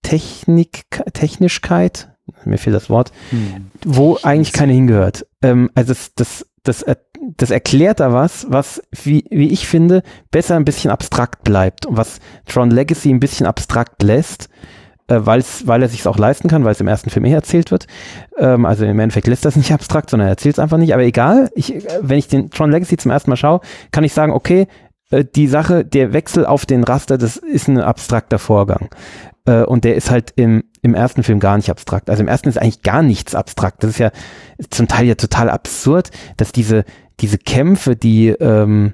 Technik, 0.00 0.84
Technischkeit, 1.12 2.08
mir 2.46 2.56
fehlt 2.56 2.76
das 2.76 2.88
Wort, 2.88 3.12
hm. 3.28 3.70
wo 3.84 4.18
eigentlich 4.22 4.54
keine 4.54 4.72
hingehört. 4.72 5.26
Ähm, 5.42 5.70
also 5.74 5.92
das, 5.92 6.14
das, 6.14 6.46
das 6.64 6.84
das 7.36 7.50
erklärt 7.50 8.00
da 8.00 8.12
was, 8.12 8.46
was, 8.50 8.82
wie, 8.90 9.24
wie 9.30 9.50
ich 9.50 9.66
finde, 9.66 10.02
besser 10.30 10.56
ein 10.56 10.64
bisschen 10.64 10.90
abstrakt 10.90 11.44
bleibt 11.44 11.86
und 11.86 11.96
was 11.96 12.20
Tron 12.46 12.70
Legacy 12.70 13.10
ein 13.10 13.20
bisschen 13.20 13.46
abstrakt 13.46 14.02
lässt, 14.02 14.48
äh, 15.08 15.20
weil's, 15.20 15.66
weil 15.66 15.82
er 15.82 15.88
sich 15.88 16.06
auch 16.06 16.18
leisten 16.18 16.48
kann, 16.48 16.64
weil 16.64 16.72
es 16.72 16.80
im 16.80 16.88
ersten 16.88 17.10
Film 17.10 17.24
eh 17.24 17.32
erzählt 17.32 17.70
wird. 17.70 17.86
Ähm, 18.38 18.64
also 18.64 18.84
im 18.84 18.98
Endeffekt 18.98 19.26
lässt 19.26 19.44
das 19.44 19.56
nicht 19.56 19.72
abstrakt, 19.74 20.10
sondern 20.10 20.28
er 20.28 20.32
erzählt 20.32 20.56
es 20.56 20.58
einfach 20.58 20.78
nicht. 20.78 20.94
Aber 20.94 21.02
egal, 21.02 21.50
ich, 21.54 21.74
äh, 21.74 21.82
wenn 22.00 22.18
ich 22.18 22.28
den 22.28 22.50
Tron 22.50 22.70
Legacy 22.70 22.96
zum 22.96 23.10
ersten 23.10 23.30
Mal 23.30 23.36
schaue, 23.36 23.60
kann 23.90 24.04
ich 24.04 24.12
sagen, 24.12 24.32
okay, 24.32 24.66
äh, 25.10 25.24
die 25.24 25.46
Sache, 25.46 25.84
der 25.84 26.12
Wechsel 26.12 26.46
auf 26.46 26.66
den 26.66 26.84
Raster, 26.84 27.18
das 27.18 27.36
ist 27.36 27.68
ein 27.68 27.78
abstrakter 27.78 28.38
Vorgang. 28.38 28.88
Äh, 29.46 29.62
und 29.64 29.84
der 29.84 29.96
ist 29.96 30.10
halt 30.10 30.32
im, 30.36 30.64
im 30.84 30.94
ersten 30.94 31.22
Film 31.22 31.40
gar 31.40 31.56
nicht 31.56 31.70
abstrakt. 31.70 32.10
Also 32.10 32.22
im 32.22 32.28
ersten 32.28 32.50
ist 32.50 32.58
eigentlich 32.58 32.82
gar 32.82 33.02
nichts 33.02 33.34
abstrakt. 33.34 33.82
Das 33.82 33.90
ist 33.90 33.98
ja 33.98 34.10
zum 34.68 34.86
Teil 34.86 35.06
ja 35.06 35.14
total 35.14 35.48
absurd, 35.48 36.10
dass 36.36 36.52
diese, 36.52 36.84
diese 37.20 37.38
Kämpfe, 37.38 37.96
die, 37.96 38.28
ähm, 38.28 38.92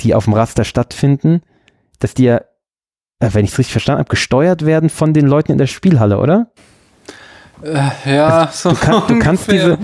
die 0.00 0.16
auf 0.16 0.24
dem 0.24 0.34
Raster 0.34 0.64
stattfinden, 0.64 1.42
dass 2.00 2.14
die 2.14 2.24
ja, 2.24 2.38
äh, 3.20 3.28
wenn 3.32 3.44
ich 3.44 3.52
es 3.52 3.58
richtig 3.58 3.70
verstanden 3.70 4.00
habe, 4.00 4.10
gesteuert 4.10 4.66
werden 4.66 4.90
von 4.90 5.14
den 5.14 5.28
Leuten 5.28 5.52
in 5.52 5.58
der 5.58 5.68
Spielhalle, 5.68 6.18
oder? 6.18 6.48
Äh, 7.62 8.16
ja, 8.16 8.46
also, 8.46 8.70
du, 8.70 8.76
kann, 8.76 9.02
du 9.06 9.18
kannst 9.20 9.52
diese, 9.52 9.78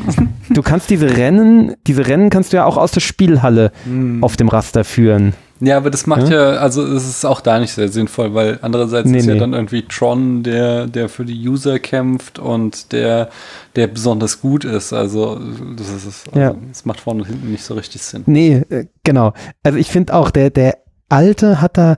du 0.50 0.62
kannst 0.62 0.90
diese 0.90 1.16
Rennen, 1.16 1.76
diese 1.86 2.08
Rennen 2.08 2.30
kannst 2.30 2.52
du 2.52 2.56
ja 2.56 2.64
auch 2.64 2.76
aus 2.76 2.90
der 2.90 3.00
Spielhalle 3.00 3.70
hm. 3.84 4.24
auf 4.24 4.36
dem 4.36 4.48
Raster 4.48 4.82
führen. 4.82 5.34
Ja, 5.60 5.76
aber 5.76 5.90
das 5.90 6.06
macht 6.06 6.28
ja, 6.28 6.52
ja 6.52 6.58
also 6.60 6.84
es 6.84 7.08
ist 7.08 7.24
auch 7.24 7.40
da 7.40 7.58
nicht 7.58 7.72
sehr 7.72 7.88
sinnvoll, 7.88 8.34
weil 8.34 8.58
andererseits 8.62 9.08
nee, 9.08 9.18
ist 9.18 9.26
ja 9.26 9.34
dann 9.34 9.52
irgendwie 9.52 9.82
Tron, 9.82 10.42
der, 10.42 10.86
der 10.86 11.08
für 11.08 11.24
die 11.24 11.48
User 11.48 11.78
kämpft 11.78 12.38
und 12.38 12.92
der, 12.92 13.30
der 13.76 13.88
besonders 13.88 14.40
gut 14.40 14.64
ist. 14.64 14.92
Also 14.92 15.40
das 15.76 15.88
ist 15.88 16.28
also, 16.28 16.38
ja. 16.38 16.54
das 16.68 16.84
macht 16.84 17.00
vorne 17.00 17.22
und 17.22 17.28
hinten 17.28 17.50
nicht 17.50 17.64
so 17.64 17.74
richtig 17.74 18.02
Sinn. 18.02 18.22
Nee, 18.26 18.62
äh, 18.68 18.86
genau. 19.04 19.32
Also 19.62 19.78
ich 19.78 19.88
finde 19.88 20.14
auch, 20.14 20.30
der, 20.30 20.50
der 20.50 20.78
Alte 21.08 21.60
hat 21.60 21.76
da 21.76 21.96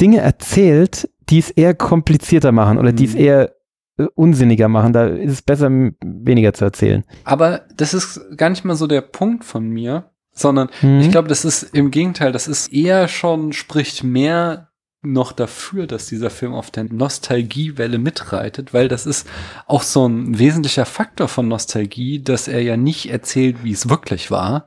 Dinge 0.00 0.18
erzählt, 0.18 1.08
die 1.28 1.38
es 1.38 1.50
eher 1.50 1.74
komplizierter 1.74 2.52
machen 2.52 2.78
oder 2.78 2.92
die 2.92 3.06
es 3.06 3.14
mhm. 3.14 3.20
eher 3.20 3.54
äh, 3.98 4.06
unsinniger 4.14 4.68
machen. 4.68 4.92
Da 4.92 5.06
ist 5.06 5.32
es 5.32 5.42
besser, 5.42 5.70
weniger 5.70 6.52
zu 6.52 6.64
erzählen. 6.64 7.04
Aber 7.24 7.62
das 7.76 7.94
ist 7.94 8.36
gar 8.36 8.50
nicht 8.50 8.64
mal 8.64 8.76
so 8.76 8.86
der 8.86 9.00
Punkt 9.00 9.44
von 9.44 9.68
mir 9.68 10.10
sondern 10.36 10.68
mhm. 10.82 11.00
ich 11.00 11.10
glaube, 11.10 11.28
das 11.28 11.44
ist 11.44 11.62
im 11.74 11.90
Gegenteil, 11.90 12.30
das 12.30 12.46
ist 12.46 12.72
eher 12.72 13.08
schon, 13.08 13.52
spricht 13.52 14.04
mehr 14.04 14.68
noch 15.02 15.32
dafür, 15.32 15.86
dass 15.86 16.06
dieser 16.06 16.30
Film 16.30 16.52
auf 16.52 16.70
der 16.70 16.84
Nostalgiewelle 16.84 17.98
mitreitet, 17.98 18.74
weil 18.74 18.88
das 18.88 19.06
ist 19.06 19.26
auch 19.66 19.82
so 19.82 20.06
ein 20.06 20.38
wesentlicher 20.38 20.84
Faktor 20.84 21.28
von 21.28 21.48
Nostalgie, 21.48 22.22
dass 22.22 22.48
er 22.48 22.62
ja 22.62 22.76
nicht 22.76 23.10
erzählt, 23.10 23.62
wie 23.62 23.72
es 23.72 23.88
wirklich 23.88 24.30
war, 24.30 24.66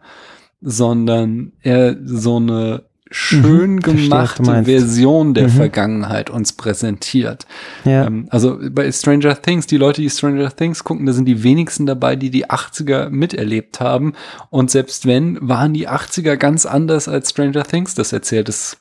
sondern 0.61 1.53
er 1.61 1.97
so 2.03 2.37
eine 2.37 2.88
schön 3.11 3.75
mhm, 3.75 3.79
gemachte 3.79 4.43
verstehe, 4.43 4.79
Version 4.79 5.33
der 5.33 5.45
mhm. 5.45 5.51
Vergangenheit 5.51 6.29
uns 6.29 6.53
präsentiert. 6.53 7.45
Ja. 7.85 8.05
Ähm, 8.05 8.27
also 8.29 8.59
bei 8.71 8.91
Stranger 8.91 9.41
Things, 9.41 9.67
die 9.67 9.77
Leute, 9.77 10.01
die 10.01 10.09
Stranger 10.09 10.55
Things 10.55 10.83
gucken, 10.83 11.05
da 11.05 11.13
sind 11.13 11.25
die 11.25 11.43
wenigsten 11.43 11.85
dabei, 11.85 12.15
die 12.15 12.29
die 12.29 12.47
80er 12.47 13.09
miterlebt 13.09 13.79
haben. 13.79 14.13
Und 14.49 14.69
selbst 14.71 15.05
wenn, 15.05 15.37
waren 15.41 15.73
die 15.73 15.89
80er 15.89 16.35
ganz 16.35 16.65
anders 16.65 17.07
als 17.07 17.31
Stranger 17.31 17.63
Things 17.63 17.95
das 17.95 18.13
erzählt. 18.13 18.47
Das 18.47 18.77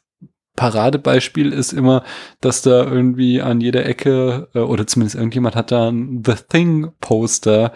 Paradebeispiel 0.59 1.53
ist 1.53 1.73
immer, 1.73 2.03
dass 2.41 2.63
da 2.63 2.83
irgendwie 2.83 3.41
an 3.41 3.61
jeder 3.61 3.87
Ecke, 3.87 4.49
äh, 4.55 4.59
oder 4.59 4.89
zumindest 4.89 5.15
irgendjemand 5.15 5.55
hat 5.55 5.71
da 5.71 5.89
ein 5.89 6.23
The 6.27 6.35
Thing 6.49 6.91
Poster 7.01 7.73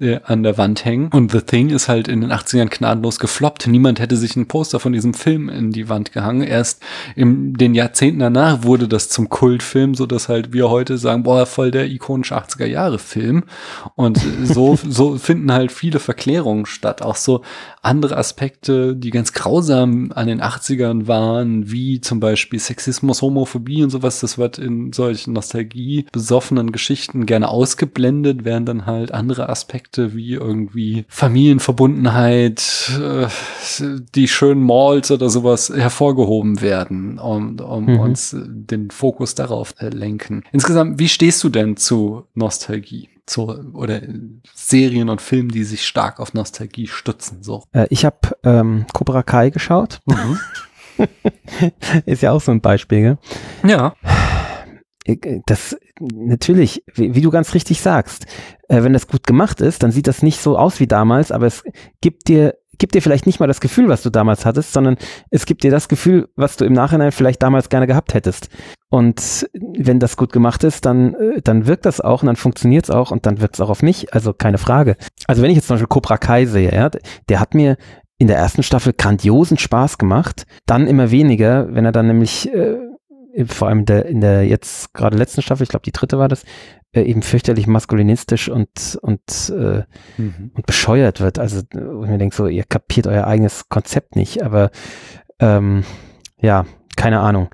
äh, 0.00 0.20
an 0.24 0.42
der 0.42 0.58
Wand 0.58 0.84
hängen. 0.84 1.08
Und 1.12 1.30
The 1.30 1.40
Thing 1.40 1.70
ist 1.70 1.88
halt 1.88 2.08
in 2.08 2.20
den 2.20 2.32
80ern 2.32 2.68
gnadenlos 2.68 3.18
gefloppt. 3.18 3.66
Niemand 3.66 4.00
hätte 4.00 4.16
sich 4.16 4.34
ein 4.36 4.46
Poster 4.46 4.80
von 4.80 4.92
diesem 4.92 5.14
Film 5.14 5.48
in 5.48 5.70
die 5.70 5.88
Wand 5.88 6.12
gehangen. 6.12 6.42
Erst 6.42 6.82
in 7.14 7.54
den 7.54 7.74
Jahrzehnten 7.74 8.20
danach 8.20 8.64
wurde 8.64 8.88
das 8.88 9.08
zum 9.08 9.28
Kultfilm, 9.28 9.94
so 9.94 10.06
dass 10.06 10.28
halt 10.28 10.52
wir 10.52 10.68
heute 10.68 10.98
sagen, 10.98 11.22
boah, 11.22 11.46
voll 11.46 11.70
der 11.70 11.86
ikonische 11.86 12.36
80er 12.36 12.66
Jahre 12.66 12.98
Film. 12.98 13.44
Und 13.94 14.20
so, 14.42 14.76
so 14.88 15.16
finden 15.16 15.52
halt 15.52 15.70
viele 15.70 16.00
Verklärungen 16.00 16.66
statt. 16.66 17.02
Auch 17.02 17.16
so 17.16 17.42
andere 17.82 18.16
Aspekte, 18.16 18.96
die 18.96 19.10
ganz 19.10 19.32
grausam 19.32 20.10
an 20.14 20.26
den 20.26 20.42
80ern 20.42 21.06
waren, 21.06 21.70
wie 21.70 22.00
zum 22.00 22.18
Beispiel 22.18 22.58
Sexismus, 22.58 23.22
Homophobie 23.22 23.84
und 23.84 23.90
sowas, 23.90 24.20
das 24.20 24.38
wird 24.38 24.58
in 24.58 24.92
solchen 24.92 25.34
Nostalgie 25.34 26.06
besoffenen 26.10 26.72
Geschichten 26.72 27.26
gerne 27.26 27.48
ausgeblendet, 27.48 28.44
während 28.44 28.68
dann 28.68 28.86
halt 28.86 29.12
andere 29.12 29.48
Aspekte 29.48 29.83
Aspekte 29.84 30.14
wie 30.14 30.32
irgendwie 30.32 31.04
Familienverbundenheit, 31.08 32.90
äh, 33.00 33.26
die 34.14 34.28
schönen 34.28 34.62
Malls 34.62 35.10
oder 35.10 35.28
sowas 35.28 35.70
hervorgehoben 35.74 36.60
werden 36.62 37.18
und 37.18 37.60
um 37.60 37.86
mhm. 37.86 38.00
uns 38.00 38.34
den 38.38 38.90
Fokus 38.90 39.34
darauf 39.34 39.74
lenken. 39.78 40.44
Insgesamt, 40.52 40.98
wie 40.98 41.08
stehst 41.08 41.44
du 41.44 41.48
denn 41.50 41.76
zu 41.76 42.24
Nostalgie? 42.34 43.10
Zu, 43.26 43.44
oder 43.72 44.02
Serien 44.54 45.08
und 45.08 45.22
Filmen, 45.22 45.48
die 45.48 45.64
sich 45.64 45.86
stark 45.86 46.20
auf 46.20 46.34
Nostalgie 46.34 46.86
stützen. 46.88 47.42
So. 47.42 47.64
Äh, 47.72 47.86
ich 47.88 48.04
habe 48.04 48.18
ähm, 48.42 48.84
Cobra 48.92 49.22
Kai 49.22 49.48
geschaut. 49.48 50.00
Mhm. 50.04 50.38
Ist 52.04 52.22
ja 52.22 52.32
auch 52.32 52.42
so 52.42 52.52
ein 52.52 52.60
Beispiel, 52.60 53.00
gell? 53.00 53.18
Ja. 53.66 53.94
Äh, 55.06 55.40
das 55.46 55.74
natürlich, 56.00 56.82
wie, 56.94 57.14
wie, 57.14 57.20
du 57.20 57.30
ganz 57.30 57.54
richtig 57.54 57.80
sagst, 57.80 58.26
äh, 58.68 58.82
wenn 58.82 58.92
das 58.92 59.06
gut 59.06 59.26
gemacht 59.26 59.60
ist, 59.60 59.82
dann 59.82 59.92
sieht 59.92 60.06
das 60.06 60.22
nicht 60.22 60.40
so 60.40 60.58
aus 60.58 60.80
wie 60.80 60.86
damals, 60.86 61.32
aber 61.32 61.46
es 61.46 61.62
gibt 62.00 62.28
dir 62.28 62.54
gibt 62.78 62.94
dir 62.94 63.02
vielleicht 63.02 63.26
nicht 63.26 63.38
mal 63.38 63.46
das 63.46 63.60
Gefühl, 63.60 63.88
was 63.88 64.02
du 64.02 64.10
damals 64.10 64.44
hattest, 64.44 64.72
sondern 64.72 64.96
es 65.30 65.46
gibt 65.46 65.62
dir 65.62 65.70
das 65.70 65.88
Gefühl, 65.88 66.28
was 66.34 66.56
du 66.56 66.64
im 66.64 66.72
Nachhinein 66.72 67.12
vielleicht 67.12 67.42
damals 67.42 67.68
gerne 67.68 67.86
gehabt 67.86 68.14
hättest. 68.14 68.48
Und 68.90 69.48
wenn 69.52 70.00
das 70.00 70.16
gut 70.16 70.32
gemacht 70.32 70.64
ist, 70.64 70.84
dann, 70.84 71.14
äh, 71.14 71.42
dann 71.42 71.66
wirkt 71.66 71.86
das 71.86 72.00
auch 72.00 72.22
und 72.22 72.26
dann 72.26 72.36
funktioniert 72.36 72.84
es 72.84 72.90
auch 72.90 73.10
und 73.10 73.26
dann 73.26 73.40
wirkt 73.40 73.54
es 73.54 73.60
auch 73.60 73.70
auf 73.70 73.82
mich, 73.82 74.12
also 74.14 74.32
keine 74.32 74.58
Frage. 74.58 74.96
Also 75.26 75.42
wenn 75.42 75.50
ich 75.50 75.56
jetzt 75.56 75.68
zum 75.68 75.74
Beispiel 75.74 75.88
Cobra 75.88 76.16
Kai 76.16 76.46
sehe, 76.46 76.74
ja, 76.74 76.90
der 77.28 77.40
hat 77.40 77.54
mir 77.54 77.76
in 78.18 78.28
der 78.28 78.36
ersten 78.36 78.62
Staffel 78.62 78.92
grandiosen 78.92 79.58
Spaß 79.58 79.98
gemacht, 79.98 80.46
dann 80.66 80.86
immer 80.86 81.10
weniger, 81.10 81.74
wenn 81.74 81.84
er 81.84 81.92
dann 81.92 82.06
nämlich 82.06 82.52
äh, 82.52 82.76
vor 83.46 83.68
allem 83.68 83.84
der, 83.84 84.06
in 84.06 84.20
der 84.20 84.46
jetzt 84.46 84.94
gerade 84.94 85.16
letzten 85.16 85.42
Staffel, 85.42 85.64
ich 85.64 85.68
glaube 85.68 85.84
die 85.84 85.92
dritte 85.92 86.18
war 86.18 86.28
das, 86.28 86.44
äh, 86.92 87.02
eben 87.02 87.22
fürchterlich 87.22 87.66
maskulinistisch 87.66 88.48
und 88.48 88.98
und, 89.02 89.52
äh, 89.56 89.82
mhm. 90.16 90.52
und 90.54 90.66
bescheuert 90.66 91.20
wird. 91.20 91.38
Also 91.38 91.62
wo 91.72 92.04
ich 92.04 92.10
mir 92.10 92.18
denke, 92.18 92.36
so, 92.36 92.46
ihr 92.46 92.64
kapiert 92.64 93.06
euer 93.06 93.26
eigenes 93.26 93.68
Konzept 93.68 94.16
nicht, 94.16 94.42
aber 94.42 94.70
ähm, 95.40 95.84
ja, 96.40 96.66
keine 96.96 97.20
Ahnung. 97.20 97.48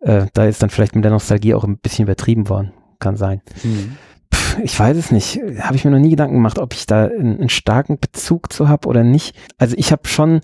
Äh, 0.00 0.26
da 0.32 0.46
ist 0.46 0.62
dann 0.62 0.70
vielleicht 0.70 0.94
mit 0.94 1.04
der 1.04 1.12
Nostalgie 1.12 1.54
auch 1.54 1.64
ein 1.64 1.78
bisschen 1.78 2.04
übertrieben 2.04 2.48
worden. 2.48 2.72
Kann 2.98 3.16
sein. 3.16 3.42
Mhm. 3.62 3.96
Pff, 4.34 4.58
ich 4.62 4.78
weiß 4.78 4.96
es 4.96 5.10
nicht. 5.10 5.40
Habe 5.60 5.76
ich 5.76 5.84
mir 5.84 5.90
noch 5.90 5.98
nie 5.98 6.10
Gedanken 6.10 6.34
gemacht, 6.34 6.58
ob 6.58 6.74
ich 6.74 6.86
da 6.86 7.04
einen, 7.04 7.38
einen 7.38 7.48
starken 7.48 7.98
Bezug 7.98 8.52
zu 8.52 8.68
habe 8.68 8.88
oder 8.88 9.04
nicht. 9.04 9.36
Also 9.58 9.76
ich 9.78 9.92
habe 9.92 10.06
schon 10.08 10.40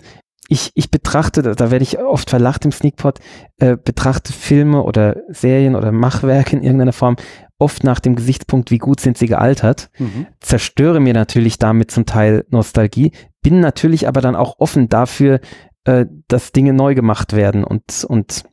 ich, 0.49 0.71
ich 0.75 0.91
betrachte, 0.91 1.41
da 1.41 1.71
werde 1.71 1.83
ich 1.83 1.99
oft 1.99 2.29
verlacht 2.29 2.65
im 2.65 2.71
Sneakpot, 2.71 3.19
äh, 3.57 3.75
betrachte 3.75 4.31
Filme 4.31 4.83
oder 4.83 5.17
Serien 5.29 5.75
oder 5.75 5.91
Machwerke 5.91 6.55
in 6.55 6.63
irgendeiner 6.63 6.93
Form 6.93 7.17
oft 7.59 7.83
nach 7.83 7.99
dem 7.99 8.15
Gesichtspunkt, 8.15 8.71
wie 8.71 8.77
gut 8.77 8.99
sind 8.99 9.17
sie 9.17 9.27
gealtert, 9.27 9.89
mhm. 9.97 10.27
zerstöre 10.39 10.99
mir 10.99 11.13
natürlich 11.13 11.57
damit 11.57 11.91
zum 11.91 12.05
Teil 12.05 12.45
Nostalgie, 12.49 13.11
bin 13.41 13.59
natürlich 13.59 14.07
aber 14.07 14.21
dann 14.21 14.35
auch 14.35 14.55
offen 14.59 14.89
dafür, 14.89 15.39
äh, 15.85 16.05
dass 16.27 16.51
Dinge 16.51 16.73
neu 16.73 16.95
gemacht 16.95 17.33
werden 17.33 17.63
und, 17.63 18.05
und 18.07 18.43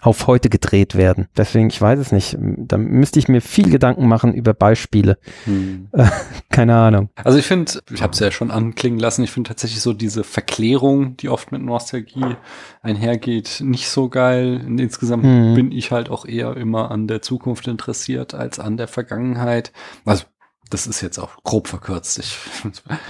auf 0.00 0.26
heute 0.26 0.48
gedreht 0.48 0.94
werden. 0.94 1.28
Deswegen, 1.36 1.68
ich 1.68 1.80
weiß 1.80 1.98
es 1.98 2.12
nicht. 2.12 2.36
Da 2.40 2.78
müsste 2.78 3.18
ich 3.18 3.28
mir 3.28 3.40
viel 3.40 3.70
Gedanken 3.70 4.06
machen 4.08 4.34
über 4.34 4.54
Beispiele. 4.54 5.18
Hm. 5.44 5.88
Keine 6.50 6.76
Ahnung. 6.76 7.10
Also 7.16 7.38
ich 7.38 7.46
finde, 7.46 7.80
ich 7.92 8.02
habe 8.02 8.12
es 8.12 8.18
ja 8.18 8.30
schon 8.30 8.50
anklingen 8.50 8.98
lassen, 8.98 9.22
ich 9.22 9.30
finde 9.30 9.48
tatsächlich 9.48 9.80
so 9.80 9.92
diese 9.92 10.24
Verklärung, 10.24 11.16
die 11.16 11.28
oft 11.28 11.52
mit 11.52 11.62
Nostalgie 11.62 12.36
einhergeht, 12.82 13.62
nicht 13.64 13.88
so 13.88 14.08
geil. 14.08 14.60
Insgesamt 14.66 15.24
hm. 15.24 15.54
bin 15.54 15.72
ich 15.72 15.90
halt 15.90 16.10
auch 16.10 16.26
eher 16.26 16.56
immer 16.56 16.90
an 16.90 17.06
der 17.06 17.22
Zukunft 17.22 17.68
interessiert 17.68 18.34
als 18.34 18.58
an 18.58 18.76
der 18.76 18.88
Vergangenheit. 18.88 19.72
Also 20.04 20.24
das 20.72 20.86
ist 20.86 21.00
jetzt 21.00 21.18
auch 21.18 21.42
grob 21.44 21.68
verkürzt. 21.68 22.18
Ich 22.18 22.36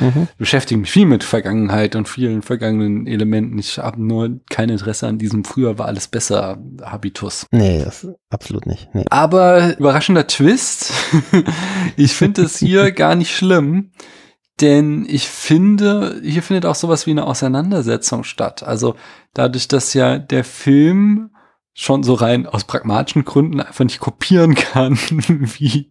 mhm. 0.00 0.28
beschäftige 0.38 0.80
mich 0.80 0.90
viel 0.90 1.06
mit 1.06 1.24
Vergangenheit 1.24 1.96
und 1.96 2.08
vielen 2.08 2.42
vergangenen 2.42 3.06
Elementen. 3.06 3.58
Ich 3.58 3.78
habe 3.78 4.02
nur 4.02 4.40
kein 4.50 4.68
Interesse 4.68 5.06
an 5.06 5.18
diesem 5.18 5.44
früher 5.44 5.78
war 5.78 5.86
alles 5.86 6.08
besser 6.08 6.58
Habitus. 6.82 7.46
Nee, 7.50 7.82
das 7.84 8.06
absolut 8.30 8.66
nicht. 8.66 8.88
Nee. 8.94 9.04
Aber 9.10 9.78
überraschender 9.78 10.26
Twist. 10.26 10.92
ich 11.96 12.14
finde 12.14 12.42
es 12.42 12.58
hier 12.58 12.92
gar 12.92 13.14
nicht 13.14 13.34
schlimm. 13.34 13.92
Denn 14.60 15.06
ich 15.08 15.28
finde, 15.28 16.20
hier 16.22 16.42
findet 16.42 16.66
auch 16.66 16.74
sowas 16.74 17.06
wie 17.06 17.10
eine 17.10 17.26
Auseinandersetzung 17.26 18.22
statt. 18.22 18.62
Also 18.62 18.96
dadurch, 19.34 19.66
dass 19.66 19.94
ja 19.94 20.18
der 20.18 20.44
Film 20.44 21.30
schon 21.74 22.02
so 22.02 22.12
rein 22.14 22.46
aus 22.46 22.64
pragmatischen 22.64 23.24
Gründen 23.24 23.60
einfach 23.60 23.84
nicht 23.84 24.00
kopieren 24.00 24.54
kann, 24.54 24.98
wie 25.58 25.90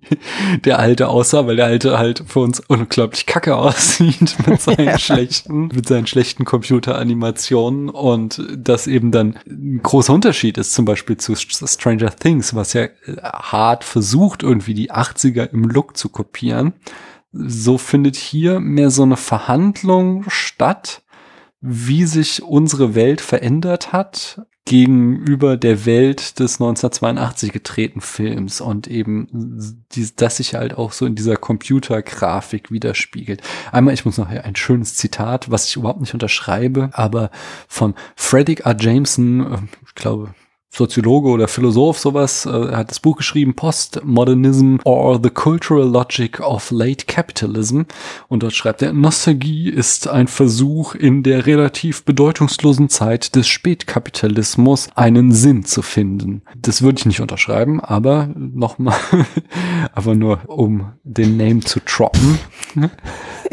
der 0.63 0.77
alte 0.77 1.07
aussah, 1.07 1.47
weil 1.47 1.55
der 1.55 1.65
alte 1.65 1.97
halt 1.97 2.23
für 2.27 2.41
uns 2.41 2.59
unglaublich 2.59 3.25
kacke 3.25 3.55
aussieht 3.55 4.35
mit 4.47 4.61
seinen 4.61 4.85
ja. 4.85 4.99
schlechten, 4.99 5.67
mit 5.69 5.87
seinen 5.87 6.05
schlechten 6.05 6.45
Computeranimationen 6.45 7.89
und 7.89 8.43
das 8.55 8.85
eben 8.85 9.11
dann 9.11 9.39
ein 9.47 9.81
großer 9.81 10.13
Unterschied 10.13 10.59
ist 10.59 10.73
zum 10.73 10.85
Beispiel 10.85 11.17
zu 11.17 11.35
Stranger 11.35 12.15
Things, 12.15 12.53
was 12.53 12.73
ja 12.73 12.87
hart 13.23 13.83
versucht, 13.83 14.43
irgendwie 14.43 14.75
die 14.75 14.91
80er 14.91 15.49
im 15.51 15.63
Look 15.63 15.97
zu 15.97 16.09
kopieren. 16.09 16.73
So 17.31 17.77
findet 17.79 18.17
hier 18.17 18.59
mehr 18.59 18.91
so 18.91 19.03
eine 19.03 19.17
Verhandlung 19.17 20.25
statt, 20.27 21.01
wie 21.61 22.05
sich 22.05 22.43
unsere 22.43 22.93
Welt 22.93 23.21
verändert 23.21 23.93
hat 23.93 24.41
gegenüber 24.71 25.57
der 25.57 25.85
Welt 25.85 26.39
des 26.39 26.53
1982 26.61 27.51
gedrehten 27.51 27.99
Films 27.99 28.61
und 28.61 28.87
eben 28.87 29.83
die, 29.91 30.07
das 30.15 30.37
sich 30.37 30.55
halt 30.55 30.77
auch 30.77 30.93
so 30.93 31.05
in 31.05 31.13
dieser 31.13 31.35
Computergrafik 31.35 32.71
widerspiegelt. 32.71 33.41
Einmal, 33.73 33.93
ich 33.93 34.05
muss 34.05 34.17
noch 34.17 34.29
ein 34.29 34.55
schönes 34.55 34.95
Zitat, 34.95 35.51
was 35.51 35.67
ich 35.67 35.75
überhaupt 35.75 35.99
nicht 35.99 36.13
unterschreibe, 36.13 36.89
aber 36.93 37.31
von 37.67 37.95
Frederick 38.15 38.61
R. 38.61 38.77
Jameson, 38.79 39.41
äh, 39.41 39.57
ich 39.85 39.93
glaube, 39.95 40.33
Soziologe 40.73 41.27
oder 41.27 41.49
Philosoph 41.49 41.99
sowas, 41.99 42.45
äh, 42.45 42.49
hat 42.49 42.89
das 42.89 43.01
Buch 43.01 43.17
geschrieben, 43.17 43.55
Postmodernism 43.55 44.77
or 44.85 45.19
the 45.21 45.29
Cultural 45.29 45.85
Logic 45.85 46.39
of 46.39 46.71
Late 46.71 47.05
Capitalism. 47.07 47.81
Und 48.29 48.43
dort 48.43 48.53
schreibt 48.53 48.81
er, 48.81 48.93
Nostalgie 48.93 49.69
ist 49.69 50.07
ein 50.07 50.27
Versuch, 50.27 50.95
in 50.95 51.23
der 51.23 51.45
relativ 51.45 52.05
bedeutungslosen 52.05 52.87
Zeit 52.87 53.35
des 53.35 53.49
Spätkapitalismus 53.49 54.87
einen 54.95 55.33
Sinn 55.33 55.65
zu 55.65 55.81
finden. 55.81 56.41
Das 56.55 56.81
würde 56.81 56.99
ich 56.99 57.05
nicht 57.05 57.19
unterschreiben, 57.19 57.81
aber 57.81 58.29
nochmal, 58.33 58.95
aber 59.93 60.15
nur 60.15 60.39
um 60.47 60.93
den 61.03 61.35
Name 61.35 61.59
zu 61.59 61.81
droppen. 61.81 62.39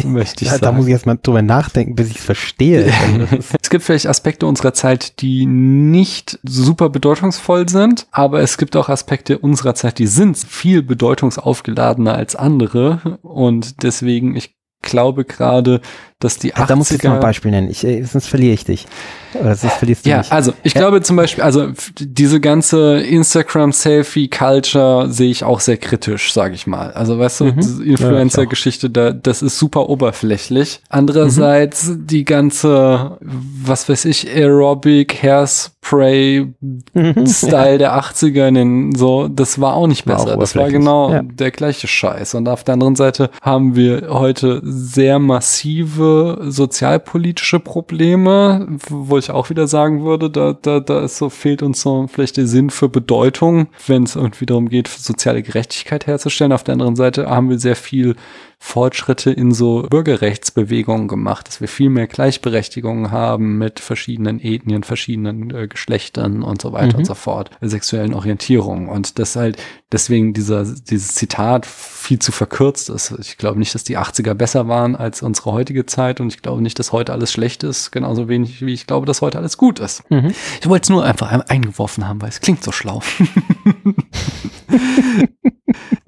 möchte 0.05 0.45
ich 0.45 0.51
ja, 0.51 0.55
sagen. 0.55 0.63
Da 0.63 0.73
muss 0.73 0.87
ich 0.87 0.93
erstmal 0.93 1.19
drüber 1.23 1.43
nachdenken, 1.43 1.95
bis 1.95 2.11
ich 2.11 2.19
es 2.19 2.25
verstehe. 2.25 2.93
es 3.63 3.71
gibt 3.71 3.85
vielleicht 3.85 4.07
Aspekte 4.07 4.47
unserer 4.47 4.75
Zeit, 4.75 5.21
die 5.21 5.47
nicht 5.47 6.39
super 6.43 6.89
bedeutungsvoll 7.09 7.67
sind, 7.71 8.07
aber 8.11 8.41
es 8.41 8.59
gibt 8.59 8.77
auch 8.77 8.91
Aspekte 8.91 9.39
unserer 9.39 9.75
Zeit, 9.75 9.99
die 9.99 10.07
sind 10.07 10.37
viel 10.37 10.83
bedeutungsaufgeladener 10.83 12.15
als 12.15 12.37
andere. 12.37 13.19
Und 13.23 13.83
deswegen, 13.83 14.37
ich 14.37 14.59
glaube 14.83 15.25
gerade, 15.25 15.81
dass 16.21 16.37
die 16.37 16.55
80er... 16.55 16.67
Da 16.67 16.77
muss 16.77 16.91
ich 16.91 17.03
noch 17.03 17.15
ein 17.15 17.21
Beispiel 17.21 17.53
nennen, 17.53 17.71
ich, 17.71 17.85
äh, 17.85 18.03
sonst 18.03 18.27
verliere 18.27 18.55
ich 18.55 18.65
dich. 18.65 18.87
Oder 19.35 19.55
sonst 19.55 19.75
verlierst 19.75 20.05
du 20.05 20.11
ja, 20.11 20.19
mich. 20.19 20.33
also 20.33 20.53
ich 20.65 20.75
ja. 20.75 20.81
glaube 20.81 21.01
zum 21.03 21.17
Beispiel, 21.17 21.45
also 21.45 21.69
diese 21.99 22.41
ganze 22.41 22.99
Instagram-Selfie-Culture 23.01 25.11
sehe 25.11 25.31
ich 25.31 25.45
auch 25.45 25.61
sehr 25.61 25.77
kritisch, 25.77 26.33
sage 26.33 26.55
ich 26.55 26.67
mal. 26.67 26.91
Also 26.93 27.19
weißt 27.19 27.41
du, 27.41 27.45
mhm. 27.45 27.83
Influencer-Geschichte, 27.85 28.91
da, 28.91 29.13
das 29.13 29.43
ist 29.43 29.59
super 29.59 29.89
oberflächlich. 29.89 30.81
Andererseits 30.89 31.89
mhm. 31.89 32.07
die 32.07 32.25
ganze, 32.25 33.19
was 33.21 33.89
weiß 33.89 34.07
ich, 34.07 34.29
Aerobic, 34.29 35.23
Hairspray, 35.23 36.53
mhm. 36.95 37.27
Style 37.27 37.79
der 37.79 37.97
80er, 37.97 38.49
in 38.49 38.95
so, 38.97 39.29
das 39.29 39.61
war 39.61 39.75
auch 39.75 39.87
nicht 39.87 40.05
besser. 40.05 40.27
War 40.27 40.35
auch 40.35 40.41
das 40.41 40.57
war 40.57 40.69
genau 40.69 41.13
ja. 41.13 41.23
der 41.23 41.53
gleiche 41.53 41.87
Scheiß. 41.87 42.35
Und 42.35 42.49
auf 42.49 42.65
der 42.65 42.75
anderen 42.75 42.97
Seite 42.97 43.31
haben 43.41 43.77
wir 43.77 44.09
heute 44.09 44.61
sehr 44.65 45.21
massive 45.21 46.08
sozialpolitische 46.51 47.61
Probleme, 47.61 48.67
wo 48.89 49.19
ich 49.19 49.31
auch 49.31 49.51
wieder 49.51 49.67
sagen 49.67 50.05
würde, 50.05 50.31
da, 50.31 50.53
da, 50.53 50.81
da 50.81 51.01
ist 51.01 51.19
so, 51.19 51.31
fehlt 51.31 51.63
uns 51.63 51.81
so 51.81 52.07
vielleicht 52.07 52.37
der 52.37 52.47
Sinn 52.47 52.71
für 52.71 52.89
Bedeutung, 52.89 53.69
wenn 53.87 54.05
es 54.05 54.17
irgendwie 54.17 54.47
darum 54.47 54.69
geht, 54.69 54.89
soziale 54.89 55.43
Gerechtigkeit 55.43 56.07
herzustellen. 56.07 56.53
Auf 56.53 56.65
der 56.65 56.75
anderen 56.75 56.97
Seite 56.97 57.29
haben 57.29 57.51
wir 57.51 57.59
sehr 57.59 57.77
viel 57.77 58.17
Fortschritte 58.61 59.31
in 59.31 59.53
so 59.53 59.83
Bürgerrechtsbewegungen 59.83 61.07
gemacht, 61.07 61.47
dass 61.47 61.61
wir 61.61 61.69
viel 61.69 61.91
mehr 61.91 62.09
Gleichberechtigung 62.09 63.13
haben 63.13 63.57
mit 63.57 63.79
verschiedenen 63.79 64.41
Ethnien, 64.41 64.83
verschiedenen 64.83 65.55
äh, 65.55 65.69
Geschlechtern 65.69 66.43
und 66.43 66.61
so 66.61 66.73
weiter 66.73 66.95
mhm. 66.95 66.99
und 66.99 67.05
so 67.05 67.15
fort, 67.15 67.51
sexuellen 67.61 68.15
Orientierungen. 68.15 68.89
Und 68.89 69.21
das 69.21 69.37
halt 69.37 69.63
deswegen 69.93 70.35
dieser, 70.35 70.65
dieses 70.65 71.15
Zitat 71.15 71.67
viel 71.67 72.19
zu 72.19 72.33
verkürzt 72.33 72.91
ist. 72.91 73.15
Ich 73.21 73.39
glaube 73.39 73.61
nicht, 73.61 73.75
dass 73.75 73.85
die 73.85 73.97
80er 73.97 74.35
besser 74.35 74.67
waren 74.67 74.97
als 74.97 75.23
unsere 75.23 75.53
heutige 75.53 75.87
Zeit 75.87 76.21
und 76.21 76.35
ich 76.35 76.43
glaube 76.43 76.61
nicht, 76.61 76.81
dass 76.81 76.93
heute 76.93 77.13
alles 77.13 77.33
schlecht 77.33 77.63
ist, 77.63 77.93
genauso 77.93 78.29
wenig 78.29 78.61
wie 78.61 78.75
ich 78.75 78.89
glaube, 78.89 79.07
dass 79.07 79.23
heute 79.23 79.39
alles 79.39 79.57
gut 79.57 79.79
ist. 79.79 80.03
Mhm. 80.11 80.35
Ich 80.61 80.69
wollte 80.69 80.83
es 80.83 80.91
nur 80.91 81.05
einfach 81.05 81.31
eingeworfen 81.49 82.09
haben, 82.09 82.21
weil 82.21 82.31
es 82.31 82.41
klingt 82.41 82.65
so 82.65 82.73
schlau. 82.73 83.03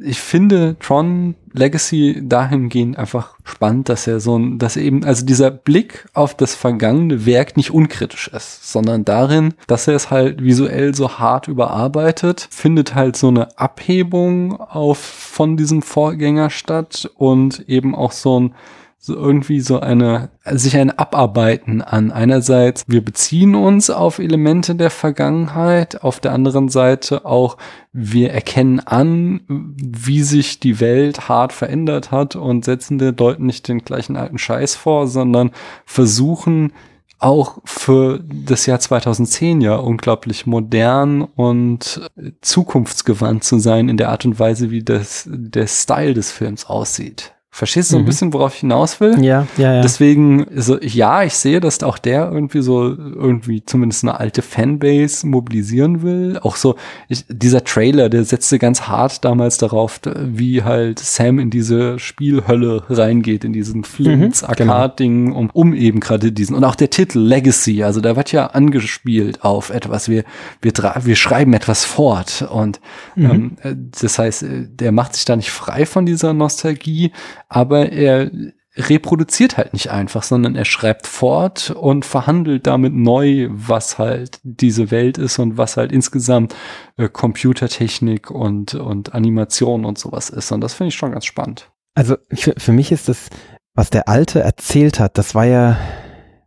ich 0.03 0.21
finde 0.21 0.77
Tron 0.81 1.35
Legacy 1.53 2.23
dahingehend 2.23 2.97
einfach 2.97 3.35
spannend, 3.45 3.89
dass 3.89 4.07
er 4.07 4.21
so 4.21 4.39
ein, 4.39 4.59
dass 4.59 4.77
eben, 4.77 5.05
also 5.05 5.27
dieser 5.27 5.51
Blick 5.51 6.07
auf 6.15 6.37
das 6.37 6.55
vergangene 6.55 7.27
Werk 7.27 7.57
nicht 7.57 7.73
unkritisch 7.73 8.29
ist, 8.29 8.71
sondern 8.73 9.05
darin, 9.05 9.55
dass 9.67 9.89
er 9.89 9.95
es 9.95 10.11
halt 10.11 10.43
visuell 10.43 10.95
so 10.95 11.19
hart 11.19 11.49
überarbeitet, 11.49 12.49
findet 12.51 12.95
halt 12.95 13.17
so 13.17 13.29
eine 13.29 13.59
Abhebung 13.59 14.61
auf 14.61 14.99
von 14.99 15.57
diesem 15.57 15.83
Vorgänger 15.83 16.51
statt 16.51 17.11
und 17.17 17.69
eben 17.69 17.95
auch 17.95 18.13
so 18.13 18.41
ein 18.41 18.55
so 19.03 19.15
irgendwie 19.15 19.61
so 19.61 19.81
eine, 19.81 20.29
sich 20.45 20.77
ein 20.77 20.91
Abarbeiten 20.91 21.81
an. 21.81 22.13
Einerseits, 22.13 22.85
wir 22.87 23.03
beziehen 23.03 23.55
uns 23.55 23.89
auf 23.89 24.19
Elemente 24.19 24.75
der 24.75 24.91
Vergangenheit, 24.91 26.03
auf 26.05 26.21
der 26.21 26.33
anderen 26.33 26.69
Seite 26.69 27.25
auch, 27.25 27.57
wir 27.95 28.31
erkennen 28.31 28.79
an, 28.79 29.41
wie 29.49 30.23
sich 30.23 30.61
die 30.61 30.81
Welt 30.81 31.31
hart 31.31 31.55
verändert 31.55 32.11
hat 32.11 32.37
und 32.37 32.67
setzen 32.67 32.99
der 32.99 33.13
deuten 33.13 33.47
nicht 33.47 33.69
den 33.69 33.79
gleichen 33.79 34.17
alten 34.17 34.37
Scheiß 34.37 34.75
vor, 34.75 35.09
sondern 35.09 35.53
versuchen, 35.87 36.75
auch 37.19 37.59
für 37.65 38.21
das 38.23 38.67
Jahr 38.67 38.81
2010 38.81 39.63
ja 39.63 39.77
unglaublich 39.77 40.47
modern 40.47 41.23
und 41.23 42.11
zukunftsgewandt 42.43 43.45
zu 43.45 43.59
sein 43.59 43.89
in 43.89 43.97
der 43.97 44.11
Art 44.11 44.27
und 44.27 44.39
Weise, 44.39 44.71
wie 44.71 44.83
das, 44.83 45.27
der 45.27 45.67
Style 45.67 46.13
des 46.13 46.33
Films 46.33 46.67
aussieht. 46.67 47.33
Verstehst 47.53 47.93
du 47.93 47.97
mhm. 47.97 48.03
ein 48.03 48.07
bisschen, 48.07 48.33
worauf 48.33 48.55
ich 48.55 48.61
hinaus 48.61 49.01
will? 49.01 49.23
Ja, 49.25 49.47
ja, 49.59 49.75
ja. 49.75 49.83
Deswegen, 49.83 50.47
so, 50.55 50.81
ja, 50.81 51.25
ich 51.25 51.35
sehe, 51.35 51.59
dass 51.59 51.83
auch 51.83 51.99
der 51.99 52.31
irgendwie 52.31 52.63
so, 52.63 52.85
irgendwie 52.85 53.65
zumindest 53.65 54.05
eine 54.05 54.21
alte 54.21 54.41
Fanbase 54.41 55.27
mobilisieren 55.27 56.03
will. 56.03 56.39
Auch 56.43 56.55
so, 56.55 56.77
ich, 57.09 57.25
dieser 57.29 57.65
Trailer, 57.65 58.09
der 58.09 58.25
setzte 58.25 58.61
ganz 58.61 58.83
hart 58.83 59.25
damals 59.25 59.59
darauf, 59.59 60.01
wie 60.17 60.63
halt 60.63 61.01
Sam 61.01 61.41
in 61.41 61.51
diese 61.51 61.99
Spielhölle 61.99 62.85
reingeht, 62.89 63.43
in 63.43 63.53
diesen 63.53 63.83
Flint's 63.83 64.43
mhm, 64.47 64.55
genau. 64.55 64.89
um, 65.35 65.51
um 65.53 65.75
eben 65.75 65.99
gerade 65.99 66.31
diesen. 66.31 66.55
Und 66.55 66.63
auch 66.63 66.77
der 66.77 66.91
Titel 66.91 67.19
Legacy, 67.19 67.83
also 67.83 68.01
da 68.01 68.15
wird 68.15 68.31
ja 68.31 68.47
angespielt 68.47 69.43
auf 69.43 69.71
etwas. 69.71 70.09
Wir, 70.09 70.23
wir, 70.63 70.73
wir 71.03 71.17
schreiben 71.17 71.53
etwas 71.53 71.85
fort. 71.85 72.49
Und 72.49 72.81
mhm. 73.17 73.57
ähm, 73.65 73.91
das 74.01 74.21
heißt, 74.21 74.45
der 74.49 74.93
macht 74.93 75.17
sich 75.17 75.25
da 75.25 75.35
nicht 75.35 75.51
frei 75.51 75.85
von 75.85 76.07
dieser 76.07 76.33
Nostalgie 76.33 77.11
aber 77.51 77.93
er 77.93 78.31
reproduziert 78.77 79.57
halt 79.57 79.73
nicht 79.73 79.91
einfach, 79.91 80.23
sondern 80.23 80.55
er 80.55 80.65
schreibt 80.65 81.07
fort 81.07 81.71
und 81.71 82.05
verhandelt 82.05 82.67
damit 82.67 82.95
neu, 82.95 83.49
was 83.51 83.99
halt 83.99 84.39
diese 84.45 84.91
Welt 84.91 85.19
ist 85.19 85.39
und 85.39 85.59
was 85.59 85.77
halt 85.77 85.93
insgesamt 85.93 86.55
äh, 86.97 87.09
Computertechnik 87.09 88.31
und, 88.31 88.75
und 88.75 89.13
Animation 89.13 89.85
und 89.85 89.99
sowas 89.99 90.31
ist. 90.31 90.53
Und 90.53 90.61
das 90.61 90.75
finde 90.75 90.89
ich 90.89 90.95
schon 90.95 91.13
ganz 91.13 91.25
spannend. 91.25 91.71
Also 91.95 92.17
für, 92.33 92.55
für 92.57 92.73
mich 92.73 92.93
ist 92.93 93.09
das, 93.09 93.29
was 93.75 93.91
der 93.91 94.09
Alte 94.09 94.41
erzählt 94.41 95.01
hat, 95.01 95.19
das 95.19 95.35
war 95.35 95.45
ja, 95.45 95.77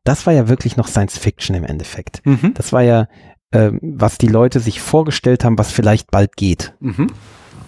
das 0.06 0.26
war 0.26 0.34
ja 0.34 0.48
wirklich 0.48 0.78
noch 0.78 0.88
Science 0.88 1.18
Fiction 1.18 1.56
im 1.56 1.66
Endeffekt. 1.66 2.26
Mhm. 2.26 2.54
Das 2.54 2.72
war 2.72 2.82
ja, 2.84 3.10
äh, 3.52 3.72
was 3.82 4.18
die 4.18 4.28
Leute 4.28 4.62
sich 4.62 4.82
vorgestellt 4.82 5.44
haben, 5.44 5.58
was 5.58 5.72
vielleicht 5.72 6.10
bald 6.10 6.38
geht. 6.38 6.74
Mhm. 6.80 7.08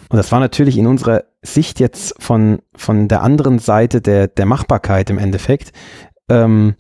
Und 0.10 0.18
das 0.18 0.32
war 0.32 0.40
natürlich 0.40 0.78
in 0.78 0.88
unserer 0.88 1.26
Sicht 1.46 1.80
jetzt 1.80 2.16
von, 2.22 2.60
von 2.76 3.08
der 3.08 3.22
anderen 3.22 3.60
Seite 3.60 4.02
der, 4.02 4.28
der 4.28 4.46
Machbarkeit 4.46 5.10
im 5.10 5.18
Endeffekt, 5.18 5.72
ähm, 6.30 6.76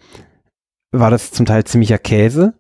war 0.91 1.11
das 1.11 1.31
zum 1.31 1.45
Teil 1.45 1.63
ziemlicher 1.65 1.97
Käse 1.97 2.53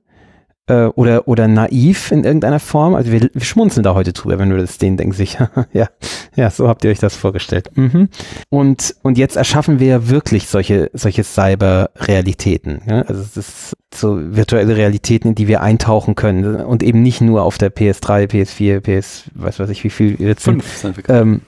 äh, 0.67 0.85
oder, 0.85 1.27
oder 1.27 1.47
naiv 1.47 2.11
in 2.11 2.23
irgendeiner 2.23 2.59
Form. 2.59 2.95
Also 2.95 3.11
wir, 3.11 3.29
wir 3.33 3.45
schmunzeln 3.45 3.83
da 3.83 3.93
heute 3.93 4.13
drüber, 4.13 4.39
wenn 4.39 4.49
wir 4.49 4.57
das 4.57 4.77
denen 4.77 4.97
denken, 4.97 5.13
sicher. 5.13 5.51
ja, 5.73 5.87
ja, 6.35 6.49
so 6.49 6.67
habt 6.67 6.83
ihr 6.83 6.91
euch 6.91 6.99
das 6.99 7.15
vorgestellt. 7.15 7.69
Mhm. 7.75 8.09
Und, 8.49 8.95
und 9.03 9.17
jetzt 9.17 9.35
erschaffen 9.35 9.79
wir 9.79 10.09
wirklich 10.09 10.47
solche, 10.47 10.89
solche 10.93 11.23
Cyber-Realitäten. 11.23 12.81
Ja? 12.87 13.01
Also 13.03 13.21
es 13.21 13.37
ist 13.37 13.77
so 13.93 14.17
virtuelle 14.19 14.75
Realitäten, 14.75 15.29
in 15.29 15.35
die 15.35 15.47
wir 15.47 15.61
eintauchen 15.61 16.15
können 16.15 16.55
und 16.55 16.83
eben 16.83 17.01
nicht 17.01 17.21
nur 17.21 17.43
auf 17.43 17.57
der 17.57 17.73
PS3, 17.73 18.29
PS4, 18.29 18.81
PS, 18.81 19.29
weiß 19.33 19.59
was 19.59 19.69
ich, 19.69 19.83
wie 19.83 19.89
viel 19.89 20.19
jetzt 20.19 20.43
Fünf 20.43 20.77
sind. 20.77 20.97
Ähm, 21.07 21.41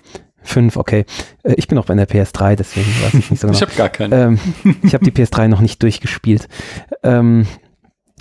Fünf, 0.48 0.78
okay. 0.78 1.06
Äh, 1.44 1.56
ich 1.58 1.68
bin 1.68 1.78
auch 1.78 1.86
bei 1.86 1.96
der 1.96 2.08
PS3, 2.08 2.56
deswegen 2.56 2.88
weiß 2.88 3.14
ich 3.14 3.32
nicht 3.32 3.42
so 3.42 3.48
genau. 3.48 3.58
ich 3.58 3.62
habe 3.62 3.74
gar 3.76 3.90
keine. 3.90 4.16
Ähm, 4.16 4.40
ich 4.82 4.94
habe 4.94 5.04
die 5.04 5.12
PS3 5.12 5.48
noch 5.48 5.62
nicht 5.62 5.84
durchgespielt. 5.84 6.48
Ähm, 7.04 7.46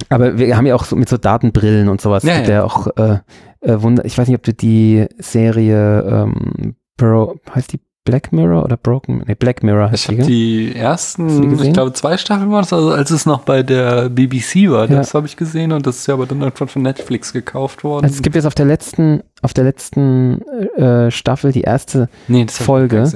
aber 0.08 0.38
wir 0.38 0.56
haben 0.56 0.66
ja 0.66 0.74
auch 0.74 0.84
so 0.84 0.96
mit 0.96 1.08
so 1.08 1.16
Datenbrillen 1.16 1.88
und 1.88 2.00
sowas. 2.00 2.22
Ja, 2.24 2.34
ja. 2.34 2.42
Der 2.42 2.64
auch 2.64 2.88
äh, 2.96 3.18
äh. 3.60 3.78
Ich 4.04 4.18
weiß 4.18 4.28
nicht, 4.28 4.36
ob 4.36 4.42
du 4.42 4.52
die 4.52 5.06
Serie 5.18 6.02
ähm, 6.02 6.76
Bro, 6.96 7.36
heißt 7.54 7.72
die 7.72 7.80
Black 8.06 8.32
Mirror 8.32 8.64
oder 8.64 8.78
Broken? 8.78 9.22
Nee, 9.26 9.34
Black 9.34 9.62
Mirror 9.62 9.90
heißt 9.90 10.08
ich 10.10 10.18
die. 10.20 10.70
Die 10.70 10.76
ersten, 10.76 11.60
ich 11.60 11.72
glaube, 11.74 11.92
zwei 11.92 12.16
Staffeln 12.16 12.50
war 12.50 12.62
das, 12.62 12.72
also 12.72 12.92
als 12.92 13.10
es 13.10 13.26
noch 13.26 13.40
bei 13.40 13.62
der 13.62 14.08
BBC 14.08 14.70
war, 14.70 14.88
ja. 14.88 14.96
das 14.96 15.12
habe 15.12 15.26
ich 15.26 15.36
gesehen 15.36 15.72
und 15.72 15.86
das 15.86 15.98
ist 15.98 16.06
ja 16.06 16.14
aber 16.14 16.24
dann 16.24 16.40
irgendwann 16.40 16.68
von 16.68 16.82
Netflix 16.82 17.34
gekauft 17.34 17.84
worden. 17.84 18.04
Also 18.04 18.14
es 18.14 18.22
gibt 18.22 18.36
jetzt 18.36 18.46
auf 18.46 18.54
der 18.54 18.64
letzten, 18.64 19.22
auf 19.42 19.52
der 19.52 19.64
letzten 19.64 20.40
äh, 20.76 21.10
Staffel 21.10 21.52
die 21.52 21.62
erste 21.62 22.08
nee, 22.28 22.46
Folge. 22.48 23.06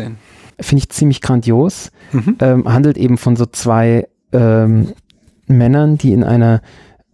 Finde 0.61 0.83
ich 0.83 0.91
ziemlich 0.91 1.23
grandios. 1.23 1.91
Mhm. 2.13 2.37
Ähm, 2.41 2.71
handelt 2.71 2.99
eben 2.99 3.17
von 3.17 3.37
so 3.37 3.47
zwei 3.47 4.09
ähm, 4.33 4.93
Männern, 5.47 5.97
die 5.97 6.13
in 6.13 6.25
einer, 6.25 6.61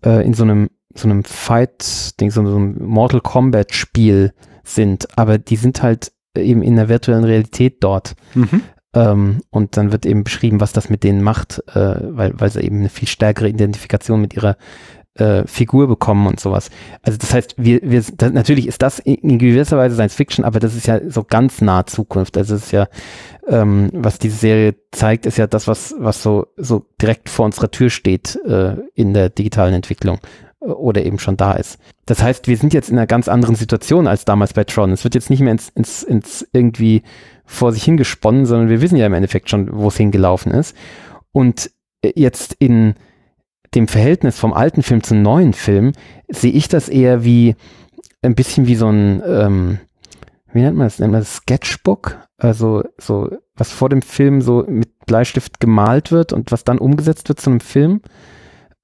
äh, 0.04 0.24
in 0.24 0.34
so 0.34 0.42
einem, 0.42 0.70
so 0.94 1.08
einem 1.08 1.22
Fight-Ding, 1.24 2.30
so, 2.30 2.44
so 2.44 2.56
einem 2.56 2.84
Mortal 2.84 3.20
Kombat-Spiel 3.20 4.32
sind, 4.64 5.06
aber 5.16 5.38
die 5.38 5.56
sind 5.56 5.82
halt 5.82 6.10
eben 6.40 6.62
in 6.62 6.76
der 6.76 6.88
virtuellen 6.88 7.24
Realität 7.24 7.76
dort. 7.80 8.14
Mhm. 8.34 8.62
Ähm, 8.94 9.40
und 9.50 9.76
dann 9.76 9.92
wird 9.92 10.06
eben 10.06 10.24
beschrieben, 10.24 10.60
was 10.60 10.72
das 10.72 10.88
mit 10.88 11.04
denen 11.04 11.22
macht, 11.22 11.62
äh, 11.74 11.96
weil, 12.00 12.32
weil 12.38 12.50
sie 12.50 12.62
eben 12.62 12.78
eine 12.78 12.88
viel 12.88 13.08
stärkere 13.08 13.48
Identifikation 13.48 14.20
mit 14.20 14.34
ihrer 14.34 14.56
äh, 15.16 15.46
Figur 15.46 15.88
bekommen 15.88 16.26
und 16.26 16.40
sowas. 16.40 16.70
Also 17.02 17.18
das 17.18 17.32
heißt, 17.32 17.54
wir, 17.58 17.80
wir 17.82 18.02
das, 18.16 18.32
natürlich 18.32 18.66
ist 18.66 18.82
das 18.82 18.98
in 18.98 19.38
gewisser 19.38 19.76
Weise 19.76 19.94
Science 19.94 20.14
Fiction, 20.14 20.44
aber 20.44 20.60
das 20.60 20.74
ist 20.74 20.86
ja 20.86 21.00
so 21.08 21.24
ganz 21.24 21.60
nah 21.60 21.86
Zukunft. 21.86 22.36
Also 22.36 22.54
es 22.54 22.64
ist 22.64 22.72
ja, 22.72 22.88
ähm, 23.48 23.90
was 23.92 24.18
diese 24.18 24.36
Serie 24.36 24.74
zeigt, 24.92 25.26
ist 25.26 25.38
ja 25.38 25.46
das, 25.46 25.68
was, 25.68 25.94
was 25.98 26.22
so, 26.22 26.46
so 26.56 26.86
direkt 27.00 27.28
vor 27.28 27.46
unserer 27.46 27.70
Tür 27.70 27.90
steht 27.90 28.38
äh, 28.46 28.76
in 28.94 29.14
der 29.14 29.30
digitalen 29.30 29.74
Entwicklung 29.74 30.18
oder 30.60 31.04
eben 31.04 31.18
schon 31.18 31.36
da 31.36 31.52
ist. 31.52 31.78
Das 32.06 32.22
heißt, 32.22 32.48
wir 32.48 32.56
sind 32.56 32.72
jetzt 32.72 32.88
in 32.88 32.96
einer 32.96 33.06
ganz 33.06 33.28
anderen 33.28 33.56
Situation 33.56 34.06
als 34.06 34.24
damals 34.24 34.52
bei 34.54 34.64
Tron. 34.64 34.92
Es 34.92 35.04
wird 35.04 35.14
jetzt 35.14 35.30
nicht 35.30 35.40
mehr 35.40 35.52
ins, 35.52 35.68
ins, 35.70 36.02
ins 36.02 36.46
irgendwie 36.52 37.02
vor 37.44 37.72
sich 37.72 37.84
hingesponnen, 37.84 38.46
sondern 38.46 38.68
wir 38.68 38.80
wissen 38.80 38.96
ja 38.96 39.06
im 39.06 39.14
Endeffekt 39.14 39.50
schon, 39.50 39.68
wo 39.72 39.88
es 39.88 39.96
hingelaufen 39.96 40.52
ist. 40.52 40.76
Und 41.32 41.70
äh, 42.02 42.12
jetzt 42.14 42.56
in 42.58 42.94
dem 43.74 43.88
Verhältnis 43.88 44.38
vom 44.38 44.52
alten 44.52 44.82
Film 44.82 45.02
zum 45.02 45.22
neuen 45.22 45.52
Film 45.52 45.92
sehe 46.28 46.52
ich 46.52 46.68
das 46.68 46.88
eher 46.88 47.24
wie 47.24 47.56
ein 48.22 48.34
bisschen 48.34 48.66
wie 48.66 48.76
so 48.76 48.88
ein, 48.88 49.22
ähm, 49.26 49.78
wie 50.52 50.62
nennt 50.62 50.76
man 50.76 50.86
das? 50.86 50.98
Nennt 50.98 51.12
man 51.12 51.20
das 51.20 51.36
Sketchbook? 51.36 52.18
Also 52.38 52.82
so, 52.98 53.30
was 53.54 53.72
vor 53.72 53.88
dem 53.88 54.02
Film 54.02 54.40
so 54.40 54.64
mit 54.66 55.06
Bleistift 55.06 55.60
gemalt 55.60 56.12
wird 56.12 56.32
und 56.32 56.52
was 56.52 56.64
dann 56.64 56.78
umgesetzt 56.78 57.28
wird 57.28 57.40
zu 57.40 57.50
einem 57.50 57.60
Film. 57.60 58.00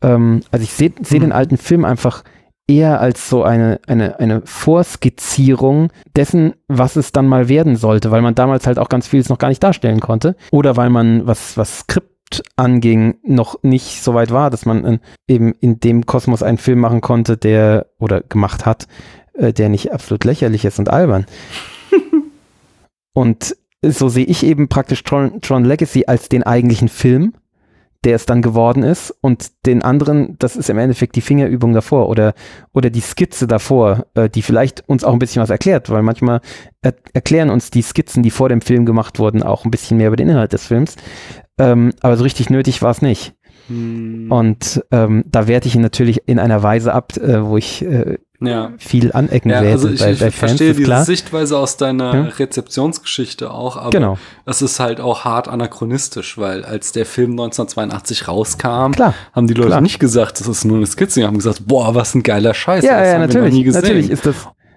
Ähm, 0.03 0.41
also 0.51 0.63
ich 0.65 0.73
sehe 0.73 0.93
seh 1.03 1.19
mhm. 1.19 1.23
den 1.23 1.33
alten 1.33 1.57
Film 1.57 1.85
einfach 1.85 2.25
eher 2.69 3.01
als 3.01 3.29
so 3.29 3.43
eine, 3.43 3.81
eine, 3.87 4.19
eine 4.19 4.43
Vorskizzierung 4.45 5.91
dessen, 6.17 6.55
was 6.69 6.97
es 6.97 7.13
dann 7.13 7.27
mal 7.27 7.49
werden 7.49 7.77
sollte, 7.77 8.11
weil 8.11 8.23
man 8.23 8.35
damals 8.35 8.67
halt 8.67 8.79
auch 8.79 8.89
ganz 8.89 9.09
vieles 9.09 9.29
noch 9.29 9.39
gar 9.39 9.49
nicht 9.49 9.63
darstellen 9.63 10.01
konnte. 10.01 10.37
Oder 10.51 10.77
weil 10.77 10.91
man 10.91 11.27
was, 11.27 11.57
was 11.57 11.81
Skript 11.81 12.11
anging, 12.57 13.17
noch 13.25 13.63
nicht 13.63 14.03
so 14.03 14.15
weit 14.15 14.31
war, 14.31 14.51
dass 14.51 14.65
man 14.65 14.85
in, 14.85 15.01
eben 15.29 15.53
in 15.61 15.81
dem 15.81 16.07
Kosmos 16.07 16.43
einen 16.43 16.59
Film 16.59 16.79
machen 16.79 17.01
konnte, 17.01 17.37
der 17.37 17.87
oder 17.99 18.23
gemacht 18.23 18.65
hat, 18.65 18.87
äh, 19.35 19.53
der 19.53 19.69
nicht 19.69 19.93
absolut 19.93 20.25
lächerlich 20.25 20.65
ist 20.65 20.79
und 20.79 20.89
albern. 20.89 21.27
und 23.13 23.57
so 23.85 24.09
sehe 24.09 24.25
ich 24.25 24.45
eben 24.45 24.69
praktisch 24.69 25.03
Tron, 25.03 25.41
Tron 25.41 25.65
Legacy 25.65 26.05
als 26.07 26.29
den 26.29 26.45
eigentlichen 26.45 26.89
Film, 26.89 27.35
der 28.05 28.17
es 28.17 28.27
dann 28.27 28.43
geworden 28.43 28.83
ist 28.83 29.15
und 29.21 29.67
den 29.67 29.83
anderen, 29.83 30.37
das 30.39 30.57
ist 30.57 30.71
im 30.71 30.79
Endeffekt 30.79 31.15
die 31.15 31.21
Fingerübung 31.21 31.73
davor 31.73 32.09
oder, 32.09 32.35
oder 32.73 32.91
die 32.91 33.01
Skizze 33.01 33.47
davor, 33.47 34.07
äh, 34.15 34.29
die 34.29 34.43
vielleicht 34.43 34.89
uns 34.89 35.05
auch 35.05 35.13
ein 35.13 35.19
bisschen 35.19 35.43
was 35.43 35.51
erklärt, 35.51 35.89
weil 35.91 36.03
manchmal 36.03 36.41
er 36.81 36.95
erklären 37.13 37.51
uns 37.51 37.71
die 37.71 37.83
Skizzen, 37.83 38.23
die 38.23 38.31
vor 38.31 38.49
dem 38.49 38.61
Film 38.61 38.87
gemacht 38.87 39.19
wurden, 39.19 39.43
auch 39.43 39.65
ein 39.65 39.71
bisschen 39.71 39.99
mehr 39.99 40.09
über 40.09 40.17
den 40.17 40.29
Inhalt 40.29 40.53
des 40.53 40.67
Films. 40.67 40.97
Ähm, 41.59 41.93
aber 42.01 42.17
so 42.17 42.25
richtig 42.25 42.51
nötig 42.51 42.83
war 42.83 42.91
es 42.91 43.03
nicht. 43.03 43.35
Hm. 43.69 44.31
Und 44.31 44.85
ähm, 44.91 45.25
da 45.27 45.47
werte 45.47 45.69
ich 45.69 45.77
ihn 45.77 45.83
natürlich 45.83 46.23
in 46.27 46.41
einer 46.41 46.63
Weise 46.63 46.93
ab, 46.93 47.17
äh, 47.17 47.45
wo 47.45 47.57
ich 47.57 47.85
äh, 47.85 48.19
ja. 48.47 48.73
viel 48.79 49.13
anecken 49.13 49.51
ja. 49.51 49.59
Also 49.61 49.89
ich, 49.89 50.01
bei, 50.01 50.07
bei 50.07 50.13
ich 50.13 50.19
Fans, 50.19 50.35
verstehe 50.35 50.73
diese 50.73 50.83
klar. 50.85 51.05
Sichtweise 51.05 51.59
aus 51.59 51.77
deiner 51.77 52.15
ja. 52.15 52.23
Rezeptionsgeschichte 52.23 53.51
auch, 53.51 53.77
aber 53.77 53.91
genau. 53.91 54.19
es 54.47 54.63
ist 54.63 54.81
halt 54.81 55.01
auch 55.01 55.25
hart 55.25 55.49
anachronistisch, 55.49 56.39
weil 56.39 56.65
als 56.65 56.93
der 56.93 57.07
Film 57.07 57.33
1982 57.33 58.29
rauskam, 58.29 58.93
klar. 58.93 59.15
haben 59.33 59.47
die 59.47 59.55
Leute 59.55 59.69
klar. 59.69 59.81
nicht 59.81 59.99
gesagt, 59.99 60.41
das 60.41 60.49
ist 60.49 60.65
nur 60.65 60.77
eine 60.77 60.87
Skizze, 60.87 61.21
die 61.21 61.27
haben 61.27 61.37
gesagt, 61.37 61.67
boah, 61.67 61.95
was 61.95 62.15
ein 62.15 62.23
geiler 62.23 62.55
Scheiß. 62.55 62.85
Ja, 62.85 63.05
ja, 63.05 63.19
natürlich. 63.19 63.67
Natürlich 63.67 64.11
ist 64.11 64.27
das 64.27 64.37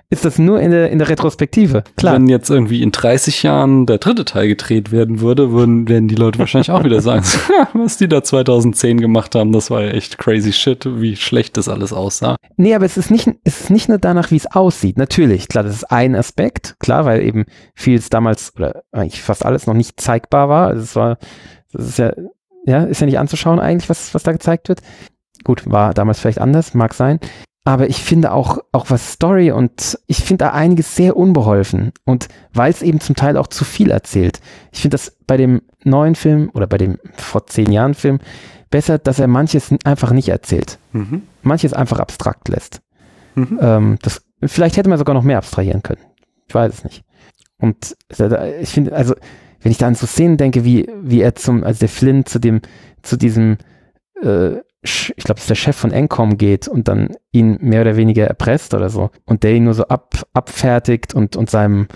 ist 0.10 0.23
das 0.23 0.38
nur 0.38 0.60
in 0.61 0.72
der, 0.72 0.91
in 0.91 0.99
der 0.99 1.10
Retrospektive. 1.10 1.84
Klar. 1.98 2.14
Wenn 2.14 2.27
jetzt 2.27 2.49
irgendwie 2.49 2.84
in 2.84 2.91
30 2.91 3.44
Jahren 3.44 3.86
der 3.86 3.98
dritte 3.98 4.23
Teil 4.23 4.48
gedreht 4.48 4.91
werden 4.91 5.19
würde, 5.19 5.52
würden, 5.52 5.88
werden 5.90 6.07
die 6.07 6.15
Leute 6.15 6.38
wahrscheinlich 6.38 6.72
auch 6.72 6.84
wieder 6.84 7.02
sagen, 7.02 7.26
was 7.73 7.98
die 7.98 8.07
da 8.07 8.23
2010 8.23 9.02
gemacht 9.02 9.34
haben, 9.36 9.52
das 9.52 9.72
war 9.72 9.82
ja 9.82 9.90
echt 9.90 10.18
crazy 10.18 10.53
shit, 10.53 10.86
wie 10.86 11.15
schlecht 11.15 11.57
das 11.57 11.68
alles 11.68 11.91
aussah. 11.91 12.36
Nee, 12.56 12.76
aber 12.76 12.86
es 12.86 12.98
ist 12.98 13.10
nicht, 13.10 13.30
es 13.44 13.61
ist 13.61 13.69
nicht 13.72 13.90
nur 13.90 13.98
danach, 13.98 14.30
wie 14.30 14.38
es 14.38 14.52
aussieht. 14.52 14.98
Natürlich, 14.98 15.48
klar, 15.48 15.64
das 15.64 15.76
ist 15.76 15.91
ein 15.91 16.15
Aspekt, 16.15 16.76
klar, 16.80 17.06
weil 17.06 17.23
eben 17.23 17.45
vieles 17.73 18.10
damals 18.10 18.53
oder 18.56 18.84
eigentlich 18.91 19.23
fast 19.23 19.44
alles 19.44 19.65
noch 19.65 19.73
nicht 19.73 19.99
zeigbar 19.99 20.49
war. 20.49 20.68
Also 20.68 20.84
es 20.84 20.95
war, 20.95 21.18
das 21.73 21.88
ist 21.88 21.98
ja, 21.98 22.14
ja, 22.65 22.84
ist 22.84 23.02
ja 23.02 23.06
nicht 23.06 23.19
anzuschauen 23.19 23.60
eigentlich, 23.60 23.90
was, 23.90 24.14
was 24.14 24.23
da 24.23 24.32
gezeigt 24.32 24.69
wird. 24.69 24.82
Gut, 25.44 25.64
war 25.69 25.94
damals 25.94 26.19
vielleicht 26.19 26.40
anders, 26.40 26.73
mag 26.73 26.94
sein. 26.94 27.19
Aber 27.68 27.90
ich 27.90 28.04
finde 28.04 28.32
auch, 28.32 28.60
auch 28.72 28.92
was 28.92 29.14
Story 29.14 29.52
und 29.52 30.00
ich 30.06 30.24
finde 30.24 30.46
da 30.46 30.52
einiges 30.52 30.96
sehr 30.96 31.18
unbeholfen. 31.18 31.92
Und 32.06 32.28
weil 32.54 32.72
es 32.72 32.84
eben 32.84 33.00
zum 33.00 33.16
Teil 33.16 33.38
auch 33.38 33.48
zu 33.48 33.66
viel 33.66 33.90
erzählt. 33.90 34.40
Ich 34.72 34.82
finde 34.82 34.94
das 34.94 35.18
bei 35.26 35.36
dem 35.36 35.64
neuen 35.84 36.14
Film 36.14 36.52
oder 36.54 36.68
bei 36.68 36.78
dem 36.78 37.00
vor 37.18 37.48
zehn 37.48 37.72
Jahren 37.72 37.96
Film 37.96 38.20
besser, 38.70 39.00
dass 39.00 39.20
er 39.20 39.28
manches 39.28 39.74
einfach 39.84 40.12
nicht 40.12 40.30
erzählt. 40.30 40.78
Mhm. 40.92 41.24
Manches 41.42 41.74
einfach 41.74 42.00
abstrakt 42.00 42.50
lässt. 42.50 42.82
Mhm. 43.34 43.60
Ähm, 43.60 43.98
das, 44.04 44.22
vielleicht 44.44 44.78
hätte 44.78 44.90
man 44.90 45.00
sogar 45.00 45.16
noch 45.16 45.24
mehr 45.24 45.40
abstrahieren 45.40 45.82
können. 45.82 46.02
Ich 46.48 46.54
weiß 46.54 46.72
es 46.72 46.84
nicht. 46.84 47.04
Und 47.58 47.96
ich 48.62 48.70
finde, 48.70 48.94
also, 48.94 49.16
wenn 49.62 49.72
ich 49.72 49.80
da 49.80 49.88
an 49.88 49.96
so 49.96 50.06
Szenen 50.06 50.38
denke, 50.38 50.66
wie, 50.66 50.88
wie 51.02 51.22
er 51.22 51.34
zum, 51.34 51.64
also 51.64 51.80
der 51.80 51.90
Flynn 51.90 52.26
zu 52.26 52.38
dem, 52.38 52.62
zu 53.02 53.18
diesem 53.18 53.58
äh, 54.22 54.58
ich 54.86 55.24
glaube, 55.24 55.40
dass 55.40 55.48
der 55.48 55.56
Chef 55.56 55.76
von 55.76 55.91
Encom 55.91 56.38
geht 56.38 56.68
und 56.68 56.88
dann 56.88 57.10
ihn 57.32 57.57
mehr 57.62 57.82
oder 57.82 57.95
weniger 57.95 58.26
erpresst 58.26 58.74
oder 58.74 58.90
so 58.90 59.10
und 59.26 59.44
der 59.44 59.53
ihn 59.53 59.66
nur 59.66 59.74
so 59.74 59.88
ab, 59.88 60.26
abfertigt 60.34 61.14
und, 61.14 61.36
und 61.36 61.49
seinem, 61.49 61.88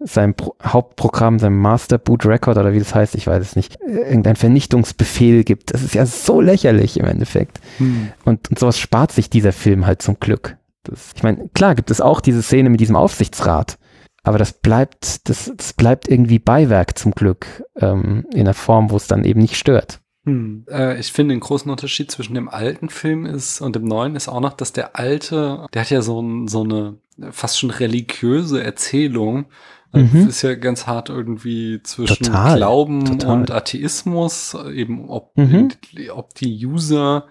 seinem 0.00 0.34
Pro 0.34 0.54
Hauptprogramm, 0.62 1.38
seinem 1.38 1.58
Master 1.58 1.98
Boot 1.98 2.26
Record 2.26 2.58
oder 2.58 2.72
wie 2.72 2.78
das 2.78 2.94
heißt, 2.94 3.14
ich 3.14 3.26
weiß 3.26 3.42
es 3.42 3.56
nicht, 3.56 3.78
irgendein 3.80 4.36
Vernichtungsbefehl 4.36 5.44
gibt. 5.44 5.72
Das 5.72 5.82
ist 5.82 5.94
ja 5.94 6.06
so 6.06 6.40
lächerlich 6.40 6.98
im 6.98 7.06
Endeffekt. 7.06 7.60
Hm. 7.78 8.12
Und, 8.24 8.50
und 8.50 8.58
sowas 8.58 8.78
spart 8.78 9.12
sich 9.12 9.30
dieser 9.30 9.52
Film 9.52 9.86
halt 9.86 10.02
zum 10.02 10.20
Glück. 10.20 10.56
Das, 10.84 11.12
ich 11.16 11.22
meine, 11.22 11.48
klar 11.54 11.74
gibt 11.74 11.90
es 11.90 12.00
auch 12.00 12.20
diese 12.20 12.42
Szene 12.42 12.68
mit 12.68 12.80
diesem 12.80 12.96
Aufsichtsrat, 12.96 13.78
aber 14.22 14.38
das 14.38 14.52
bleibt, 14.52 15.28
das, 15.28 15.52
das 15.56 15.72
bleibt 15.72 16.08
irgendwie 16.08 16.38
Beiwerk 16.38 16.98
zum 16.98 17.12
Glück 17.12 17.64
ähm, 17.76 18.26
in 18.32 18.40
einer 18.40 18.54
Form, 18.54 18.90
wo 18.90 18.96
es 18.96 19.06
dann 19.06 19.24
eben 19.24 19.40
nicht 19.40 19.56
stört. 19.56 20.00
Hm. 20.24 20.64
Äh, 20.70 20.98
ich 20.98 21.12
finde, 21.12 21.34
den 21.34 21.40
großen 21.40 21.70
Unterschied 21.70 22.10
zwischen 22.10 22.34
dem 22.34 22.48
alten 22.48 22.88
Film 22.88 23.26
ist 23.26 23.60
und 23.60 23.76
dem 23.76 23.84
neuen 23.84 24.16
ist 24.16 24.28
auch 24.28 24.40
noch, 24.40 24.54
dass 24.54 24.72
der 24.72 24.96
alte, 24.96 25.66
der 25.74 25.82
hat 25.82 25.90
ja 25.90 26.02
so, 26.02 26.20
ein, 26.20 26.48
so 26.48 26.62
eine 26.62 26.96
fast 27.30 27.58
schon 27.58 27.70
religiöse 27.70 28.62
Erzählung. 28.62 29.46
Also 29.92 30.06
mhm. 30.06 30.26
Das 30.26 30.36
ist 30.36 30.42
ja 30.42 30.54
ganz 30.54 30.86
hart 30.86 31.08
irgendwie 31.08 31.80
zwischen 31.82 32.24
total, 32.24 32.56
Glauben 32.56 33.04
total. 33.04 33.30
und 33.32 33.50
Atheismus, 33.50 34.56
eben 34.72 35.08
ob, 35.08 35.36
mhm. 35.36 35.70
ob 36.12 36.34
die 36.34 36.66
User 36.66 37.26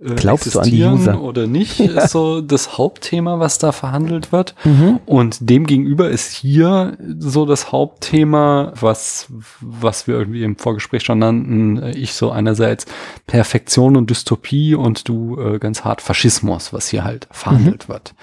äh, 0.00 0.14
Glaubst 0.14 0.54
du 0.54 0.60
an 0.60 0.70
die 0.70 0.84
User? 0.84 1.20
oder 1.20 1.46
nicht, 1.46 1.78
ja. 1.78 1.86
ist 2.04 2.12
so 2.12 2.40
das 2.40 2.78
Hauptthema, 2.78 3.38
was 3.38 3.58
da 3.58 3.72
verhandelt 3.72 4.32
wird. 4.32 4.54
Mhm. 4.64 5.00
Und 5.06 5.38
demgegenüber 5.40 6.08
ist 6.08 6.32
hier 6.32 6.96
so 7.18 7.46
das 7.46 7.72
Hauptthema, 7.72 8.72
was, 8.78 9.28
was 9.60 10.06
wir 10.06 10.14
irgendwie 10.14 10.42
im 10.42 10.56
Vorgespräch 10.56 11.02
schon 11.02 11.18
nannten, 11.18 11.78
äh, 11.78 11.90
ich 11.92 12.14
so 12.14 12.30
einerseits 12.30 12.86
Perfektion 13.26 13.96
und 13.96 14.10
Dystopie 14.10 14.74
und 14.74 15.08
du 15.08 15.38
äh, 15.40 15.58
ganz 15.58 15.84
hart 15.84 16.00
Faschismus, 16.00 16.72
was 16.72 16.88
hier 16.88 17.04
halt 17.04 17.28
verhandelt 17.30 17.88
mhm. 17.88 17.92
wird. 17.92 18.14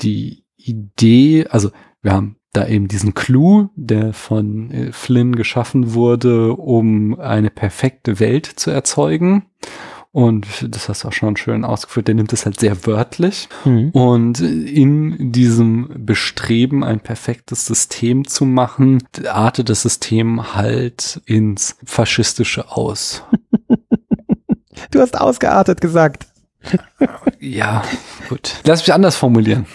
Die 0.00 0.44
Idee, 0.56 1.46
also 1.50 1.70
wir 2.02 2.12
haben 2.12 2.36
da 2.54 2.66
eben 2.66 2.88
diesen 2.88 3.14
Clou, 3.14 3.68
der 3.74 4.12
von 4.12 4.70
äh, 4.70 4.92
Flynn 4.92 5.36
geschaffen 5.36 5.94
wurde, 5.94 6.54
um 6.54 7.18
eine 7.18 7.50
perfekte 7.50 8.20
Welt 8.20 8.46
zu 8.46 8.70
erzeugen. 8.70 9.46
Und 10.14 10.46
das 10.72 10.88
hast 10.88 11.02
du 11.02 11.08
auch 11.08 11.12
schon 11.12 11.36
schön 11.36 11.64
ausgeführt, 11.64 12.06
der 12.06 12.14
nimmt 12.14 12.32
es 12.32 12.44
halt 12.44 12.60
sehr 12.60 12.86
wörtlich. 12.86 13.48
Mhm. 13.64 13.90
Und 13.90 14.38
in 14.38 15.32
diesem 15.32 15.90
Bestreben, 16.06 16.84
ein 16.84 17.00
perfektes 17.00 17.66
System 17.66 18.24
zu 18.24 18.44
machen, 18.44 19.02
artet 19.28 19.70
das 19.70 19.82
System 19.82 20.54
halt 20.54 21.20
ins 21.26 21.76
Faschistische 21.84 22.70
aus. 22.70 23.24
Du 24.90 25.00
hast 25.00 25.18
ausgeartet 25.18 25.80
gesagt. 25.80 26.26
Ja, 27.40 27.82
gut. 28.28 28.60
Lass 28.64 28.80
mich 28.80 28.92
anders 28.92 29.16
formulieren. 29.16 29.66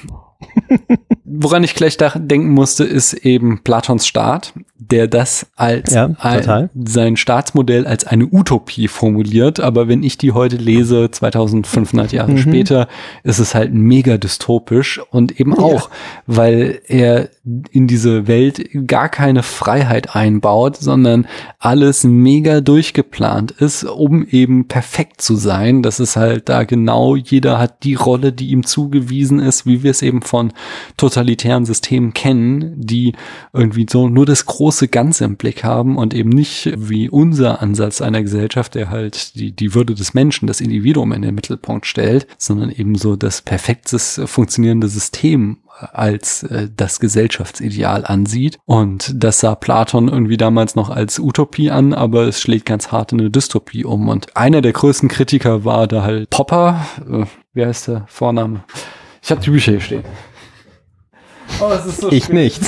Woran 1.25 1.63
ich 1.63 1.75
gleich 1.75 1.97
denken 1.97 2.49
musste, 2.49 2.83
ist 2.83 3.13
eben 3.13 3.61
Platons 3.63 4.07
Staat, 4.07 4.53
der 4.77 5.07
das 5.07 5.47
als 5.55 5.93
ja, 5.93 6.09
ein, 6.19 6.69
sein 6.73 7.17
Staatsmodell 7.17 7.85
als 7.85 8.07
eine 8.07 8.25
Utopie 8.25 8.87
formuliert. 8.87 9.59
Aber 9.59 9.87
wenn 9.87 10.01
ich 10.01 10.17
die 10.17 10.31
heute 10.31 10.55
lese, 10.55 11.11
2500 11.11 12.11
Jahre 12.11 12.31
mhm. 12.31 12.37
später, 12.37 12.87
ist 13.23 13.39
es 13.39 13.53
halt 13.53 13.73
mega 13.73 14.17
dystopisch 14.17 14.99
und 15.11 15.39
eben 15.39 15.57
auch, 15.57 15.89
ja. 15.89 15.95
weil 16.27 16.81
er 16.87 17.29
in 17.71 17.87
diese 17.87 18.27
Welt 18.27 18.69
gar 18.87 19.09
keine 19.09 19.43
Freiheit 19.43 20.15
einbaut, 20.15 20.77
sondern 20.77 21.27
alles 21.57 22.03
mega 22.03 22.61
durchgeplant 22.61 23.51
ist, 23.51 23.83
um 23.83 24.25
eben 24.25 24.67
perfekt 24.67 25.21
zu 25.21 25.35
sein. 25.35 25.81
Das 25.81 25.99
ist 25.99 26.15
halt 26.15 26.49
da 26.49 26.63
genau, 26.63 27.15
jeder 27.15 27.59
hat 27.59 27.83
die 27.83 27.95
Rolle, 27.95 28.31
die 28.31 28.49
ihm 28.49 28.65
zugewiesen 28.65 29.39
ist, 29.39 29.65
wie 29.65 29.83
wir 29.83 29.91
es 29.91 30.01
eben 30.01 30.21
von 30.21 30.53
totalitären 30.97 31.65
Systemen 31.65 32.13
kennen, 32.13 32.73
die 32.77 33.13
irgendwie 33.53 33.87
so 33.89 34.09
nur 34.09 34.25
das 34.25 34.45
große 34.45 34.87
Ganze 34.87 35.25
im 35.25 35.37
Blick 35.37 35.63
haben 35.63 35.97
und 35.97 36.13
eben 36.13 36.29
nicht 36.29 36.71
wie 36.77 37.09
unser 37.09 37.61
Ansatz 37.61 38.01
einer 38.01 38.21
Gesellschaft, 38.21 38.75
der 38.75 38.89
halt 38.89 39.35
die, 39.35 39.51
die 39.51 39.73
Würde 39.73 39.95
des 39.95 40.13
Menschen, 40.13 40.47
das 40.47 40.61
Individuum 40.61 41.11
in 41.11 41.21
den 41.21 41.35
Mittelpunkt 41.35 41.85
stellt, 41.85 42.27
sondern 42.37 42.69
eben 42.69 42.95
so 42.95 43.15
das 43.15 43.41
perfektes 43.41 44.21
funktionierende 44.25 44.87
System 44.87 45.57
als 45.79 46.43
äh, 46.43 46.69
das 46.75 46.99
Gesellschaftsideal 46.99 48.05
ansieht. 48.05 48.59
Und 48.65 49.13
das 49.15 49.39
sah 49.39 49.55
Platon 49.55 50.07
irgendwie 50.07 50.37
damals 50.37 50.75
noch 50.75 50.89
als 50.89 51.19
Utopie 51.19 51.71
an, 51.71 51.93
aber 51.93 52.23
es 52.23 52.41
schlägt 52.41 52.65
ganz 52.65 52.91
hart 52.91 53.11
in 53.11 53.19
eine 53.19 53.31
Dystopie 53.31 53.85
um. 53.85 54.09
Und 54.09 54.35
einer 54.35 54.61
der 54.61 54.73
größten 54.73 55.09
Kritiker 55.09 55.65
war 55.65 55.87
da 55.87 56.03
halt 56.03 56.29
Popper. 56.29 56.85
Äh, 57.09 57.25
wie 57.53 57.65
heißt 57.65 57.87
der 57.87 58.05
Vorname? 58.07 58.63
Ich 59.21 59.31
habe 59.31 59.41
die 59.41 59.49
Bücher 59.49 59.73
hier 59.73 59.81
stehen. 59.81 60.03
Oh, 61.61 61.71
so 61.85 62.11
ich 62.11 62.29
nicht. 62.29 62.61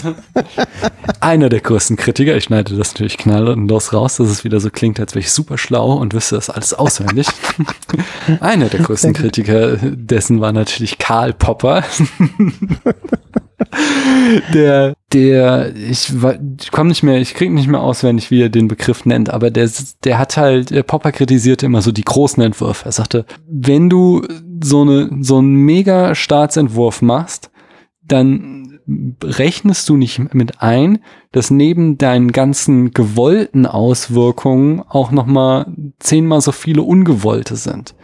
Einer 1.19 1.49
der 1.49 1.61
größten 1.61 1.97
Kritiker, 1.97 2.35
ich 2.35 2.45
schneide 2.45 2.75
das 2.75 2.93
natürlich 2.93 3.17
knalllos 3.17 3.93
raus, 3.93 4.17
dass 4.17 4.29
es 4.29 4.43
wieder 4.43 4.59
so 4.59 4.69
klingt, 4.69 4.99
als 4.99 5.13
wäre 5.13 5.21
ich 5.21 5.31
super 5.31 5.57
schlau 5.57 5.93
und 5.93 6.13
wüsste 6.13 6.35
das 6.35 6.49
alles 6.49 6.73
auswendig. 6.73 7.27
Einer 8.39 8.67
der 8.67 8.81
größten 8.81 9.13
Kritiker 9.13 9.77
dessen 9.77 10.41
war 10.41 10.51
natürlich 10.51 10.97
Karl 10.97 11.33
Popper. 11.33 11.83
der, 14.53 14.95
der, 15.13 15.75
ich, 15.75 16.13
ich 16.61 16.71
komme 16.71 16.89
nicht 16.89 17.03
mehr, 17.03 17.19
ich 17.19 17.33
krieg 17.33 17.51
nicht 17.51 17.67
mehr 17.67 17.81
auswendig, 17.81 18.31
wie 18.31 18.41
er 18.41 18.49
den 18.49 18.67
Begriff 18.67 19.05
nennt, 19.05 19.29
aber 19.29 19.51
der, 19.51 19.69
der 20.03 20.17
hat 20.17 20.37
halt, 20.37 20.71
der 20.71 20.83
Popper 20.83 21.11
kritisierte 21.11 21.65
immer 21.65 21.81
so 21.81 21.91
die 21.91 22.03
großen 22.03 22.41
Entwürfe. 22.43 22.85
Er 22.85 22.91
sagte, 22.91 23.25
wenn 23.47 23.89
du 23.89 24.25
so 24.63 24.81
eine, 24.81 25.09
so 25.21 25.37
einen 25.37 25.55
mega 25.55 26.15
Staatsentwurf 26.15 27.01
machst, 27.01 27.51
dann 28.03 28.70
rechnest 29.23 29.87
du 29.89 29.97
nicht 29.97 30.33
mit 30.33 30.61
ein, 30.61 30.99
dass 31.31 31.51
neben 31.51 31.97
deinen 31.97 32.31
ganzen 32.31 32.91
gewollten 32.91 33.65
Auswirkungen 33.65 34.81
auch 34.87 35.11
nochmal 35.11 35.67
zehnmal 35.99 36.41
so 36.41 36.51
viele 36.51 36.83
ungewollte 36.83 37.55
sind. 37.55 37.95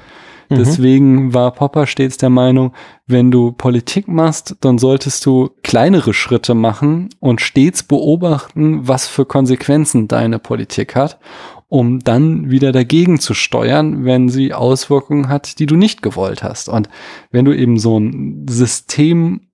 Mhm. 0.50 0.56
Deswegen 0.56 1.34
war 1.34 1.52
Popper 1.52 1.88
stets 1.88 2.18
der 2.18 2.30
Meinung, 2.30 2.74
wenn 3.06 3.32
du 3.32 3.52
Politik 3.52 4.08
machst, 4.08 4.56
dann 4.62 4.78
solltest 4.78 5.26
du 5.26 5.50
kleinere 5.64 6.14
Schritte 6.14 6.54
machen 6.54 7.10
und 7.20 7.42
stets 7.42 7.84
beobachten, 7.84 8.88
was 8.88 9.08
für 9.08 9.26
Konsequenzen 9.26 10.08
deine 10.08 10.40
Politik 10.40 10.96
hat, 10.96 11.20
um 11.68 12.00
dann 12.00 12.50
wieder 12.50 12.72
dagegen 12.72 13.20
zu 13.20 13.34
steuern, 13.34 14.06
wenn 14.06 14.30
sie 14.30 14.54
Auswirkungen 14.54 15.28
hat, 15.28 15.60
die 15.60 15.66
du 15.66 15.76
nicht 15.76 16.02
gewollt 16.02 16.44
hast. 16.44 16.70
Und 16.70 16.90
wenn 17.32 17.46
du 17.46 17.54
eben 17.54 17.78
so 17.78 18.00
ein 18.00 18.46
System 18.50 19.47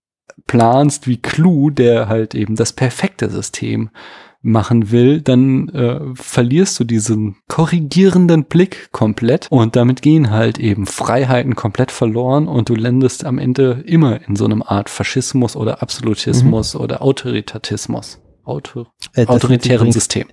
planst 0.47 1.07
wie 1.07 1.17
Clue, 1.17 1.71
der 1.71 2.07
halt 2.07 2.35
eben 2.35 2.55
das 2.55 2.73
perfekte 2.73 3.29
System 3.29 3.89
machen 4.43 4.91
will, 4.91 5.21
dann 5.21 5.69
äh, 5.69 5.99
verlierst 6.15 6.77
du 6.77 6.83
diesen 6.83 7.37
korrigierenden 7.47 8.43
Blick 8.43 8.91
komplett 8.91 9.47
und 9.49 9.77
damit 9.77 10.01
gehen 10.01 10.31
halt 10.31 10.59
eben 10.59 10.85
Freiheiten 10.85 11.55
komplett 11.55 11.91
verloren 11.91 12.49
und 12.49 12.67
du 12.67 12.75
landest 12.75 13.23
am 13.23 13.39
Ende 13.39 13.83
immer 13.87 14.19
in 14.27 14.35
so 14.35 14.43
einem 14.43 14.61
Art 14.61 14.89
Faschismus 14.89 15.55
oder 15.55 15.81
Absolutismus 15.81 16.75
mhm. 16.75 16.81
oder 16.81 17.01
Autoritatismus, 17.01 18.19
Autor 18.43 18.91
äh, 19.15 19.25
autoritären 19.25 19.93
System 19.93 20.27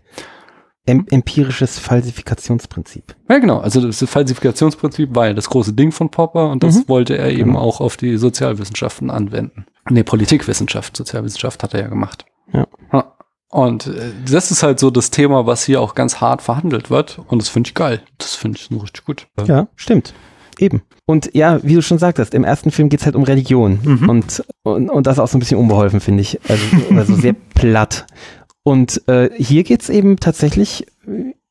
empirisches 0.86 1.78
Falsifikationsprinzip. 1.78 3.14
Ja, 3.28 3.38
genau. 3.38 3.58
Also 3.58 3.80
das 3.80 4.02
Falsifikationsprinzip 4.02 5.14
war 5.14 5.28
ja 5.28 5.34
das 5.34 5.48
große 5.48 5.72
Ding 5.72 5.92
von 5.92 6.10
Popper 6.10 6.50
und 6.50 6.62
das 6.62 6.76
mhm. 6.76 6.88
wollte 6.88 7.16
er 7.16 7.30
eben 7.30 7.52
genau. 7.52 7.60
auch 7.60 7.80
auf 7.80 7.96
die 7.96 8.16
Sozialwissenschaften 8.16 9.10
anwenden. 9.10 9.66
Nee, 9.88 10.02
Politikwissenschaft, 10.02 10.96
Sozialwissenschaft 10.96 11.62
hat 11.62 11.74
er 11.74 11.82
ja 11.82 11.88
gemacht. 11.88 12.24
Ja. 12.52 12.66
Und 13.50 13.88
äh, 13.88 14.12
das 14.30 14.50
ist 14.50 14.62
halt 14.62 14.78
so 14.78 14.90
das 14.90 15.10
Thema, 15.10 15.46
was 15.46 15.64
hier 15.64 15.80
auch 15.80 15.94
ganz 15.94 16.20
hart 16.20 16.40
verhandelt 16.40 16.88
wird. 16.88 17.20
Und 17.26 17.42
das 17.42 17.48
finde 17.48 17.68
ich 17.68 17.74
geil. 17.74 18.00
Das 18.18 18.36
finde 18.36 18.58
ich 18.58 18.70
nur 18.70 18.82
richtig 18.84 19.04
gut. 19.04 19.26
Ja, 19.46 19.66
stimmt. 19.76 20.14
Eben. 20.58 20.82
Und 21.06 21.30
ja, 21.34 21.60
wie 21.62 21.74
du 21.74 21.82
schon 21.82 21.98
sagtest, 21.98 22.34
im 22.34 22.44
ersten 22.44 22.70
Film 22.70 22.88
geht 22.88 23.00
es 23.00 23.06
halt 23.06 23.16
um 23.16 23.24
Religion. 23.24 23.80
Mhm. 23.82 24.08
Und, 24.08 24.44
und, 24.62 24.90
und 24.90 25.06
das 25.06 25.18
auch 25.18 25.26
so 25.26 25.36
ein 25.36 25.40
bisschen 25.40 25.58
unbeholfen, 25.58 26.00
finde 26.00 26.22
ich. 26.22 26.38
Also, 26.48 26.64
also 26.94 27.14
sehr 27.16 27.32
platt. 27.54 28.06
Und 28.62 29.06
äh, 29.08 29.30
hier 29.36 29.64
geht 29.64 29.82
es 29.82 29.88
eben 29.88 30.18
tatsächlich, 30.18 30.86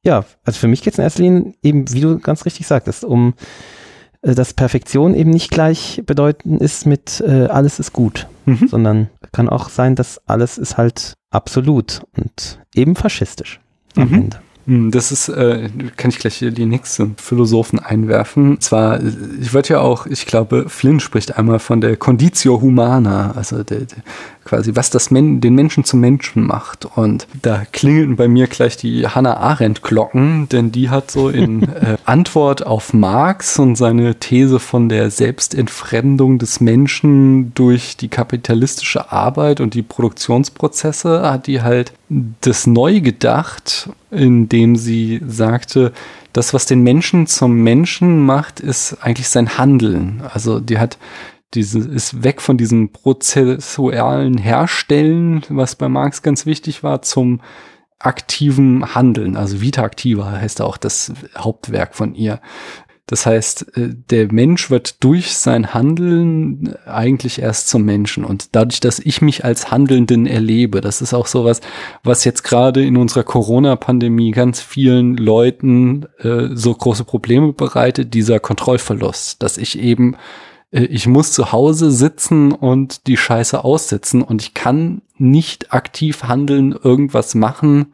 ja, 0.04 0.26
also 0.44 0.60
für 0.60 0.68
mich 0.68 0.84
geht 0.84 0.94
es 0.94 1.00
in 1.00 1.04
erster 1.04 1.24
Linie 1.24 1.54
eben, 1.64 1.92
wie 1.92 2.02
du 2.02 2.20
ganz 2.20 2.46
richtig 2.46 2.68
sagtest, 2.68 3.04
um 3.04 3.34
äh, 4.22 4.36
dass 4.36 4.54
Perfektion 4.54 5.16
eben 5.16 5.32
nicht 5.32 5.52
gleich 5.52 6.04
bedeuten 6.06 6.58
ist 6.58 6.86
mit 6.86 7.22
äh, 7.26 7.46
alles 7.48 7.80
ist 7.80 7.94
gut, 7.94 8.28
mhm. 8.46 8.68
sondern 8.68 9.10
kann 9.32 9.50
auch 9.50 9.70
sein, 9.70 9.96
dass 9.96 10.22
alles 10.28 10.58
ist 10.58 10.78
halt 10.78 11.14
absolut 11.32 12.02
und 12.18 12.60
eben 12.76 12.96
faschistisch 12.96 13.60
am 13.96 14.10
mhm. 14.10 14.16
Ende. 14.16 14.40
Hm, 14.66 14.92
das 14.92 15.12
ist, 15.12 15.30
äh, 15.30 15.70
kann 15.98 16.12
ich 16.12 16.20
gleich 16.20 16.36
hier 16.36 16.52
die 16.52 16.66
nächsten 16.66 17.16
Philosophen 17.18 17.80
einwerfen. 17.80 18.60
Zwar, 18.60 19.00
ich 19.42 19.54
wollte 19.54 19.74
ja 19.74 19.80
auch, 19.80 20.06
ich 20.06 20.26
glaube, 20.26 20.70
Flynn 20.70 21.00
spricht 21.00 21.38
einmal 21.38 21.60
von 21.60 21.82
der 21.82 21.98
Conditio 21.98 22.62
Humana, 22.62 23.32
also 23.32 23.64
der, 23.64 23.80
der, 23.80 23.98
quasi, 24.50 24.76
was 24.76 24.90
das 24.90 25.12
Men 25.12 25.42
den 25.42 25.54
Menschen 25.54 25.84
zum 25.84 26.00
Menschen 26.00 26.46
macht. 26.46 26.86
Und 26.86 27.28
da 27.42 27.64
klingelten 27.72 28.16
bei 28.16 28.28
mir 28.28 28.48
gleich 28.48 28.78
die 28.78 29.08
Hannah 29.08 29.38
Arendt 29.38 29.84
Glocken, 29.84 30.50
denn 30.50 30.72
die 30.72 30.90
hat 30.90 31.12
so 31.12 31.30
in 31.30 31.64
äh, 31.74 31.98
Antwort 32.06 32.66
auf 32.66 32.94
Marx 32.94 33.60
und 33.60 33.76
seine 33.76 34.16
These 34.16 34.60
von 34.60 34.90
der 34.90 35.12
Selbstentfremdung 35.12 36.40
des 36.40 36.62
Menschen 36.62 37.54
durch 37.54 37.96
die 37.96 38.08
kapitalistische 38.08 39.12
Arbeit 39.12 39.62
und 39.62 39.76
die 39.76 39.84
Produktionsprozesse, 39.84 41.22
hat 41.22 41.46
die 41.46 41.62
halt 41.62 41.94
das 42.42 42.66
neu 42.66 43.02
gedacht, 43.02 43.90
indem 44.10 44.76
sie 44.76 45.22
sagte, 45.28 45.94
das, 46.34 46.54
was 46.56 46.66
den 46.66 46.82
Menschen 46.82 47.28
zum 47.28 47.62
Menschen 47.62 48.26
macht, 48.26 48.60
ist 48.60 48.98
eigentlich 49.02 49.30
sein 49.30 49.58
Handeln. 49.58 50.24
Also 50.34 50.60
die 50.60 50.80
hat 50.80 50.98
diese, 51.54 51.80
ist 51.80 52.24
weg 52.24 52.42
von 52.42 52.58
diesem 52.58 52.92
prozessualen 52.92 54.38
Herstellen, 54.38 55.44
was 55.50 55.76
bei 55.76 55.90
Marx 55.90 56.22
ganz 56.22 56.46
wichtig 56.46 56.84
war, 56.84 57.02
zum 57.02 57.42
aktiven 57.98 58.96
Handeln. 58.96 59.36
Also 59.36 59.62
Vita 59.62 59.84
Activa 59.84 60.32
heißt 60.32 60.62
auch 60.62 60.78
das 60.78 61.12
Hauptwerk 61.38 61.96
von 61.96 62.16
ihr. 62.16 62.40
Das 63.10 63.26
heißt, 63.26 63.76
äh, 63.76 63.90
der 64.12 64.32
Mensch 64.32 64.70
wird 64.70 65.04
durch 65.04 65.36
sein 65.36 65.74
Handeln 65.74 66.76
eigentlich 66.86 67.42
erst 67.42 67.68
zum 67.68 67.84
Menschen. 67.84 68.24
Und 68.24 68.56
dadurch, 68.56 68.80
dass 68.82 69.00
ich 69.00 69.24
mich 69.24 69.44
als 69.44 69.72
Handelnden 69.72 70.28
erlebe, 70.28 70.80
das 70.80 71.02
ist 71.02 71.16
auch 71.16 71.26
sowas, 71.26 71.60
was 72.04 72.24
jetzt 72.24 72.44
gerade 72.44 72.86
in 72.86 72.98
unserer 72.98 73.24
Corona-Pandemie 73.24 74.30
ganz 74.30 74.62
vielen 74.62 75.18
Leuten 75.18 76.06
äh, 76.20 76.50
so 76.54 76.72
große 76.72 77.04
Probleme 77.04 77.52
bereitet, 77.52 78.14
dieser 78.14 78.40
Kontrollverlust, 78.40 79.42
dass 79.42 79.58
ich 79.58 79.80
eben 79.80 80.16
ich 80.72 81.08
muss 81.08 81.32
zu 81.34 81.52
Hause 81.52 81.92
sitzen 81.92 82.52
und 82.52 83.08
die 83.08 83.18
Scheiße 83.18 83.64
aussitzen 83.64 84.22
und 84.22 84.42
ich 84.42 84.54
kann 84.54 85.02
nicht 85.18 85.74
aktiv 85.74 86.24
handeln, 86.24 86.72
irgendwas 86.72 87.34
machen, 87.36 87.94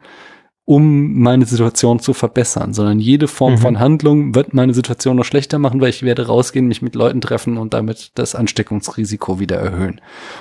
um 0.66 1.20
meine 1.20 1.46
Situation 1.46 2.00
zu 2.00 2.12
verbessern, 2.12 2.74
sondern 2.74 2.98
jede 2.98 3.28
Form 3.28 3.52
mhm. 3.52 3.58
von 3.58 3.78
Handlung 3.78 4.34
wird 4.34 4.52
meine 4.52 4.74
Situation 4.74 5.16
noch 5.16 5.24
schlechter 5.24 5.58
machen, 5.58 5.80
weil 5.80 5.90
ich 5.90 6.02
werde 6.02 6.26
rausgehen, 6.26 6.66
mich 6.66 6.82
mit 6.82 6.96
Leuten 6.96 7.20
treffen 7.20 7.56
und 7.56 7.72
damit 7.72 8.10
das 8.16 8.34
Ansteckungsrisiko 8.34 9.38
wieder 9.38 9.56
erhöhen. 9.56 10.00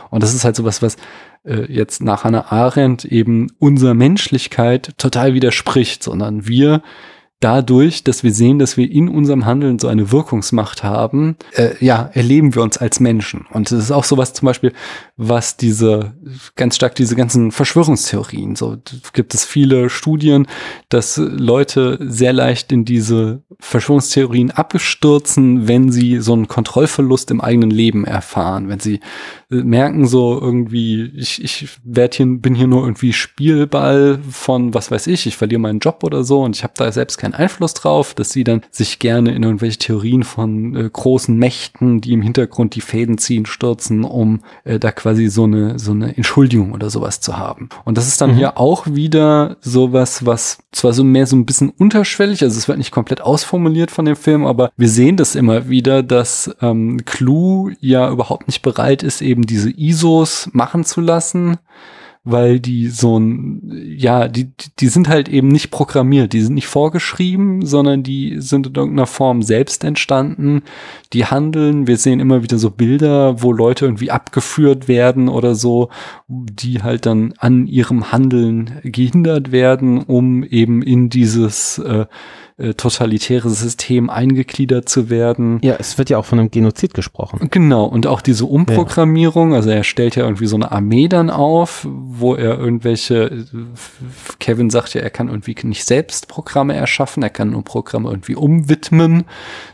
Und 0.09 0.23
das 0.23 0.33
ist 0.33 0.43
halt 0.43 0.55
sowas, 0.55 0.81
was 0.81 0.97
äh, 1.43 1.71
jetzt 1.71 2.01
nach 2.01 2.23
Hannah 2.23 2.51
Arendt 2.51 3.05
eben 3.05 3.51
unserer 3.59 3.93
Menschlichkeit 3.93 4.93
total 4.97 5.35
widerspricht, 5.35 6.01
sondern 6.01 6.47
wir 6.47 6.81
dadurch, 7.39 8.03
dass 8.03 8.23
wir 8.23 8.31
sehen, 8.31 8.59
dass 8.59 8.77
wir 8.77 8.89
in 8.89 9.09
unserem 9.09 9.45
Handeln 9.45 9.79
so 9.79 9.87
eine 9.87 10.11
Wirkungsmacht 10.11 10.83
haben, 10.83 11.35
äh, 11.53 11.71
ja, 11.83 12.09
erleben 12.13 12.55
wir 12.55 12.63
uns 12.63 12.77
als 12.77 12.99
Menschen. 12.99 13.45
Und 13.51 13.71
das 13.71 13.79
ist 13.79 13.91
auch 13.91 14.03
sowas 14.03 14.33
zum 14.33 14.45
Beispiel, 14.45 14.73
was 15.17 15.55
diese, 15.55 16.13
ganz 16.55 16.75
stark 16.75 16.95
diese 16.95 17.15
ganzen 17.15 17.51
Verschwörungstheorien, 17.51 18.57
so 18.57 18.77
gibt 19.13 19.33
es 19.33 19.45
viele 19.45 19.89
Studien, 19.89 20.45
dass 20.89 21.15
Leute 21.17 21.97
sehr 22.01 22.33
leicht 22.33 22.73
in 22.73 22.83
diese 22.83 23.41
Verschwörungstheorien 23.61 24.51
abstürzen, 24.51 25.69
wenn 25.69 25.89
sie 25.89 26.19
so 26.19 26.33
einen 26.33 26.49
Kontrollverlust 26.49 27.31
im 27.31 27.39
eigenen 27.39 27.71
Leben 27.71 28.03
erfahren, 28.03 28.67
wenn 28.67 28.81
sie 28.81 28.99
äh, 29.49 29.55
merken 29.55 30.05
so 30.05 30.39
irgendwie, 30.41 31.11
ich, 31.15 31.41
ich 31.41 31.69
werd 31.85 32.15
hier, 32.15 32.25
bin 32.25 32.53
hier 32.53 32.67
nur 32.67 32.83
irgendwie 32.83 33.13
Spielball 33.13 34.19
von 34.29 34.73
was 34.73 34.91
weiß 34.91 35.07
ich, 35.07 35.27
ich 35.27 35.37
verliere 35.37 35.61
meinen 35.61 35.79
Job 35.79 36.03
oder 36.03 36.25
so 36.25 36.43
und 36.43 36.57
ich 36.57 36.63
habe 36.63 36.73
da 36.75 36.91
selbst 36.91 37.17
keinen 37.17 37.35
Einfluss 37.35 37.73
drauf, 37.73 38.13
dass 38.15 38.31
sie 38.31 38.43
dann 38.43 38.63
sich 38.69 38.99
gerne 38.99 39.33
in 39.33 39.43
irgendwelche 39.43 39.77
Theorien 39.77 40.23
von 40.23 40.75
äh, 40.75 40.89
großen 40.91 41.37
Mächten, 41.37 42.01
die 42.01 42.11
im 42.11 42.21
Hintergrund 42.21 42.75
die 42.75 42.81
Fäden 42.81 43.17
ziehen, 43.17 43.45
stürzen, 43.45 44.03
um 44.03 44.41
äh, 44.65 44.77
da 44.77 44.91
so 45.13 45.43
eine, 45.43 45.77
so 45.77 45.91
eine 45.91 46.15
Entschuldigung 46.15 46.73
oder 46.73 46.89
sowas 46.89 47.19
zu 47.19 47.37
haben. 47.37 47.69
Und 47.83 47.97
das 47.97 48.07
ist 48.07 48.19
dann 48.21 48.31
mhm. 48.31 48.37
hier 48.37 48.57
auch 48.57 48.87
wieder 48.87 49.57
sowas, 49.61 50.25
was 50.25 50.57
zwar 50.71 50.93
so 50.93 51.03
mehr 51.03 51.27
so 51.27 51.35
ein 51.35 51.45
bisschen 51.45 51.69
unterschwellig, 51.69 52.41
also 52.41 52.57
es 52.57 52.67
wird 52.67 52.77
nicht 52.77 52.91
komplett 52.91 53.21
ausformuliert 53.21 53.91
von 53.91 54.05
dem 54.05 54.15
Film, 54.15 54.45
aber 54.45 54.71
wir 54.77 54.89
sehen 54.89 55.17
das 55.17 55.35
immer 55.35 55.69
wieder, 55.69 56.03
dass 56.03 56.55
ähm, 56.61 57.05
Clue 57.05 57.73
ja 57.79 58.09
überhaupt 58.09 58.47
nicht 58.47 58.61
bereit 58.61 59.03
ist, 59.03 59.21
eben 59.21 59.43
diese 59.43 59.69
ISOs 59.69 60.49
machen 60.53 60.83
zu 60.83 61.01
lassen 61.01 61.57
weil 62.25 62.59
die 62.59 62.87
so 62.87 63.19
ein, 63.19 63.61
ja, 63.85 64.27
die, 64.27 64.51
die 64.79 64.87
sind 64.87 65.07
halt 65.07 65.29
eben 65.29 65.47
nicht 65.47 65.69
programmiert, 65.69 66.33
die 66.33 66.41
sind 66.41 66.55
nicht 66.55 66.67
vorgeschrieben, 66.67 67.63
sondern 67.63 68.01
die 68.01 68.41
sind 68.41 68.65
in 68.65 68.73
irgendeiner 68.73 69.05
Form 69.05 69.43
selbst 69.43 69.83
entstanden, 69.83 70.63
die 71.13 71.25
handeln, 71.25 71.85
wir 71.85 71.97
sehen 71.97 72.19
immer 72.19 72.41
wieder 72.41 72.57
so 72.57 72.71
Bilder, 72.71 73.43
wo 73.43 73.51
Leute 73.51 73.85
irgendwie 73.85 74.09
abgeführt 74.09 74.87
werden 74.87 75.29
oder 75.29 75.53
so, 75.53 75.89
die 76.27 76.81
halt 76.81 77.05
dann 77.05 77.35
an 77.37 77.67
ihrem 77.67 78.11
Handeln 78.11 78.79
gehindert 78.83 79.51
werden, 79.51 79.99
um 79.99 80.43
eben 80.43 80.81
in 80.81 81.09
dieses 81.09 81.77
äh, 81.77 82.07
äh, 82.57 82.73
totalitäre 82.73 83.49
System 83.49 84.09
eingegliedert 84.09 84.87
zu 84.87 85.09
werden. 85.09 85.59
Ja, 85.61 85.75
es 85.77 85.97
wird 85.97 86.09
ja 86.09 86.17
auch 86.17 86.23
von 86.23 86.39
einem 86.39 86.51
Genozid 86.51 86.93
gesprochen. 86.93 87.49
Genau, 87.51 87.83
und 87.83 88.07
auch 88.07 88.21
diese 88.21 88.45
Umprogrammierung, 88.45 89.51
ja. 89.51 89.57
also 89.57 89.69
er 89.69 89.83
stellt 89.83 90.15
ja 90.15 90.23
irgendwie 90.23 90.45
so 90.45 90.55
eine 90.55 90.71
Armee 90.71 91.09
dann 91.09 91.29
auf, 91.29 91.85
wo 91.89 92.33
er 92.33 92.57
irgendwelche, 92.57 93.45
Kevin 94.39 94.69
sagt 94.69 94.93
ja, 94.93 95.01
er 95.01 95.09
kann 95.09 95.27
irgendwie 95.27 95.55
nicht 95.63 95.83
selbst 95.83 96.29
Programme 96.29 96.75
erschaffen, 96.75 97.23
er 97.23 97.29
kann 97.29 97.49
nur 97.49 97.63
Programme 97.65 98.09
irgendwie 98.09 98.35
umwidmen, 98.35 99.25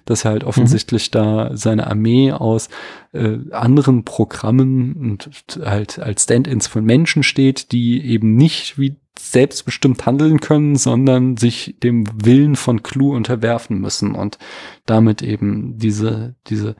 dass 0.05 0.25
er 0.25 0.31
halt 0.31 0.43
offensichtlich 0.43 1.09
mhm. 1.09 1.11
da 1.11 1.51
seine 1.53 1.85
Armee 1.85 2.31
aus 2.31 2.69
äh, 3.13 3.37
anderen 3.51 4.05
Programmen 4.05 4.95
und 4.95 5.29
halt 5.63 5.99
als 5.99 6.23
Stand-ins 6.23 6.65
von 6.65 6.83
Menschen 6.83 7.21
steht, 7.21 7.71
die 7.73 8.03
eben 8.03 8.35
nicht 8.35 8.79
wie 8.79 8.95
selbstbestimmt 9.29 10.05
handeln 10.05 10.39
können, 10.39 10.75
sondern 10.75 11.37
sich 11.37 11.77
dem 11.83 12.05
Willen 12.25 12.55
von 12.55 12.83
Clue 12.83 13.15
unterwerfen 13.15 13.79
müssen 13.79 14.15
und 14.15 14.37
damit 14.85 15.21
eben 15.21 15.77
diese, 15.77 16.35
diese 16.47 16.75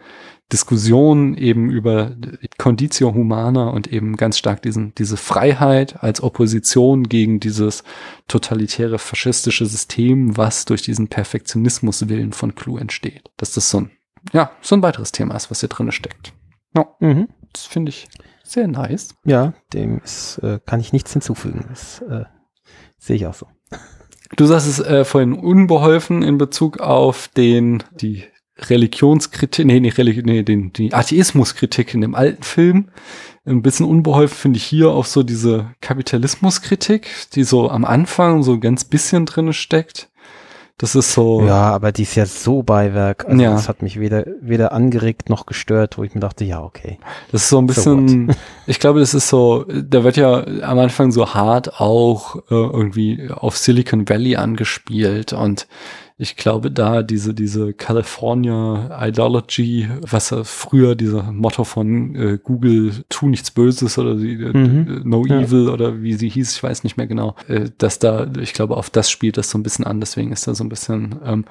Diskussion 0.52 1.36
eben 1.38 1.70
über 1.70 2.16
Conditio 2.58 3.14
Humana 3.14 3.70
und 3.70 3.88
eben 3.88 4.18
ganz 4.18 4.38
stark 4.38 4.62
diesen, 4.62 4.94
diese 4.96 5.18
Freiheit 5.18 6.04
als 6.04 6.22
Opposition 6.22 7.04
gegen 7.04 7.40
dieses 7.40 7.84
totalitäre 8.28 9.00
faschistische 9.00 9.66
System, 9.66 10.36
was 10.36 10.66
durch 10.66 10.82
diesen 10.82 11.08
Perfektionismuswillen 11.08 12.34
von 12.34 12.56
Clue 12.56 12.80
entsteht. 12.80 13.30
Dass 13.38 13.54
das 13.54 13.70
so 13.70 13.82
ein, 13.82 13.92
ja, 14.34 14.52
so 14.62 14.76
ein 14.76 14.84
weiteres 14.84 15.12
Thema 15.12 15.36
ist, 15.36 15.52
was 15.52 15.62
hier 15.62 15.70
drin 15.70 15.92
steckt. 15.92 16.34
Ja, 16.76 16.88
mhm. 17.00 17.30
das 17.54 17.66
finde 17.66 17.90
ich 17.90 18.08
sehr 18.52 18.68
nice. 18.68 19.16
Ja, 19.26 19.54
dem 19.74 20.00
ist, 20.04 20.40
äh, 20.40 20.60
kann 20.66 20.80
ich 20.80 20.94
nichts 20.94 21.14
hinzufügen. 21.14 21.66
Das 21.70 22.02
äh, 22.02 22.26
sehe 22.98 23.16
ich 23.16 23.26
auch 23.26 23.34
so. 23.34 23.48
Du 24.36 24.46
sagst 24.46 24.68
es 24.68 24.80
äh, 24.80 25.04
vorhin 25.06 25.34
unbeholfen 25.34 26.24
in 26.24 26.38
Bezug 26.38 26.80
auf 26.80 27.28
den, 27.30 27.84
die 28.00 28.24
Religionskritik, 28.58 29.66
nee, 29.66 29.80
nicht 29.80 29.98
Religi 29.98 30.22
nee, 30.24 30.44
den, 30.44 30.72
die 30.74 30.94
Atheismuskritik 30.94 31.94
in 31.94 32.02
dem 32.02 32.16
alten 32.16 32.44
Film. 32.44 32.90
Ein 33.44 33.64
bisschen 33.64 33.88
unbeholfen 33.88 34.38
finde 34.38 34.58
ich 34.58 34.64
hier 34.64 34.92
auch 34.92 35.06
so 35.06 35.24
diese 35.24 35.74
Kapitalismuskritik, 35.82 37.08
die 37.34 37.44
so 37.44 37.70
am 37.70 37.86
Anfang 37.86 38.44
so 38.44 38.60
ganz 38.60 38.86
bisschen 38.86 39.26
drinne 39.26 39.54
steckt. 39.54 40.11
Das 40.82 40.96
ist 40.96 41.14
so. 41.14 41.44
Ja, 41.46 41.70
aber 41.70 41.92
die 41.92 42.02
ist 42.02 42.16
ja 42.16 42.26
so 42.26 42.64
Beiwerk. 42.64 43.26
Also 43.28 43.40
ja. 43.40 43.52
Das 43.52 43.70
hat 43.70 43.84
mich 43.84 44.00
weder, 44.00 44.26
weder 44.42 44.72
angeregt 44.72 45.30
noch 45.30 45.46
gestört, 45.46 46.00
wo 46.00 46.04
ich 46.04 46.16
mir 46.16 46.22
dachte, 46.22 46.44
ja, 46.44 46.60
okay. 46.60 46.98
Das 47.32 47.44
ist 47.44 47.50
so 47.50 47.60
ein 47.60 47.68
bisschen, 47.68 48.30
so 48.30 48.36
ich 48.66 48.80
glaube, 48.80 49.00
das 49.00 49.14
ist 49.14 49.30
so, 49.30 49.64
da 49.70 50.04
wird 50.04 50.18
ja 50.18 50.44
am 50.64 50.80
Anfang 50.80 51.12
so 51.12 51.36
hart 51.36 51.80
auch 51.80 52.38
äh, 52.38 52.40
irgendwie 52.50 53.30
auf 53.30 53.58
Silicon 53.58 54.10
Valley 54.10 54.38
angespielt 54.38 55.34
und 55.34 55.68
ich 56.22 56.36
glaube, 56.36 56.70
da 56.70 57.02
diese, 57.02 57.34
diese 57.34 57.74
California 57.74 58.96
Ideology, 59.08 59.90
was 60.02 60.32
früher 60.44 60.94
dieser 60.94 61.32
Motto 61.32 61.64
von 61.64 62.16
äh, 62.16 62.38
Google, 62.38 62.92
tu 63.10 63.28
nichts 63.28 63.50
Böses 63.50 63.98
oder 63.98 64.14
die, 64.14 64.34
äh, 64.34 64.56
mhm. 64.56 65.02
No 65.04 65.26
ja. 65.26 65.42
Evil 65.42 65.68
oder 65.68 66.04
wie 66.04 66.14
sie 66.14 66.30
hieß, 66.30 66.56
ich 66.56 66.62
weiß 66.62 66.84
nicht 66.84 66.96
mehr 66.96 67.08
genau, 67.08 67.36
äh, 67.48 67.72
dass 67.80 67.98
da, 67.98 68.28
ich 68.40 68.54
glaube, 68.54 68.78
auf 68.78 68.92
das 68.92 69.10
spielt 69.10 69.38
das 69.38 69.50
so 69.50 69.58
ein 69.58 69.64
bisschen 69.64 69.88
an, 69.88 70.00
deswegen 70.00 70.32
ist 70.32 70.48
da 70.48 70.54
so 70.54 70.64
ein 70.64 70.70
bisschen, 70.70 71.20
ähm, 71.26 71.46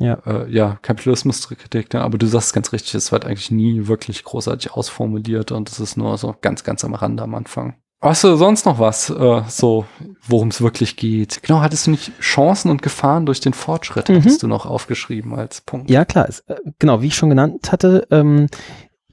ja, 0.00 0.14
äh, 0.26 0.50
ja 0.50 0.76
Kapitalismuskritik, 0.82 1.94
aber 1.94 2.18
du 2.18 2.26
sagst 2.26 2.52
ganz 2.52 2.72
richtig, 2.72 2.96
es 2.96 3.12
wird 3.12 3.26
eigentlich 3.26 3.52
nie 3.52 3.86
wirklich 3.86 4.24
großartig 4.24 4.72
ausformuliert 4.72 5.52
und 5.52 5.70
es 5.70 5.78
ist 5.78 5.96
nur 5.96 6.18
so 6.18 6.34
ganz, 6.40 6.64
ganz 6.64 6.84
am 6.84 6.94
Rande 6.94 7.22
am 7.22 7.36
Anfang. 7.36 7.76
Hast 8.00 8.24
du 8.24 8.34
sonst 8.36 8.66
noch 8.66 8.78
was, 8.78 9.08
äh, 9.08 9.42
so, 9.48 9.86
worum 10.26 10.48
es 10.48 10.60
wirklich 10.60 10.96
geht? 10.96 11.42
Genau, 11.42 11.60
hattest 11.60 11.86
du 11.86 11.92
nicht 11.92 12.12
Chancen 12.20 12.70
und 12.70 12.82
Gefahren 12.82 13.24
durch 13.24 13.40
den 13.40 13.54
Fortschritt, 13.54 14.10
mhm. 14.10 14.16
hattest 14.16 14.42
du 14.42 14.48
noch 14.48 14.66
aufgeschrieben 14.66 15.34
als 15.34 15.62
Punkt? 15.62 15.90
Ja, 15.90 16.04
klar. 16.04 16.26
Es, 16.28 16.40
äh, 16.40 16.56
genau, 16.78 17.00
wie 17.00 17.06
ich 17.06 17.14
schon 17.14 17.30
genannt 17.30 17.72
hatte, 17.72 18.06
ähm, 18.10 18.48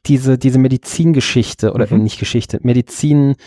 diese, 0.05 0.37
diese 0.37 0.59
Medizingeschichte 0.59 1.71
oder 1.71 1.87
mhm. 1.89 2.03
nicht 2.03 2.19
Geschichte, 2.19 2.59
Medizin 2.61 3.37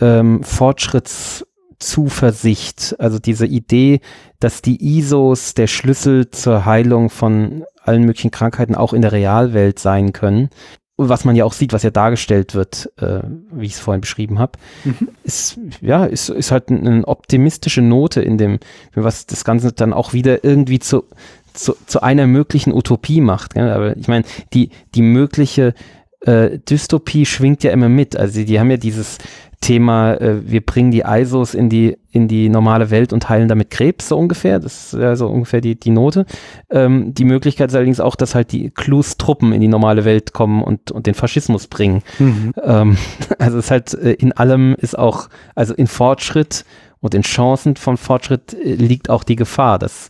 ähm, 0.00 0.44
Fortschrittszuversicht, 0.44 2.94
also 3.00 3.18
diese 3.18 3.46
Idee, 3.46 3.98
dass 4.38 4.62
die 4.62 4.98
ISOs 4.98 5.54
der 5.54 5.66
Schlüssel 5.66 6.30
zur 6.30 6.64
Heilung 6.64 7.10
von 7.10 7.64
allen 7.82 8.04
möglichen 8.04 8.30
Krankheiten 8.30 8.76
auch 8.76 8.92
in 8.92 9.02
der 9.02 9.10
Realwelt 9.10 9.80
sein 9.80 10.12
können 10.12 10.48
was 10.96 11.24
man 11.24 11.36
ja 11.36 11.44
auch 11.44 11.52
sieht, 11.52 11.72
was 11.72 11.82
ja 11.82 11.90
dargestellt 11.90 12.54
wird, 12.54 12.90
äh, 12.96 13.20
wie 13.52 13.66
ich 13.66 13.74
es 13.74 13.80
vorhin 13.80 14.00
beschrieben 14.00 14.38
habe, 14.38 14.52
mhm. 14.84 15.08
ist 15.24 15.58
ja 15.80 16.04
ist, 16.04 16.30
ist 16.30 16.50
halt 16.50 16.70
eine 16.70 17.06
optimistische 17.06 17.82
Note 17.82 18.22
in 18.22 18.38
dem, 18.38 18.58
was 18.94 19.26
das 19.26 19.44
Ganze 19.44 19.72
dann 19.72 19.92
auch 19.92 20.12
wieder 20.12 20.44
irgendwie 20.44 20.78
zu 20.78 21.04
zu, 21.52 21.74
zu 21.86 22.02
einer 22.02 22.26
möglichen 22.26 22.72
Utopie 22.72 23.20
macht. 23.20 23.54
Gell? 23.54 23.70
Aber 23.70 23.96
ich 23.96 24.08
meine, 24.08 24.24
die 24.52 24.70
die 24.94 25.02
mögliche 25.02 25.74
äh, 26.20 26.58
Dystopie 26.58 27.26
schwingt 27.26 27.62
ja 27.62 27.70
immer 27.72 27.88
mit. 27.88 28.16
Also 28.16 28.42
die 28.42 28.58
haben 28.58 28.70
ja 28.70 28.76
dieses 28.76 29.18
Thema, 29.60 30.14
äh, 30.14 30.48
wir 30.48 30.64
bringen 30.64 30.90
die 30.90 31.02
ISOs 31.06 31.54
in 31.54 31.68
die, 31.68 31.96
in 32.12 32.28
die 32.28 32.48
normale 32.48 32.90
Welt 32.90 33.12
und 33.12 33.28
heilen 33.28 33.48
damit 33.48 33.70
Krebs, 33.70 34.08
so 34.08 34.18
ungefähr. 34.18 34.58
Das 34.58 34.92
ist 34.92 35.00
ja 35.00 35.16
so 35.16 35.28
ungefähr 35.28 35.60
die, 35.60 35.78
die 35.78 35.90
Note. 35.90 36.26
Ähm, 36.70 37.14
die 37.14 37.24
Möglichkeit 37.24 37.70
ist 37.70 37.74
allerdings 37.74 38.00
auch, 38.00 38.16
dass 38.16 38.34
halt 38.34 38.52
die 38.52 38.70
Clues-Truppen 38.70 39.52
in 39.52 39.60
die 39.60 39.68
normale 39.68 40.04
Welt 40.04 40.32
kommen 40.32 40.62
und, 40.62 40.90
und 40.92 41.06
den 41.06 41.14
Faschismus 41.14 41.66
bringen. 41.66 42.02
Mhm. 42.18 42.52
Ähm, 42.62 42.96
also 43.38 43.58
es 43.58 43.66
ist 43.66 43.70
halt 43.70 43.94
äh, 43.94 44.12
in 44.12 44.32
allem 44.32 44.76
ist 44.78 44.98
auch, 44.98 45.28
also 45.54 45.74
in 45.74 45.86
Fortschritt 45.86 46.64
und 47.00 47.14
in 47.14 47.22
Chancen 47.22 47.76
von 47.76 47.96
Fortschritt 47.96 48.54
äh, 48.54 48.74
liegt 48.74 49.10
auch 49.10 49.24
die 49.24 49.36
Gefahr, 49.36 49.78
dass, 49.78 50.08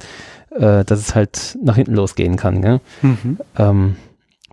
äh, 0.51 0.85
dass 0.85 0.99
es 0.99 1.15
halt 1.15 1.59
nach 1.63 1.77
hinten 1.77 1.95
losgehen 1.95 2.37
kann. 2.37 2.63
Gell? 2.63 2.81
Mhm. 3.03 3.39
Ähm, 3.59 3.97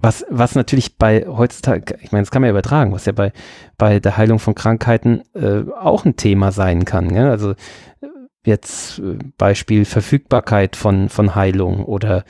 was, 0.03 0.25
was 0.29 0.53
natürlich 0.55 0.97
bei 0.97 1.25
heutzutage, 1.25 1.97
ich 2.01 2.11
meine, 2.11 2.23
das 2.23 2.29
kann 2.29 2.41
man 2.41 2.47
ja 2.47 2.51
übertragen, 2.51 2.91
was 2.91 3.05
ja 3.05 3.13
bei, 3.13 3.31
bei 3.77 4.01
der 4.01 4.17
Heilung 4.17 4.37
von 4.37 4.53
Krankheiten 4.53 5.23
äh, 5.33 5.63
auch 5.79 6.03
ein 6.03 6.17
Thema 6.17 6.51
sein 6.51 6.83
kann. 6.83 7.07
Gell? 7.07 7.29
Also 7.29 7.51
äh, 7.51 8.07
jetzt 8.45 8.99
äh, 8.99 9.17
Beispiel 9.37 9.85
Verfügbarkeit 9.85 10.75
von, 10.75 11.07
von 11.07 11.35
Heilung 11.35 11.85
oder 11.85 12.17
äh, 12.17 12.23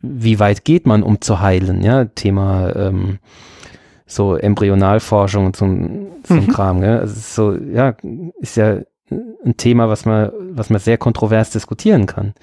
wie 0.00 0.38
weit 0.38 0.66
geht 0.66 0.86
man, 0.86 1.02
um 1.02 1.22
zu 1.22 1.40
heilen? 1.40 1.82
Ja, 1.82 2.04
Thema 2.04 2.76
ähm, 2.76 3.18
so 4.04 4.36
Embryonalforschung 4.36 5.46
und 5.46 5.56
so, 5.56 5.64
so 6.24 6.34
mhm. 6.34 6.48
Kram. 6.48 6.82
Gell? 6.82 6.98
Also 6.98 7.14
so, 7.54 7.58
ja, 7.64 7.96
ist 8.40 8.58
ja 8.58 8.80
ein 9.10 9.56
Thema, 9.56 9.88
was 9.88 10.04
man, 10.04 10.32
was 10.50 10.70
man 10.70 10.80
sehr 10.80 10.98
kontrovers 10.98 11.50
diskutieren 11.50 12.06
kann, 12.06 12.34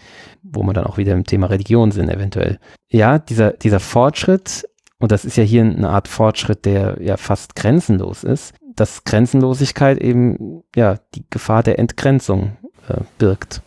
wo 0.44 0.64
man 0.64 0.76
dann 0.76 0.86
auch 0.86 0.98
wieder 0.98 1.14
im 1.14 1.26
Thema 1.26 1.48
Religion 1.48 1.92
sind, 1.92 2.10
eventuell. 2.10 2.60
Ja, 2.90 3.20
dieser, 3.20 3.52
dieser 3.52 3.80
Fortschritt, 3.80 4.68
und 5.00 5.12
das 5.12 5.26
ist 5.26 5.38
ja 5.38 5.44
hier 5.44 5.64
eine 5.64 5.90
Art 5.90 6.08
Fortschritt, 6.08 6.66
der 6.66 6.98
ja 7.02 7.18
fast 7.18 7.56
grenzenlos 7.56 8.24
ist, 8.24 8.54
dass 8.76 9.04
Grenzenlosigkeit 9.04 9.98
eben 9.98 10.64
ja 10.76 11.00
die 11.16 11.26
Gefahr 11.30 11.64
der 11.64 11.80
Entgrenzung 11.80 12.58
äh, 12.88 13.02
birgt. 13.18 13.62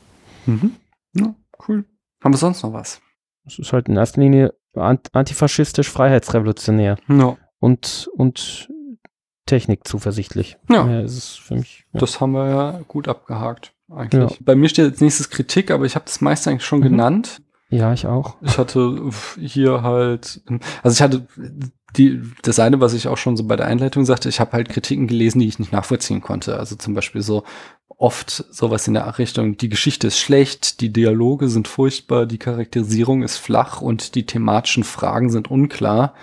Mhm. 0.47 0.77
Ja, 1.15 1.35
cool. 1.69 1.85
Haben 2.23 2.35
wir 2.35 2.39
sonst 2.39 2.63
noch 2.63 2.73
was? 2.73 3.01
Es 3.47 3.59
ist 3.59 3.73
halt 3.73 3.89
in 3.89 3.97
erster 3.97 4.21
Linie 4.21 4.55
antifaschistisch, 4.75 5.91
freiheitsrevolutionär. 5.91 6.97
Ja. 7.09 7.37
Und, 7.61 8.09
und 8.15 8.69
Technik 9.47 9.87
zuversichtlich. 9.87 10.57
Ja. 10.71 10.89
ja 10.89 11.01
ist 11.01 11.39
für 11.41 11.55
mich, 11.55 11.85
ja. 11.93 12.01
Das 12.01 12.21
haben 12.21 12.33
wir 12.33 12.49
ja 12.49 12.81
gut 12.89 13.09
abgehakt, 13.09 13.73
eigentlich. 13.91 14.31
Ja. 14.31 14.37
Bei 14.41 14.55
mir 14.55 14.69
steht 14.69 14.87
als 14.87 15.01
nächstes 15.01 15.31
Kritik, 15.31 15.71
aber 15.71 15.85
ich 15.85 15.95
habe 15.95 16.07
das 16.07 16.21
meiste 16.21 16.51
eigentlich 16.51 16.65
schon 16.65 16.81
mhm. 16.81 16.85
genannt. 16.85 17.43
Ja, 17.71 17.93
ich 17.93 18.07
auch. 18.07 18.37
Ich 18.41 18.57
hatte 18.59 19.11
hier 19.39 19.83
halt, 19.83 20.43
also 20.83 20.95
ich 20.95 21.03
hatte 21.03 21.27
die, 21.97 22.23
das 22.43 22.59
eine, 22.59 22.81
was 22.81 22.95
ich 22.95 23.09
auch 23.09 23.17
schon 23.17 23.37
so 23.37 23.45
bei 23.45 23.57
der 23.57 23.67
Einleitung 23.67 24.05
sagte, 24.05 24.29
ich 24.29 24.41
habe 24.41 24.53
halt 24.53 24.69
Kritiken 24.69 25.07
gelesen, 25.07 25.41
die 25.41 25.49
ich 25.49 25.59
nicht 25.59 25.73
nachvollziehen 25.73 26.21
konnte. 26.21 26.59
Also 26.59 26.77
zum 26.77 26.95
Beispiel 26.95 27.23
so 27.23 27.45
oft 27.89 28.31
sowas 28.31 28.87
in 28.89 28.95
der 28.95 29.19
Richtung, 29.19 29.57
die 29.57 29.69
Geschichte 29.69 30.09
ist 30.09 30.19
schlecht, 30.19 30.81
die 30.81 30.93
Dialoge 30.93 31.49
sind 31.49 31.69
furchtbar, 31.69 32.27
die 32.27 32.39
Charakterisierung 32.39 33.23
ist 33.23 33.39
flach 33.39 33.81
und 33.81 34.15
die 34.15 34.27
thematischen 34.27 34.85
Fragen 34.85 35.31
sind 35.31 35.51
unklar. 35.51 36.15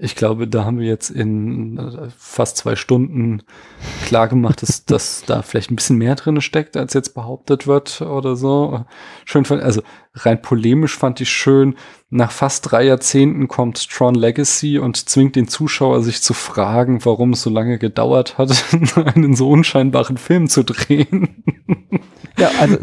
Ich 0.00 0.14
glaube, 0.14 0.46
da 0.46 0.64
haben 0.64 0.78
wir 0.78 0.86
jetzt 0.86 1.10
in 1.10 1.76
äh, 1.76 2.08
fast 2.16 2.56
zwei 2.56 2.76
Stunden 2.76 3.42
klar 4.06 4.28
gemacht, 4.28 4.62
dass, 4.62 4.84
dass 4.84 5.24
da 5.26 5.42
vielleicht 5.42 5.72
ein 5.72 5.76
bisschen 5.76 5.98
mehr 5.98 6.14
drin 6.14 6.40
steckt, 6.40 6.76
als 6.76 6.94
jetzt 6.94 7.14
behauptet 7.14 7.66
wird 7.66 8.00
oder 8.00 8.36
so. 8.36 8.84
Schön, 9.24 9.44
also 9.60 9.82
rein 10.14 10.40
polemisch 10.40 10.96
fand 10.96 11.20
ich 11.20 11.30
schön, 11.30 11.74
nach 12.10 12.30
fast 12.30 12.70
drei 12.70 12.84
Jahrzehnten 12.84 13.48
kommt 13.48 13.90
Tron 13.90 14.14
Legacy 14.14 14.78
und 14.78 15.08
zwingt 15.08 15.34
den 15.34 15.48
Zuschauer 15.48 16.00
sich 16.02 16.22
zu 16.22 16.32
fragen, 16.32 17.04
warum 17.04 17.32
es 17.32 17.42
so 17.42 17.50
lange 17.50 17.78
gedauert 17.78 18.38
hat, 18.38 18.52
einen 19.16 19.34
so 19.34 19.50
unscheinbaren 19.50 20.16
Film 20.16 20.48
zu 20.48 20.62
drehen. 20.62 21.42
Ja, 22.38 22.50
also, 22.60 22.76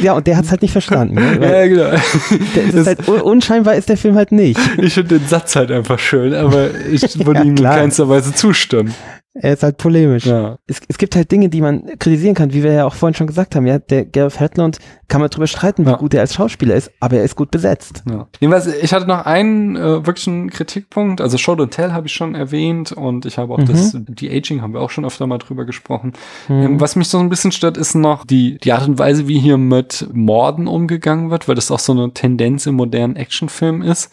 ja, 0.00 0.12
und 0.14 0.26
der 0.26 0.36
hat 0.36 0.44
es 0.44 0.50
halt 0.50 0.62
nicht 0.62 0.72
verstanden. 0.72 1.14
Ne? 1.14 1.38
ja, 1.40 1.66
genau. 1.66 2.78
ist 2.78 2.86
halt, 2.86 3.08
unscheinbar 3.08 3.74
ist 3.76 3.88
der 3.88 3.96
Film 3.96 4.16
halt 4.16 4.32
nicht. 4.32 4.58
Ich 4.78 4.94
finde 4.94 5.18
den 5.18 5.28
Satz 5.28 5.54
halt 5.56 5.70
einfach 5.70 5.98
schön, 5.98 6.34
aber 6.34 6.68
ich 6.90 7.02
würde 7.26 7.40
ja, 7.40 7.44
ihm 7.44 7.56
in 7.56 7.62
keinster 7.62 8.08
Weise 8.08 8.34
zustimmen. 8.34 8.94
Er 9.40 9.52
ist 9.52 9.62
halt 9.62 9.76
polemisch. 9.76 10.26
Ja. 10.26 10.58
Es, 10.66 10.80
es 10.88 10.98
gibt 10.98 11.14
halt 11.14 11.30
Dinge, 11.30 11.48
die 11.48 11.60
man 11.60 11.84
kritisieren 11.98 12.34
kann, 12.34 12.52
wie 12.52 12.62
wir 12.62 12.72
ja 12.72 12.86
auch 12.86 12.94
vorhin 12.94 13.14
schon 13.14 13.26
gesagt 13.26 13.54
haben. 13.54 13.66
Ja, 13.66 13.78
der 13.78 14.04
Gareth 14.06 14.40
Hedlund 14.40 14.78
kann 15.08 15.20
man 15.20 15.30
drüber 15.30 15.46
streiten, 15.46 15.84
wie 15.84 15.90
ja. 15.90 15.96
gut 15.96 16.14
er 16.14 16.20
als 16.20 16.34
Schauspieler 16.34 16.74
ist, 16.74 16.90
aber 17.00 17.16
er 17.16 17.24
ist 17.24 17.36
gut 17.36 17.50
besetzt. 17.50 18.02
Ja. 18.08 18.26
Jedenfalls, 18.40 18.66
ich 18.66 18.92
hatte 18.92 19.06
noch 19.06 19.26
einen 19.26 19.76
äh, 19.76 20.06
wirklichen 20.06 20.50
Kritikpunkt. 20.50 21.20
Also 21.20 21.38
Show 21.38 21.52
Don't 21.52 21.70
Tell 21.70 21.92
habe 21.92 22.06
ich 22.06 22.14
schon 22.14 22.34
erwähnt 22.34 22.92
und 22.92 23.26
ich 23.26 23.38
habe 23.38 23.52
auch 23.52 23.58
mhm. 23.58 23.66
das, 23.66 23.96
die 24.08 24.30
Aging 24.30 24.62
haben 24.62 24.72
wir 24.72 24.80
auch 24.80 24.90
schon 24.90 25.04
öfter 25.04 25.26
mal 25.26 25.38
drüber 25.38 25.64
gesprochen. 25.64 26.14
Mhm. 26.48 26.62
Ähm, 26.62 26.80
was 26.80 26.96
mich 26.96 27.08
so 27.08 27.18
ein 27.18 27.28
bisschen 27.28 27.52
stört, 27.52 27.76
ist 27.76 27.94
noch 27.94 28.24
die, 28.24 28.58
die 28.58 28.72
Art 28.72 28.88
und 28.88 28.98
Weise, 28.98 29.28
wie 29.28 29.38
hier 29.38 29.58
mit 29.58 30.08
Morden 30.12 30.66
umgegangen 30.66 31.30
wird, 31.30 31.46
weil 31.46 31.54
das 31.54 31.70
auch 31.70 31.78
so 31.78 31.92
eine 31.92 32.12
Tendenz 32.12 32.66
im 32.66 32.76
modernen 32.76 33.16
Actionfilm 33.16 33.82
ist, 33.82 34.10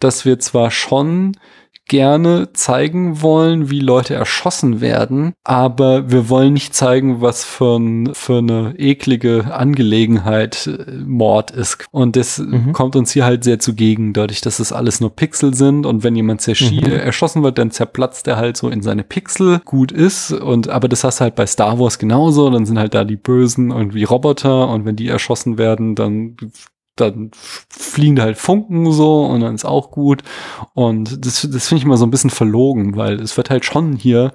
dass 0.00 0.24
wir 0.24 0.38
zwar 0.38 0.70
schon 0.70 1.36
gerne 1.88 2.52
zeigen 2.52 3.22
wollen, 3.22 3.70
wie 3.70 3.80
Leute 3.80 4.14
erschossen 4.14 4.80
werden, 4.80 5.34
aber 5.44 6.10
wir 6.10 6.28
wollen 6.28 6.52
nicht 6.52 6.74
zeigen, 6.74 7.20
was 7.20 7.44
für, 7.44 7.78
ein, 7.78 8.14
für 8.14 8.38
eine 8.38 8.74
eklige 8.76 9.54
Angelegenheit 9.54 10.66
äh, 10.66 10.92
Mord 10.92 11.52
ist. 11.52 11.86
Und 11.92 12.16
das 12.16 12.38
mhm. 12.38 12.72
kommt 12.72 12.96
uns 12.96 13.12
hier 13.12 13.24
halt 13.24 13.44
sehr 13.44 13.58
zugegen, 13.58 14.12
dadurch, 14.12 14.40
dass 14.40 14.58
es 14.58 14.72
alles 14.72 15.00
nur 15.00 15.14
Pixel 15.14 15.54
sind 15.54 15.86
und 15.86 16.02
wenn 16.02 16.16
jemand 16.16 16.46
mhm. 16.46 16.82
erschossen 16.92 17.42
wird, 17.42 17.58
dann 17.58 17.70
zerplatzt 17.70 18.26
er 18.26 18.36
halt 18.36 18.56
so 18.56 18.68
in 18.68 18.82
seine 18.82 19.04
Pixel, 19.04 19.60
gut 19.64 19.92
ist. 19.92 20.32
Und 20.32 20.68
aber 20.68 20.88
das 20.88 21.04
hast 21.04 21.20
du 21.20 21.22
halt 21.22 21.36
bei 21.36 21.46
Star 21.46 21.78
Wars 21.78 21.98
genauso, 21.98 22.50
dann 22.50 22.66
sind 22.66 22.78
halt 22.78 22.94
da 22.94 23.04
die 23.04 23.16
Bösen 23.16 23.70
irgendwie 23.70 24.04
Roboter 24.04 24.68
und 24.68 24.84
wenn 24.84 24.96
die 24.96 25.08
erschossen 25.08 25.58
werden, 25.58 25.94
dann 25.94 26.36
dann 26.96 27.30
fliegen 27.68 28.16
da 28.16 28.24
halt 28.24 28.38
Funken 28.38 28.90
so 28.92 29.24
und 29.24 29.40
dann 29.40 29.54
ist 29.54 29.64
auch 29.64 29.90
gut. 29.90 30.22
Und 30.74 31.24
das, 31.24 31.46
das 31.50 31.68
finde 31.68 31.78
ich 31.78 31.84
immer 31.84 31.96
so 31.96 32.06
ein 32.06 32.10
bisschen 32.10 32.30
verlogen, 32.30 32.96
weil 32.96 33.20
es 33.20 33.36
wird 33.36 33.50
halt 33.50 33.64
schon 33.64 33.96
hier 33.96 34.32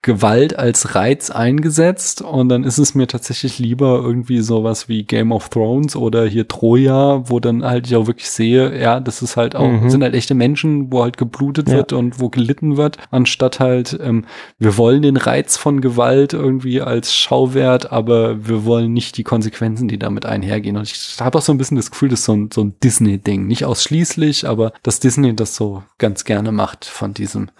Gewalt 0.00 0.56
als 0.56 0.94
Reiz 0.94 1.28
eingesetzt 1.28 2.22
und 2.22 2.48
dann 2.48 2.62
ist 2.62 2.78
es 2.78 2.94
mir 2.94 3.08
tatsächlich 3.08 3.58
lieber 3.58 4.00
irgendwie 4.00 4.40
sowas 4.40 4.88
wie 4.88 5.02
Game 5.02 5.32
of 5.32 5.48
Thrones 5.48 5.96
oder 5.96 6.24
hier 6.24 6.46
Troja, 6.46 7.28
wo 7.28 7.40
dann 7.40 7.64
halt 7.64 7.88
ich 7.88 7.96
auch 7.96 8.06
wirklich 8.06 8.30
sehe, 8.30 8.80
ja, 8.80 9.00
das 9.00 9.22
ist 9.22 9.36
halt 9.36 9.56
auch, 9.56 9.68
mhm. 9.68 9.90
sind 9.90 10.04
halt 10.04 10.14
echte 10.14 10.34
Menschen, 10.34 10.92
wo 10.92 11.02
halt 11.02 11.16
geblutet 11.16 11.68
ja. 11.68 11.78
wird 11.78 11.92
und 11.92 12.20
wo 12.20 12.28
gelitten 12.28 12.76
wird, 12.76 12.96
anstatt 13.10 13.58
halt, 13.58 13.98
ähm, 14.00 14.24
wir 14.60 14.76
wollen 14.76 15.02
den 15.02 15.16
Reiz 15.16 15.56
von 15.56 15.80
Gewalt 15.80 16.32
irgendwie 16.32 16.80
als 16.80 17.12
Schauwert, 17.12 17.90
aber 17.90 18.46
wir 18.46 18.64
wollen 18.64 18.92
nicht 18.92 19.16
die 19.16 19.24
Konsequenzen, 19.24 19.88
die 19.88 19.98
damit 19.98 20.24
einhergehen. 20.26 20.76
Und 20.76 20.84
ich 20.84 21.16
habe 21.20 21.38
auch 21.38 21.42
so 21.42 21.52
ein 21.52 21.58
bisschen 21.58 21.76
das 21.76 21.90
Gefühl, 21.90 22.08
das 22.08 22.20
ist 22.20 22.26
so 22.26 22.34
ein, 22.34 22.50
so 22.52 22.62
ein 22.62 22.74
Disney-Ding. 22.84 23.48
Nicht 23.48 23.64
ausschließlich, 23.64 24.46
aber 24.46 24.72
dass 24.84 25.00
Disney 25.00 25.34
das 25.34 25.56
so 25.56 25.82
ganz 25.98 26.24
gerne 26.24 26.52
macht 26.52 26.84
von 26.84 27.14
diesem 27.14 27.50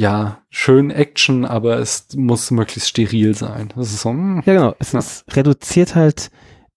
ja, 0.00 0.38
schön 0.48 0.90
Action, 0.90 1.44
aber 1.44 1.78
es 1.78 2.08
muss 2.16 2.50
möglichst 2.50 2.88
steril 2.88 3.34
sein. 3.34 3.70
Das 3.76 3.92
ist 3.92 4.00
so, 4.00 4.08
hm. 4.08 4.42
Ja, 4.46 4.54
genau. 4.54 4.74
Es, 4.78 4.92
ja. 4.92 4.98
es 4.98 5.26
reduziert 5.30 5.94
halt 5.94 6.30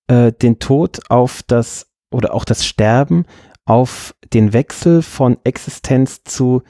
äh, 0.07 0.33
den 0.33 0.59
Tod 0.59 0.99
auf 1.09 1.41
das 1.47 1.87
oder 2.11 2.33
auch 2.33 2.43
das 2.43 2.65
Sterben 2.65 3.25
auf 3.63 4.13
den 4.33 4.51
Wechsel 4.51 5.01
von 5.01 5.37
Existenz 5.45 6.25
zu 6.25 6.63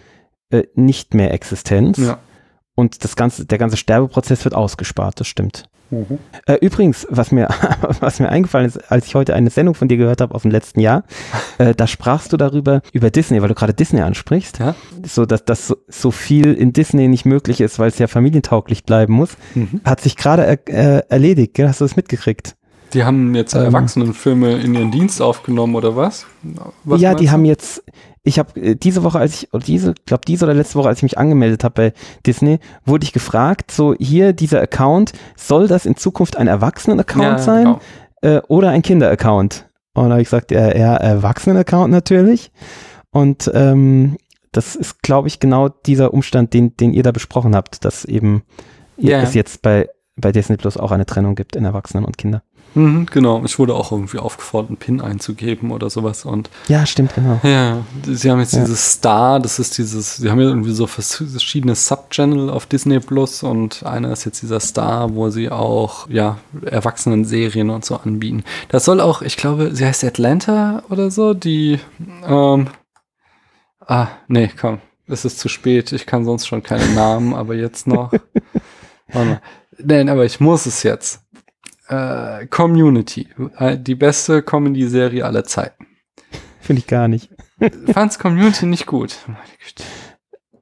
äh, 0.51 0.65
nicht 0.75 1.15
mehr 1.15 1.33
Existenz. 1.33 1.97
Ja. 1.97 2.19
Und 2.75 3.03
das 3.03 3.15
ganze, 3.15 3.47
der 3.47 3.57
ganze 3.57 3.77
Sterbeprozess 3.77 4.45
wird 4.45 4.53
ausgespart, 4.53 5.19
das 5.19 5.27
stimmt. 5.27 5.67
Mhm. 5.89 6.19
Äh, 6.47 6.55
übrigens, 6.55 7.07
was 7.09 7.31
mir, 7.31 7.47
was 7.99 8.19
mir 8.19 8.29
eingefallen 8.29 8.67
ist, 8.67 8.91
als 8.91 9.05
ich 9.05 9.15
heute 9.15 9.33
eine 9.33 9.49
Sendung 9.49 9.75
von 9.75 9.87
dir 9.87 9.97
gehört 9.97 10.21
habe 10.21 10.33
aus 10.33 10.43
dem 10.43 10.51
letzten 10.51 10.79
Jahr, 10.79 11.03
äh, 11.57 11.73
da 11.75 11.87
sprachst 11.87 12.33
du 12.33 12.37
darüber, 12.37 12.81
über 12.91 13.09
Disney, 13.09 13.41
weil 13.41 13.49
du 13.49 13.55
gerade 13.55 13.73
Disney 13.73 14.01
ansprichst, 14.01 14.59
ja? 14.59 14.75
so 15.03 15.25
dass, 15.25 15.45
dass 15.45 15.67
so, 15.67 15.77
so, 15.87 16.11
viel 16.11 16.53
in 16.53 16.73
Disney 16.73 17.07
nicht 17.07 17.25
möglich 17.25 17.61
ist, 17.61 17.79
weil 17.79 17.89
es 17.89 17.99
ja 17.99 18.07
familientauglich 18.07 18.83
bleiben 18.83 19.13
muss, 19.13 19.37
mhm. 19.55 19.81
hat 19.85 20.01
sich 20.01 20.15
gerade 20.15 20.45
er, 20.45 20.67
äh, 20.67 21.03
erledigt, 21.09 21.53
gell? 21.53 21.67
hast 21.67 21.81
du 21.81 21.85
das 21.85 21.95
mitgekriegt? 21.95 22.55
Die 22.93 23.03
haben 23.03 23.33
jetzt 23.33 23.55
ähm, 23.55 23.63
Erwachsenenfilme 23.63 24.53
in 24.61 24.75
ihren 24.75 24.91
Dienst 24.91 25.21
aufgenommen 25.21 25.75
oder 25.75 25.95
was? 25.95 26.25
was 26.83 27.01
ja, 27.01 27.15
die 27.15 27.25
du? 27.25 27.31
haben 27.31 27.45
jetzt, 27.45 27.83
ich 28.23 28.39
habe 28.39 28.59
äh, 28.59 28.75
diese 28.75 29.03
Woche, 29.03 29.19
als 29.19 29.43
ich, 29.43 29.53
oder 29.53 29.63
diese, 29.63 29.93
glaube 30.05 30.23
diese 30.25 30.45
oder 30.45 30.53
letzte 30.53 30.75
Woche, 30.75 30.87
als 30.87 30.99
ich 30.99 31.03
mich 31.03 31.17
angemeldet 31.17 31.63
habe 31.63 31.73
bei 31.73 31.93
Disney, 32.25 32.59
wurde 32.85 33.03
ich 33.03 33.13
gefragt, 33.13 33.71
so 33.71 33.93
hier 33.99 34.33
dieser 34.33 34.61
Account, 34.61 35.13
soll 35.35 35.67
das 35.67 35.85
in 35.85 35.97
Zukunft 35.97 36.37
ein 36.37 36.47
Erwachsenen-Account 36.47 37.23
ja, 37.23 37.37
sein 37.37 37.63
genau. 37.63 37.79
äh, 38.21 38.41
oder 38.47 38.69
ein 38.69 38.81
Kinder-Account? 38.81 39.67
Und 39.93 40.05
da 40.05 40.11
habe 40.11 40.21
ich 40.21 40.27
gesagt, 40.27 40.51
ja, 40.51 40.69
eher 40.69 40.93
Erwachsenen-Account 40.95 41.91
natürlich. 41.91 42.51
Und 43.11 43.51
ähm, 43.53 44.17
das 44.51 44.75
ist, 44.75 45.03
glaube 45.03 45.27
ich, 45.27 45.39
genau 45.39 45.69
dieser 45.69 46.13
Umstand, 46.13 46.53
den, 46.53 46.75
den 46.77 46.93
ihr 46.93 47.03
da 47.03 47.11
besprochen 47.11 47.55
habt, 47.55 47.85
dass 47.85 48.05
eben 48.05 48.43
ja. 48.97 49.21
es 49.21 49.33
jetzt 49.33 49.61
bei, 49.61 49.89
bei 50.15 50.31
Disney 50.31 50.57
Plus 50.57 50.77
auch 50.77 50.91
eine 50.91 51.05
Trennung 51.05 51.35
gibt 51.35 51.55
in 51.55 51.65
Erwachsenen 51.65 52.05
und 52.05 52.17
Kinder. 52.17 52.43
Mhm, 52.75 53.05
genau, 53.05 53.43
ich 53.45 53.59
wurde 53.59 53.75
auch 53.75 53.91
irgendwie 53.91 54.17
aufgefordert, 54.17 54.69
einen 54.69 54.77
PIN 54.77 55.01
einzugeben 55.01 55.71
oder 55.71 55.89
sowas. 55.89 56.25
Und 56.25 56.49
ja, 56.67 56.85
stimmt, 56.85 57.13
genau. 57.13 57.39
Ja, 57.43 57.83
sie 58.03 58.31
haben 58.31 58.39
jetzt 58.39 58.53
ja. 58.53 58.61
dieses 58.61 58.93
Star, 58.93 59.39
das 59.39 59.59
ist 59.59 59.77
dieses, 59.77 60.17
sie 60.17 60.29
haben 60.29 60.39
ja 60.39 60.47
irgendwie 60.47 60.71
so 60.71 60.87
verschiedene 60.87 61.75
Subchannel 61.75 62.49
auf 62.49 62.65
Disney 62.65 62.99
Plus 62.99 63.43
und 63.43 63.83
einer 63.85 64.11
ist 64.11 64.25
jetzt 64.25 64.41
dieser 64.41 64.59
Star, 64.59 65.13
wo 65.13 65.29
sie 65.29 65.51
auch, 65.51 66.09
ja, 66.09 66.37
Erwachsenen-Serien 66.65 67.69
und 67.69 67.85
so 67.85 67.95
anbieten. 67.95 68.43
Das 68.69 68.85
soll 68.85 69.01
auch, 69.01 69.21
ich 69.21 69.37
glaube, 69.37 69.75
sie 69.75 69.85
heißt 69.85 70.03
Atlanta 70.03 70.83
oder 70.89 71.11
so, 71.11 71.33
die, 71.33 71.79
ähm, 72.27 72.67
ah, 73.85 74.07
nee, 74.27 74.49
komm, 74.59 74.79
es 75.07 75.25
ist 75.25 75.39
zu 75.39 75.47
spät, 75.47 75.91
ich 75.91 76.05
kann 76.05 76.25
sonst 76.25 76.47
schon 76.47 76.63
keine 76.63 76.87
Namen, 76.93 77.35
aber 77.35 77.53
jetzt 77.53 77.85
noch. 77.85 78.11
Warte 79.11 79.29
mal. 79.29 79.41
Nein, 79.77 80.09
aber 80.09 80.25
ich 80.25 80.39
muss 80.39 80.65
es 80.65 80.83
jetzt 80.83 81.22
äh, 81.87 82.47
Community, 82.47 83.27
äh, 83.57 83.77
die 83.77 83.95
beste 83.95 84.41
Comedy-Serie 84.41 85.25
aller 85.25 85.43
Zeiten. 85.43 85.87
Finde 86.59 86.79
ich 86.79 86.87
gar 86.87 87.07
nicht. 87.07 87.29
Fand's 87.91 88.19
Community 88.19 88.65
nicht 88.65 88.85
gut. 88.85 89.17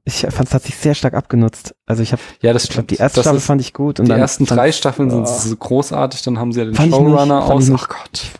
Ich 0.04 0.22
fand 0.22 0.48
es 0.48 0.54
hat 0.54 0.64
sich 0.64 0.76
sehr 0.76 0.96
stark 0.96 1.14
abgenutzt. 1.14 1.76
Also 1.86 2.02
ich 2.02 2.12
habe, 2.12 2.22
ja, 2.42 2.54
das 2.54 2.66
stimmt. 2.66 2.90
Die 2.90 2.96
erste 2.96 3.18
das 3.18 3.26
Staffel 3.26 3.40
fand 3.40 3.62
ich 3.62 3.74
gut 3.74 4.00
und 4.00 4.08
die 4.08 4.14
ersten 4.14 4.46
drei 4.46 4.72
Staffeln 4.72 5.12
oh. 5.12 5.26
sind 5.26 5.60
großartig. 5.60 6.24
Dann 6.24 6.40
haben 6.40 6.52
sie 6.52 6.60
ja 6.62 6.66
den 6.66 6.76
Showrunner 6.76 7.46
aus. 7.46 7.72
Ach 7.72 7.88
Gott. 7.88 8.32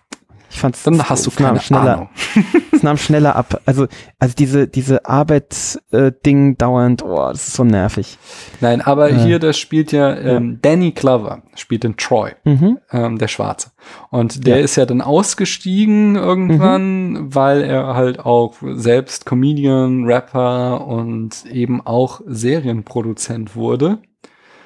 Ich 0.52 0.60
fand's, 0.60 0.84
dann 0.84 1.02
hast 1.02 1.26
du 1.26 1.32
keine 1.32 1.62
schneller, 1.62 1.94
Ahnung. 1.94 2.10
es 2.74 2.84
nahm 2.84 2.98
schneller 2.98 3.38
ab. 3.38 3.62
Also, 3.66 3.88
also 4.20 4.36
diese, 4.38 4.68
diese 4.68 5.06
Arbeit-Ding 5.06 6.52
äh, 6.52 6.56
dauernd, 6.56 7.04
oh, 7.04 7.30
das 7.30 7.48
ist 7.48 7.54
so 7.54 7.64
nervig. 7.64 8.18
Nein, 8.60 8.82
aber 8.82 9.12
äh, 9.12 9.16
hier, 9.16 9.40
das 9.40 9.58
spielt 9.58 9.94
ja, 9.94 10.14
ähm. 10.14 10.60
Danny 10.62 10.92
Glover, 10.92 11.44
spielt 11.56 11.86
in 11.86 11.96
Troy, 11.96 12.32
mhm. 12.44 12.80
ähm, 12.92 13.18
der 13.18 13.30
Schwarze. 13.30 13.72
Und 14.10 14.46
der 14.46 14.58
ja. 14.58 14.64
ist 14.64 14.76
ja 14.76 14.86
dann 14.86 15.00
ausgestiegen 15.00 16.18
irgendwann, 16.18 17.12
mhm. 17.12 17.36
weil 17.36 17.62
er 17.64 17.96
halt 17.96 18.20
auch 18.20 18.56
selbst 18.62 19.26
Comedian, 19.26 20.04
Rapper 20.04 20.86
und 20.86 21.46
eben 21.46 21.80
auch 21.80 22.20
Serienproduzent 22.28 23.56
wurde. 23.56 24.00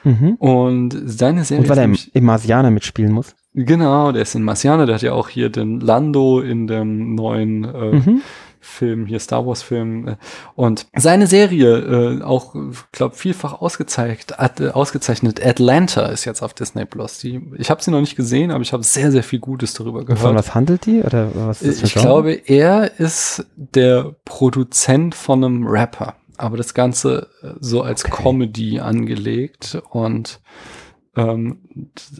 Mhm. 0.04 0.36
Und 0.40 1.00
seine 1.06 1.44
Serie. 1.44 1.62
Und 1.62 1.70
weil 1.70 1.78
er 1.78 1.84
im, 1.86 1.98
im 2.14 2.24
Marsianer 2.24 2.72
mitspielen 2.72 3.12
muss. 3.12 3.36
Genau, 3.56 4.12
der 4.12 4.24
ist 4.24 4.36
in 4.36 4.44
Marciana, 4.44 4.86
der 4.86 4.96
hat 4.96 5.02
ja 5.02 5.14
auch 5.14 5.30
hier 5.30 5.50
den 5.50 5.80
Lando 5.80 6.42
in 6.42 6.68
dem 6.68 7.16
neuen 7.16 7.64
äh, 7.64 7.92
mhm. 7.94 8.22
Film, 8.60 9.06
hier 9.06 9.20
Star 9.20 9.48
Wars 9.48 9.64
Film. 9.64 10.10
Äh, 10.10 10.16
und 10.56 10.88
seine 10.94 11.26
Serie, 11.26 11.78
äh, 11.78 12.22
auch, 12.22 12.54
glaube 12.92 13.16
vielfach 13.16 13.62
ausgezeichnet, 13.62 14.38
äh, 14.60 14.70
ausgezeichnet, 14.70 15.46
Atlanta 15.46 16.08
ist 16.08 16.26
jetzt 16.26 16.42
auf 16.42 16.54
Disney 16.54 16.84
Plus. 16.84 17.20
Die, 17.20 17.42
ich 17.58 17.70
habe 17.70 17.82
sie 17.82 17.92
noch 17.92 18.02
nicht 18.02 18.18
gesehen, 18.18 18.52
aber 18.52 18.62
ich 18.62 18.74
habe 18.74 18.84
sehr, 18.84 19.10
sehr 19.14 19.24
viel 19.24 19.40
Gutes 19.40 19.74
darüber 19.74 20.04
gehört. 20.04 20.20
Von 20.20 20.36
was 20.36 20.54
handelt 20.54 20.86
die? 20.86 21.02
Oder 21.02 21.30
was 21.34 21.62
ist 21.62 21.82
das 21.82 21.90
ich 21.90 21.96
glaube, 21.96 22.34
er 22.34 23.00
ist 23.00 23.46
der 23.56 24.16
Produzent 24.26 25.16
von 25.16 25.46
einem 25.46 25.66
Rapper. 25.66 26.16
Aber 26.36 26.58
das 26.58 26.74
Ganze 26.74 27.30
äh, 27.42 27.52
so 27.62 27.84
als 27.84 28.04
okay. 28.04 28.22
Comedy 28.22 28.82
angelegt 28.82 29.78
und 29.92 30.42
ähm, 31.16 31.60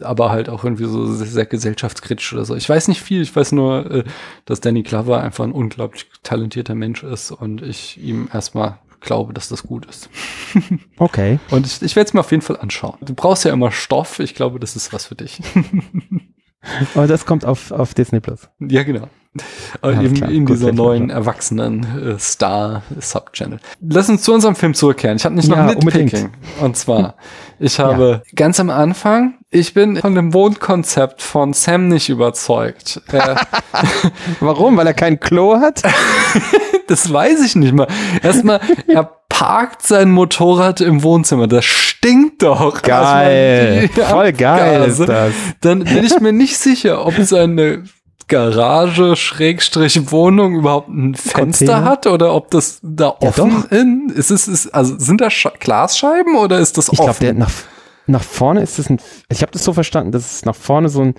aber 0.00 0.30
halt 0.30 0.48
auch 0.48 0.64
irgendwie 0.64 0.86
so 0.86 1.06
sehr, 1.06 1.26
sehr, 1.26 1.46
gesellschaftskritisch 1.46 2.32
oder 2.32 2.44
so. 2.44 2.54
Ich 2.54 2.68
weiß 2.68 2.88
nicht 2.88 3.02
viel, 3.02 3.22
ich 3.22 3.34
weiß 3.34 3.52
nur, 3.52 3.90
äh, 3.90 4.04
dass 4.44 4.60
Danny 4.60 4.82
Glover 4.82 5.20
einfach 5.20 5.44
ein 5.44 5.52
unglaublich 5.52 6.06
talentierter 6.22 6.74
Mensch 6.74 7.02
ist 7.02 7.30
und 7.30 7.62
ich 7.62 7.98
ihm 8.02 8.28
erstmal 8.32 8.78
glaube, 9.00 9.32
dass 9.32 9.48
das 9.48 9.62
gut 9.62 9.86
ist. 9.86 10.10
okay. 10.98 11.38
Und 11.50 11.66
ich, 11.66 11.82
ich 11.82 11.96
werde 11.96 12.08
es 12.08 12.14
mir 12.14 12.20
auf 12.20 12.30
jeden 12.30 12.42
Fall 12.42 12.58
anschauen. 12.58 12.96
Du 13.00 13.14
brauchst 13.14 13.44
ja 13.44 13.52
immer 13.52 13.70
Stoff, 13.70 14.18
ich 14.18 14.34
glaube, 14.34 14.60
das 14.60 14.76
ist 14.76 14.92
was 14.92 15.06
für 15.06 15.14
dich. 15.14 15.40
Aber 16.94 17.06
das 17.06 17.26
kommt 17.26 17.44
auf, 17.44 17.70
auf 17.70 17.94
Disney 17.94 18.20
Plus. 18.20 18.48
Ja, 18.58 18.82
genau. 18.82 19.08
Ja, 19.82 19.90
in, 19.90 20.16
in 20.16 20.46
dieser 20.46 20.72
neuen 20.72 21.10
erwachsenen 21.10 22.14
äh, 22.16 22.18
Star-Subchannel. 22.18 23.60
Lass 23.80 24.08
uns 24.08 24.22
zu 24.22 24.32
unserem 24.32 24.56
Film 24.56 24.74
zurückkehren. 24.74 25.16
Ich 25.16 25.24
habe 25.24 25.34
nicht 25.34 25.48
noch 25.48 25.56
ja, 25.56 25.66
Nitpicking. 25.66 26.30
Und 26.60 26.76
zwar, 26.76 27.14
ich 27.58 27.78
habe 27.78 28.22
ja. 28.24 28.32
ganz 28.34 28.60
am 28.60 28.70
Anfang, 28.70 29.34
ich 29.50 29.74
bin 29.74 29.96
von 29.96 30.14
dem 30.14 30.34
Wohnkonzept 30.34 31.22
von 31.22 31.52
Sam 31.52 31.88
nicht 31.88 32.08
überzeugt. 32.08 33.00
Äh, 33.12 33.36
Warum? 34.40 34.76
Weil 34.76 34.86
er 34.86 34.94
kein 34.94 35.20
Klo 35.20 35.60
hat? 35.60 35.82
das 36.88 37.12
weiß 37.12 37.44
ich 37.44 37.56
nicht 37.56 37.72
mal. 37.72 37.86
Erstmal, 38.22 38.60
er 38.86 39.04
parkt 39.28 39.82
sein 39.82 40.10
Motorrad 40.10 40.80
im 40.80 41.02
Wohnzimmer. 41.02 41.46
Das 41.46 41.64
stinkt 41.64 42.42
doch. 42.42 42.82
Geil. 42.82 43.88
Voll 43.92 44.32
geil 44.32 44.88
ist 44.88 45.00
das. 45.00 45.32
Dann 45.60 45.84
bin 45.84 46.04
ich 46.04 46.20
mir 46.20 46.32
nicht 46.32 46.56
sicher, 46.56 47.06
ob 47.06 47.14
seine 47.20 47.84
Garage, 48.28 49.16
Schrägstrich 49.16 50.10
Wohnung 50.10 50.56
überhaupt 50.56 50.88
ein 50.88 51.14
Fenster 51.14 51.66
Container? 51.66 51.84
hat 51.84 52.06
oder 52.06 52.34
ob 52.34 52.50
das 52.50 52.80
da 52.82 53.14
offen 53.20 53.64
ja, 53.70 53.78
in, 53.78 54.12
ist 54.14 54.30
es, 54.30 54.48
ist, 54.48 54.74
also 54.74 54.98
sind 54.98 55.20
da 55.20 55.30
Sch 55.30 55.48
Glasscheiben 55.60 56.36
oder 56.36 56.58
ist 56.58 56.76
das 56.76 56.88
ich 56.92 56.98
offen? 56.98 57.10
Ich 57.10 57.18
glaube, 57.18 57.38
nach, 57.38 57.52
nach 58.06 58.22
vorne 58.22 58.62
ist 58.62 58.78
es 58.78 58.90
ein, 58.90 58.98
ich 59.28 59.42
habe 59.42 59.52
das 59.52 59.64
so 59.64 59.72
verstanden, 59.72 60.12
dass 60.12 60.36
es 60.36 60.44
nach 60.44 60.56
vorne 60.56 60.88
so 60.88 61.02
ein, 61.02 61.14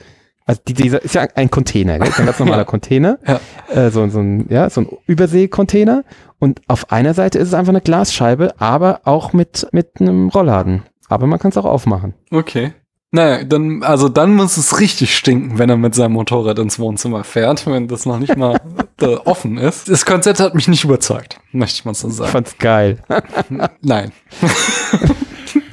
also 0.46 0.62
die, 0.68 0.74
dieser 0.74 1.02
ist 1.02 1.16
ja 1.16 1.28
ein 1.36 1.50
Container, 1.50 1.98
gell? 2.00 2.12
ein 2.18 2.26
ganz 2.26 2.40
normaler 2.40 2.60
ja. 2.60 2.66
Container, 2.66 3.20
ja. 3.26 3.40
Äh, 3.74 3.90
so, 3.90 4.08
so 4.10 4.20
ein, 4.20 4.48
ja, 4.50 4.70
so 4.70 4.82
ein 4.82 4.90
Überseekontainer 5.06 6.04
und 6.40 6.62
auf 6.68 6.92
einer 6.92 7.14
Seite 7.14 7.40
ist 7.40 7.50
es 7.50 7.54
einfach 7.54 7.72
eine 7.72 7.82
Glasscheibe, 7.82 8.54
aber 8.60 9.02
auch 9.06 9.34
mit, 9.34 9.68
mit 9.72 10.02
einem 10.02 10.30
Rollladen. 10.30 10.84
Aber 11.10 11.26
man 11.26 11.40
kann 11.40 11.52
es 11.52 11.58
auch 11.58 11.66
aufmachen. 11.66 12.14
Okay. 12.32 12.74
Naja, 13.12 13.44
dann, 13.46 13.84
also 13.84 14.10
dann 14.10 14.36
muss 14.36 14.58
es 14.58 14.82
richtig 14.82 15.16
stinken, 15.16 15.58
wenn 15.58 15.70
er 15.70 15.78
mit 15.78 15.96
seinem 15.96 16.14
Motorrad 16.14 16.60
ins 16.60 16.78
Wohnzimmer 16.78 17.24
fährt, 17.24 17.66
wenn 17.66 17.88
das 17.88 18.06
noch 18.06 18.20
nicht 18.20 18.36
mal 18.36 18.60
offen 19.26 19.58
ist. 19.58 19.90
Das 19.90 20.06
Konzept 20.06 20.42
hat 20.42 20.56
mich 20.56 20.68
nicht 20.68 20.84
überzeugt, 20.84 21.40
möchte 21.54 21.80
ich 21.80 21.86
mal 21.86 21.94
so 21.94 22.10
sagen. 22.10 22.28
Ich 22.28 22.32
fand's 22.32 22.58
geil. 22.58 23.00
Nein. 23.82 24.12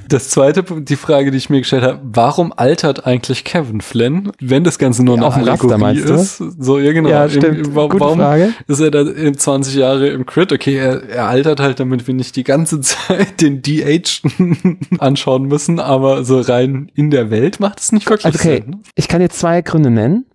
Das 0.08 0.28
zweite, 0.28 0.62
die 0.62 0.96
Frage, 0.96 1.30
die 1.30 1.38
ich 1.38 1.50
mir 1.50 1.58
gestellt 1.58 1.82
habe, 1.82 2.00
warum 2.02 2.52
altert 2.54 3.06
eigentlich 3.06 3.44
Kevin 3.44 3.80
Flynn, 3.80 4.32
wenn 4.40 4.64
das 4.64 4.78
Ganze 4.78 5.04
nur 5.04 5.16
ja, 5.16 5.28
eine 5.28 5.50
Allegorie 5.50 5.98
ist? 5.98 6.38
So, 6.58 6.78
ja, 6.78 6.92
genau. 6.92 7.08
Ja, 7.08 7.28
stimmt. 7.28 7.66
Im, 7.66 7.74
warum 7.74 7.90
Gute 7.90 8.14
Frage. 8.14 8.52
ist 8.66 8.80
er 8.80 8.90
da 8.90 9.02
in 9.02 9.36
20 9.36 9.74
Jahre 9.74 10.08
im 10.08 10.26
Crit? 10.26 10.52
Okay, 10.52 10.76
er, 10.76 11.08
er 11.08 11.28
altert 11.28 11.60
halt, 11.60 11.80
damit 11.80 12.06
wir 12.06 12.14
nicht 12.14 12.36
die 12.36 12.44
ganze 12.44 12.80
Zeit 12.82 13.40
den 13.40 13.62
DH 13.62 14.22
anschauen 14.98 15.44
müssen, 15.44 15.80
aber 15.80 16.24
so 16.24 16.40
rein 16.40 16.90
in 16.94 17.10
der 17.10 17.30
Welt 17.30 17.60
macht 17.60 17.80
es 17.80 17.92
nicht 17.92 18.08
wirklich 18.08 18.34
okay. 18.34 18.62
Sinn. 18.64 18.82
Ich 18.94 19.08
kann 19.08 19.20
jetzt 19.20 19.38
zwei 19.38 19.62
Gründe 19.62 19.90
nennen. 19.90 20.26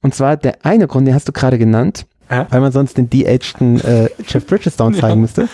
Und 0.00 0.14
zwar 0.14 0.36
der 0.36 0.64
eine 0.64 0.86
Grund, 0.86 1.06
den 1.06 1.14
hast 1.14 1.28
du 1.28 1.32
gerade 1.32 1.58
genannt, 1.58 2.06
ja? 2.30 2.46
weil 2.50 2.60
man 2.60 2.72
sonst 2.72 2.96
den 2.96 3.10
de-ageden 3.10 3.80
äh, 3.80 4.08
Jeff 4.26 4.46
Bridges 4.46 4.76
down 4.76 4.94
zeigen 4.94 5.08
ja. 5.08 5.16
müsste. 5.16 5.48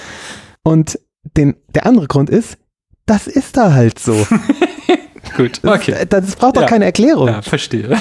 Und 0.62 0.98
den, 1.36 1.56
der 1.74 1.86
andere 1.86 2.06
Grund 2.06 2.30
ist, 2.30 2.58
das 3.06 3.26
ist 3.26 3.56
da 3.56 3.72
halt 3.72 3.98
so. 3.98 4.12
Gut, 5.36 5.60
okay. 5.64 6.06
Das, 6.08 6.24
das 6.26 6.36
braucht 6.36 6.56
doch 6.56 6.62
ja. 6.62 6.68
keine 6.68 6.84
Erklärung. 6.84 7.28
Ja, 7.28 7.42
verstehe. 7.42 7.98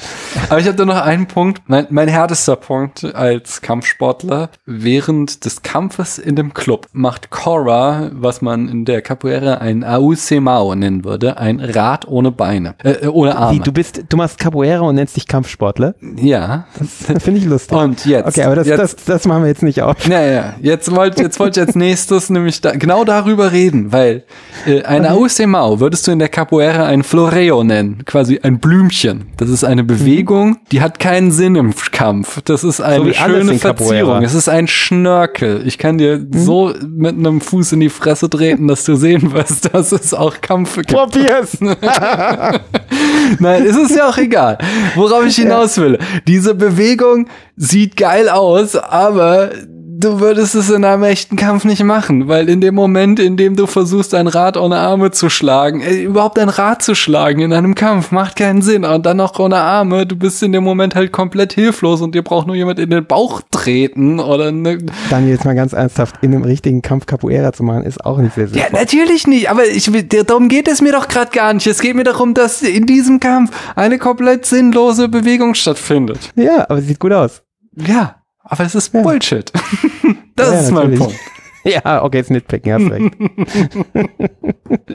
Aber 0.48 0.60
ich 0.60 0.66
habe 0.66 0.76
da 0.76 0.84
noch 0.84 1.00
einen 1.00 1.26
Punkt. 1.26 1.62
Mein, 1.66 1.86
mein 1.90 2.08
härtester 2.08 2.56
Punkt 2.56 3.04
als 3.14 3.62
Kampfsportler. 3.62 4.50
Während 4.64 5.44
des 5.44 5.62
Kampfes 5.62 6.18
in 6.18 6.36
dem 6.36 6.54
Club 6.54 6.86
macht 6.92 7.30
Cora, 7.30 8.10
was 8.12 8.42
man 8.42 8.68
in 8.68 8.84
der 8.84 9.02
Capoeira 9.02 9.54
ein 9.54 9.84
Ausemao 9.84 10.74
nennen 10.74 11.04
würde, 11.04 11.38
ein 11.38 11.60
Rad 11.60 12.06
ohne 12.08 12.30
Beine, 12.30 12.74
äh, 12.82 13.06
ohne 13.06 13.36
Arme. 13.36 13.58
Wie, 13.58 13.62
du 13.62 13.72
bist, 13.72 14.04
du 14.08 14.16
machst 14.16 14.38
Capoeira 14.38 14.80
und 14.80 14.96
nennst 14.96 15.16
dich 15.16 15.26
Kampfsportler? 15.26 15.94
Ja. 16.16 16.66
Das 16.78 17.22
finde 17.22 17.40
ich 17.40 17.46
lustig. 17.46 17.76
Und 17.76 18.06
jetzt. 18.06 18.26
Okay, 18.28 18.44
aber 18.44 18.56
das, 18.56 18.66
jetzt, 18.66 18.78
das, 18.78 18.96
das 19.04 19.26
machen 19.26 19.42
wir 19.42 19.48
jetzt 19.48 19.62
nicht 19.62 19.82
auf. 19.82 20.06
Naja, 20.08 20.54
jetzt 20.60 20.94
wollte 20.94 21.22
jetzt 21.22 21.40
wollt 21.40 21.56
ich 21.56 21.62
als 21.62 21.74
nächstes 21.74 22.30
nämlich 22.30 22.60
da, 22.60 22.72
genau 22.72 23.04
darüber 23.04 23.52
reden, 23.52 23.92
weil 23.92 24.24
äh, 24.66 24.82
ein 24.82 25.04
okay. 25.04 25.14
Ausemao 25.14 25.80
würdest 25.80 26.06
du 26.06 26.12
in 26.12 26.18
der 26.18 26.28
Capoeira 26.28 26.86
ein 26.86 27.02
Floreo 27.02 27.64
nennen, 27.64 28.04
quasi 28.04 28.40
ein 28.42 28.58
Blümchen. 28.58 29.26
Das 29.36 29.48
ist 29.48 29.64
eine 29.64 29.84
Bewegung, 29.86 30.48
mhm. 30.48 30.58
die 30.72 30.80
hat 30.80 30.98
keinen 30.98 31.30
Sinn 31.30 31.56
im 31.56 31.74
Kampf. 31.92 32.40
Das 32.44 32.64
ist 32.64 32.80
eine 32.80 33.04
so 33.06 33.12
schöne 33.12 33.54
Verzierung. 33.58 34.22
Es 34.22 34.34
ist 34.34 34.48
ein 34.48 34.66
Schnörkel. 34.66 35.62
Ich 35.66 35.78
kann 35.78 35.98
dir 35.98 36.18
mhm. 36.18 36.32
so 36.32 36.74
mit 36.86 37.16
einem 37.16 37.40
Fuß 37.40 37.72
in 37.72 37.80
die 37.80 37.88
Fresse 37.88 38.28
treten, 38.28 38.68
dass 38.68 38.84
du 38.84 38.96
sehen 38.96 39.32
wirst, 39.32 39.72
dass 39.74 39.92
es 39.92 40.14
auch 40.14 40.40
Kampf 40.40 40.76
gibt. 40.76 40.92
Probier's! 40.92 41.58
Nein, 43.38 43.66
es 43.66 43.76
ist 43.76 43.96
ja 43.96 44.08
auch 44.08 44.18
egal. 44.18 44.58
Worauf 44.94 45.26
ich 45.26 45.36
hinaus 45.36 45.78
will. 45.78 45.98
Diese 46.26 46.54
Bewegung 46.54 47.28
sieht 47.56 47.96
geil 47.96 48.28
aus, 48.28 48.76
aber 48.76 49.50
du 49.98 50.20
würdest 50.20 50.54
es 50.54 50.70
in 50.70 50.84
einem 50.84 51.02
echten 51.04 51.36
Kampf 51.36 51.64
nicht 51.64 51.82
machen, 51.82 52.28
weil 52.28 52.48
in 52.48 52.60
dem 52.60 52.74
Moment, 52.74 53.18
in 53.18 53.36
dem 53.36 53.56
du 53.56 53.66
versuchst, 53.66 54.14
ein 54.14 54.26
Rad 54.26 54.56
ohne 54.56 54.76
Arme 54.76 55.10
zu 55.10 55.30
schlagen, 55.30 55.80
äh, 55.80 56.02
überhaupt 56.02 56.38
ein 56.38 56.48
Rad 56.48 56.82
zu 56.82 56.94
schlagen 56.94 57.40
in 57.40 57.52
einem 57.52 57.74
Kampf, 57.74 58.10
macht 58.10 58.36
keinen 58.36 58.62
Sinn. 58.62 58.84
Und 58.84 59.06
dann 59.06 59.16
noch 59.16 59.38
ohne 59.38 59.56
Arme, 59.56 60.06
du 60.06 60.16
bist 60.16 60.42
in 60.42 60.52
dem 60.52 60.64
Moment 60.64 60.94
halt 60.94 61.12
komplett 61.12 61.52
hilflos 61.52 62.02
und 62.02 62.14
dir 62.14 62.22
braucht 62.22 62.46
nur 62.46 62.56
jemand 62.56 62.78
in 62.78 62.90
den 62.90 63.06
Bauch 63.06 63.40
treten 63.50 64.20
oder 64.20 64.52
ne 64.52 64.78
Daniel, 65.10 65.32
jetzt 65.32 65.44
mal 65.44 65.54
ganz 65.54 65.72
ernsthaft, 65.72 66.16
in 66.22 66.34
einem 66.34 66.44
richtigen 66.44 66.82
Kampf 66.82 67.06
Capoeira 67.06 67.52
zu 67.52 67.62
machen, 67.62 67.84
ist 67.84 68.04
auch 68.04 68.18
nicht 68.18 68.34
sehr 68.34 68.48
sinnvoll. 68.48 68.70
Ja, 68.72 68.78
natürlich 68.78 69.26
nicht, 69.26 69.50
aber 69.50 69.66
ich, 69.66 69.90
darum 70.26 70.48
geht 70.48 70.68
es 70.68 70.82
mir 70.82 70.92
doch 70.92 71.08
gerade 71.08 71.30
gar 71.30 71.52
nicht. 71.54 71.66
Es 71.66 71.80
geht 71.80 71.96
mir 71.96 72.04
darum, 72.04 72.34
dass 72.34 72.62
in 72.62 72.86
diesem 72.86 73.20
Kampf 73.20 73.50
eine 73.74 73.98
komplett 73.98 74.46
sinnlose 74.46 75.08
Bewegung 75.08 75.54
stattfindet. 75.54 76.32
Ja, 76.36 76.66
aber 76.68 76.82
sieht 76.82 77.00
gut 77.00 77.12
aus. 77.12 77.42
Ja, 77.76 78.15
aber 78.46 78.64
es 78.64 78.74
ist. 78.74 78.92
Bullshit. 78.92 79.52
das 80.36 80.50
ja, 80.52 80.60
ist 80.60 80.70
mein 80.70 80.90
natürlich. 80.90 80.98
Punkt. 81.00 81.35
Ja, 81.84 82.02
okay, 82.04 82.18
jetzt 82.18 82.30
nitpicken, 82.30 82.72
hast 82.72 82.90
recht. 82.90 83.12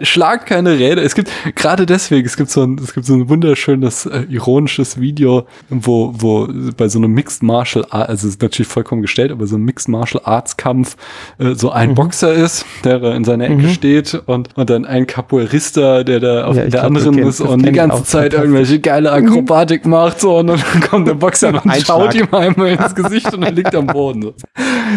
Schlag 0.08 0.46
keine 0.46 0.80
Räder. 0.80 1.04
Es 1.04 1.16
gibt, 1.16 1.30
gerade 1.56 1.86
deswegen, 1.86 2.26
es 2.26 2.38
gibt 2.38 2.50
so 2.50 2.64
ein, 2.64 2.80
es 2.82 2.94
gibt 2.94 3.06
so 3.06 3.14
ein 3.14 3.30
wunderschönes, 3.30 4.06
äh, 4.06 4.26
ironisches 4.30 5.00
Video, 5.00 5.46
wo, 5.70 6.14
wo 6.18 6.48
bei 6.78 6.88
so 6.88 7.00
einem 7.00 7.12
Mixed 7.12 7.44
Martial 7.44 7.86
Arts, 7.90 8.10
also 8.10 8.28
es 8.28 8.36
ist 8.36 8.42
natürlich 8.42 8.68
vollkommen 8.68 9.02
gestellt, 9.02 9.32
aber 9.32 9.48
so 9.48 9.58
ein 9.58 9.64
Mixed 9.64 9.90
Martial 9.90 10.22
Arts 10.26 10.58
Kampf, 10.58 10.96
äh, 11.40 11.56
so 11.56 11.72
ein 11.72 11.90
mhm. 11.90 11.96
Boxer 11.96 12.34
ist, 12.34 12.66
der 12.84 13.04
in 13.04 13.24
seiner 13.24 13.46
Ecke 13.46 13.56
mhm. 13.56 13.70
steht 13.70 14.22
und, 14.26 14.56
und 14.58 14.70
dann 14.70 14.86
ein 14.86 15.08
Capoeirista, 15.08 16.04
der 16.04 16.20
da 16.20 16.46
auf 16.46 16.56
ja, 16.56 16.64
der 16.64 16.72
glaub, 16.72 16.86
anderen 16.86 17.16
kenn, 17.16 17.28
ist 17.28 17.42
und 17.42 17.66
die 17.66 17.72
ganze 17.72 18.04
Zeit 18.04 18.34
irgendwelche 18.34 18.80
geile 18.80 19.12
Akrobatik 19.12 19.86
mhm. 19.86 19.92
macht, 19.92 20.22
so, 20.22 20.38
und 20.38 20.48
dann 20.48 20.62
kommt 20.90 21.08
der 21.08 21.16
Boxer 21.16 21.50
und 21.50 21.86
schaut 21.86 22.16
ihm 22.16 22.28
einmal 22.32 22.70
ins 22.70 22.96
Gesicht 22.96 23.34
und 23.34 23.44
er 23.44 23.52
liegt 23.52 23.76
am 23.76 23.88
Boden. 23.88 24.22
So. 24.22 24.34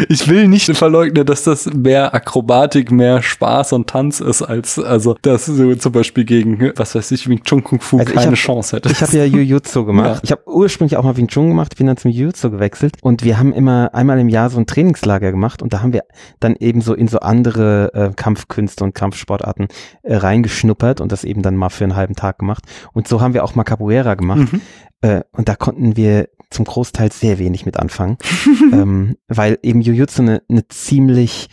Ich 0.08 0.28
will 0.28 0.48
nicht 0.48 0.74
verleugnen, 0.76 1.26
dass 1.26 1.42
das 1.44 1.63
mehr 1.72 2.14
Akrobatik, 2.14 2.90
mehr 2.90 3.22
Spaß 3.22 3.72
und 3.74 3.88
Tanz 3.88 4.20
ist, 4.20 4.42
als 4.42 4.78
also 4.78 5.16
dass 5.22 5.46
du 5.46 5.74
zum 5.76 5.92
Beispiel 5.92 6.24
gegen, 6.24 6.72
was 6.76 6.94
weiß 6.94 7.10
ich, 7.12 7.28
Wing 7.28 7.42
Chun 7.42 7.62
Kung 7.62 7.80
Fu 7.80 7.98
also 7.98 8.12
keine 8.12 8.28
hab, 8.28 8.34
Chance 8.34 8.76
hättest. 8.76 8.94
Ich 8.94 9.02
habe 9.02 9.16
ja 9.16 9.24
Jujutsu 9.24 9.84
gemacht. 9.86 10.16
Ja. 10.16 10.20
Ich 10.22 10.32
habe 10.32 10.42
ursprünglich 10.46 10.96
auch 10.96 11.04
mal 11.04 11.16
Wing 11.16 11.28
Chun 11.28 11.48
gemacht, 11.48 11.76
bin 11.76 11.86
dann 11.86 11.96
zum 11.96 12.10
Jujutsu 12.10 12.50
gewechselt 12.50 12.96
und 13.02 13.24
wir 13.24 13.38
haben 13.38 13.52
immer 13.52 13.90
einmal 13.94 14.18
im 14.18 14.28
Jahr 14.28 14.50
so 14.50 14.58
ein 14.58 14.66
Trainingslager 14.66 15.30
gemacht 15.30 15.62
und 15.62 15.72
da 15.72 15.82
haben 15.82 15.92
wir 15.92 16.04
dann 16.40 16.56
eben 16.56 16.80
so 16.80 16.94
in 16.94 17.08
so 17.08 17.20
andere 17.20 17.92
äh, 17.94 18.10
Kampfkünste 18.14 18.84
und 18.84 18.94
Kampfsportarten 18.94 19.68
äh, 20.02 20.16
reingeschnuppert 20.16 21.00
und 21.00 21.12
das 21.12 21.24
eben 21.24 21.42
dann 21.42 21.56
mal 21.56 21.70
für 21.70 21.84
einen 21.84 21.96
halben 21.96 22.14
Tag 22.14 22.38
gemacht. 22.38 22.64
Und 22.92 23.08
so 23.08 23.20
haben 23.20 23.34
wir 23.34 23.44
auch 23.44 23.54
mal 23.54 23.64
Capoeira 23.64 24.14
gemacht. 24.14 24.52
Mhm. 24.52 24.60
Äh, 25.00 25.22
und 25.32 25.48
da 25.48 25.54
konnten 25.54 25.96
wir 25.96 26.28
zum 26.54 26.64
Großteil 26.64 27.12
sehr 27.12 27.38
wenig 27.38 27.66
mit 27.66 27.78
anfangen, 27.78 28.16
ähm, 28.72 29.16
weil 29.28 29.58
eben 29.62 29.80
Jujutsu 29.80 30.22
eine 30.22 30.42
ne 30.48 30.66
ziemlich 30.68 31.48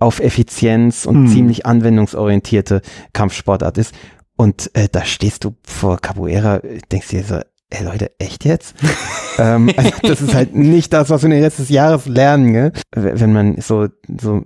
auf 0.00 0.20
Effizienz 0.20 1.06
und 1.06 1.26
hm. 1.26 1.28
ziemlich 1.28 1.66
anwendungsorientierte 1.66 2.82
Kampfsportart 3.12 3.78
ist. 3.78 3.94
Und 4.36 4.70
äh, 4.74 4.88
da 4.90 5.04
stehst 5.04 5.44
du 5.44 5.56
vor 5.64 5.98
Capoeira, 5.98 6.60
denkst 6.92 7.08
dir 7.08 7.24
so, 7.24 7.40
ey 7.70 7.84
Leute, 7.84 8.12
echt 8.18 8.44
jetzt? 8.44 8.76
ähm, 9.38 9.70
also 9.76 9.90
das 10.02 10.20
ist 10.22 10.34
halt 10.34 10.54
nicht 10.54 10.92
das, 10.92 11.10
was 11.10 11.22
wir 11.22 11.30
den 11.30 11.42
Rest 11.42 11.58
des 11.58 11.68
Jahres 11.68 12.06
lernen, 12.06 12.52
gell? 12.52 12.72
Wenn 12.94 13.32
man 13.32 13.60
so, 13.60 13.88
so, 14.20 14.42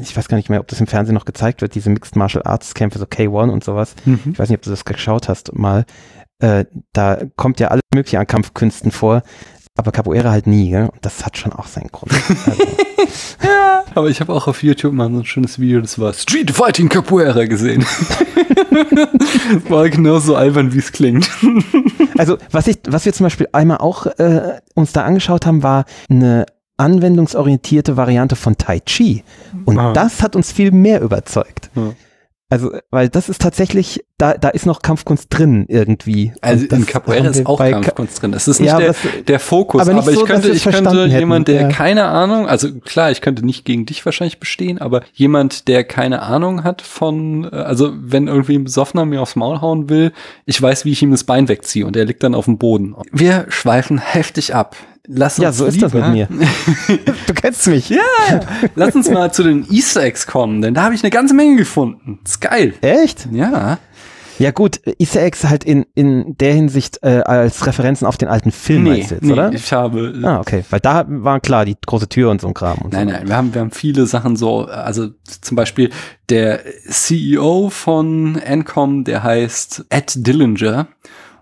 ich 0.00 0.16
weiß 0.16 0.28
gar 0.28 0.36
nicht 0.36 0.50
mehr, 0.50 0.60
ob 0.60 0.68
das 0.68 0.80
im 0.80 0.86
Fernsehen 0.86 1.14
noch 1.14 1.24
gezeigt 1.24 1.62
wird, 1.62 1.74
diese 1.74 1.90
Mixed 1.90 2.16
Martial 2.16 2.42
Arts 2.44 2.74
Kämpfe, 2.74 2.98
so 2.98 3.06
K1 3.06 3.50
und 3.50 3.64
sowas. 3.64 3.94
Mhm. 4.04 4.20
Ich 4.32 4.38
weiß 4.38 4.50
nicht, 4.50 4.58
ob 4.58 4.62
du 4.62 4.70
das 4.70 4.84
geschaut 4.84 5.28
hast 5.28 5.56
mal. 5.56 5.84
Äh, 6.40 6.64
da 6.92 7.18
kommt 7.36 7.60
ja 7.60 7.68
alles 7.68 7.82
mögliche 7.94 8.18
an 8.18 8.26
Kampfkünsten 8.26 8.90
vor, 8.90 9.22
aber 9.76 9.92
Capoeira 9.92 10.30
halt 10.30 10.46
nie, 10.46 10.70
gell? 10.70 10.88
Und 10.92 11.04
das 11.04 11.24
hat 11.24 11.38
schon 11.38 11.52
auch 11.52 11.66
seinen 11.66 11.88
Grund. 11.88 12.12
Also. 12.46 12.62
ja, 13.42 13.84
aber 13.94 14.08
ich 14.08 14.20
habe 14.20 14.32
auch 14.32 14.46
auf 14.46 14.62
YouTube 14.62 14.92
mal 14.92 15.10
so 15.10 15.18
ein 15.18 15.24
schönes 15.24 15.58
Video, 15.58 15.80
das 15.80 15.98
war 15.98 16.12
Street 16.12 16.50
Fighting 16.50 16.88
Capoeira 16.88 17.44
gesehen. 17.46 17.84
war 19.68 19.88
genauso 19.88 20.36
albern, 20.36 20.72
wie 20.74 20.78
es 20.78 20.92
klingt. 20.92 21.30
also, 22.18 22.36
was 22.50 22.66
ich, 22.66 22.78
was 22.88 23.04
wir 23.04 23.12
zum 23.12 23.24
Beispiel 23.24 23.48
einmal 23.52 23.78
auch 23.78 24.06
äh, 24.06 24.60
uns 24.74 24.92
da 24.92 25.04
angeschaut 25.04 25.46
haben, 25.46 25.62
war 25.62 25.84
eine 26.08 26.46
anwendungsorientierte 26.76 27.96
Variante 27.96 28.36
von 28.36 28.56
Tai 28.56 28.80
Chi. 28.80 29.22
Und 29.66 29.78
ah. 29.78 29.92
das 29.92 30.22
hat 30.22 30.34
uns 30.36 30.50
viel 30.50 30.72
mehr 30.72 31.00
überzeugt. 31.02 31.70
Ja. 31.74 31.92
Also, 32.50 32.72
weil 32.90 33.08
das 33.08 33.28
ist 33.28 33.40
tatsächlich, 33.40 34.04
da, 34.18 34.34
da 34.34 34.48
ist 34.48 34.66
noch 34.66 34.82
Kampfkunst 34.82 35.28
drin 35.30 35.66
irgendwie. 35.68 36.32
Also 36.40 36.66
in 36.66 36.84
Capoeira 36.84 37.28
ist 37.28 37.46
auch 37.46 37.58
Kampfkunst 37.58 38.20
drin. 38.20 38.32
Das 38.32 38.48
ist 38.48 38.58
nicht 38.58 38.70
ja, 38.70 38.78
der, 38.78 38.88
das, 38.88 38.98
der 39.28 39.38
Fokus. 39.38 39.82
Aber, 39.82 39.92
aber 39.92 40.02
so, 40.02 40.22
ich 40.22 40.26
könnte, 40.26 40.48
ich 40.50 40.64
könnte 40.64 41.06
jemand, 41.06 41.46
der 41.46 41.62
ja. 41.62 41.68
keine 41.68 42.06
Ahnung, 42.06 42.48
also 42.48 42.72
klar, 42.80 43.12
ich 43.12 43.20
könnte 43.20 43.46
nicht 43.46 43.64
gegen 43.64 43.86
dich 43.86 44.04
wahrscheinlich 44.04 44.40
bestehen, 44.40 44.78
aber 44.80 45.02
jemand, 45.12 45.68
der 45.68 45.84
keine 45.84 46.22
Ahnung 46.22 46.64
hat 46.64 46.82
von, 46.82 47.44
äh, 47.44 47.54
also 47.54 47.92
wenn 47.94 48.26
irgendwie 48.26 48.56
ein 48.56 48.64
Besoffener 48.64 49.04
mir 49.04 49.22
aufs 49.22 49.36
Maul 49.36 49.60
hauen 49.60 49.88
will, 49.88 50.12
ich 50.44 50.60
weiß, 50.60 50.84
wie 50.84 50.90
ich 50.90 51.02
ihm 51.02 51.12
das 51.12 51.22
Bein 51.22 51.48
wegziehe 51.48 51.86
und 51.86 51.96
er 51.96 52.04
liegt 52.04 52.24
dann 52.24 52.34
auf 52.34 52.46
dem 52.46 52.58
Boden. 52.58 52.96
Wir 53.12 53.46
schweifen 53.48 53.98
heftig 53.98 54.56
ab. 54.56 54.74
Lass 55.06 55.38
uns 55.38 55.42
ja, 55.42 55.52
so 55.52 55.66
ist 55.66 55.80
das 55.82 55.92
mit 55.92 56.06
mir. 56.08 56.28
du 57.26 57.34
kennst 57.34 57.66
mich. 57.66 57.88
Ja, 57.88 58.40
lass 58.74 58.94
uns 58.94 59.10
mal 59.10 59.32
zu 59.32 59.42
den 59.42 59.66
Easter 59.70 60.02
Eggs 60.02 60.26
kommen, 60.26 60.62
denn 60.62 60.74
da 60.74 60.84
habe 60.84 60.94
ich 60.94 61.02
eine 61.02 61.10
ganze 61.10 61.34
Menge 61.34 61.56
gefunden. 61.56 62.20
Das 62.22 62.32
ist 62.34 62.40
geil. 62.40 62.74
Echt? 62.80 63.28
Ja. 63.32 63.78
Ja 64.40 64.52
gut, 64.52 64.80
Easter 64.98 65.22
Eggs 65.22 65.44
halt 65.44 65.64
in, 65.64 65.84
in 65.94 66.34
der 66.38 66.54
Hinsicht 66.54 67.00
äh, 67.02 67.20
als 67.20 67.66
Referenzen 67.66 68.06
auf 68.06 68.16
den 68.16 68.28
alten 68.28 68.52
Film 68.52 68.84
nee, 68.84 69.00
jetzt, 69.00 69.20
nee, 69.20 69.32
oder? 69.32 69.52
ich 69.52 69.70
habe... 69.70 70.14
Ah, 70.22 70.40
okay, 70.40 70.64
weil 70.70 70.80
da 70.80 71.04
war 71.06 71.40
klar 71.40 71.66
die 71.66 71.76
große 71.78 72.08
Tür 72.08 72.30
und 72.30 72.40
so 72.40 72.48
ein 72.48 72.54
Kram. 72.54 72.78
Und 72.78 72.94
nein, 72.94 73.08
so. 73.08 73.14
nein, 73.14 73.28
wir 73.28 73.36
haben, 73.36 73.52
wir 73.52 73.60
haben 73.60 73.70
viele 73.70 74.06
Sachen 74.06 74.36
so, 74.36 74.64
also 74.64 75.08
zum 75.42 75.56
Beispiel 75.56 75.90
der 76.30 76.60
CEO 76.88 77.68
von 77.68 78.36
Encom, 78.36 79.04
der 79.04 79.22
heißt 79.22 79.84
Ed 79.90 80.26
Dillinger 80.26 80.88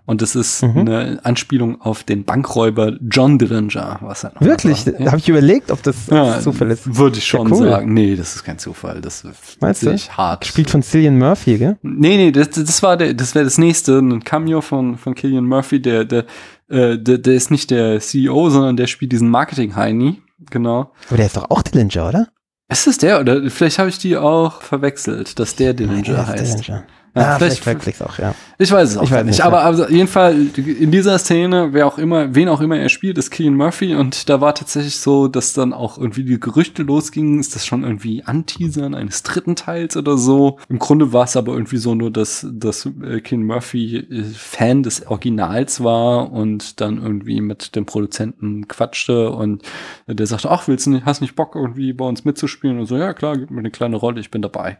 und 0.09 0.23
das 0.23 0.33
ist 0.33 0.63
mhm. 0.63 0.79
eine 0.79 1.19
Anspielung 1.23 1.81
auf 1.81 2.03
den 2.03 2.23
Bankräuber 2.23 2.97
John 3.11 3.37
Dillinger. 3.37 3.99
Was 4.01 4.23
er 4.23 4.31
Wirklich? 4.39 4.83
Ja. 4.83 5.05
Habe 5.05 5.17
ich 5.17 5.29
überlegt, 5.29 5.69
ob 5.69 5.83
das 5.83 6.07
ja, 6.07 6.39
Zufall 6.39 6.71
ist. 6.71 6.97
Würde 6.97 7.19
ich 7.19 7.27
schon 7.27 7.47
ja, 7.47 7.55
cool. 7.55 7.69
sagen. 7.69 7.93
Nee, 7.93 8.15
das 8.15 8.35
ist 8.35 8.43
kein 8.43 8.57
Zufall. 8.57 9.01
Das 9.01 9.23
Meinst 9.59 9.83
du? 9.83 9.95
hart. 10.17 10.47
Spielt 10.47 10.71
von 10.71 10.81
Cillian 10.81 11.19
Murphy, 11.19 11.59
gell? 11.59 11.77
Nee, 11.83 12.17
nee, 12.17 12.31
das, 12.31 12.49
das 12.49 12.81
war 12.81 12.97
der, 12.97 13.13
das 13.13 13.35
wäre 13.35 13.45
das 13.45 13.59
nächste. 13.59 13.99
Ein 13.99 14.23
Cameo 14.23 14.61
von, 14.61 14.97
von 14.97 15.15
Cillian 15.15 15.45
Murphy, 15.45 15.79
der, 15.79 16.05
der, 16.05 16.25
äh, 16.69 16.97
der, 16.97 17.19
der 17.19 17.35
ist 17.35 17.51
nicht 17.51 17.69
der 17.69 17.99
CEO, 17.99 18.49
sondern 18.49 18.77
der 18.77 18.87
spielt 18.87 19.11
diesen 19.11 19.29
Marketing-Heini. 19.29 20.23
Genau. 20.49 20.91
Aber 21.09 21.17
der 21.17 21.27
ist 21.27 21.37
doch 21.37 21.51
auch 21.51 21.61
Dillinger, 21.61 22.09
oder? 22.09 22.29
Ist 22.67 22.87
es 22.87 22.97
der? 22.97 23.19
Oder 23.19 23.47
vielleicht 23.51 23.77
habe 23.77 23.89
ich 23.89 23.99
die 23.99 24.17
auch 24.17 24.63
verwechselt, 24.63 25.37
dass 25.37 25.55
der 25.55 25.75
Dillinger 25.75 26.25
heißt. 26.25 26.67
Dillinger. 26.67 26.83
Ja, 27.15 27.35
ah, 27.35 27.37
vielleicht, 27.37 27.63
vielleicht 27.63 28.01
auch, 28.03 28.17
ja. 28.19 28.35
Ich 28.57 28.71
weiß 28.71 28.89
es 28.89 28.97
auch 28.97 29.03
ich 29.03 29.11
weiß 29.11 29.23
nicht. 29.23 29.37
nicht. 29.37 29.45
Aber 29.45 29.63
also, 29.63 29.87
jeden 29.87 30.07
Fall 30.07 30.35
in 30.57 30.91
dieser 30.91 31.17
Szene, 31.17 31.69
wer 31.71 31.87
auch 31.87 31.97
immer, 31.97 32.35
wen 32.35 32.49
auch 32.49 32.61
immer 32.61 32.77
er 32.77 32.89
spielt, 32.89 33.17
ist 33.17 33.31
Killian 33.31 33.55
Murphy. 33.55 33.95
Und 33.95 34.29
da 34.29 34.41
war 34.41 34.53
tatsächlich 34.53 34.97
so, 34.97 35.27
dass 35.27 35.53
dann 35.53 35.73
auch 35.73 35.97
irgendwie 35.97 36.23
die 36.23 36.39
Gerüchte 36.39 36.83
losgingen, 36.83 37.39
ist 37.39 37.55
das 37.55 37.65
schon 37.65 37.83
irgendwie 37.83 38.23
Anteasern 38.23 38.95
eines 38.95 39.23
dritten 39.23 39.55
Teils 39.55 39.97
oder 39.97 40.17
so. 40.17 40.59
Im 40.69 40.77
Grunde 40.77 41.13
war 41.13 41.23
es 41.23 41.35
aber 41.35 41.53
irgendwie 41.53 41.77
so 41.77 41.95
nur, 41.95 42.11
dass, 42.11 42.45
dass 42.51 42.85
äh, 42.85 43.21
Killian 43.21 43.47
Murphy 43.47 43.97
äh, 43.97 44.23
Fan 44.23 44.83
des 44.83 45.07
Originals 45.07 45.83
war 45.83 46.31
und 46.31 46.81
dann 46.81 47.01
irgendwie 47.01 47.41
mit 47.41 47.75
dem 47.75 47.85
Produzenten 47.85 48.67
quatschte 48.67 49.31
und 49.31 49.63
der 50.07 50.27
sagte, 50.27 50.51
ach, 50.51 50.67
willst 50.67 50.85
du 50.85 50.91
nicht, 50.91 51.05
hast 51.05 51.21
nicht 51.21 51.35
Bock 51.35 51.55
irgendwie 51.55 51.93
bei 51.93 52.05
uns 52.05 52.25
mitzuspielen? 52.25 52.79
Und 52.79 52.85
so, 52.85 52.97
ja 52.97 53.13
klar, 53.13 53.37
gib 53.37 53.51
mir 53.51 53.59
eine 53.59 53.71
kleine 53.71 53.95
Rolle, 53.95 54.19
ich 54.19 54.31
bin 54.31 54.41
dabei. 54.41 54.79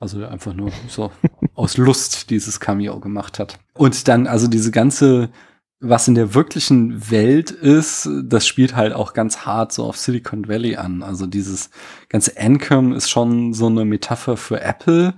Also 0.00 0.24
einfach 0.24 0.54
nur 0.54 0.70
so 0.88 1.10
aus 1.68 1.76
Lust 1.76 2.30
dieses 2.30 2.60
Cameo 2.60 2.98
gemacht 2.98 3.38
hat. 3.38 3.58
Und 3.74 4.08
dann 4.08 4.26
also 4.26 4.48
diese 4.48 4.70
ganze 4.70 5.28
was 5.80 6.08
in 6.08 6.16
der 6.16 6.34
wirklichen 6.34 7.10
Welt 7.10 7.52
ist, 7.52 8.08
das 8.24 8.48
spielt 8.48 8.74
halt 8.74 8.92
auch 8.92 9.12
ganz 9.12 9.46
hart 9.46 9.72
so 9.72 9.84
auf 9.84 9.96
Silicon 9.96 10.48
Valley 10.48 10.74
an. 10.74 11.04
Also 11.04 11.26
dieses 11.26 11.70
ganze 12.08 12.36
Ancom 12.36 12.92
ist 12.92 13.08
schon 13.08 13.54
so 13.54 13.66
eine 13.66 13.84
Metapher 13.84 14.36
für 14.36 14.60
Apple. 14.60 15.14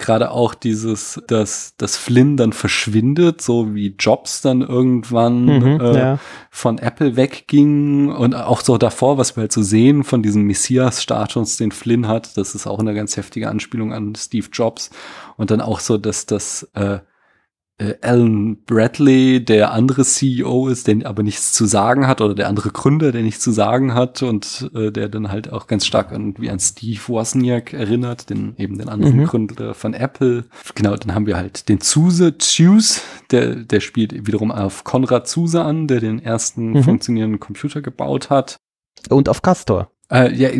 Gerade 0.00 0.30
auch 0.30 0.54
dieses, 0.54 1.22
dass, 1.28 1.74
dass 1.76 1.96
Flynn 1.96 2.36
dann 2.36 2.52
verschwindet, 2.52 3.42
so 3.42 3.74
wie 3.74 3.94
Jobs 3.98 4.40
dann 4.40 4.62
irgendwann 4.62 5.44
mhm, 5.44 5.80
äh, 5.80 5.98
ja. 5.98 6.18
von 6.50 6.78
Apple 6.78 7.16
wegging 7.16 8.10
und 8.10 8.34
auch 8.34 8.62
so 8.62 8.78
davor, 8.78 9.18
was 9.18 9.36
wir 9.36 9.42
halt 9.42 9.52
so 9.52 9.62
sehen 9.62 10.02
von 10.02 10.22
diesem 10.22 10.44
Messias-Status, 10.44 11.58
den 11.58 11.70
Flynn 11.70 12.08
hat, 12.08 12.36
das 12.38 12.54
ist 12.54 12.66
auch 12.66 12.78
eine 12.78 12.94
ganz 12.94 13.18
heftige 13.18 13.48
Anspielung 13.50 13.92
an 13.92 14.14
Steve 14.14 14.48
Jobs 14.50 14.90
und 15.36 15.50
dann 15.50 15.60
auch 15.60 15.80
so, 15.80 15.98
dass 15.98 16.24
das 16.24 16.68
äh, 16.74 17.00
äh, 17.80 17.94
Alan 18.02 18.58
Bradley, 18.66 19.44
der 19.44 19.72
andere 19.72 20.04
CEO 20.04 20.68
ist, 20.68 20.86
der 20.86 21.06
aber 21.06 21.22
nichts 21.22 21.52
zu 21.52 21.64
sagen 21.64 22.06
hat, 22.06 22.20
oder 22.20 22.34
der 22.34 22.48
andere 22.48 22.70
Gründer, 22.70 23.10
der 23.10 23.22
nichts 23.22 23.42
zu 23.42 23.52
sagen 23.52 23.94
hat 23.94 24.22
und 24.22 24.70
äh, 24.74 24.92
der 24.92 25.08
dann 25.08 25.30
halt 25.30 25.50
auch 25.50 25.66
ganz 25.66 25.86
stark 25.86 26.12
irgendwie 26.12 26.50
an 26.50 26.60
Steve 26.60 27.00
Wozniak 27.06 27.72
erinnert, 27.72 28.28
den 28.28 28.54
eben 28.58 28.78
den 28.78 28.88
anderen 28.88 29.16
mhm. 29.16 29.24
Gründer 29.24 29.74
von 29.74 29.94
Apple. 29.94 30.44
Genau, 30.74 30.94
dann 30.94 31.14
haben 31.14 31.26
wir 31.26 31.36
halt 31.36 31.68
den 31.68 31.80
Zuse, 31.80 32.36
Zuse, 32.36 33.00
der, 33.30 33.54
der 33.54 33.80
spielt 33.80 34.26
wiederum 34.26 34.50
auf 34.52 34.84
Konrad 34.84 35.26
Zuse 35.26 35.62
an, 35.62 35.88
der 35.88 36.00
den 36.00 36.20
ersten 36.20 36.72
mhm. 36.72 36.82
funktionierenden 36.82 37.40
Computer 37.40 37.80
gebaut 37.80 38.28
hat. 38.28 38.56
Und 39.08 39.28
auf 39.30 39.40
Castor. 39.40 39.90
Äh, 40.10 40.34
ja, 40.34 40.50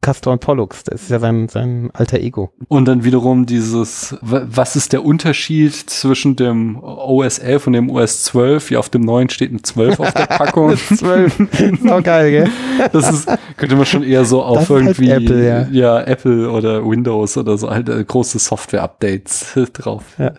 Castor 0.00 0.32
und 0.32 0.40
Pollux, 0.40 0.82
das 0.82 1.02
ist 1.02 1.10
ja 1.10 1.20
sein, 1.20 1.48
sein 1.48 1.90
alter 1.92 2.18
Ego. 2.18 2.52
Und 2.66 2.86
dann 2.86 3.04
wiederum 3.04 3.46
dieses, 3.46 4.16
was 4.22 4.74
ist 4.74 4.92
der 4.92 5.04
Unterschied 5.04 5.72
zwischen 5.72 6.34
dem 6.34 6.82
OS 6.82 7.38
11 7.38 7.66
und 7.68 7.72
dem 7.74 7.90
OS 7.90 8.24
12? 8.24 8.72
Ja, 8.72 8.80
auf 8.80 8.88
dem 8.88 9.02
neuen 9.02 9.28
steht 9.28 9.52
ein 9.52 9.62
12 9.62 10.00
auf 10.00 10.12
der 10.12 10.26
Packung. 10.26 10.76
12. 10.76 11.40
ist 11.40 12.04
geil, 12.04 12.30
gell? 12.30 12.50
Das 12.92 13.08
ist, 13.08 13.28
könnte 13.56 13.76
man 13.76 13.86
schon 13.86 14.02
eher 14.02 14.24
so 14.24 14.42
auf 14.42 14.68
halt 14.68 14.70
irgendwie, 14.70 15.12
halt 15.12 15.22
Apple, 15.22 15.46
ja. 15.46 15.68
ja. 15.70 16.00
Apple 16.02 16.50
oder 16.50 16.84
Windows 16.84 17.36
oder 17.36 17.56
so 17.56 17.70
halt 17.70 17.88
äh, 17.88 18.02
große 18.02 18.40
Software-Updates 18.40 19.58
drauf 19.74 20.02
ja. 20.18 20.32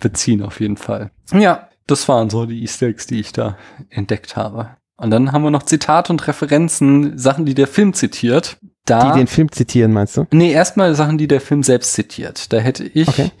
beziehen 0.00 0.42
auf 0.42 0.60
jeden 0.60 0.78
Fall. 0.78 1.10
Ja, 1.34 1.68
das 1.86 2.08
waren 2.08 2.30
so 2.30 2.46
die 2.46 2.62
Easter 2.62 2.86
Eggs, 2.86 3.06
die 3.06 3.20
ich 3.20 3.32
da 3.32 3.58
entdeckt 3.90 4.36
habe. 4.36 4.70
Und 5.02 5.10
dann 5.10 5.32
haben 5.32 5.42
wir 5.42 5.50
noch 5.50 5.64
Zitate 5.64 6.12
und 6.12 6.24
Referenzen, 6.28 7.18
Sachen, 7.18 7.44
die 7.44 7.54
der 7.54 7.66
Film 7.66 7.92
zitiert. 7.92 8.56
Da, 8.84 9.10
die 9.10 9.18
den 9.18 9.26
Film 9.26 9.50
zitieren, 9.50 9.92
meinst 9.92 10.16
du? 10.16 10.26
Nee, 10.30 10.52
erstmal 10.52 10.94
Sachen, 10.94 11.18
die 11.18 11.26
der 11.26 11.40
Film 11.40 11.64
selbst 11.64 11.94
zitiert. 11.94 12.52
Da 12.52 12.58
hätte 12.58 12.84
ich 12.84 13.08
okay. 13.08 13.32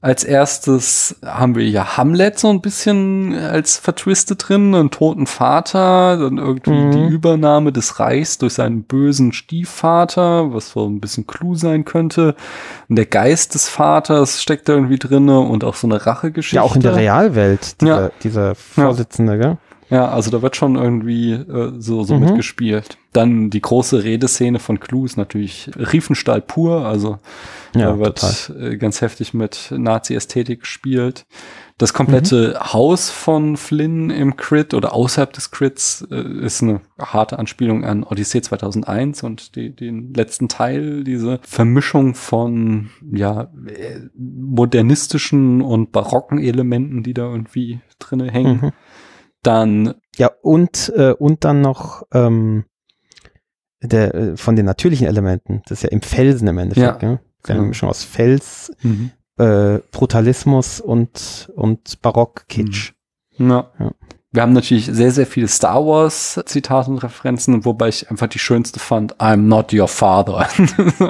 als 0.00 0.22
erstes 0.22 1.16
haben 1.24 1.56
wir 1.56 1.68
ja 1.68 1.96
Hamlet 1.96 2.38
so 2.38 2.50
ein 2.50 2.60
bisschen 2.60 3.34
als 3.34 3.78
vertwistet 3.78 4.48
drin, 4.48 4.72
einen 4.76 4.92
toten 4.92 5.26
Vater, 5.26 6.18
dann 6.18 6.38
irgendwie 6.38 6.70
mhm. 6.70 6.92
die 6.92 7.12
Übernahme 7.12 7.72
des 7.72 7.98
Reichs 7.98 8.38
durch 8.38 8.54
seinen 8.54 8.84
bösen 8.84 9.32
Stiefvater, 9.32 10.52
was 10.54 10.70
so 10.70 10.86
ein 10.86 11.00
bisschen 11.00 11.26
Clou 11.26 11.56
sein 11.56 11.84
könnte. 11.84 12.36
Und 12.88 12.94
der 12.94 13.06
Geist 13.06 13.54
des 13.54 13.68
Vaters 13.68 14.40
steckt 14.40 14.68
da 14.68 14.74
irgendwie 14.74 14.98
drinne 14.98 15.40
und 15.40 15.64
auch 15.64 15.74
so 15.74 15.88
eine 15.88 16.06
Rachegeschichte. 16.06 16.56
Ja, 16.56 16.62
auch 16.62 16.76
in 16.76 16.82
der 16.82 16.94
Realwelt, 16.94 17.80
dieser, 17.80 18.02
ja. 18.02 18.10
dieser 18.22 18.54
Vorsitzende, 18.54 19.32
ja. 19.32 19.38
gell? 19.38 19.58
Ja, 19.90 20.08
also 20.08 20.30
da 20.30 20.42
wird 20.42 20.56
schon 20.56 20.76
irgendwie 20.76 21.32
äh, 21.32 21.72
so, 21.78 22.02
so 22.02 22.14
mhm. 22.14 22.26
mitgespielt. 22.26 22.98
Dann 23.12 23.50
die 23.50 23.62
große 23.62 24.04
Redeszene 24.04 24.58
von 24.58 24.80
Clue 24.80 25.06
ist 25.06 25.16
natürlich 25.16 25.70
Riefenstahl 25.76 26.42
pur, 26.42 26.84
also 26.84 27.18
ja, 27.74 27.92
da 27.92 27.98
wird 27.98 28.20
total. 28.20 28.72
Äh, 28.72 28.76
ganz 28.76 29.00
heftig 29.00 29.32
mit 29.32 29.72
Nazi-Ästhetik 29.74 30.60
gespielt. 30.60 31.26
Das 31.78 31.94
komplette 31.94 32.56
mhm. 32.58 32.72
Haus 32.72 33.08
von 33.08 33.56
Flynn 33.56 34.10
im 34.10 34.36
Crit 34.36 34.74
oder 34.74 34.92
außerhalb 34.92 35.32
des 35.32 35.52
Crits 35.52 36.06
äh, 36.10 36.44
ist 36.44 36.60
eine 36.60 36.80
harte 36.98 37.38
Anspielung 37.38 37.84
an 37.84 38.02
Odyssey 38.02 38.42
2001 38.42 39.22
und 39.22 39.54
die, 39.54 39.74
den 39.74 40.12
letzten 40.12 40.48
Teil, 40.48 41.04
diese 41.04 41.38
Vermischung 41.42 42.14
von 42.14 42.90
ja 43.12 43.42
äh, 43.66 44.00
modernistischen 44.16 45.62
und 45.62 45.92
barocken 45.92 46.40
Elementen, 46.40 47.04
die 47.04 47.14
da 47.14 47.30
irgendwie 47.30 47.80
drinne 48.00 48.30
hängen. 48.30 48.60
Mhm. 48.60 48.72
Dann. 49.42 49.94
Ja, 50.16 50.30
und, 50.42 50.92
äh, 50.96 51.12
und 51.12 51.44
dann 51.44 51.60
noch 51.60 52.02
ähm, 52.12 52.64
der, 53.80 54.14
äh, 54.14 54.36
von 54.36 54.56
den 54.56 54.66
natürlichen 54.66 55.06
Elementen. 55.06 55.62
Das 55.64 55.78
ist 55.78 55.82
ja 55.84 55.90
im 55.90 56.02
Felsen 56.02 56.48
im 56.48 56.58
Endeffekt. 56.58 57.02
Ja, 57.02 57.10
ja? 57.10 57.20
Das 57.42 57.50
eine 57.52 57.62
Mischung 57.62 57.88
aus 57.88 58.02
Fels, 58.02 58.72
mhm. 58.82 59.12
äh, 59.38 59.78
Brutalismus 59.92 60.80
und, 60.80 61.50
und 61.54 62.02
Barock-Kitsch. 62.02 62.94
Mhm. 63.38 63.50
Ja. 63.50 63.70
ja. 63.78 63.92
Wir 64.30 64.42
haben 64.42 64.52
natürlich 64.52 64.84
sehr, 64.84 65.10
sehr 65.10 65.24
viele 65.24 65.48
Star 65.48 65.86
Wars 65.86 66.38
Zitate 66.44 66.90
und 66.90 66.98
Referenzen, 66.98 67.64
wobei 67.64 67.88
ich 67.88 68.10
einfach 68.10 68.26
die 68.26 68.38
schönste 68.38 68.78
fand, 68.78 69.16
I'm 69.16 69.36
not 69.36 69.72
your 69.72 69.88
father. 69.88 70.46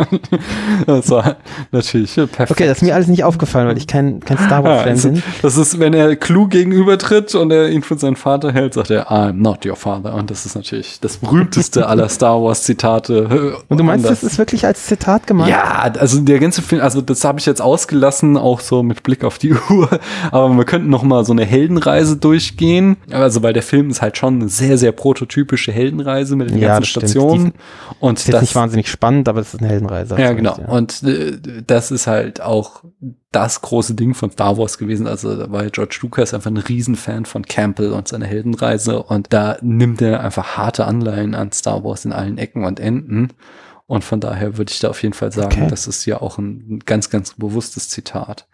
das 0.86 1.10
war 1.10 1.36
natürlich 1.72 2.14
perfekt. 2.14 2.52
Okay, 2.52 2.68
das 2.68 2.78
ist 2.78 2.82
mir 2.82 2.94
alles 2.94 3.08
nicht 3.08 3.24
aufgefallen, 3.24 3.66
weil 3.66 3.76
ich 3.76 3.88
kein, 3.88 4.20
kein 4.20 4.38
Star 4.38 4.62
Wars 4.62 4.82
Fan 4.84 4.86
ja, 4.86 4.92
also, 4.92 5.10
bin. 5.10 5.22
Das 5.42 5.56
ist, 5.56 5.80
wenn 5.80 5.94
er 5.94 6.14
Clue 6.14 6.46
gegenübertritt 6.46 7.34
und 7.34 7.50
er 7.50 7.70
ihn 7.70 7.82
für 7.82 7.98
seinen 7.98 8.14
Vater 8.14 8.52
hält, 8.52 8.74
sagt 8.74 8.92
er, 8.92 9.10
I'm 9.10 9.32
not 9.32 9.66
your 9.66 9.74
father. 9.74 10.14
Und 10.14 10.30
das 10.30 10.46
ist 10.46 10.54
natürlich 10.54 11.00
das 11.00 11.16
berühmteste 11.16 11.88
aller 11.88 12.08
Star 12.08 12.40
Wars 12.40 12.62
Zitate. 12.62 13.56
Und 13.66 13.78
du 13.78 13.82
meinst, 13.82 14.04
das, 14.04 14.20
das 14.20 14.32
ist 14.34 14.38
wirklich 14.38 14.64
als 14.64 14.86
Zitat 14.86 15.26
gemeint? 15.26 15.50
Ja, 15.50 15.90
also 15.98 16.20
der 16.20 16.38
ganze 16.38 16.62
Film, 16.62 16.82
also 16.82 17.00
das 17.00 17.24
habe 17.24 17.40
ich 17.40 17.46
jetzt 17.46 17.62
ausgelassen, 17.62 18.36
auch 18.36 18.60
so 18.60 18.84
mit 18.84 19.02
Blick 19.02 19.24
auf 19.24 19.38
die 19.38 19.54
Uhr. 19.54 19.90
Aber 20.30 20.54
wir 20.56 20.64
könnten 20.64 20.88
noch 20.88 21.02
mal 21.02 21.24
so 21.24 21.32
eine 21.32 21.44
Heldenreise 21.44 22.16
durchgehen 22.16 22.96
also 23.10 23.42
weil 23.42 23.52
der 23.52 23.62
Film 23.62 23.90
ist 23.90 24.02
halt 24.02 24.16
schon 24.16 24.36
eine 24.36 24.48
sehr, 24.48 24.78
sehr 24.78 24.92
prototypische 24.92 25.72
Heldenreise 25.72 26.36
mit 26.36 26.50
den 26.50 26.58
ja, 26.58 26.68
ganzen 26.68 26.86
Stationen. 26.86 27.52
und 28.00 28.18
das 28.18 28.26
ist 28.26 28.34
das, 28.34 28.40
nicht 28.42 28.54
wahnsinnig 28.54 28.88
spannend, 28.90 29.28
aber 29.28 29.40
es 29.40 29.54
ist 29.54 29.60
eine 29.60 29.68
Heldenreise. 29.68 30.18
Ja, 30.18 30.32
genau. 30.32 30.56
Ja. 30.58 30.68
Und 30.68 31.02
äh, 31.02 31.38
das 31.66 31.90
ist 31.90 32.06
halt 32.06 32.40
auch 32.40 32.84
das 33.32 33.60
große 33.60 33.94
Ding 33.94 34.14
von 34.14 34.30
Star 34.30 34.56
Wars 34.56 34.78
gewesen. 34.78 35.06
Also 35.06 35.36
da 35.36 35.50
war 35.50 35.64
George 35.66 35.98
Lucas 36.02 36.32
einfach 36.32 36.50
ein 36.50 36.56
Riesenfan 36.56 37.26
von 37.26 37.44
Campbell 37.44 37.92
und 37.92 38.08
seiner 38.08 38.26
Heldenreise. 38.26 39.02
Und 39.02 39.32
da 39.32 39.58
nimmt 39.60 40.00
er 40.00 40.20
einfach 40.22 40.56
harte 40.56 40.86
Anleihen 40.86 41.34
an 41.34 41.52
Star 41.52 41.84
Wars 41.84 42.04
in 42.04 42.12
allen 42.12 42.38
Ecken 42.38 42.64
und 42.64 42.80
Enden. 42.80 43.28
Und 43.86 44.04
von 44.04 44.20
daher 44.20 44.58
würde 44.58 44.70
ich 44.70 44.80
da 44.80 44.90
auf 44.90 45.02
jeden 45.02 45.14
Fall 45.14 45.32
sagen, 45.32 45.62
okay. 45.62 45.70
das 45.70 45.86
ist 45.86 46.04
ja 46.04 46.20
auch 46.20 46.38
ein 46.38 46.80
ganz, 46.84 47.10
ganz 47.10 47.34
bewusstes 47.34 47.88
Zitat. 47.88 48.46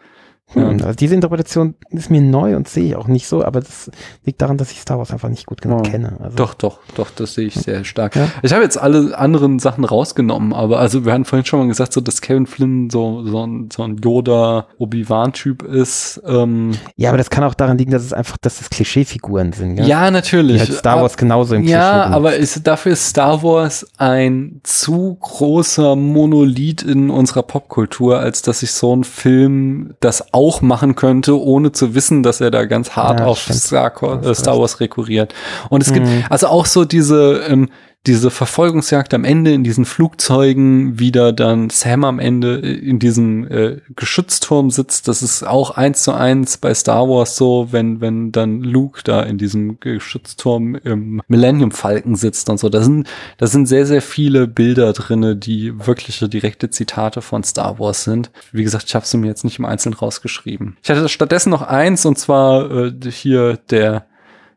Hm, 0.52 0.82
also 0.82 0.92
diese 0.92 1.14
Interpretation 1.14 1.74
ist 1.90 2.10
mir 2.10 2.20
neu 2.20 2.54
und 2.54 2.68
sehe 2.68 2.84
ich 2.84 2.96
auch 2.96 3.08
nicht 3.08 3.26
so, 3.26 3.44
aber 3.44 3.60
das 3.60 3.90
liegt 4.24 4.42
daran, 4.42 4.58
dass 4.58 4.70
ich 4.70 4.80
Star 4.80 4.98
Wars 4.98 5.10
einfach 5.10 5.28
nicht 5.28 5.46
gut 5.46 5.62
genug 5.62 5.80
oh. 5.80 5.90
kenne. 5.90 6.16
Also 6.20 6.36
doch, 6.36 6.54
doch, 6.54 6.78
doch, 6.94 7.10
das 7.10 7.34
sehe 7.34 7.46
ich 7.46 7.54
sehr 7.54 7.84
stark. 7.84 8.14
Ja? 8.14 8.28
Ich 8.42 8.52
habe 8.52 8.62
jetzt 8.62 8.78
alle 8.78 9.16
anderen 9.18 9.58
Sachen 9.58 9.84
rausgenommen, 9.84 10.52
aber 10.52 10.78
also 10.78 11.04
wir 11.04 11.12
hatten 11.12 11.24
vorhin 11.24 11.46
schon 11.46 11.60
mal 11.60 11.68
gesagt, 11.68 11.92
so 11.92 12.00
dass 12.00 12.20
Kevin 12.20 12.46
Flynn 12.46 12.90
so, 12.90 13.24
so 13.24 13.44
ein, 13.44 13.70
so 13.72 13.82
ein 13.82 13.96
Yoda 13.96 14.66
Obi-Wan-Typ 14.78 15.62
ist. 15.62 16.22
Ähm 16.26 16.72
ja, 16.96 17.08
aber 17.08 17.18
das 17.18 17.30
kann 17.30 17.42
auch 17.42 17.54
daran 17.54 17.78
liegen, 17.78 17.90
dass 17.90 18.04
es 18.04 18.12
einfach, 18.12 18.36
dass 18.36 18.60
es 18.60 18.70
Klischeefiguren 18.70 19.52
sind. 19.52 19.76
Gell? 19.76 19.88
Ja, 19.88 20.10
natürlich. 20.10 20.60
Halt 20.60 20.74
Star 20.74 21.00
Wars 21.00 21.16
genauso 21.16 21.54
im 21.54 21.62
Klischee. 21.62 21.74
Ja, 21.78 22.04
aber 22.04 22.36
ist, 22.36 22.66
dafür 22.66 22.92
ist 22.92 23.08
Star 23.08 23.42
Wars 23.42 23.86
ein 23.96 24.60
zu 24.62 25.16
großer 25.20 25.96
Monolith 25.96 26.82
in 26.82 27.10
unserer 27.10 27.42
Popkultur, 27.42 28.18
als 28.20 28.42
dass 28.42 28.60
sich 28.60 28.72
so 28.72 28.94
ein 28.94 29.04
Film 29.04 29.94
das 30.00 30.33
auch 30.34 30.60
machen 30.60 30.94
könnte, 30.96 31.40
ohne 31.40 31.72
zu 31.72 31.94
wissen, 31.94 32.22
dass 32.22 32.40
er 32.40 32.50
da 32.50 32.64
ganz 32.64 32.90
hart 32.96 33.20
ja, 33.20 33.26
auf 33.26 33.38
Star, 33.38 33.92
Star, 34.34 34.58
Wars 34.58 34.80
rekurriert. 34.80 35.34
Und 35.68 35.82
es 35.82 35.90
mhm. 35.90 35.94
gibt 35.94 36.30
also 36.30 36.48
auch 36.48 36.66
so 36.66 36.84
diese, 36.84 37.44
ähm, 37.48 37.68
diese 38.06 38.30
Verfolgungsjagd 38.30 39.14
am 39.14 39.24
Ende 39.24 39.52
in 39.52 39.64
diesen 39.64 39.86
Flugzeugen, 39.86 40.98
wieder 40.98 41.32
dann 41.32 41.70
Sam 41.70 42.04
am 42.04 42.18
Ende 42.18 42.60
äh, 42.60 42.72
in 42.74 42.98
diesem 42.98 43.50
äh, 43.50 43.80
Geschützturm 43.96 44.70
sitzt, 44.70 45.08
das 45.08 45.22
ist 45.22 45.42
auch 45.42 45.70
eins 45.70 46.02
zu 46.02 46.12
eins 46.12 46.58
bei 46.58 46.74
Star 46.74 47.08
Wars 47.08 47.36
so, 47.36 47.68
wenn, 47.70 48.00
wenn 48.02 48.30
dann 48.30 48.60
Luke 48.60 49.00
da 49.04 49.22
in 49.22 49.38
diesem 49.38 49.80
Geschützturm 49.80 50.74
im 50.74 51.22
Millennium 51.28 51.70
Falken 51.70 52.16
sitzt 52.16 52.50
und 52.50 52.58
so. 52.58 52.68
Da 52.68 52.82
sind, 52.82 53.08
da 53.38 53.46
sind 53.46 53.66
sehr, 53.66 53.86
sehr 53.86 54.02
viele 54.02 54.46
Bilder 54.46 54.92
drinne, 54.92 55.34
die 55.34 55.86
wirkliche 55.86 56.28
direkte 56.28 56.68
Zitate 56.68 57.22
von 57.22 57.42
Star 57.42 57.78
Wars 57.78 58.04
sind. 58.04 58.30
Wie 58.52 58.64
gesagt, 58.64 58.84
ich 58.86 58.94
habe 58.94 59.06
sie 59.06 59.16
mir 59.16 59.28
jetzt 59.28 59.44
nicht 59.44 59.58
im 59.58 59.64
Einzelnen 59.64 59.94
rausgeschrieben. 59.94 60.76
Ich 60.82 60.90
hatte 60.90 61.08
stattdessen 61.08 61.50
noch 61.50 61.62
eins 61.62 62.04
und 62.04 62.18
zwar 62.18 62.70
äh, 62.70 62.92
hier 63.10 63.58
der 63.70 64.06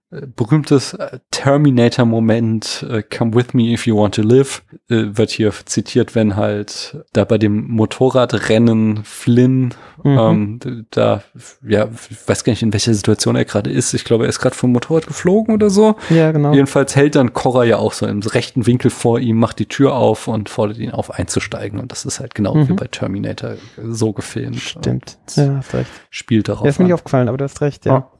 berühmtes 0.09 0.93
äh, 0.93 1.19
Terminator-Moment, 1.31 2.85
uh, 2.89 3.01
Come 3.09 3.35
with 3.35 3.53
me 3.53 3.73
if 3.73 3.85
you 3.85 3.97
want 3.97 4.15
to 4.15 4.21
live, 4.21 4.63
wird 4.87 5.31
hier 5.31 5.51
zitiert, 5.65 6.15
wenn 6.15 6.37
halt 6.37 7.03
da 7.11 7.25
bei 7.25 7.37
dem 7.37 7.67
Motorradrennen 7.67 9.03
Flynn, 9.03 9.73
mhm. 10.03 10.17
ähm, 10.17 10.85
da, 10.91 11.23
ja, 11.67 11.89
weiß 12.25 12.45
gar 12.45 12.53
nicht, 12.53 12.63
in 12.63 12.71
welcher 12.71 12.93
Situation 12.93 13.35
er 13.35 13.43
gerade 13.43 13.69
ist. 13.69 13.93
Ich 13.93 14.05
glaube, 14.05 14.23
er 14.25 14.29
ist 14.29 14.39
gerade 14.39 14.55
vom 14.55 14.71
Motorrad 14.71 15.07
geflogen 15.07 15.53
oder 15.53 15.69
so. 15.69 15.95
Ja, 16.09 16.31
genau. 16.31 16.53
Jedenfalls 16.53 16.95
hält 16.95 17.15
dann 17.15 17.33
Cora 17.33 17.65
ja 17.65 17.77
auch 17.77 17.91
so 17.91 18.07
im 18.07 18.21
rechten 18.21 18.65
Winkel 18.65 18.91
vor 18.91 19.19
ihm, 19.19 19.37
macht 19.37 19.59
die 19.59 19.65
Tür 19.65 19.95
auf 19.95 20.29
und 20.29 20.47
fordert 20.47 20.77
ihn 20.77 20.91
auf 20.91 21.11
einzusteigen. 21.11 21.79
Und 21.79 21.91
das 21.91 22.05
ist 22.05 22.21
halt 22.21 22.33
genau 22.33 22.55
mhm. 22.55 22.69
wie 22.69 22.73
bei 22.73 22.87
Terminator 22.87 23.55
so 23.83 24.13
gefilmt. 24.13 24.61
Stimmt. 24.61 25.17
Ja, 25.35 25.57
hast 25.57 25.73
recht. 25.73 25.91
Spielt 26.09 26.47
darauf. 26.47 26.63
Ja, 26.63 26.69
ist 26.69 26.79
mir 26.79 26.85
nicht 26.85 26.93
aufgefallen, 26.93 27.27
aber 27.27 27.37
du 27.37 27.43
hast 27.43 27.59
recht, 27.59 27.85
ja. 27.85 27.93
Ah. 27.93 28.11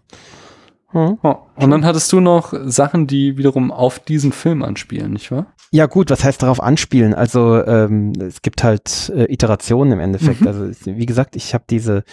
Hm. 0.91 1.17
Oh. 1.21 1.35
Und 1.55 1.71
dann 1.71 1.83
hattest 1.83 2.11
du 2.13 2.19
noch 2.19 2.53
Sachen, 2.65 3.07
die 3.07 3.37
wiederum 3.37 3.71
auf 3.71 3.99
diesen 3.99 4.31
Film 4.31 4.63
anspielen, 4.63 5.13
nicht 5.13 5.31
wahr? 5.31 5.47
Ja 5.71 5.85
gut, 5.85 6.09
was 6.09 6.23
heißt 6.23 6.41
darauf 6.41 6.63
anspielen? 6.63 7.13
Also 7.13 7.61
ähm, 7.65 8.13
es 8.21 8.41
gibt 8.41 8.63
halt 8.63 9.11
äh, 9.13 9.31
Iterationen 9.31 9.93
im 9.93 9.99
Endeffekt. 9.99 10.41
Mhm. 10.41 10.47
Also 10.47 10.69
wie 10.85 11.05
gesagt, 11.05 11.35
ich 11.35 11.53
habe 11.53 11.65
diese 11.69 12.03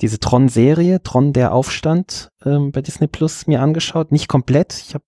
diese 0.00 0.18
Tron-Serie, 0.18 1.02
Tron 1.02 1.32
der 1.32 1.52
Aufstand 1.52 2.30
ähm, 2.44 2.70
bei 2.72 2.80
Disney 2.80 3.06
Plus 3.06 3.46
mir 3.46 3.60
angeschaut. 3.60 4.12
Nicht 4.12 4.28
komplett. 4.28 4.72
Ich 4.86 4.94
habe 4.94 5.04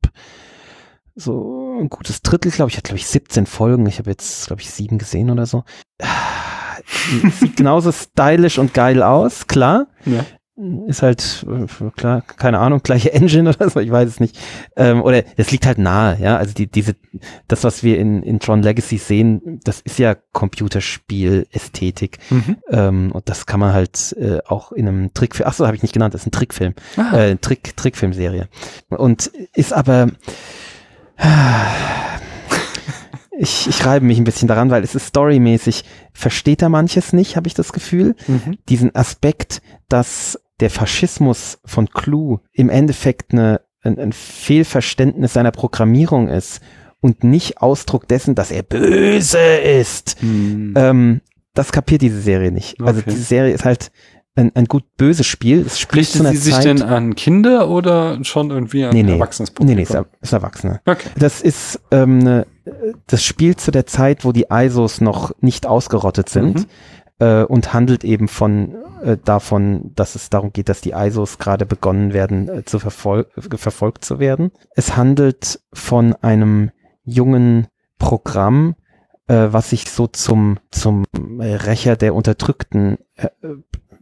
so 1.15 1.79
ein 1.81 1.89
gutes 1.89 2.23
Drittel, 2.23 2.51
glaube 2.51 2.71
ich, 2.71 2.77
hat 2.77 2.85
glaube 2.85 2.99
ich 2.99 3.07
17 3.07 3.47
Folgen. 3.47 3.87
Ich 3.87 3.99
habe 4.01 4.11
jetzt 4.11 4.49
glaube 4.49 4.63
ich 4.63 4.71
sieben 4.71 4.99
gesehen 4.99 5.31
oder 5.31 5.47
so. 5.47 5.63
Sieht 7.39 7.57
genauso 7.57 7.93
stylisch 7.93 8.59
und 8.59 8.75
geil 8.75 9.03
aus, 9.03 9.47
klar. 9.47 9.87
Ja 10.05 10.25
ist 10.87 11.03
halt, 11.03 11.45
äh, 11.49 11.67
klar, 11.97 12.23
keine 12.23 12.59
Ahnung, 12.59 12.81
gleiche 12.83 13.13
Engine 13.15 13.51
oder 13.51 13.69
so, 13.69 13.81
ich 13.81 13.91
weiß 13.91 14.09
es 14.09 14.21
nicht. 14.21 14.39
Ähm, 14.77 15.03
oder 15.03 15.25
es 15.37 15.51
liegt 15.51 15.67
halt 15.67 15.79
nahe, 15.79 16.19
ja. 16.21 16.37
Also 16.37 16.55
die, 16.55 16.67
diese, 16.67 16.95
das, 17.49 17.65
was 17.65 17.83
wir 17.83 17.99
in, 17.99 18.23
in 18.23 18.39
Tron 18.41 18.63
Legacy 18.63 18.99
sehen, 18.99 19.61
das 19.65 19.81
ist 19.81 19.99
ja 19.99 20.15
Computerspiel-Ästhetik. 20.33 22.19
Mhm. 22.31 22.57
Ähm, 22.71 23.13
und 23.13 23.29
das 23.29 23.47
kann 23.47 23.61
man 23.61 23.73
halt 23.73 24.15
äh, 24.19 24.39
auch 24.47 24.73
in 24.73 24.89
einem 24.89 25.15
Trickfilm, 25.15 25.49
ach 25.49 25.55
so, 25.55 25.67
habe 25.67 25.77
ich 25.77 25.83
nicht 25.83 25.95
genannt, 25.95 26.15
das 26.15 26.23
ist 26.23 26.29
ein 26.29 26.33
Trickfilm, 26.33 26.75
ah. 26.97 27.17
äh, 27.17 27.37
Trick, 27.37 27.77
Trickfilmserie. 27.77 28.49
Und 28.89 29.31
ist 29.55 29.73
aber, 29.73 30.09
ich, 33.39 33.69
ich 33.69 33.85
reibe 33.85 34.07
mich 34.07 34.19
ein 34.19 34.25
bisschen 34.25 34.49
daran, 34.49 34.71
weil 34.71 34.85
es 34.85 34.95
ist 34.95 35.07
storymäßig, 35.07 35.85
versteht 36.13 36.63
er 36.63 36.69
manches 36.69 37.13
nicht, 37.13 37.37
habe 37.37 37.49
ich 37.49 37.55
das 37.55 37.73
Gefühl. 37.73 38.15
Mhm. 38.29 38.59
Diesen 38.69 38.95
Aspekt, 38.95 39.63
dass 39.89 40.42
der 40.63 40.71
Faschismus 40.71 41.59
von 41.65 41.91
Clou 41.91 42.39
im 42.53 42.71
Endeffekt 42.71 43.33
eine, 43.33 43.63
ein, 43.83 43.99
ein 43.99 44.13
Fehlverständnis 44.13 45.33
seiner 45.33 45.51
Programmierung 45.51 46.29
ist 46.29 46.61
und 47.01 47.25
nicht 47.25 47.61
Ausdruck 47.61 48.07
dessen, 48.07 48.37
dass 48.37 48.53
er 48.53 48.63
böse 48.63 49.41
ist. 49.41 50.23
Mhm. 50.23 50.75
Ähm, 50.77 51.21
das 51.53 51.73
kapiert 51.73 52.01
diese 52.01 52.21
Serie 52.21 52.53
nicht. 52.53 52.81
Also 52.81 53.01
okay. 53.01 53.01
Also 53.01 53.11
diese 53.11 53.25
Serie 53.25 53.53
ist 53.53 53.65
halt 53.65 53.91
ein, 54.37 54.53
ein 54.55 54.67
gut 54.67 54.85
böses 54.97 55.27
Spiel. 55.27 55.67
Es 55.67 55.81
spricht 55.81 56.13
sie 56.13 56.37
sich 56.37 56.55
Zeit, 56.55 56.65
denn 56.65 56.81
an 56.81 57.17
Kinder 57.17 57.69
oder 57.69 58.23
schon 58.25 58.51
irgendwie 58.51 58.85
an 58.85 58.95
nee, 58.95 59.03
nee, 59.03 59.15
erwachsenes 59.15 59.51
Publikum? 59.51 59.75
Nee, 59.75 59.87
nee, 59.91 59.99
ist, 59.99 60.07
ist 60.21 60.33
Erwachsene. 60.33 60.81
Okay. 60.87 61.09
Das 61.19 61.43
ist 61.43 61.81
ähm, 61.91 62.19
ne, 62.19 62.47
das 63.09 63.25
Spiel 63.25 63.57
zu 63.57 63.73
der 63.73 63.87
Zeit, 63.87 64.25
wo 64.25 64.31
die 64.31 64.47
ISOs 64.49 65.01
noch 65.01 65.33
nicht 65.41 65.67
ausgerottet 65.67 66.29
sind 66.29 66.61
mhm. 66.61 66.67
Äh, 67.23 67.45
und 67.45 67.73
handelt 67.73 68.03
eben 68.03 68.27
von 68.27 68.75
äh, 69.03 69.17
davon, 69.17 69.93
dass 69.95 70.17
es 70.17 70.29
darum 70.29 70.53
geht, 70.53 70.69
dass 70.69 70.81
die 70.81 70.91
ISOs 70.91 71.39
gerade 71.39 71.67
begonnen 71.67 72.13
werden 72.13 72.49
äh, 72.49 72.65
zu 72.65 72.81
verfol 72.81 73.27
verfolgt 73.37 74.05
zu 74.05 74.19
werden. 74.19 74.51
Es 74.75 74.97
handelt 74.97 75.61
von 75.73 76.15
einem 76.15 76.71
jungen 77.05 77.69
Programm, 77.99 78.75
äh, 79.29 79.49
was 79.51 79.71
sich 79.71 79.89
so 79.89 80.09
zum 80.09 80.59
zum 80.73 81.05
Rächer 81.39 81.95
der 81.97 82.15
Unterdrückten 82.15 82.99
äh, 83.15 83.29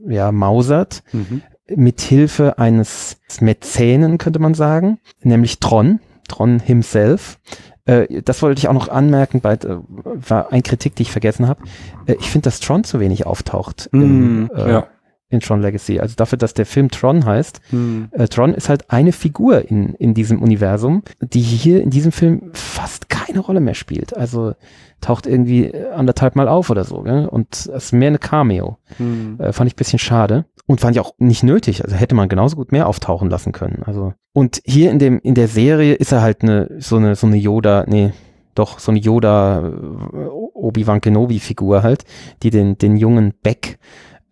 ja, 0.09 0.32
mausert, 0.32 1.02
mhm. 1.12 1.42
mit 1.68 2.01
Hilfe 2.01 2.59
eines 2.59 3.20
Mäzenen, 3.40 4.16
könnte 4.16 4.38
man 4.38 4.55
sagen, 4.55 4.98
nämlich 5.22 5.60
Tron, 5.60 6.01
Tron 6.26 6.59
himself. 6.59 7.38
Äh, 7.90 8.22
das 8.22 8.42
wollte 8.42 8.58
ich 8.60 8.68
auch 8.68 8.74
noch 8.74 8.88
anmerken, 8.88 9.40
bei, 9.40 9.54
äh, 9.54 9.78
war 10.04 10.52
ein 10.52 10.62
Kritik, 10.62 10.94
die 10.94 11.02
ich 11.02 11.12
vergessen 11.12 11.48
habe. 11.48 11.62
Äh, 12.06 12.14
ich 12.20 12.30
finde, 12.30 12.44
dass 12.44 12.60
Tron 12.60 12.84
zu 12.84 13.00
wenig 13.00 13.26
auftaucht. 13.26 13.88
Mhm, 13.92 14.48
im, 14.52 14.56
äh, 14.56 14.70
ja 14.70 14.86
in 15.31 15.40
Tron 15.40 15.62
Legacy. 15.62 16.01
Also 16.01 16.15
dafür, 16.16 16.36
dass 16.36 16.55
der 16.55 16.66
Film 16.66 16.90
Tron 16.90 17.24
heißt. 17.24 17.61
Hm. 17.70 18.09
Äh, 18.11 18.28
Tron 18.28 18.52
ist 18.52 18.69
halt 18.69 18.90
eine 18.90 19.12
Figur 19.12 19.70
in, 19.70 19.94
in 19.94 20.12
diesem 20.12 20.43
Universum, 20.43 21.02
die 21.20 21.40
hier 21.40 21.82
in 21.82 21.90
diesem 21.90 22.12
Film 22.12 22.51
fast 22.52 23.09
keine 23.09 23.39
Rolle 23.39 23.61
mehr 23.61 23.74
spielt. 23.74 24.16
Also 24.16 24.55
taucht 25.01 25.27
irgendwie 25.27 25.73
anderthalb 25.74 26.36
Mal 26.36 26.48
auf 26.48 26.69
oder 26.69 26.85
so. 26.85 27.02
Gell? 27.02 27.27
Und 27.27 27.55
es 27.55 27.66
ist 27.66 27.93
mehr 27.93 28.09
eine 28.09 28.19
Cameo. 28.19 28.78
Hm. 28.97 29.39
Äh, 29.39 29.52
fand 29.52 29.70
ich 29.70 29.77
bisschen 29.77 30.01
schade. 30.01 30.44
Und 30.66 30.81
fand 30.81 30.94
ich 30.94 31.01
auch 31.01 31.15
nicht 31.19 31.43
nötig. 31.43 31.85
Also 31.85 31.97
hätte 31.97 32.15
man 32.15 32.28
genauso 32.28 32.57
gut 32.57 32.73
mehr 32.73 32.86
auftauchen 32.86 33.31
lassen 33.31 33.52
können. 33.52 33.82
Also 33.86 34.15
und 34.32 34.61
hier 34.65 34.90
in 34.90 34.98
dem 34.98 35.19
in 35.20 35.35
der 35.35 35.48
Serie 35.48 35.94
ist 35.94 36.12
er 36.12 36.23
halt 36.23 36.43
eine 36.43 36.77
so 36.78 36.97
eine 36.97 37.16
so 37.16 37.27
eine 37.27 37.36
Yoda, 37.36 37.85
nee, 37.89 38.12
doch 38.55 38.78
so 38.78 38.93
eine 38.93 39.01
Yoda 39.01 39.66
äh, 39.66 40.27
Obi-Wan 40.28 41.01
Kenobi 41.01 41.40
Figur 41.40 41.82
halt, 41.82 42.05
die 42.43 42.51
den 42.51 42.78
den 42.78 42.97
jungen 42.97 43.35
Beck 43.43 43.78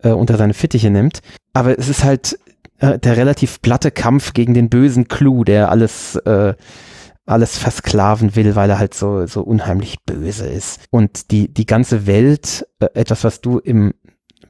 äh, 0.03 0.09
unter 0.09 0.37
seine 0.37 0.53
Fittiche 0.53 0.89
nimmt. 0.89 1.21
Aber 1.53 1.77
es 1.77 1.89
ist 1.89 2.03
halt 2.03 2.37
äh, 2.79 2.99
der 2.99 3.17
relativ 3.17 3.61
platte 3.61 3.91
Kampf 3.91 4.33
gegen 4.33 4.53
den 4.53 4.69
bösen 4.69 5.07
Clou, 5.07 5.43
der 5.43 5.69
alles, 5.69 6.15
äh, 6.15 6.55
alles 7.25 7.57
versklaven 7.57 8.35
will, 8.35 8.55
weil 8.55 8.69
er 8.69 8.79
halt 8.79 8.93
so, 8.93 9.25
so 9.27 9.41
unheimlich 9.41 9.97
böse 10.05 10.47
ist. 10.47 10.81
Und 10.89 11.31
die, 11.31 11.53
die 11.53 11.65
ganze 11.65 12.07
Welt, 12.07 12.67
äh, 12.79 12.87
etwas, 12.93 13.23
was 13.23 13.41
du 13.41 13.59
im, 13.59 13.93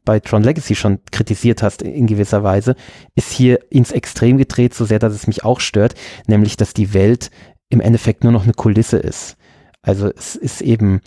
bei 0.05 0.19
Tron 0.19 0.43
Legacy 0.43 0.75
schon 0.75 0.99
kritisiert 1.11 1.61
hast 1.61 1.81
in 1.81 2.07
gewisser 2.07 2.43
Weise, 2.43 2.75
ist 3.15 3.31
hier 3.31 3.59
ins 3.71 3.91
Extrem 3.91 4.37
gedreht, 4.37 4.73
so 4.73 4.85
sehr, 4.85 4.99
dass 4.99 5.13
es 5.13 5.27
mich 5.27 5.43
auch 5.43 5.59
stört, 5.59 5.95
nämlich, 6.27 6.57
dass 6.57 6.73
die 6.73 6.93
Welt 6.93 7.31
im 7.69 7.81
Endeffekt 7.81 8.23
nur 8.23 8.33
noch 8.33 8.43
eine 8.43 8.53
Kulisse 8.53 8.97
ist. 8.97 9.37
Also 9.81 10.11
es 10.15 10.35
ist 10.35 10.61
eben, 10.61 11.01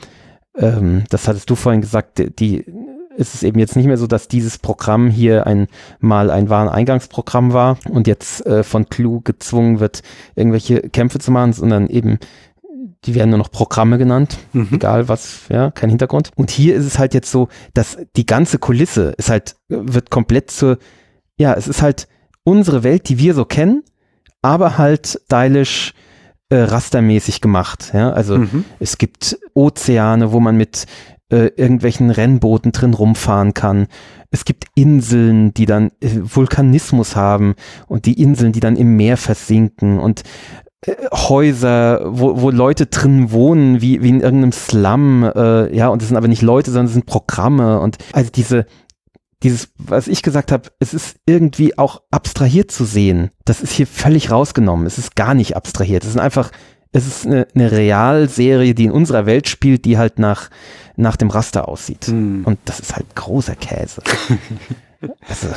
ähm, 0.56 1.04
das 1.10 1.28
hattest 1.28 1.50
du 1.50 1.56
vorhin 1.56 1.80
gesagt, 1.80 2.22
die, 2.38 2.64
ist 3.16 3.34
es 3.34 3.42
eben 3.42 3.58
jetzt 3.58 3.76
nicht 3.76 3.86
mehr 3.86 3.96
so, 3.96 4.06
dass 4.06 4.28
dieses 4.28 4.58
Programm 4.58 5.10
hier 5.10 5.46
ein 5.46 5.66
mal 6.00 6.30
ein 6.30 6.48
Wareneingangsprogramm 6.48 7.52
war 7.52 7.78
und 7.90 8.06
jetzt 8.06 8.44
äh, 8.46 8.62
von 8.62 8.88
Clue 8.88 9.20
gezwungen 9.22 9.80
wird, 9.80 10.02
irgendwelche 10.34 10.80
Kämpfe 10.80 11.18
zu 11.18 11.30
machen, 11.30 11.52
sondern 11.52 11.88
eben 11.88 12.18
die 13.04 13.14
werden 13.14 13.30
nur 13.30 13.38
noch 13.38 13.50
Programme 13.50 13.98
genannt, 13.98 14.38
mhm. 14.52 14.68
egal 14.72 15.08
was, 15.08 15.42
ja, 15.48 15.70
kein 15.70 15.90
Hintergrund. 15.90 16.30
Und 16.36 16.50
hier 16.50 16.76
ist 16.76 16.84
es 16.84 16.98
halt 16.98 17.14
jetzt 17.14 17.30
so, 17.30 17.48
dass 17.74 17.98
die 18.16 18.26
ganze 18.26 18.58
Kulisse 18.58 19.14
ist 19.18 19.28
halt, 19.28 19.56
wird 19.68 20.10
komplett 20.10 20.50
zur, 20.50 20.78
ja, 21.36 21.54
es 21.54 21.66
ist 21.66 21.82
halt 21.82 22.06
unsere 22.44 22.84
Welt, 22.84 23.08
die 23.08 23.18
wir 23.18 23.34
so 23.34 23.44
kennen, 23.44 23.82
aber 24.40 24.78
halt 24.78 25.20
stylisch 25.24 25.94
äh, 26.48 26.56
rastermäßig 26.56 27.40
gemacht. 27.40 27.90
Ja, 27.92 28.12
also 28.12 28.38
mhm. 28.38 28.64
es 28.78 28.98
gibt 28.98 29.38
Ozeane, 29.54 30.32
wo 30.32 30.40
man 30.40 30.56
mit 30.56 30.86
äh, 31.32 31.50
irgendwelchen 31.56 32.10
Rennbooten 32.10 32.72
drin 32.72 32.94
rumfahren 32.94 33.54
kann. 33.54 33.86
Es 34.30 34.44
gibt 34.44 34.66
Inseln, 34.74 35.54
die 35.54 35.66
dann 35.66 35.90
äh, 36.00 36.10
Vulkanismus 36.22 37.16
haben 37.16 37.54
und 37.88 38.04
die 38.04 38.20
Inseln, 38.22 38.52
die 38.52 38.60
dann 38.60 38.76
im 38.76 38.96
Meer 38.96 39.16
versinken 39.16 39.98
und 39.98 40.22
äh, 40.86 40.92
Häuser, 41.12 42.02
wo, 42.04 42.42
wo 42.42 42.50
Leute 42.50 42.86
drin 42.86 43.32
wohnen, 43.32 43.80
wie, 43.80 44.02
wie 44.02 44.10
in 44.10 44.20
irgendeinem 44.20 44.52
Slum, 44.52 45.24
äh, 45.24 45.74
ja, 45.74 45.88
und 45.88 46.02
das 46.02 46.08
sind 46.08 46.18
aber 46.18 46.28
nicht 46.28 46.42
Leute, 46.42 46.70
sondern 46.70 46.86
es 46.86 46.92
sind 46.92 47.06
Programme 47.06 47.80
und 47.80 47.96
also 48.12 48.30
diese, 48.30 48.66
dieses, 49.42 49.70
was 49.78 50.08
ich 50.08 50.22
gesagt 50.22 50.52
habe, 50.52 50.68
es 50.80 50.92
ist 50.92 51.16
irgendwie 51.26 51.78
auch 51.78 52.02
abstrahiert 52.10 52.70
zu 52.70 52.84
sehen. 52.84 53.30
Das 53.44 53.62
ist 53.62 53.72
hier 53.72 53.86
völlig 53.86 54.30
rausgenommen. 54.30 54.86
Es 54.86 54.98
ist 54.98 55.16
gar 55.16 55.34
nicht 55.34 55.56
abstrahiert. 55.56 56.04
Es 56.04 56.12
sind 56.12 56.20
einfach 56.20 56.52
es 56.92 57.06
ist 57.06 57.26
eine, 57.26 57.46
eine 57.54 57.72
Realserie, 57.72 58.74
die 58.74 58.84
in 58.84 58.92
unserer 58.92 59.26
Welt 59.26 59.48
spielt, 59.48 59.84
die 59.84 59.98
halt 59.98 60.18
nach, 60.18 60.50
nach 60.96 61.16
dem 61.16 61.30
Raster 61.30 61.68
aussieht. 61.68 62.08
Mm. 62.08 62.42
Und 62.44 62.58
das 62.66 62.80
ist 62.80 62.94
halt 62.94 63.14
großer 63.14 63.56
Käse. 63.56 64.02
also, 65.28 65.48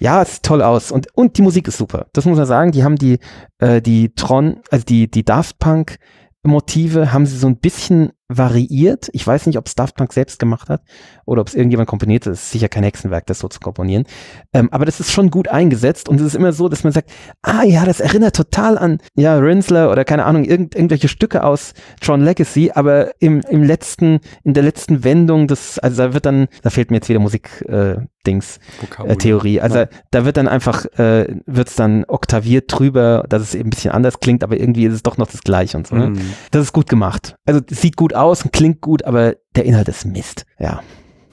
ja, 0.00 0.22
es 0.22 0.34
sieht 0.34 0.42
toll 0.42 0.62
aus. 0.62 0.90
Und, 0.90 1.08
und 1.14 1.38
die 1.38 1.42
Musik 1.42 1.68
ist 1.68 1.78
super. 1.78 2.06
Das 2.12 2.24
muss 2.24 2.36
man 2.36 2.46
sagen. 2.46 2.72
Die 2.72 2.84
haben 2.84 2.96
die, 2.96 3.18
äh, 3.58 3.80
die 3.80 4.12
Tron, 4.14 4.60
also 4.70 4.84
die, 4.84 5.10
die 5.10 5.24
Daft 5.24 5.58
Punk 5.58 5.98
Motive 6.46 7.12
haben 7.12 7.26
sie 7.26 7.36
so 7.36 7.46
ein 7.46 7.56
bisschen 7.56 8.12
variiert. 8.28 9.08
Ich 9.12 9.26
weiß 9.26 9.46
nicht, 9.46 9.56
ob 9.58 9.66
es 9.66 9.74
Daft 9.74 9.96
Punk 9.96 10.12
selbst 10.12 10.38
gemacht 10.38 10.68
hat 10.68 10.82
oder 11.26 11.40
ob 11.40 11.48
es 11.48 11.54
irgendjemand 11.54 11.88
komponiert 11.88 12.26
hat. 12.26 12.32
Es 12.32 12.42
ist 12.44 12.50
sicher 12.50 12.68
kein 12.68 12.82
Hexenwerk, 12.82 13.26
das 13.26 13.38
so 13.38 13.48
zu 13.48 13.60
komponieren. 13.60 14.04
Ähm, 14.52 14.68
aber 14.72 14.84
das 14.84 15.00
ist 15.00 15.12
schon 15.12 15.30
gut 15.30 15.48
eingesetzt 15.48 16.08
und 16.08 16.20
es 16.20 16.26
ist 16.26 16.34
immer 16.34 16.52
so, 16.52 16.68
dass 16.68 16.82
man 16.82 16.92
sagt, 16.92 17.10
ah 17.42 17.62
ja, 17.62 17.84
das 17.84 18.00
erinnert 18.00 18.34
total 18.34 18.78
an, 18.78 18.98
ja, 19.14 19.36
Rinsler 19.38 19.90
oder 19.90 20.04
keine 20.04 20.24
Ahnung, 20.24 20.44
irgend, 20.44 20.74
irgendwelche 20.74 21.08
Stücke 21.08 21.44
aus 21.44 21.74
Tron 22.00 22.22
Legacy, 22.22 22.72
aber 22.74 23.12
im, 23.20 23.40
im 23.48 23.62
letzten, 23.62 24.20
in 24.42 24.54
der 24.54 24.64
letzten 24.64 25.04
Wendung 25.04 25.46
des, 25.46 25.78
also 25.78 26.02
da 26.02 26.14
wird 26.14 26.26
dann, 26.26 26.48
da 26.62 26.70
fehlt 26.70 26.90
mir 26.90 26.96
jetzt 26.96 27.08
wieder 27.08 27.20
Musik, 27.20 27.64
äh, 27.68 27.96
Dings, 28.26 28.58
äh, 29.04 29.16
Theorie. 29.16 29.60
Also 29.60 29.78
ja. 29.78 29.88
da 30.10 30.24
wird 30.24 30.36
dann 30.36 30.48
einfach, 30.48 30.84
äh, 30.98 31.26
wird 31.46 31.68
es 31.68 31.76
dann 31.76 32.04
oktaviert 32.06 32.64
drüber, 32.66 33.24
dass 33.28 33.42
es 33.42 33.54
eben 33.54 33.68
ein 33.68 33.70
bisschen 33.70 33.92
anders 33.92 34.20
klingt, 34.20 34.42
aber 34.42 34.58
irgendwie 34.58 34.84
ist 34.86 34.94
es 34.94 35.02
doch 35.02 35.16
noch 35.16 35.28
das 35.28 35.42
gleiche 35.42 35.76
und 35.76 35.86
so. 35.86 35.96
Ne? 35.96 36.08
Mhm. 36.08 36.34
Das 36.50 36.62
ist 36.62 36.72
gut 36.72 36.88
gemacht. 36.88 37.36
Also 37.46 37.60
sieht 37.70 37.96
gut 37.96 38.14
aus 38.16 38.42
und 38.42 38.52
klingt 38.52 38.80
gut, 38.80 39.04
aber 39.04 39.36
der 39.54 39.64
Inhalt 39.64 39.88
ist 39.88 40.04
Mist. 40.04 40.46
Ja. 40.58 40.80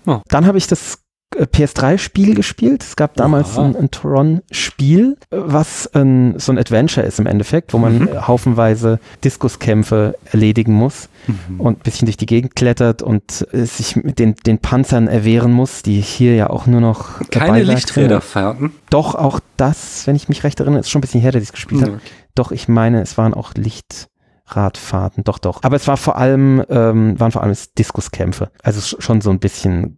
Oh. 0.05 0.21
Dann 0.27 0.45
habe 0.45 0.57
ich 0.57 0.67
das 0.67 0.99
äh, 1.35 1.45
PS3-Spiel 1.45 2.35
gespielt. 2.35 2.83
Es 2.83 2.95
gab 2.95 3.15
damals 3.15 3.57
ein, 3.57 3.75
ein 3.75 3.91
Tron-Spiel, 3.91 5.17
was 5.29 5.87
ein, 5.93 6.37
so 6.37 6.51
ein 6.51 6.57
Adventure 6.57 7.05
ist 7.05 7.19
im 7.19 7.25
Endeffekt, 7.25 7.73
wo 7.73 7.77
man 7.77 7.99
mhm. 7.99 8.27
haufenweise 8.27 8.99
Diskuskämpfe 9.23 10.15
erledigen 10.31 10.73
muss 10.73 11.09
mhm. 11.27 11.59
und 11.59 11.79
ein 11.79 11.83
bisschen 11.83 12.05
durch 12.05 12.17
die 12.17 12.25
Gegend 12.25 12.55
klettert 12.55 13.01
und 13.01 13.47
äh, 13.53 13.65
sich 13.65 13.95
mit 13.95 14.19
den, 14.19 14.35
den 14.35 14.59
Panzern 14.59 15.07
erwehren 15.07 15.51
muss, 15.51 15.83
die 15.83 16.01
hier 16.01 16.35
ja 16.35 16.49
auch 16.49 16.67
nur 16.67 16.81
noch 16.81 17.19
Keine 17.29 17.63
Lichträderfahrten? 17.63 18.71
Doch, 18.89 19.15
auch 19.15 19.39
das, 19.57 20.05
wenn 20.07 20.15
ich 20.15 20.29
mich 20.29 20.43
recht 20.43 20.59
erinnere, 20.59 20.81
ist 20.81 20.89
schon 20.89 20.99
ein 20.99 21.03
bisschen 21.03 21.21
her, 21.21 21.31
dass 21.31 21.41
ich 21.41 21.49
es 21.49 21.53
gespielt 21.53 21.81
mhm. 21.81 21.85
habe. 21.85 22.01
Doch, 22.35 22.51
ich 22.51 22.67
meine, 22.67 23.01
es 23.01 23.17
waren 23.17 23.33
auch 23.33 23.53
Licht 23.53 24.07
Radfahrten, 24.45 25.23
doch, 25.23 25.39
doch. 25.39 25.63
Aber 25.63 25.75
es 25.75 25.87
war 25.87 25.97
vor 25.97 26.17
allem, 26.17 26.63
ähm, 26.69 27.19
waren 27.19 27.31
vor 27.31 27.43
allem 27.43 27.55
Diskuskämpfe. 27.77 28.51
Also 28.61 28.97
schon 28.99 29.21
so 29.21 29.29
ein 29.29 29.39
bisschen 29.39 29.97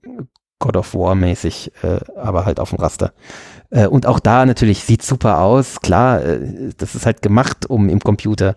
God 0.59 0.77
of 0.77 0.93
War 0.93 1.15
mäßig, 1.15 1.71
äh, 1.83 1.99
aber 2.15 2.45
halt 2.45 2.59
auf 2.59 2.69
dem 2.69 2.79
Raster. 2.79 3.13
Äh, 3.71 3.87
und 3.87 4.05
auch 4.05 4.19
da 4.19 4.45
natürlich 4.45 4.83
sieht 4.83 5.01
super 5.01 5.39
aus, 5.39 5.81
klar, 5.81 6.23
äh, 6.23 6.71
das 6.77 6.95
ist 6.95 7.05
halt 7.05 7.21
gemacht, 7.21 7.65
um 7.69 7.89
im 7.89 7.99
Computer 7.99 8.55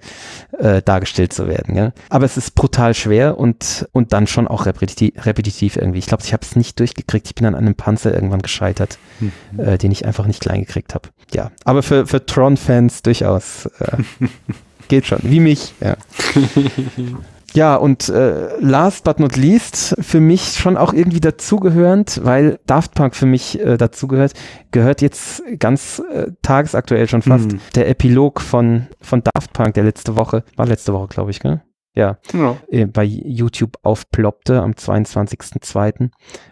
äh, 0.59 0.81
dargestellt 0.83 1.33
zu 1.33 1.49
werden. 1.49 1.75
Ja? 1.75 1.93
Aber 2.09 2.25
es 2.25 2.37
ist 2.37 2.55
brutal 2.55 2.95
schwer 2.95 3.39
und, 3.39 3.89
und 3.93 4.13
dann 4.13 4.27
schon 4.27 4.47
auch 4.47 4.67
repetitiv, 4.67 5.27
repetitiv 5.27 5.77
irgendwie. 5.77 5.99
Ich 5.99 6.07
glaube, 6.07 6.23
ich 6.25 6.33
habe 6.33 6.45
es 6.45 6.55
nicht 6.55 6.79
durchgekriegt. 6.79 7.27
Ich 7.27 7.35
bin 7.35 7.47
an 7.47 7.55
einem 7.55 7.75
Panzer 7.75 8.15
irgendwann 8.15 8.43
gescheitert, 8.43 8.99
mhm. 9.19 9.33
äh, 9.59 9.79
den 9.79 9.91
ich 9.91 10.07
einfach 10.07 10.27
nicht 10.27 10.41
klein 10.41 10.61
gekriegt 10.61 10.95
habe. 10.95 11.09
Ja, 11.33 11.51
aber 11.65 11.83
für, 11.83 12.07
für 12.07 12.25
Tron-Fans 12.25 13.03
durchaus 13.03 13.67
äh, 13.81 13.97
geht 14.89 15.07
schon, 15.07 15.21
wie 15.23 15.41
mich. 15.41 15.75
Ja. 15.81 15.97
Ja, 17.55 17.77
und 17.77 18.09
äh, 18.09 18.59
last 18.61 19.05
but 19.05 19.21
not 19.21 19.37
least, 19.37 19.97
für 20.01 20.21
mich 20.21 20.59
schon 20.59 20.77
auch 20.77 20.93
irgendwie 20.93 21.21
dazugehörend, 21.21 22.21
weil 22.23 22.61
Daft 22.67 22.95
Punk 22.95 23.17
für 23.17 23.27
mich 23.27 23.59
äh, 23.59 23.79
dazugehört, 23.79 24.35
gehört 24.71 25.01
jetzt 25.01 25.43
ganz 25.59 26.03
äh, 26.13 26.33
tagesaktuell 26.43 27.09
schon 27.09 27.23
fast 27.23 27.53
mhm. 27.53 27.61
der 27.75 27.89
Epilog 27.89 28.41
von, 28.41 28.87
von 29.01 29.23
Daft 29.23 29.55
Punk, 29.55 29.75
der 29.75 29.85
letzte 29.85 30.17
Woche, 30.17 30.45
war 30.57 30.67
letzte 30.67 30.93
Woche, 30.93 31.09
glaube 31.09 31.31
ich, 31.31 31.41
gell? 31.41 31.63
Ja, 31.95 32.19
ja. 32.33 32.57
Äh, 32.69 32.87
bei 32.87 33.03
YouTube 33.03 33.79
aufploppte 33.83 34.63
am 34.63 34.73
22.02., 34.73 36.11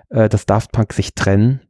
äh, 0.08 0.28
dass 0.28 0.46
Daft 0.46 0.72
Punk 0.72 0.92
sich 0.92 1.14
trennen 1.14 1.60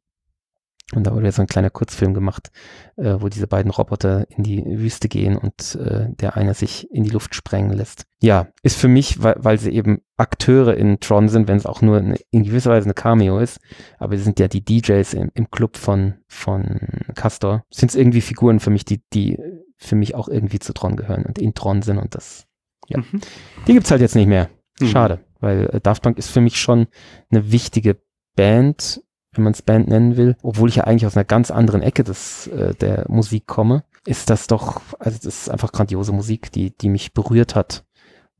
und 0.94 1.04
da 1.04 1.12
wurde 1.12 1.32
so 1.32 1.42
ein 1.42 1.48
kleiner 1.48 1.70
Kurzfilm 1.70 2.14
gemacht, 2.14 2.52
äh, 2.96 3.16
wo 3.18 3.28
diese 3.28 3.48
beiden 3.48 3.72
Roboter 3.72 4.30
in 4.30 4.44
die 4.44 4.64
Wüste 4.64 5.08
gehen 5.08 5.36
und 5.36 5.74
äh, 5.74 6.06
der 6.10 6.36
eine 6.36 6.54
sich 6.54 6.88
in 6.92 7.02
die 7.02 7.10
Luft 7.10 7.34
sprengen 7.34 7.72
lässt. 7.72 8.04
Ja, 8.22 8.48
ist 8.62 8.76
für 8.76 8.86
mich, 8.86 9.20
weil, 9.20 9.34
weil 9.38 9.58
sie 9.58 9.72
eben 9.72 10.02
Akteure 10.16 10.76
in 10.76 11.00
Tron 11.00 11.28
sind, 11.28 11.48
wenn 11.48 11.56
es 11.56 11.66
auch 11.66 11.82
nur 11.82 11.98
eine, 11.98 12.16
in 12.30 12.44
gewisser 12.44 12.70
Weise 12.70 12.86
eine 12.86 12.94
Cameo 12.94 13.40
ist, 13.40 13.58
aber 13.98 14.16
sie 14.16 14.22
sind 14.22 14.38
ja 14.38 14.46
die 14.46 14.64
DJs 14.64 15.12
im, 15.14 15.32
im 15.34 15.50
Club 15.50 15.76
von, 15.76 16.14
von 16.28 16.78
Castor, 17.16 17.64
sind 17.70 17.90
es 17.90 17.96
irgendwie 17.96 18.20
Figuren 18.20 18.60
für 18.60 18.70
mich, 18.70 18.84
die, 18.84 19.02
die 19.12 19.38
für 19.76 19.96
mich 19.96 20.14
auch 20.14 20.28
irgendwie 20.28 20.60
zu 20.60 20.72
Tron 20.72 20.94
gehören 20.94 21.24
und 21.24 21.38
in 21.38 21.52
Tron 21.52 21.82
sind 21.82 21.98
und 21.98 22.14
das, 22.14 22.46
ja. 22.86 22.98
Mhm. 22.98 23.20
Die 23.66 23.72
gibt's 23.72 23.90
halt 23.90 24.00
jetzt 24.00 24.14
nicht 24.14 24.28
mehr. 24.28 24.50
Mhm. 24.80 24.86
Schade, 24.86 25.16
mhm. 25.16 25.20
weil 25.40 25.70
äh, 25.72 25.80
Daft 25.80 26.04
Punk 26.04 26.16
ist 26.16 26.30
für 26.30 26.40
mich 26.40 26.60
schon 26.60 26.86
eine 27.28 27.50
wichtige 27.50 27.98
Band 28.36 29.02
wenn 29.36 29.44
man 29.44 29.52
es 29.52 29.62
Band 29.62 29.88
nennen 29.88 30.16
will, 30.16 30.36
obwohl 30.42 30.68
ich 30.68 30.76
ja 30.76 30.84
eigentlich 30.84 31.06
aus 31.06 31.16
einer 31.16 31.24
ganz 31.24 31.50
anderen 31.50 31.82
Ecke 31.82 32.04
des, 32.04 32.46
äh, 32.48 32.74
der 32.74 33.06
Musik 33.08 33.46
komme, 33.46 33.84
ist 34.04 34.30
das 34.30 34.46
doch, 34.46 34.80
also 34.98 35.16
das 35.16 35.42
ist 35.42 35.50
einfach 35.50 35.72
grandiose 35.72 36.12
Musik, 36.12 36.52
die, 36.52 36.76
die 36.76 36.88
mich 36.88 37.12
berührt 37.12 37.54
hat 37.54 37.84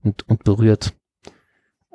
und, 0.03 0.29
und 0.29 0.45
berührt. 0.45 0.95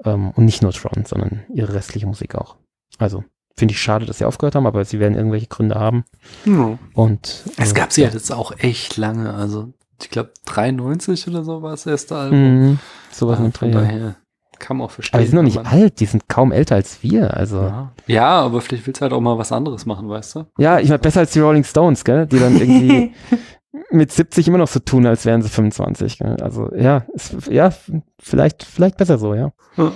Ähm, 0.03 0.31
und 0.31 0.45
nicht 0.45 0.61
nur 0.61 0.71
Tron, 0.71 1.05
sondern 1.05 1.43
ihre 1.53 1.73
restliche 1.73 2.07
Musik 2.07 2.35
auch. 2.35 2.57
Also 2.97 3.23
finde 3.55 3.73
ich 3.73 3.81
schade, 3.81 4.05
dass 4.05 4.17
sie 4.17 4.25
aufgehört 4.25 4.55
haben, 4.55 4.65
aber 4.65 4.83
sie 4.85 4.99
werden 4.99 5.15
irgendwelche 5.15 5.47
Gründe 5.47 5.75
haben. 5.75 6.05
Mhm. 6.45 6.79
Und 6.93 7.43
äh, 7.57 7.63
es 7.63 7.73
gab 7.73 7.91
sie 7.91 8.01
ja 8.01 8.09
jetzt 8.09 8.31
auch 8.31 8.53
echt 8.57 8.97
lange, 8.97 9.33
also 9.33 9.73
ich 10.01 10.09
glaube 10.09 10.31
93 10.45 11.27
oder 11.27 11.43
so 11.43 11.61
war 11.61 11.71
das 11.71 11.85
erste 11.85 12.15
Album. 12.15 12.39
Mhm, 12.39 12.79
sowas 13.11 13.39
ah, 13.39 13.51
von 13.51 13.71
daher 13.71 14.15
kann 14.61 14.77
man 14.77 14.85
auch 14.85 14.91
verstehen. 14.91 15.15
Aber 15.15 15.23
die 15.23 15.29
sind 15.29 15.35
noch 15.35 15.43
nicht 15.43 15.57
alt, 15.57 15.99
die 15.99 16.05
sind 16.05 16.29
kaum 16.29 16.51
älter 16.51 16.75
als 16.75 17.03
wir, 17.03 17.35
also. 17.35 17.57
Ja, 17.57 17.91
ja 18.07 18.29
aber 18.41 18.61
vielleicht 18.61 18.87
willst 18.87 19.01
du 19.01 19.03
halt 19.03 19.13
auch 19.13 19.19
mal 19.19 19.37
was 19.37 19.51
anderes 19.51 19.85
machen, 19.85 20.07
weißt 20.07 20.35
du? 20.35 20.45
Ja, 20.57 20.79
ich 20.79 20.87
meine, 20.87 20.99
besser 20.99 21.21
als 21.21 21.31
die 21.31 21.39
Rolling 21.39 21.63
Stones, 21.63 22.05
gell, 22.05 22.27
die 22.27 22.39
dann 22.39 22.55
irgendwie 22.55 23.13
mit 23.91 24.11
70 24.11 24.47
immer 24.47 24.59
noch 24.59 24.67
so 24.67 24.79
tun, 24.79 25.05
als 25.05 25.25
wären 25.25 25.41
sie 25.41 25.49
25, 25.49 26.19
gell? 26.19 26.37
Also, 26.41 26.73
ja, 26.75 27.05
ist, 27.13 27.47
ja, 27.49 27.73
vielleicht, 28.19 28.63
vielleicht 28.63 28.97
besser 28.97 29.17
so, 29.17 29.33
ja. 29.33 29.51
ja. 29.75 29.91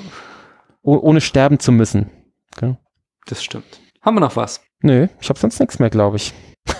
Oh, 0.82 1.00
ohne 1.02 1.22
sterben 1.22 1.60
zu 1.60 1.72
müssen, 1.72 2.10
gell? 2.58 2.78
Das 3.28 3.44
stimmt. 3.44 3.80
Haben 4.02 4.18
wir 4.18 4.22
noch 4.22 4.36
was? 4.36 4.62
Nö, 4.82 5.08
ich 5.20 5.30
habe 5.30 5.40
sonst 5.40 5.60
nichts 5.60 5.80
mehr, 5.80 5.90
glaube 5.90 6.18
ich. 6.18 6.34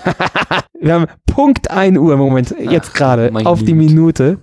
wir 0.80 0.94
haben 0.94 1.06
Punkt 1.28 1.72
1 1.72 1.98
Uhr 1.98 2.14
im 2.14 2.20
Moment, 2.20 2.56
jetzt 2.60 2.94
gerade, 2.94 3.32
auf 3.46 3.64
die 3.64 3.74
Minute. 3.74 4.40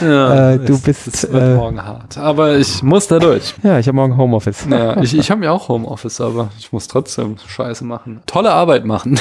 Ja, 0.00 0.52
äh, 0.52 0.58
du 0.58 0.74
es, 0.74 0.80
bist. 0.82 1.06
Es 1.08 1.32
wird 1.32 1.42
äh, 1.42 1.54
morgen 1.54 1.82
hart. 1.82 2.18
Aber 2.18 2.56
ich 2.56 2.82
muss 2.82 3.06
da 3.06 3.18
durch. 3.18 3.54
Ja, 3.62 3.78
ich 3.78 3.86
habe 3.88 3.96
morgen 3.96 4.16
Homeoffice. 4.16 4.66
Ja, 4.70 5.00
ich, 5.00 5.16
ich 5.16 5.30
habe 5.30 5.44
ja 5.44 5.52
auch 5.52 5.68
Homeoffice, 5.68 6.20
aber 6.20 6.50
ich 6.58 6.72
muss 6.72 6.88
trotzdem 6.88 7.36
Scheiße 7.46 7.84
machen. 7.84 8.20
Tolle 8.26 8.52
Arbeit 8.52 8.84
machen. 8.84 9.18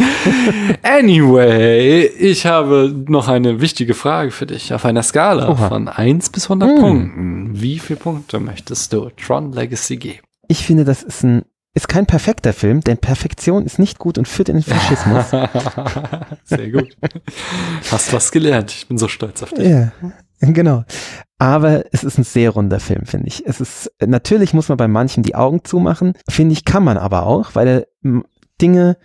anyway, 0.82 2.06
ich 2.06 2.46
habe 2.46 2.94
noch 3.08 3.28
eine 3.28 3.60
wichtige 3.60 3.94
Frage 3.94 4.30
für 4.30 4.46
dich. 4.46 4.72
Auf 4.74 4.84
einer 4.84 5.02
Skala 5.02 5.48
Oha. 5.48 5.68
von 5.68 5.88
1 5.88 6.30
bis 6.30 6.44
100 6.44 6.68
hm. 6.68 6.78
Punkten. 6.78 7.50
Wie 7.54 7.78
viele 7.78 7.98
Punkte 7.98 8.40
möchtest 8.40 8.92
du 8.92 9.10
Tron 9.16 9.52
Legacy 9.52 9.96
geben? 9.96 10.20
Ich 10.48 10.66
finde, 10.66 10.84
das 10.84 11.02
ist 11.02 11.22
ein 11.22 11.44
ist 11.74 11.88
kein 11.88 12.06
perfekter 12.06 12.52
Film, 12.52 12.80
denn 12.80 12.98
Perfektion 12.98 13.64
ist 13.64 13.78
nicht 13.78 13.98
gut 13.98 14.18
und 14.18 14.26
führt 14.26 14.48
in 14.48 14.56
den 14.56 14.64
Faschismus. 14.64 15.30
Sehr 16.44 16.70
gut. 16.70 16.96
Hast 17.90 18.12
was 18.12 18.32
gelernt. 18.32 18.72
Ich 18.72 18.88
bin 18.88 18.98
so 18.98 19.06
stolz 19.06 19.42
auf 19.42 19.50
dich. 19.50 19.68
Ja, 19.68 19.92
genau. 20.40 20.84
Aber 21.38 21.84
es 21.92 22.04
ist 22.04 22.18
ein 22.18 22.24
sehr 22.24 22.50
runder 22.50 22.80
Film, 22.80 23.06
finde 23.06 23.28
ich. 23.28 23.46
Es 23.46 23.60
ist, 23.60 23.90
natürlich 24.04 24.52
muss 24.52 24.68
man 24.68 24.76
bei 24.76 24.88
manchen 24.88 25.22
die 25.22 25.34
Augen 25.34 25.64
zumachen. 25.64 26.14
Finde 26.28 26.52
ich, 26.52 26.64
kann 26.64 26.84
man 26.84 26.98
aber 26.98 27.24
auch, 27.24 27.54
weil 27.54 27.68
er 27.68 27.86
Dinge 28.60 28.96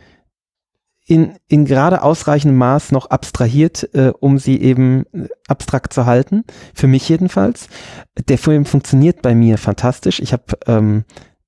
in, 1.07 1.37
in 1.47 1.65
gerade 1.65 2.01
ausreichendem 2.01 2.57
Maß 2.57 2.91
noch 2.91 3.05
abstrahiert, 3.05 3.87
äh, 3.93 4.11
um 4.19 4.39
sie 4.39 4.59
eben 4.59 5.05
äh, 5.13 5.27
abstrakt 5.47 5.93
zu 5.93 6.07
halten. 6.07 6.43
Für 6.73 6.87
mich 6.87 7.07
jedenfalls. 7.07 7.67
Der 8.27 8.39
Film 8.39 8.65
funktioniert 8.65 9.21
bei 9.21 9.35
mir 9.35 9.57
fantastisch. 9.59 10.19
Ich 10.19 10.33
habe 10.33 10.57
ähm, 10.65 11.05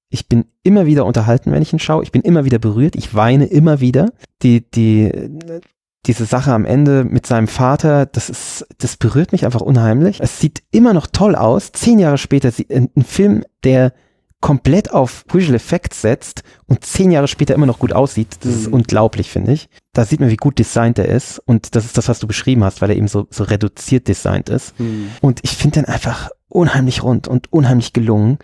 ich 0.09 0.27
bin 0.27 0.45
immer 0.63 0.85
wieder 0.85 1.05
unterhalten, 1.05 1.51
wenn 1.51 1.61
ich 1.61 1.73
ihn 1.73 1.79
schaue. 1.79 2.03
Ich 2.03 2.11
bin 2.11 2.21
immer 2.21 2.45
wieder 2.45 2.59
berührt. 2.59 2.95
Ich 2.95 3.13
weine 3.13 3.45
immer 3.45 3.79
wieder. 3.79 4.11
Die, 4.41 4.69
die, 4.69 5.11
diese 6.05 6.25
Sache 6.25 6.53
am 6.53 6.65
Ende 6.65 7.03
mit 7.03 7.25
seinem 7.25 7.47
Vater, 7.47 8.05
das 8.05 8.29
ist, 8.29 8.65
das 8.77 8.95
berührt 8.95 9.33
mich 9.33 9.45
einfach 9.45 9.61
unheimlich. 9.61 10.19
Es 10.21 10.39
sieht 10.39 10.63
immer 10.71 10.93
noch 10.93 11.07
toll 11.07 11.35
aus. 11.35 11.71
Zehn 11.73 11.99
Jahre 11.99 12.17
später, 12.17 12.51
ein, 12.69 12.89
ein 12.95 13.03
Film, 13.03 13.43
der 13.63 13.93
komplett 14.39 14.93
auf 14.93 15.25
Visual 15.31 15.55
Effects 15.55 16.01
setzt 16.01 16.43
und 16.67 16.85
zehn 16.85 17.11
Jahre 17.11 17.27
später 17.27 17.55
immer 17.55 17.65
noch 17.65 17.79
gut 17.79 17.91
aussieht. 17.91 18.37
Das 18.41 18.53
ist 18.53 18.67
mhm. 18.67 18.75
unglaublich, 18.75 19.29
finde 19.29 19.51
ich. 19.51 19.67
Da 19.93 20.05
sieht 20.05 20.19
man, 20.19 20.29
wie 20.29 20.37
gut 20.37 20.59
designt 20.59 20.99
er 20.99 21.09
ist. 21.09 21.39
Und 21.39 21.75
das 21.75 21.85
ist 21.85 21.97
das, 21.97 22.07
was 22.07 22.19
du 22.19 22.27
beschrieben 22.27 22.63
hast, 22.63 22.81
weil 22.81 22.91
er 22.91 22.95
eben 22.95 23.07
so, 23.07 23.27
so 23.31 23.43
reduziert 23.43 24.07
designt 24.07 24.49
ist. 24.49 24.79
Mhm. 24.79 25.09
Und 25.21 25.39
ich 25.43 25.57
finde 25.57 25.81
den 25.81 25.85
einfach 25.85 26.29
unheimlich 26.49 27.03
rund 27.03 27.27
und 27.27 27.51
unheimlich 27.51 27.93
gelungen. 27.93 28.37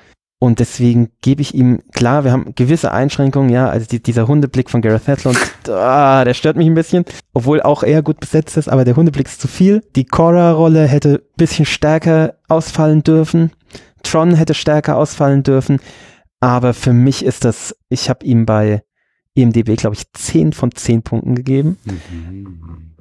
Und 0.43 0.59
deswegen 0.59 1.09
gebe 1.21 1.41
ich 1.41 1.55
ihm, 1.55 1.79
klar, 1.93 2.25
wir 2.25 2.33
haben 2.33 2.53
gewisse 2.53 2.91
Einschränkungen, 2.91 3.49
ja, 3.49 3.69
also 3.69 3.87
die, 3.87 4.03
dieser 4.03 4.27
Hundeblick 4.27 4.69
von 4.69 4.81
Gareth 4.81 5.07
Hedlund, 5.07 5.37
ah, 5.69 6.25
der 6.25 6.33
stört 6.33 6.57
mich 6.57 6.67
ein 6.67 6.73
bisschen, 6.73 7.05
obwohl 7.33 7.61
auch 7.61 7.81
er 7.81 8.01
gut 8.01 8.19
besetzt 8.19 8.57
ist, 8.57 8.67
aber 8.67 8.83
der 8.83 8.97
Hundeblick 8.97 9.27
ist 9.27 9.39
zu 9.39 9.47
viel. 9.47 9.85
Die 9.95 10.03
Cora-Rolle 10.03 10.85
hätte 10.85 11.21
ein 11.23 11.37
bisschen 11.37 11.65
stärker 11.65 12.33
ausfallen 12.49 13.03
dürfen. 13.03 13.51
Tron 14.03 14.35
hätte 14.35 14.53
stärker 14.53 14.97
ausfallen 14.97 15.43
dürfen. 15.43 15.79
Aber 16.41 16.73
für 16.73 16.91
mich 16.91 17.23
ist 17.23 17.45
das, 17.45 17.73
ich 17.87 18.09
habe 18.09 18.25
ihm 18.25 18.45
bei 18.45 18.83
IMDB, 19.35 19.77
glaube 19.77 19.95
ich, 19.95 20.11
10 20.11 20.51
von 20.51 20.75
10 20.75 21.03
Punkten 21.03 21.35
gegeben. 21.35 21.77
Mhm. 21.85 22.91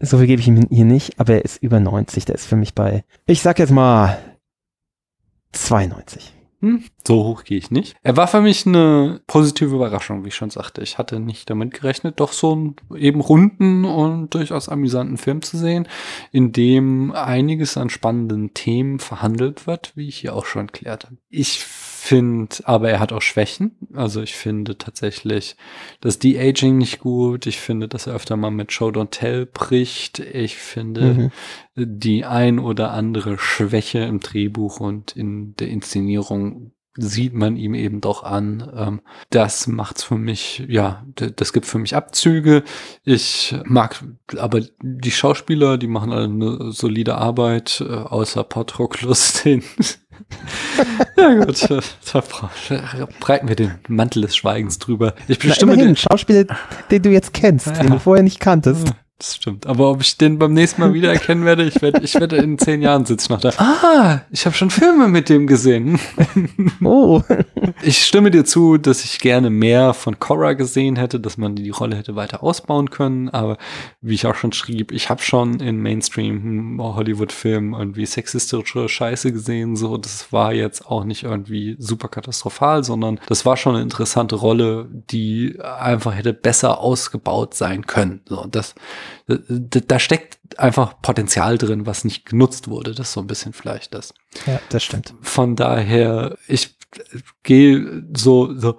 So 0.00 0.16
viel 0.16 0.28
gebe 0.28 0.40
ich 0.40 0.48
ihm 0.48 0.66
hier 0.70 0.86
nicht, 0.86 1.20
aber 1.20 1.34
er 1.34 1.44
ist 1.44 1.62
über 1.62 1.78
90. 1.78 2.24
Der 2.24 2.36
ist 2.36 2.46
für 2.46 2.56
mich 2.56 2.74
bei, 2.74 3.04
ich 3.26 3.42
sag 3.42 3.58
jetzt 3.58 3.70
mal 3.70 4.16
92. 5.52 6.35
Hm, 6.60 6.84
so 7.06 7.24
hoch 7.24 7.44
gehe 7.44 7.58
ich 7.58 7.70
nicht. 7.70 7.96
Er 8.02 8.16
war 8.16 8.28
für 8.28 8.40
mich 8.40 8.66
eine 8.66 9.20
positive 9.26 9.74
Überraschung, 9.74 10.24
wie 10.24 10.28
ich 10.28 10.34
schon 10.34 10.50
sagte. 10.50 10.82
Ich 10.82 10.96
hatte 10.96 11.20
nicht 11.20 11.50
damit 11.50 11.74
gerechnet, 11.74 12.18
doch 12.18 12.32
so 12.32 12.52
einen 12.52 12.76
eben 12.96 13.20
runden 13.20 13.84
und 13.84 14.32
durchaus 14.32 14.68
amüsanten 14.68 15.18
Film 15.18 15.42
zu 15.42 15.58
sehen, 15.58 15.86
in 16.32 16.52
dem 16.52 17.12
einiges 17.12 17.76
an 17.76 17.90
spannenden 17.90 18.54
Themen 18.54 18.98
verhandelt 18.98 19.66
wird, 19.66 19.92
wie 19.96 20.08
ich 20.08 20.16
hier 20.16 20.34
auch 20.34 20.46
schon 20.46 20.72
klärte. 20.72 21.08
Ich 21.28 21.64
finde, 22.06 22.56
aber 22.64 22.90
er 22.90 23.00
hat 23.00 23.12
auch 23.12 23.22
Schwächen. 23.22 23.72
Also 23.92 24.22
ich 24.22 24.34
finde 24.34 24.78
tatsächlich 24.78 25.56
das 26.00 26.18
De-Aging 26.18 26.78
nicht 26.78 27.00
gut. 27.00 27.46
Ich 27.46 27.58
finde, 27.58 27.88
dass 27.88 28.06
er 28.06 28.14
öfter 28.14 28.36
mal 28.36 28.50
mit 28.50 28.72
Show 28.72 28.88
Don't 28.88 29.10
Tell 29.10 29.46
bricht. 29.46 30.20
Ich 30.20 30.56
finde 30.56 31.00
mhm. 31.02 31.30
die 31.74 32.24
ein 32.24 32.58
oder 32.58 32.92
andere 32.92 33.38
Schwäche 33.38 33.98
im 34.00 34.20
Drehbuch 34.20 34.80
und 34.80 35.16
in 35.16 35.56
der 35.56 35.68
Inszenierung 35.68 36.72
sieht 36.98 37.34
man 37.34 37.56
ihm 37.56 37.74
eben 37.74 38.00
doch 38.00 38.22
an. 38.22 38.72
Ähm, 38.74 39.00
das 39.30 39.66
macht's 39.66 40.04
für 40.04 40.16
mich, 40.16 40.64
ja, 40.68 41.04
das 41.14 41.52
gibt 41.52 41.66
für 41.66 41.78
mich 41.78 41.94
Abzüge. 41.94 42.62
Ich 43.04 43.54
mag 43.64 44.02
aber 44.36 44.60
die 44.80 45.10
Schauspieler, 45.10 45.78
die 45.78 45.88
machen 45.88 46.12
alle 46.12 46.24
eine 46.24 46.72
solide 46.72 47.16
Arbeit, 47.16 47.84
äh, 47.86 47.92
außer 47.92 48.44
Patroclus, 48.44 49.42
den 49.44 49.62
ja 51.16 51.44
gut, 51.44 51.68
da 51.70 52.22
breiten 53.20 53.48
wir 53.48 53.56
den 53.56 53.72
Mantel 53.88 54.22
des 54.22 54.36
Schweigens 54.36 54.78
drüber. 54.78 55.14
Ich 55.28 55.38
bestimme 55.38 55.72
Na, 55.72 55.74
immerhin, 55.74 55.94
den 55.94 55.96
Schauspieler, 55.96 56.44
den 56.90 57.02
du 57.02 57.10
jetzt 57.10 57.32
kennst, 57.32 57.66
ja. 57.66 57.72
den 57.74 57.90
du 57.92 57.98
vorher 57.98 58.22
nicht 58.22 58.40
kanntest. 58.40 58.92
Das 59.18 59.36
stimmt. 59.36 59.66
Aber 59.66 59.90
ob 59.90 60.02
ich 60.02 60.18
den 60.18 60.38
beim 60.38 60.52
nächsten 60.52 60.82
Mal 60.82 60.92
wiedererkennen 60.92 61.46
werde, 61.46 61.64
ich 61.64 61.80
werde, 61.80 62.02
ich 62.02 62.14
werde 62.16 62.36
in 62.36 62.58
zehn 62.58 62.82
Jahren 62.82 63.06
sitzen 63.06 63.32
noch 63.32 63.40
da. 63.40 63.50
Ah, 63.56 64.20
ich 64.30 64.44
habe 64.44 64.54
schon 64.54 64.68
Filme 64.68 65.08
mit 65.08 65.28
dem 65.28 65.46
gesehen. 65.46 65.98
Oh. 66.82 67.22
Ich 67.82 68.04
stimme 68.04 68.30
dir 68.30 68.44
zu, 68.44 68.76
dass 68.76 69.04
ich 69.04 69.18
gerne 69.18 69.50
mehr 69.50 69.94
von 69.94 70.20
Cora 70.20 70.52
gesehen 70.52 70.96
hätte, 70.96 71.18
dass 71.18 71.36
man 71.36 71.56
die 71.56 71.70
Rolle 71.70 71.96
hätte 71.96 72.14
weiter 72.14 72.42
ausbauen 72.42 72.90
können. 72.90 73.28
Aber 73.30 73.56
wie 74.00 74.14
ich 74.14 74.26
auch 74.26 74.34
schon 74.34 74.52
schrieb, 74.52 74.92
ich 74.92 75.10
habe 75.10 75.22
schon 75.22 75.60
in 75.60 75.80
Mainstream 75.80 76.78
Hollywood-Filmen 76.80 77.74
irgendwie 77.74 78.06
sexistische 78.06 78.88
Scheiße 78.88 79.32
gesehen. 79.32 79.74
So, 79.76 79.96
das 79.96 80.32
war 80.32 80.52
jetzt 80.52 80.86
auch 80.86 81.04
nicht 81.04 81.24
irgendwie 81.24 81.76
super 81.78 82.08
katastrophal, 82.08 82.84
sondern 82.84 83.20
das 83.26 83.44
war 83.46 83.56
schon 83.56 83.74
eine 83.74 83.82
interessante 83.82 84.36
Rolle, 84.36 84.88
die 84.92 85.58
einfach 85.60 86.14
hätte 86.14 86.32
besser 86.32 86.80
ausgebaut 86.80 87.54
sein 87.54 87.86
können. 87.86 88.20
So, 88.28 88.46
das 88.46 88.74
da 89.26 89.98
steckt 89.98 90.58
einfach 90.58 91.00
Potenzial 91.02 91.58
drin, 91.58 91.86
was 91.86 92.04
nicht 92.04 92.26
genutzt 92.26 92.68
wurde. 92.68 92.92
Das 92.92 93.08
ist 93.08 93.12
so 93.14 93.20
ein 93.20 93.26
bisschen 93.26 93.52
vielleicht 93.52 93.94
das. 93.94 94.14
Ja, 94.46 94.60
das 94.68 94.84
stimmt. 94.84 95.14
Von 95.20 95.56
daher, 95.56 96.36
ich 96.46 96.76
gehe 97.42 98.04
so, 98.16 98.56
so 98.58 98.78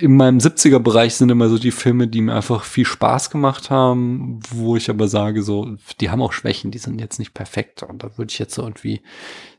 in 0.00 0.16
meinem 0.16 0.38
70er 0.38 0.78
Bereich 0.78 1.14
sind 1.14 1.30
immer 1.30 1.48
so 1.48 1.58
die 1.58 1.70
Filme, 1.70 2.08
die 2.08 2.20
mir 2.20 2.34
einfach 2.34 2.64
viel 2.64 2.84
Spaß 2.84 3.30
gemacht 3.30 3.70
haben, 3.70 4.40
wo 4.50 4.76
ich 4.76 4.90
aber 4.90 5.08
sage, 5.08 5.42
so, 5.42 5.76
die 6.00 6.10
haben 6.10 6.22
auch 6.22 6.32
Schwächen, 6.32 6.70
die 6.70 6.78
sind 6.78 7.00
jetzt 7.00 7.18
nicht 7.18 7.32
perfekt. 7.32 7.82
Und 7.82 8.02
da 8.02 8.16
würde 8.18 8.30
ich 8.30 8.38
jetzt 8.38 8.54
so 8.54 8.62
irgendwie, 8.62 9.02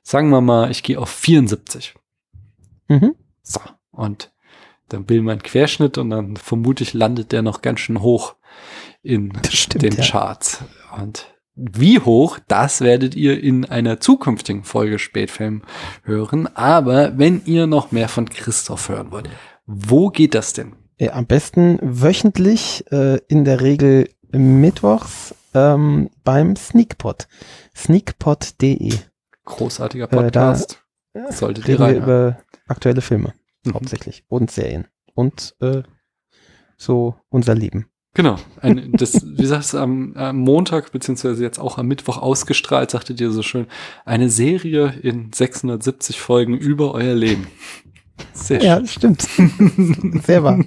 sagen 0.03 0.30
wir 0.30 0.41
mal, 0.41 0.69
ich 0.69 0.84
gehe 0.84 0.99
auf 0.99 1.09
74. 1.09 1.95
Mhm. 2.88 3.15
So. 3.41 3.59
Und 3.91 4.31
dann 4.89 5.05
bilden 5.05 5.26
wir 5.26 5.31
einen 5.31 5.43
Querschnitt 5.43 5.97
und 5.97 6.11
dann 6.11 6.38
vermutlich 6.38 6.93
landet 6.93 7.31
der 7.31 7.41
noch 7.41 7.61
ganz 7.61 7.80
schön 7.81 8.01
hoch 8.01 8.35
in 9.03 9.34
stimmt, 9.49 9.84
den 9.84 9.95
ja. 9.95 10.03
Charts. 10.03 10.59
Und 10.97 11.27
wie 11.55 11.99
hoch, 11.99 12.39
das 12.47 12.81
werdet 12.81 13.15
ihr 13.15 13.41
in 13.41 13.65
einer 13.65 13.99
zukünftigen 13.99 14.63
Folge 14.63 14.99
Spätfilm 14.99 15.63
hören. 16.03 16.47
Aber 16.55 17.17
wenn 17.17 17.41
ihr 17.45 17.65
noch 17.65 17.91
mehr 17.91 18.09
von 18.09 18.29
Christoph 18.29 18.89
hören 18.89 19.11
wollt, 19.11 19.29
wo 19.65 20.09
geht 20.09 20.35
das 20.35 20.53
denn? 20.53 20.75
Ja, 20.99 21.13
am 21.13 21.25
besten 21.25 21.79
wöchentlich, 21.81 22.85
äh, 22.91 23.19
in 23.27 23.43
der 23.43 23.61
Regel 23.61 24.09
mittwochs 24.31 25.35
ähm, 25.53 26.09
beim 26.23 26.55
Sneakpot. 26.55 27.27
Sneakpot.de. 27.75 28.93
Großartiger 29.45 30.07
Podcast. 30.07 30.84
Äh, 31.13 31.21
da 31.21 31.31
Solltet 31.31 31.67
ihr 31.67 31.79
rein. 31.79 31.97
Über 31.97 32.38
aktuelle 32.67 33.01
Filme 33.01 33.34
mhm. 33.65 33.73
hauptsächlich 33.73 34.25
und 34.27 34.51
Serien 34.51 34.88
und 35.13 35.55
äh, 35.61 35.84
so 36.77 37.15
unser 37.29 37.55
Leben. 37.55 37.89
Genau. 38.18 38.38
Ein, 38.61 38.94
das, 38.94 39.23
wie 39.23 39.45
sagst 39.45 39.73
du, 39.73 39.77
am, 39.77 40.14
am 40.15 40.38
Montag, 40.38 40.91
beziehungsweise 40.91 41.44
jetzt 41.44 41.60
auch 41.60 41.77
am 41.77 41.88
Mittwoch 41.88 42.18
ausgestrahlt, 42.18 42.89
sagtet 42.89 43.22
ihr 43.22 43.30
so 43.30 43.44
schön, 43.44 43.68
eine 44.06 44.31
Serie 44.31 44.91
in 45.03 45.31
670 45.31 46.19
Folgen 46.19 46.57
über 46.57 46.95
euer 46.95 47.14
Leben. 47.14 47.45
Sehr 48.34 48.60
schön. 48.60 48.68
Ja, 48.68 48.85
stimmt. 48.88 49.22
Sehr 50.26 50.44
wahr. 50.44 50.60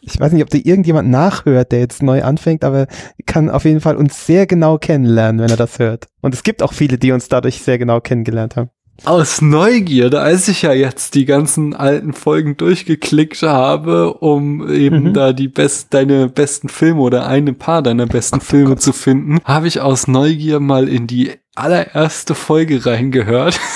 Ich 0.00 0.18
weiß 0.18 0.32
nicht, 0.32 0.42
ob 0.42 0.50
da 0.50 0.58
irgendjemand 0.58 1.08
nachhört, 1.08 1.70
der 1.70 1.78
jetzt 1.78 2.02
neu 2.02 2.24
anfängt, 2.24 2.64
aber 2.64 2.88
kann 3.26 3.48
auf 3.48 3.64
jeden 3.64 3.80
Fall 3.80 3.94
uns 3.94 4.26
sehr 4.26 4.48
genau 4.48 4.76
kennenlernen, 4.76 5.40
wenn 5.40 5.50
er 5.50 5.56
das 5.56 5.78
hört. 5.78 6.08
Und 6.20 6.34
es 6.34 6.42
gibt 6.42 6.64
auch 6.64 6.72
viele, 6.72 6.98
die 6.98 7.12
uns 7.12 7.28
dadurch 7.28 7.62
sehr 7.62 7.78
genau 7.78 8.00
kennengelernt 8.00 8.56
haben 8.56 8.70
aus 9.04 9.42
Neugierde, 9.42 10.20
als 10.20 10.48
ich 10.48 10.62
ja 10.62 10.72
jetzt 10.72 11.14
die 11.14 11.24
ganzen 11.24 11.74
alten 11.74 12.12
Folgen 12.12 12.56
durchgeklickt 12.56 13.42
habe, 13.42 14.14
um 14.14 14.70
eben 14.70 15.08
mhm. 15.08 15.14
da 15.14 15.32
die 15.32 15.48
best, 15.48 15.92
deine 15.92 16.28
besten 16.28 16.68
Filme 16.68 17.00
oder 17.00 17.26
eine 17.26 17.52
paar 17.52 17.82
deiner 17.82 18.06
besten 18.06 18.38
oh, 18.38 18.44
Filme 18.44 18.72
oh 18.72 18.76
zu 18.76 18.92
finden, 18.92 19.38
habe 19.44 19.68
ich 19.68 19.80
aus 19.80 20.06
Neugier 20.06 20.60
mal 20.60 20.88
in 20.88 21.06
die 21.06 21.32
allererste 21.54 22.34
Folge 22.34 22.84
reingehört. 22.84 23.58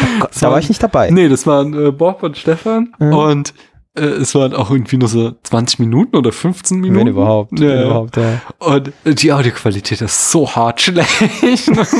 Oh 0.00 0.20
Gott, 0.20 0.30
da 0.40 0.50
war 0.50 0.58
ich 0.58 0.68
nicht 0.68 0.82
dabei. 0.82 1.10
Nee, 1.10 1.28
das 1.28 1.46
waren 1.46 1.72
äh, 1.74 1.90
Bob 1.90 2.22
und 2.22 2.36
Stefan 2.36 2.94
mhm. 2.98 3.12
und 3.12 3.54
äh, 3.94 4.02
es 4.02 4.34
waren 4.34 4.54
auch 4.54 4.70
irgendwie 4.70 4.96
nur 4.96 5.08
so 5.08 5.32
20 5.42 5.78
Minuten 5.80 6.16
oder 6.16 6.32
15 6.32 6.78
Minuten. 6.78 7.00
Wenn 7.00 7.06
überhaupt. 7.08 7.58
Ja. 7.58 7.68
Wenn 7.68 7.82
überhaupt 7.84 8.16
ja. 8.16 8.40
Und 8.58 8.92
die 9.04 9.32
Audioqualität 9.32 10.00
ist 10.00 10.30
so 10.30 10.50
hart 10.50 10.80
schlecht. 10.80 11.68
das, 11.74 11.90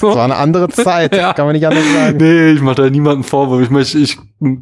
so. 0.00 0.14
war 0.14 0.24
eine 0.24 0.36
andere 0.36 0.68
Zeit, 0.68 1.14
ja. 1.16 1.32
kann 1.32 1.46
man 1.46 1.54
nicht 1.54 1.66
anders 1.66 1.84
sagen. 1.92 2.16
Nee, 2.18 2.52
ich 2.52 2.60
mache 2.60 2.82
da 2.82 2.90
niemanden 2.90 3.24
Vorwurf. 3.24 3.62
Ich, 3.62 3.70
möchte, 3.70 3.98
ich 3.98 4.18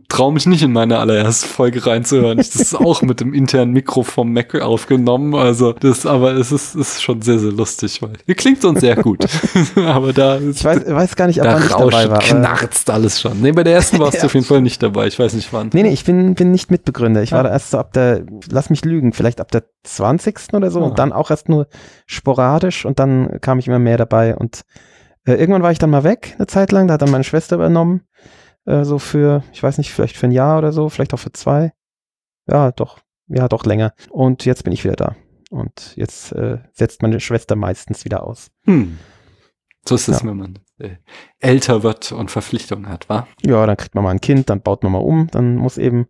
traue 0.09 0.32
mich 0.32 0.47
nicht 0.47 0.62
in 0.62 0.73
meine 0.73 0.98
allererste 0.98 1.47
Folge 1.47 1.86
reinzuhören. 1.86 2.39
Das 2.39 2.57
ist 2.57 2.74
auch 2.74 3.03
mit 3.03 3.20
dem 3.20 3.35
internen 3.35 3.73
Mikro 3.73 4.03
vom 4.05 4.32
Mac 4.32 4.55
aufgenommen. 4.55 5.35
Also 5.35 5.73
das, 5.73 6.07
aber 6.07 6.32
es 6.32 6.51
ist, 6.51 6.74
ist 6.74 7.03
schon 7.03 7.20
sehr, 7.20 7.39
sehr 7.39 7.53
lustig, 7.53 8.01
weil 8.01 8.12
ihr 8.27 8.35
klingt 8.35 8.62
sonst 8.62 8.81
sehr 8.81 8.97
gut. 8.97 9.27
aber 9.77 10.15
da 10.15 10.39
Ich 10.39 10.65
weiß, 10.65 10.86
weiß 10.86 11.16
gar 11.16 11.27
nicht, 11.27 11.40
ob 11.43 11.47
man 11.47 11.61
nicht 11.61 11.73
dabei 11.73 12.09
war. 12.09 12.20
knarzt 12.20 12.89
alles 12.89 13.20
schon. 13.20 13.43
Nee, 13.43 13.53
bei 13.53 13.65
der 13.65 13.74
ersten 13.74 13.98
warst 13.98 14.15
ja. 14.15 14.20
du 14.20 14.27
auf 14.27 14.35
jeden 14.35 14.47
Fall 14.47 14.62
nicht 14.62 14.82
dabei. 14.82 15.09
Ich 15.09 15.19
weiß 15.19 15.35
nicht 15.35 15.53
wann. 15.53 15.69
Nee, 15.74 15.82
nee, 15.82 15.93
ich 15.93 16.05
bin, 16.05 16.35
bin 16.35 16.53
nicht 16.53 16.70
Mitbegründer. 16.70 17.23
Ich 17.23 17.31
ja. 17.31 17.36
war 17.36 17.44
da 17.44 17.51
erst 17.51 17.73
so 17.73 17.78
ab 17.78 17.93
der, 17.93 18.24
lass 18.51 18.70
mich 18.70 18.82
lügen, 18.82 19.12
vielleicht 19.12 19.43
ab 19.43 19.51
der 19.51 19.65
20. 19.85 20.55
oder 20.55 20.70
so. 20.70 20.81
Ja. 20.81 20.86
Und 20.86 20.93
ah. 20.93 20.97
dann 20.97 21.12
auch 21.12 21.31
erst 21.31 21.51
nur 21.51 21.69
sporadisch 22.07 22.86
und 22.86 22.98
dann 22.98 23.40
kam 23.43 23.59
ich 23.59 23.69
immer 23.69 23.78
mehr 23.78 23.98
dabei 23.98 24.36
und 24.36 24.62
äh, 25.27 25.35
irgendwann 25.35 25.62
war 25.62 25.73
ich 25.73 25.78
dann 25.78 25.90
mal 25.90 26.05
weg, 26.05 26.35
eine 26.39 26.47
Zeit 26.47 26.73
lang, 26.73 26.86
da 26.86 26.94
hat 26.94 27.03
dann 27.03 27.11
meine 27.11 27.24
Schwester 27.24 27.57
übernommen 27.57 28.05
äh, 28.66 28.84
so 28.84 28.98
für, 28.98 29.43
ich 29.52 29.62
weiß 29.62 29.78
nicht, 29.78 29.93
vielleicht 29.93 30.16
für 30.16 30.26
ein 30.26 30.32
Jahr 30.32 30.59
oder 30.59 30.72
so, 30.72 30.88
vielleicht 30.88 31.14
auch 31.14 31.18
für 31.18 31.32
zwei. 31.32 31.72
Ja, 32.48 32.72
doch, 32.72 33.01
ja, 33.28 33.48
doch 33.48 33.64
länger. 33.64 33.94
Und 34.10 34.44
jetzt 34.44 34.64
bin 34.64 34.72
ich 34.72 34.84
wieder 34.84 34.97
da. 34.97 35.16
Und 35.51 35.94
jetzt 35.97 36.32
äh, 36.32 36.59
setzt 36.72 37.02
meine 37.02 37.20
Schwester 37.20 37.56
meistens 37.56 38.05
wieder 38.05 38.24
aus. 38.24 38.51
Hm. 38.64 38.98
So 39.88 39.94
ist 39.94 40.09
es, 40.09 40.20
ja. 40.20 40.28
wenn 40.28 40.36
man 40.36 40.59
äh, 40.78 40.97
älter 41.38 41.82
wird 41.82 42.10
und 42.12 42.30
Verpflichtungen 42.30 42.88
hat, 42.88 43.09
wa? 43.09 43.28
Ja, 43.44 43.64
dann 43.66 43.76
kriegt 43.76 43.94
man 43.94 44.02
mal 44.05 44.10
ein 44.10 44.20
Kind, 44.20 44.51
dann 44.51 44.60
baut 44.60 44.82
man 44.82 44.93
mal 44.93 44.98
um, 44.98 45.28
dann 45.30 45.56
muss 45.56 45.78
eben 45.78 46.09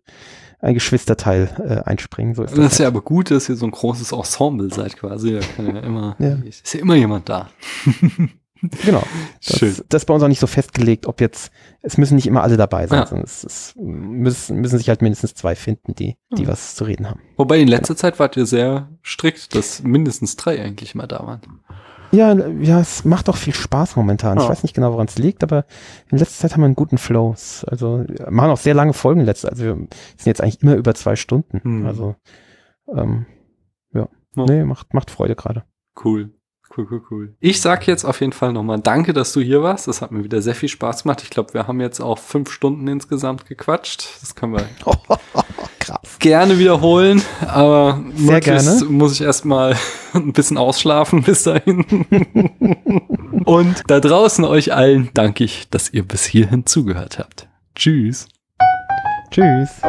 ein 0.59 0.73
Geschwisterteil 0.73 1.49
äh, 1.63 1.87
einspringen. 1.87 2.33
So 2.33 2.43
ist 2.43 2.51
das, 2.51 2.57
das 2.57 2.65
ist 2.65 2.71
halt. 2.73 2.79
ja 2.79 2.87
aber 2.87 3.01
gut, 3.01 3.29
dass 3.29 3.47
ihr 3.47 3.55
so 3.55 3.65
ein 3.65 3.71
großes 3.71 4.11
Ensemble 4.11 4.73
seid 4.73 4.97
quasi. 4.97 5.33
Da 5.33 5.39
kann 5.55 5.75
ja 5.75 5.81
immer, 5.83 6.15
ja. 6.17 6.37
ist 6.43 6.73
ja 6.73 6.79
immer 6.79 6.95
jemand 6.95 7.29
da. 7.29 7.49
Genau. 8.85 9.03
Das, 9.45 9.59
Schön. 9.59 9.75
das 9.89 10.01
ist 10.01 10.05
bei 10.05 10.13
uns 10.13 10.23
auch 10.23 10.27
nicht 10.27 10.39
so 10.39 10.47
festgelegt, 10.47 11.07
ob 11.07 11.21
jetzt, 11.21 11.51
es 11.81 11.97
müssen 11.97 12.15
nicht 12.15 12.27
immer 12.27 12.43
alle 12.43 12.57
dabei 12.57 12.87
sein, 12.87 12.99
ja. 12.99 13.07
sondern 13.07 13.25
es, 13.25 13.43
es, 13.43 13.73
müssen, 13.77 14.57
müssen 14.59 14.77
sich 14.77 14.89
halt 14.89 15.01
mindestens 15.01 15.35
zwei 15.35 15.55
finden, 15.55 15.95
die, 15.95 16.17
die 16.35 16.43
ja. 16.43 16.49
was 16.49 16.75
zu 16.75 16.83
reden 16.83 17.09
haben. 17.09 17.21
Wobei 17.37 17.59
in 17.59 17.67
letzter 17.67 17.93
genau. 17.93 18.01
Zeit 18.01 18.19
wart 18.19 18.37
ihr 18.37 18.45
sehr 18.45 18.89
strikt, 19.03 19.55
dass 19.55 19.83
mindestens 19.83 20.35
drei 20.35 20.61
eigentlich 20.61 20.95
mal 20.95 21.07
da 21.07 21.25
waren. 21.25 21.41
Ja, 22.11 22.33
ja, 22.33 22.79
es 22.79 23.03
macht 23.03 23.27
auch 23.27 23.35
viel 23.35 23.53
Spaß 23.53 23.95
momentan. 23.95 24.37
Ja. 24.37 24.43
Ich 24.43 24.49
weiß 24.49 24.63
nicht 24.63 24.73
genau, 24.73 24.93
woran 24.93 25.07
es 25.07 25.17
liegt, 25.17 25.43
aber 25.43 25.65
in 26.09 26.17
letzter 26.17 26.41
Zeit 26.41 26.53
haben 26.53 26.61
wir 26.61 26.65
einen 26.65 26.75
guten 26.75 26.97
Flow. 26.97 27.35
Also 27.67 28.05
wir 28.07 28.31
machen 28.31 28.51
auch 28.51 28.57
sehr 28.57 28.73
lange 28.73 28.93
Folgen 28.93 29.21
letzte. 29.21 29.49
Also 29.49 29.63
wir 29.63 29.73
sind 29.75 30.25
jetzt 30.25 30.41
eigentlich 30.41 30.61
immer 30.61 30.75
über 30.75 30.95
zwei 30.95 31.15
Stunden. 31.15 31.61
Hm. 31.61 31.85
Also 31.85 32.15
ähm, 32.95 33.25
ja, 33.93 34.07
nee, 34.35 34.63
macht, 34.63 34.93
macht 34.93 35.11
Freude 35.11 35.35
gerade. 35.35 35.63
Cool. 36.03 36.36
Cool, 36.77 36.87
cool, 36.91 37.01
cool. 37.09 37.35
Ich 37.39 37.59
sag 37.59 37.87
jetzt 37.87 38.05
auf 38.05 38.21
jeden 38.21 38.33
Fall 38.33 38.53
nochmal 38.53 38.79
Danke, 38.79 39.11
dass 39.11 39.33
du 39.33 39.41
hier 39.41 39.63
warst. 39.63 39.87
Das 39.87 40.03
hat 40.03 40.11
mir 40.11 40.23
wieder 40.23 40.43
sehr 40.43 40.53
viel 40.53 40.69
Spaß 40.69 41.03
gemacht. 41.03 41.23
Ich 41.23 41.31
glaube, 41.31 41.55
wir 41.55 41.65
haben 41.65 41.81
jetzt 41.81 41.99
auch 41.99 42.19
fünf 42.19 42.51
Stunden 42.51 42.87
insgesamt 42.87 43.47
gequatscht. 43.47 44.07
Das 44.21 44.35
können 44.35 44.53
wir 44.53 44.69
gerne 46.19 46.59
wiederholen. 46.59 47.23
Aber 47.47 47.99
sehr 48.15 48.41
gerne. 48.41 48.85
muss 48.89 49.13
ich 49.13 49.21
erstmal 49.21 49.75
ein 50.13 50.33
bisschen 50.33 50.59
ausschlafen 50.59 51.23
bis 51.23 51.43
dahin. 51.43 51.83
Und 53.45 53.81
da 53.87 53.99
draußen 53.99 54.45
euch 54.45 54.71
allen 54.71 55.09
danke 55.15 55.45
ich, 55.45 55.69
dass 55.71 55.91
ihr 55.91 56.07
bis 56.07 56.25
hierhin 56.25 56.67
zugehört 56.67 57.17
habt. 57.17 57.47
Tschüss. 57.75 58.27
Tschüss. 59.31 59.81